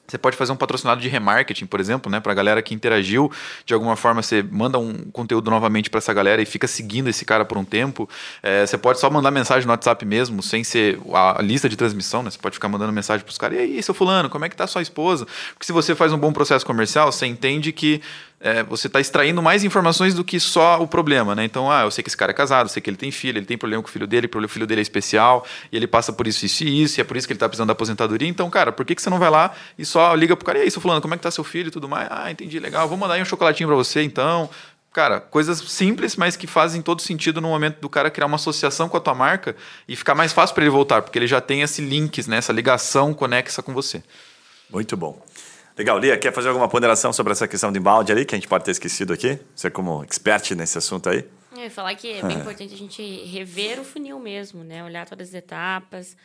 Você 0.07 0.19
pode 0.19 0.37
fazer 0.37 0.53
um 0.53 0.57
patrocinado 0.57 1.01
de 1.01 1.09
remarketing, 1.09 1.67
por 1.67 1.81
exemplo, 1.81 2.11
né? 2.11 2.21
Para 2.21 2.33
a 2.33 2.35
galera 2.35 2.63
que 2.63 2.75
interagiu 2.75 3.31
de 3.65 3.75
alguma 3.75 3.97
forma, 3.97 4.23
você 4.23 4.43
manda 4.43 4.79
um 4.79 5.11
conteúdo 5.11 5.51
novamente 5.51 5.91
para 5.91 5.99
essa 5.99 6.13
galera 6.13 6.41
e 6.41 6.47
fica 6.47 6.67
seguindo 6.67 7.09
esse 7.09 7.25
cara 7.25 7.45
por 7.45 7.59
um 7.59 7.65
tempo. 7.65 8.09
É, 8.43 8.65
você 8.67 8.79
pode 8.79 9.01
só 9.01 9.11
mandar 9.11 9.31
mensagem 9.31 9.67
no 9.67 9.73
WhatsApp 9.73 10.05
mesmo, 10.05 10.43
sem 10.43 10.63
ser 10.63 11.01
a, 11.13 11.41
lista 11.43 11.69
de 11.69 11.77
transmissão, 11.77 12.23
né? 12.23 12.31
Você 12.31 12.39
pode 12.39 12.55
ficar 12.55 12.69
mandando 12.69 12.93
mensagem 12.93 13.25
para 13.25 13.31
os 13.31 13.39
caras. 13.39 13.59
E 13.59 13.61
aí, 13.61 13.83
seu 13.83 13.95
fulano, 13.95 14.31
como 14.31 14.45
é 14.45 14.49
que 14.49 14.57
tá 14.57 14.67
sua 14.67 14.83
esposa? 14.83 15.27
Porque 15.53 15.67
se 15.67 15.73
você 15.73 15.95
faz 15.95 16.13
um 16.13 16.19
bom 16.19 16.33
processo 16.33 16.65
comercial, 16.65 17.11
você 17.11 17.27
entende 17.27 17.73
que 17.73 18.01
é, 18.39 18.63
você 18.63 18.87
está 18.87 19.01
extraindo 19.01 19.43
mais 19.43 19.65
informações 19.65 20.15
do 20.15 20.23
que 20.23 20.39
só 20.39 20.81
o 20.81 20.87
problema, 20.87 21.35
né? 21.35 21.45
Então, 21.45 21.71
ah, 21.71 21.83
eu 21.83 21.91
sei 21.91 22.03
que 22.03 22.11
esse 22.11 22.17
cara 22.17 22.33
é 22.33 22.35
casado, 22.35 22.67
eu 22.67 22.69
sei 22.69 22.83
que 22.83 22.91
ele 22.91 22.97
tem 22.97 23.11
filho, 23.11 23.39
ele 23.39 23.47
tem 23.47 23.57
problema 23.57 23.83
com 23.83 23.89
o 23.89 23.93
filho 23.93 24.07
dele, 24.07 24.29
o 24.33 24.49
filho 24.49 24.67
dele 24.67 24.81
é 24.81 24.83
especial, 24.83 25.47
e 25.73 25.77
ele 25.77 25.87
passa 25.87 26.13
por 26.13 26.27
isso, 26.27 26.45
isso 26.45 26.63
e 26.63 26.83
isso, 26.83 26.99
e 26.99 27.03
é 27.03 27.05
por 27.05 27.17
isso 27.17 27.27
que 27.27 27.33
ele 27.33 27.37
está 27.37 27.49
precisando 27.49 27.69
da 27.69 27.73
aposentadoria. 27.73 28.29
Então, 28.29 28.49
cara, 28.51 28.73
por 28.73 28.85
que, 28.85 28.95
que 28.95 29.03
você 29.03 29.09
não 29.09 29.19
vai 29.19 29.31
lá 29.31 29.53
e 29.79 29.85
só 29.85 30.15
liga 30.15 30.37
pro 30.37 30.45
cara, 30.45 30.59
e 30.59 30.63
aí, 30.63 30.71
seu 30.71 30.83
fulano, 30.83 31.01
como 31.01 31.15
é 31.15 31.17
que 31.17 31.23
tá 31.23 31.31
seu 31.31 31.45
filho 31.45 31.69
e 31.69 31.71
tudo 31.71 31.89
mais? 31.89 32.09
Ah, 32.11 32.31
entendi, 32.31 32.59
legal, 32.59 32.87
vou 32.89 32.99
mandar 32.99 33.15
aí 33.15 33.23
um 33.23 33.25
chocolatinho 33.25 33.69
para 33.69 33.77
você, 33.77 34.03
então. 34.03 34.51
Cara, 34.93 35.21
coisas 35.21 35.59
simples, 35.59 36.17
mas 36.17 36.37
que 36.37 36.47
fazem 36.47 36.81
todo 36.81 37.03
sentido 37.03 37.39
no 37.39 37.49
momento 37.49 37.81
do 37.81 37.89
cara 37.89 38.11
criar 38.11 38.27
uma 38.27 38.37
associação 38.37 38.89
com 38.89 38.97
a 38.97 39.01
tua 39.01 39.15
marca 39.15 39.55
e 39.87 39.95
ficar 39.95 40.15
mais 40.15 40.33
fácil 40.33 40.55
para 40.55 40.65
ele 40.65 40.71
voltar, 40.71 41.03
porque 41.03 41.19
ele 41.19 41.27
já 41.27 41.39
tem 41.39 41.61
esse 41.61 41.83
links, 41.83 42.27
né, 42.27 42.39
essa 42.39 42.53
ligação 42.53 43.13
conexa 43.13 43.63
com 43.63 43.75
você. 43.75 44.03
Muito 44.71 44.97
bom. 44.97 45.23
Legal, 45.77 45.99
Lia, 45.99 46.17
quer 46.17 46.33
fazer 46.33 46.49
alguma 46.49 46.69
ponderação 46.69 47.13
sobre 47.13 47.33
essa 47.33 47.47
questão 47.47 47.71
de 47.71 47.79
embalde 47.79 48.11
ali, 48.11 48.25
que 48.25 48.35
a 48.35 48.39
gente 48.39 48.49
pode 48.49 48.65
ter 48.65 48.71
esquecido 48.71 49.13
aqui? 49.13 49.39
Você 49.55 49.69
como 49.69 50.03
expert 50.03 50.53
nesse 50.53 50.79
assunto 50.79 51.11
aí? 51.11 51.23
Eu 51.55 51.65
ia 51.65 51.71
falar 51.71 51.95
que 51.95 52.11
é 52.13 52.23
bem 52.23 52.39
é. 52.39 52.41
importante 52.41 52.73
a 52.73 52.77
gente 52.79 53.03
rever 53.27 53.79
o 53.79 53.85
funil 53.85 54.19
mesmo, 54.19 54.65
né? 54.65 54.83
Olhar 54.83 55.07
todas 55.07 55.29
as 55.29 55.35
etapas, 55.35 56.17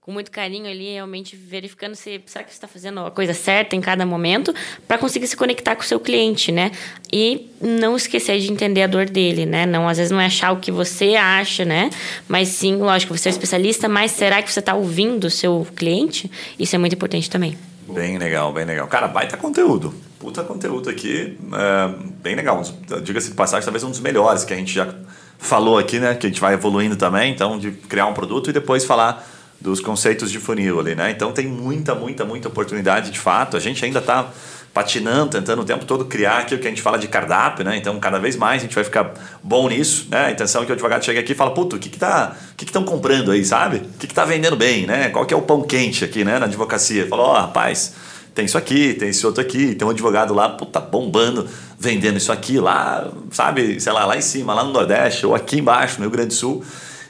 com 0.00 0.12
muito 0.12 0.30
carinho 0.30 0.70
ali, 0.70 0.92
realmente 0.92 1.34
verificando 1.34 1.96
se 1.96 2.22
será 2.24 2.44
que 2.44 2.50
você 2.50 2.56
está 2.56 2.68
fazendo 2.68 3.00
a 3.00 3.10
coisa 3.10 3.34
certa 3.34 3.74
em 3.74 3.80
cada 3.80 4.06
momento, 4.06 4.54
para 4.86 4.96
conseguir 4.96 5.26
se 5.26 5.36
conectar 5.36 5.74
com 5.74 5.82
o 5.82 5.84
seu 5.84 5.98
cliente, 5.98 6.52
né? 6.52 6.70
E 7.12 7.50
não 7.60 7.96
esquecer 7.96 8.38
de 8.38 8.52
entender 8.52 8.84
a 8.84 8.86
dor 8.86 9.06
dele, 9.06 9.44
né? 9.44 9.66
Não, 9.66 9.88
às 9.88 9.98
vezes 9.98 10.12
não 10.12 10.20
é 10.20 10.26
achar 10.26 10.52
o 10.52 10.60
que 10.60 10.70
você 10.70 11.16
acha, 11.16 11.64
né? 11.64 11.90
Mas 12.28 12.46
sim, 12.46 12.76
lógico, 12.76 13.18
você 13.18 13.28
é 13.28 13.30
um 13.30 13.34
especialista, 13.34 13.88
mas 13.88 14.12
será 14.12 14.40
que 14.40 14.52
você 14.52 14.60
está 14.60 14.74
ouvindo 14.74 15.24
o 15.24 15.30
seu 15.30 15.66
cliente? 15.74 16.30
Isso 16.56 16.76
é 16.76 16.78
muito 16.78 16.94
importante 16.94 17.28
também. 17.28 17.58
Bem 17.94 18.18
legal, 18.18 18.52
bem 18.52 18.64
legal. 18.64 18.86
Cara, 18.86 19.08
baita 19.08 19.36
conteúdo. 19.36 19.94
Puta 20.18 20.42
conteúdo 20.42 20.88
aqui. 20.90 21.38
É, 21.52 21.94
bem 22.22 22.34
legal. 22.34 22.62
Diga-se 23.02 23.30
de 23.30 23.34
passagem, 23.34 23.64
talvez 23.64 23.82
um 23.82 23.90
dos 23.90 24.00
melhores 24.00 24.44
que 24.44 24.52
a 24.52 24.56
gente 24.56 24.72
já 24.72 24.94
falou 25.38 25.78
aqui, 25.78 25.98
né? 25.98 26.14
Que 26.14 26.26
a 26.26 26.30
gente 26.30 26.40
vai 26.40 26.54
evoluindo 26.54 26.96
também. 26.96 27.32
Então, 27.32 27.58
de 27.58 27.70
criar 27.72 28.06
um 28.06 28.14
produto 28.14 28.50
e 28.50 28.52
depois 28.52 28.84
falar 28.84 29.26
dos 29.60 29.80
conceitos 29.80 30.30
de 30.30 30.38
funil 30.38 30.78
ali, 30.78 30.94
né? 30.94 31.10
Então, 31.10 31.32
tem 31.32 31.46
muita, 31.46 31.94
muita, 31.94 32.24
muita 32.24 32.48
oportunidade 32.48 33.10
de 33.10 33.18
fato. 33.18 33.56
A 33.56 33.60
gente 33.60 33.84
ainda 33.84 33.98
está 33.98 34.30
patinando, 34.72 35.30
tentando 35.30 35.62
o 35.62 35.64
tempo 35.64 35.84
todo 35.84 36.04
criar 36.04 36.38
aquilo 36.38 36.60
que 36.60 36.66
a 36.66 36.70
gente 36.70 36.82
fala 36.82 36.98
de 36.98 37.08
cardápio, 37.08 37.64
né? 37.64 37.76
Então, 37.76 37.98
cada 37.98 38.18
vez 38.18 38.36
mais 38.36 38.62
a 38.62 38.64
gente 38.64 38.74
vai 38.74 38.84
ficar 38.84 39.12
bom 39.42 39.68
nisso, 39.68 40.06
né? 40.10 40.26
A 40.26 40.30
intenção 40.30 40.62
é 40.62 40.64
que 40.64 40.70
o 40.70 40.74
advogado 40.74 41.04
chegue 41.04 41.18
aqui 41.18 41.32
e 41.32 41.34
fala, 41.34 41.50
puto, 41.52 41.76
o 41.76 41.78
que 41.78 41.88
que 41.88 41.98
tá, 41.98 42.36
o 42.52 42.56
que 42.56 42.64
estão 42.64 42.84
comprando 42.84 43.32
aí, 43.32 43.44
sabe? 43.44 43.78
O 43.78 43.98
que 43.98 44.06
que 44.06 44.14
tá 44.14 44.24
vendendo 44.24 44.56
bem, 44.56 44.86
né? 44.86 45.08
Qual 45.08 45.26
que 45.26 45.34
é 45.34 45.36
o 45.36 45.42
pão 45.42 45.62
quente 45.62 46.04
aqui, 46.04 46.24
né, 46.24 46.38
na 46.38 46.46
advocacia? 46.46 47.06
Falou, 47.08 47.26
ó, 47.26 47.40
rapaz, 47.40 47.94
tem 48.34 48.44
isso 48.44 48.56
aqui, 48.56 48.94
tem 48.94 49.08
esse 49.08 49.26
outro 49.26 49.42
aqui, 49.42 49.74
tem 49.74 49.86
um 49.86 49.90
advogado 49.90 50.32
lá, 50.32 50.48
puta, 50.48 50.78
bombando, 50.78 51.48
vendendo 51.78 52.16
isso 52.16 52.30
aqui 52.30 52.58
lá, 52.58 53.10
sabe, 53.32 53.80
sei 53.80 53.92
lá, 53.92 54.04
lá 54.06 54.16
em 54.16 54.20
cima, 54.20 54.54
lá 54.54 54.62
no 54.62 54.72
Nordeste, 54.72 55.26
ou 55.26 55.34
aqui 55.34 55.58
embaixo, 55.58 55.96
no 55.98 56.02
Rio 56.02 56.10
Grande 56.10 56.28
do 56.28 56.34
Sul. 56.34 56.64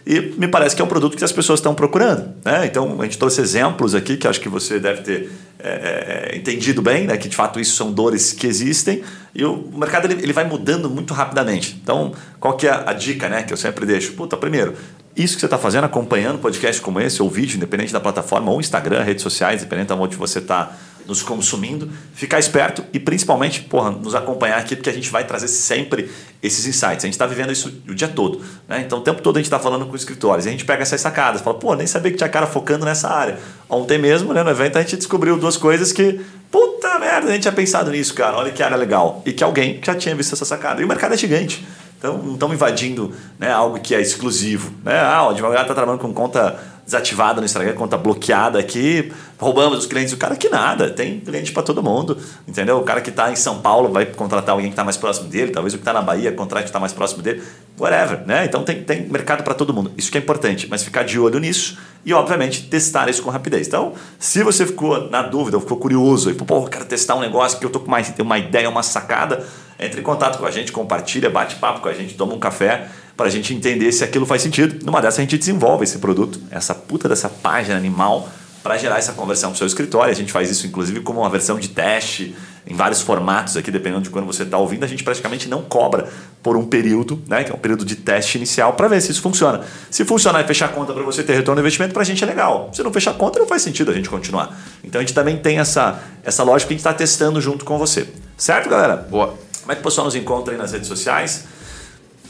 E 0.07 0.21
me 0.39 0.49
parece 0.49 0.75
que 0.75 0.83
é 0.83 0.85
um 0.85 0.89
produto 0.89 1.17
que 1.17 1.25
as 1.25 1.33
pessoas 1.33 1.61
estão 1.61 1.75
procurando. 1.75 2.33
Né? 2.45 2.67
Então, 2.67 3.01
a 3.01 3.05
gente 3.05 3.19
trouxe 3.19 3.41
exemplos 3.41 3.95
aqui 3.95 4.17
que 4.17 4.27
acho 4.27 4.41
que 4.41 4.49
você 4.49 4.79
deve 4.79 5.03
ter 5.03 5.31
é, 5.59 6.31
é, 6.33 6.37
entendido 6.37 6.81
bem, 6.81 7.07
né? 7.07 7.17
que 7.17 7.29
de 7.29 7.37
fato 7.37 7.61
isso 7.61 7.77
são 7.77 7.93
dores 7.93 8.33
que 8.33 8.47
existem. 8.47 9.03
E 9.35 9.45
o 9.45 9.71
mercado 9.75 10.07
ele, 10.07 10.23
ele 10.23 10.33
vai 10.33 10.45
mudando 10.45 10.89
muito 10.89 11.13
rapidamente. 11.13 11.79
Então, 11.83 12.13
qual 12.39 12.57
que 12.57 12.67
é 12.67 12.71
a, 12.71 12.91
a 12.91 12.93
dica 12.93 13.29
né? 13.29 13.43
que 13.43 13.53
eu 13.53 13.57
sempre 13.57 13.85
deixo? 13.85 14.13
Puta, 14.15 14.37
primeiro, 14.37 14.75
isso 15.17 15.35
que 15.35 15.41
você 15.41 15.47
está 15.47 15.59
fazendo, 15.59 15.85
acompanhando 15.85 16.39
podcast 16.39 16.81
como 16.81 17.01
esse, 17.01 17.21
ou 17.21 17.29
vídeo, 17.29 17.57
independente 17.57 17.93
da 17.93 18.01
plataforma, 18.01 18.51
ou 18.51 18.61
Instagram, 18.61 19.03
redes 19.03 19.23
sociais, 19.23 19.61
independente 19.61 19.89
de 19.89 19.95
onde 19.95 20.17
você 20.17 20.39
está 20.39 20.73
nos 21.11 21.23
consumindo, 21.23 21.91
ficar 22.15 22.39
esperto 22.39 22.85
e 22.93 23.01
principalmente, 23.01 23.63
porra, 23.63 23.91
nos 23.91 24.15
acompanhar 24.15 24.59
aqui, 24.59 24.77
porque 24.77 24.89
a 24.89 24.93
gente 24.93 25.11
vai 25.11 25.25
trazer 25.27 25.49
sempre 25.49 26.09
esses 26.41 26.67
insights. 26.67 27.05
A 27.05 27.07
gente 27.07 27.11
está 27.11 27.27
vivendo 27.27 27.51
isso 27.51 27.83
o 27.89 27.95
dia 27.95 28.07
todo. 28.07 28.41
Né? 28.69 28.85
Então, 28.87 29.01
o 29.01 29.03
tempo 29.03 29.21
todo 29.21 29.37
a 29.37 29.41
gente 29.41 29.47
está 29.47 29.59
falando 29.59 29.87
com 29.87 29.97
escritórios. 29.97 30.47
E 30.47 30.49
a 30.49 30.53
gente 30.53 30.65
pega 30.65 30.83
essas 30.83 31.01
sacadas, 31.01 31.41
fala, 31.41 31.59
pô, 31.59 31.75
nem 31.75 31.87
sabia 31.87 32.13
que 32.13 32.17
tinha 32.17 32.29
cara 32.29 32.47
focando 32.47 32.85
nessa 32.85 33.09
área. 33.09 33.39
Ontem 33.69 33.99
mesmo, 33.99 34.33
né, 34.33 34.45
no 34.45 34.51
evento, 34.51 34.79
a 34.79 34.83
gente 34.83 34.97
descobriu 34.97 35.37
duas 35.37 35.57
coisas 35.57 35.93
que, 35.93 36.21
puta 36.49 36.97
merda, 37.01 37.29
a 37.29 37.33
gente 37.33 37.43
tinha 37.43 37.53
pensado 37.53 37.91
nisso, 37.91 38.15
cara. 38.15 38.37
Olha 38.37 38.53
que 38.53 38.63
área 38.63 38.77
legal. 38.77 39.21
E 39.27 39.33
que 39.33 39.43
alguém 39.43 39.81
já 39.85 39.97
tinha 39.97 40.15
visto 40.15 40.33
essa 40.35 40.45
sacada. 40.45 40.81
E 40.81 40.85
o 40.85 40.89
mercado 40.89 41.15
é 41.15 41.17
gigante. 41.17 41.67
Então, 41.99 42.17
não 42.17 42.35
estamos 42.35 42.55
invadindo 42.55 43.13
né, 43.37 43.51
algo 43.51 43.81
que 43.81 43.95
é 43.97 44.01
exclusivo. 44.01 44.73
Né? 44.85 44.99
Ah, 44.99 45.27
o 45.27 45.31
advogado 45.31 45.63
está 45.63 45.75
trabalhando 45.75 46.01
com 46.01 46.15
conta 46.15 46.59
desativada 46.91 47.41
no 47.41 47.45
Instagram, 47.45 47.75
conta 47.75 47.97
bloqueada 47.97 48.59
aqui, 48.59 49.13
roubamos 49.39 49.79
os 49.79 49.87
clientes 49.87 50.11
do 50.11 50.17
cara 50.17 50.35
que 50.35 50.49
nada, 50.49 50.91
tem 50.91 51.21
cliente 51.21 51.53
para 51.53 51.63
todo 51.63 51.81
mundo, 51.81 52.19
entendeu? 52.49 52.79
O 52.79 52.83
cara 52.83 53.01
que 53.01 53.11
está 53.11 53.31
em 53.31 53.37
São 53.37 53.61
Paulo 53.61 53.93
vai 53.93 54.07
contratar 54.07 54.53
alguém 54.53 54.67
que 54.67 54.73
está 54.73 54.83
mais 54.83 54.97
próximo 54.97 55.29
dele, 55.29 55.53
talvez 55.53 55.73
o 55.73 55.77
que 55.77 55.83
está 55.83 55.93
na 55.93 56.03
Bahia 56.03 56.33
contrate 56.33 56.65
que 56.65 56.71
está 56.71 56.81
mais 56.81 56.93
próximo 56.93 57.23
dele, 57.23 57.43
whatever, 57.79 58.27
né? 58.27 58.45
Então 58.45 58.65
tem, 58.65 58.83
tem 58.83 59.07
mercado 59.07 59.45
para 59.45 59.55
todo 59.55 59.73
mundo, 59.73 59.93
isso 59.97 60.11
que 60.11 60.19
é 60.19 60.21
importante, 60.21 60.67
mas 60.69 60.83
ficar 60.83 61.05
de 61.05 61.19
olho 61.19 61.39
nisso 61.39 61.79
e, 62.05 62.13
obviamente, 62.13 62.63
testar 62.65 63.09
isso 63.09 63.23
com 63.23 63.31
rapidez. 63.31 63.67
Então, 63.67 63.93
se 64.19 64.43
você 64.43 64.67
ficou 64.67 65.11
na 65.11 65.23
dúvida, 65.23 65.57
ou 65.57 65.61
ficou 65.61 65.77
curioso, 65.77 66.31
e, 66.31 66.35
pô, 66.35 66.65
quero 66.65 66.87
testar 66.87 67.15
um 67.15 67.21
negócio 67.21 67.59
que 67.59 67.67
eu 67.67 67.71
tô 67.71 67.81
com 67.81 67.91
mais, 67.91 68.13
uma 68.19 68.39
ideia, 68.39 68.69
uma 68.69 68.83
sacada, 68.83 69.47
entre 69.79 70.01
em 70.01 70.03
contato 70.03 70.39
com 70.39 70.47
a 70.47 70.51
gente, 70.51 70.73
compartilha, 70.73 71.29
bate 71.29 71.57
papo 71.57 71.81
com 71.81 71.89
a 71.89 71.93
gente, 71.93 72.15
toma 72.15 72.35
um 72.35 72.39
café, 72.39 72.89
para 73.21 73.29
a 73.29 73.31
gente 73.31 73.53
entender 73.53 73.93
se 73.93 74.03
aquilo 74.03 74.25
faz 74.25 74.41
sentido. 74.41 74.83
Numa 74.83 74.99
dessa 75.03 75.21
a 75.21 75.23
gente 75.23 75.37
desenvolve 75.37 75.85
esse 75.85 75.99
produto, 75.99 76.41
essa 76.51 76.75
puta 76.75 77.07
dessa 77.07 77.29
página 77.29 77.77
animal 77.77 78.27
para 78.63 78.79
gerar 78.79 78.97
essa 78.97 79.13
conversão 79.13 79.51
para 79.51 79.57
o 79.57 79.59
seu 79.59 79.67
escritório. 79.67 80.11
A 80.11 80.15
gente 80.15 80.33
faz 80.33 80.51
isso 80.51 80.67
inclusive 80.67 81.01
como 81.01 81.21
uma 81.21 81.29
versão 81.29 81.59
de 81.59 81.69
teste 81.69 82.35
em 82.67 82.75
vários 82.75 83.03
formatos 83.03 83.59
aqui, 83.59 83.71
dependendo 83.71 84.05
de 84.05 84.09
quando 84.09 84.25
você 84.25 84.43
está 84.43 84.57
ouvindo. 84.57 84.85
A 84.85 84.87
gente 84.87 85.05
praticamente 85.05 85.51
não 85.51 85.61
cobra 85.61 86.09
por 86.43 86.57
um 86.57 86.65
período, 86.65 87.23
né, 87.29 87.45
que 87.45 87.53
é 87.53 87.55
um 87.55 87.59
período 87.59 87.85
de 87.85 87.95
teste 87.95 88.39
inicial, 88.39 88.73
para 88.73 88.89
ver 88.89 89.03
se 89.03 89.11
isso 89.11 89.21
funciona. 89.21 89.61
Se 89.91 90.03
funcionar 90.03 90.41
e 90.41 90.47
fechar 90.47 90.65
a 90.65 90.69
conta 90.69 90.95
para 90.95 91.03
você 91.03 91.23
ter 91.23 91.35
retorno 91.35 91.61
do 91.61 91.63
investimento, 91.63 91.93
para 91.93 92.01
a 92.01 92.07
gente 92.07 92.25
é 92.25 92.27
legal. 92.27 92.71
Se 92.73 92.83
não 92.83 92.91
fechar 92.91 93.11
a 93.11 93.15
conta, 93.15 93.39
não 93.39 93.47
faz 93.47 93.61
sentido 93.61 93.91
a 93.91 93.95
gente 93.95 94.09
continuar. 94.09 94.59
Então 94.83 94.99
a 94.99 95.03
gente 95.03 95.13
também 95.13 95.37
tem 95.37 95.59
essa, 95.59 96.01
essa 96.25 96.43
lógica 96.43 96.69
que 96.69 96.73
a 96.73 96.77
gente 96.77 96.81
está 96.81 96.95
testando 96.95 97.39
junto 97.39 97.67
com 97.67 97.77
você. 97.77 98.09
Certo, 98.39 98.71
galera? 98.71 98.97
Boa. 98.97 99.35
Como 99.61 99.73
é 99.73 99.75
que 99.75 99.83
o 99.83 99.85
pessoal 99.85 100.07
nos 100.07 100.15
encontra 100.15 100.55
aí 100.55 100.59
nas 100.59 100.73
redes 100.73 100.89
sociais? 100.89 101.45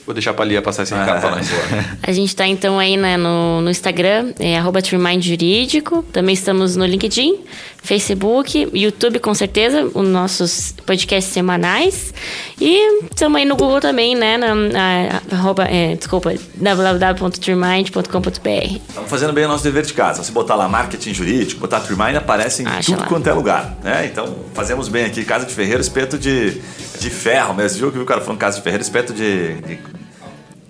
Vou 0.04 0.14
deixar 0.14 0.34
pra 0.34 0.44
Lia 0.44 0.62
passar 0.62 0.82
esse 0.82 0.94
recado 0.94 1.18
ah, 1.18 1.20
pra 1.20 1.30
nós. 1.30 1.48
A 2.02 2.12
gente 2.12 2.34
tá 2.34 2.46
então 2.46 2.78
aí 2.78 2.96
né, 2.96 3.16
no, 3.16 3.60
no 3.60 3.70
Instagram, 3.70 4.32
é 4.38 4.58
arroba 4.58 4.80
Jurídico. 5.20 6.02
Também 6.12 6.34
estamos 6.34 6.76
no 6.76 6.84
LinkedIn, 6.84 7.38
Facebook, 7.82 8.68
YouTube 8.72 9.18
com 9.18 9.34
certeza, 9.34 9.90
os 9.94 10.08
nossos 10.08 10.74
podcasts 10.84 11.32
semanais. 11.32 12.12
E 12.60 13.00
estamos 13.10 13.38
aí 13.38 13.44
no 13.44 13.56
Google 13.56 13.80
também, 13.80 14.14
né? 14.14 14.36
Na, 14.36 14.54
na 14.54 15.20
arroba, 15.32 15.64
é, 15.64 15.96
desculpa, 15.96 16.32
www.trimind.com.br. 16.56 18.80
Estamos 18.88 19.10
fazendo 19.10 19.32
bem 19.32 19.44
o 19.44 19.48
nosso 19.48 19.64
dever 19.64 19.84
de 19.84 19.94
casa. 19.94 20.22
Se 20.22 20.32
botar 20.32 20.54
lá 20.54 20.68
marketing 20.68 21.14
jurídico, 21.14 21.60
botar 21.60 21.80
Trimind, 21.80 22.16
aparece 22.16 22.62
em 22.62 22.66
Acha 22.66 22.92
tudo 22.92 23.00
lá. 23.00 23.06
quanto 23.06 23.28
é 23.28 23.32
lugar. 23.32 23.76
Né? 23.82 24.06
Então 24.06 24.36
fazemos 24.54 24.88
bem 24.88 25.04
aqui. 25.04 25.24
Casa 25.24 25.46
de 25.46 25.54
Ferreiro, 25.54 25.80
espeto 25.80 26.18
de, 26.18 26.60
de 26.98 27.10
ferro 27.10 27.54
mesmo. 27.54 27.78
Viu 27.78 27.92
que 27.92 27.98
o 27.98 28.04
cara 28.04 28.20
falando 28.20 28.38
Casa 28.38 28.58
de 28.58 28.62
Ferreiro, 28.62 28.82
espeto 28.82 29.12
de, 29.12 29.54
de 29.54 29.78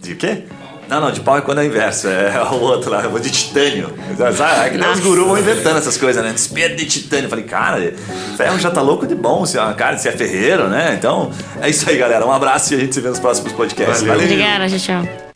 de 0.01 0.15
quê? 0.15 0.45
Não, 0.91 1.01
não, 1.01 1.13
de 1.13 1.21
pau 1.21 1.39
é 1.39 1.41
quando 1.41 1.59
é 1.59 1.61
o 1.63 1.67
inverso. 1.67 2.09
É 2.09 2.43
o 2.51 2.61
outro 2.61 2.91
lá, 2.91 3.01
de 3.03 3.31
titânio. 3.31 3.95
Sabe? 4.37 4.67
É 4.67 4.71
que 4.71 4.85
os 4.85 5.01
gurus 5.01 5.25
vão 5.25 5.39
inventando 5.39 5.79
essas 5.79 5.97
coisas, 5.97 6.23
né? 6.23 6.33
Despedo 6.33 6.75
de 6.75 6.85
titânio. 6.85 7.27
Eu 7.27 7.31
falei, 7.31 7.45
cara, 7.45 7.95
ferro 8.37 8.59
já 8.59 8.73
tá 8.73 8.83
louco 8.83 9.07
de 9.07 9.15
bom, 9.15 9.47
se 9.47 9.57
é, 9.57 9.73
cara, 9.75 9.97
se 9.97 10.09
é 10.09 10.13
ferreiro, 10.13 10.69
né? 10.69 10.97
Então, 10.99 11.31
é 11.61 11.71
isso 11.71 11.89
aí, 11.89 11.97
galera. 11.97 12.27
Um 12.27 12.33
abraço 12.33 12.75
e 12.75 12.77
a 12.77 12.81
gente 12.81 12.93
se 12.93 13.01
vê 13.01 13.09
nos 13.09 13.21
próximos 13.21 13.53
podcasts. 13.53 14.01
Valeu. 14.01 14.15
Valeu. 14.15 14.33
Obrigada, 14.33 14.69
tchau, 14.69 15.05
tchau. 15.05 15.30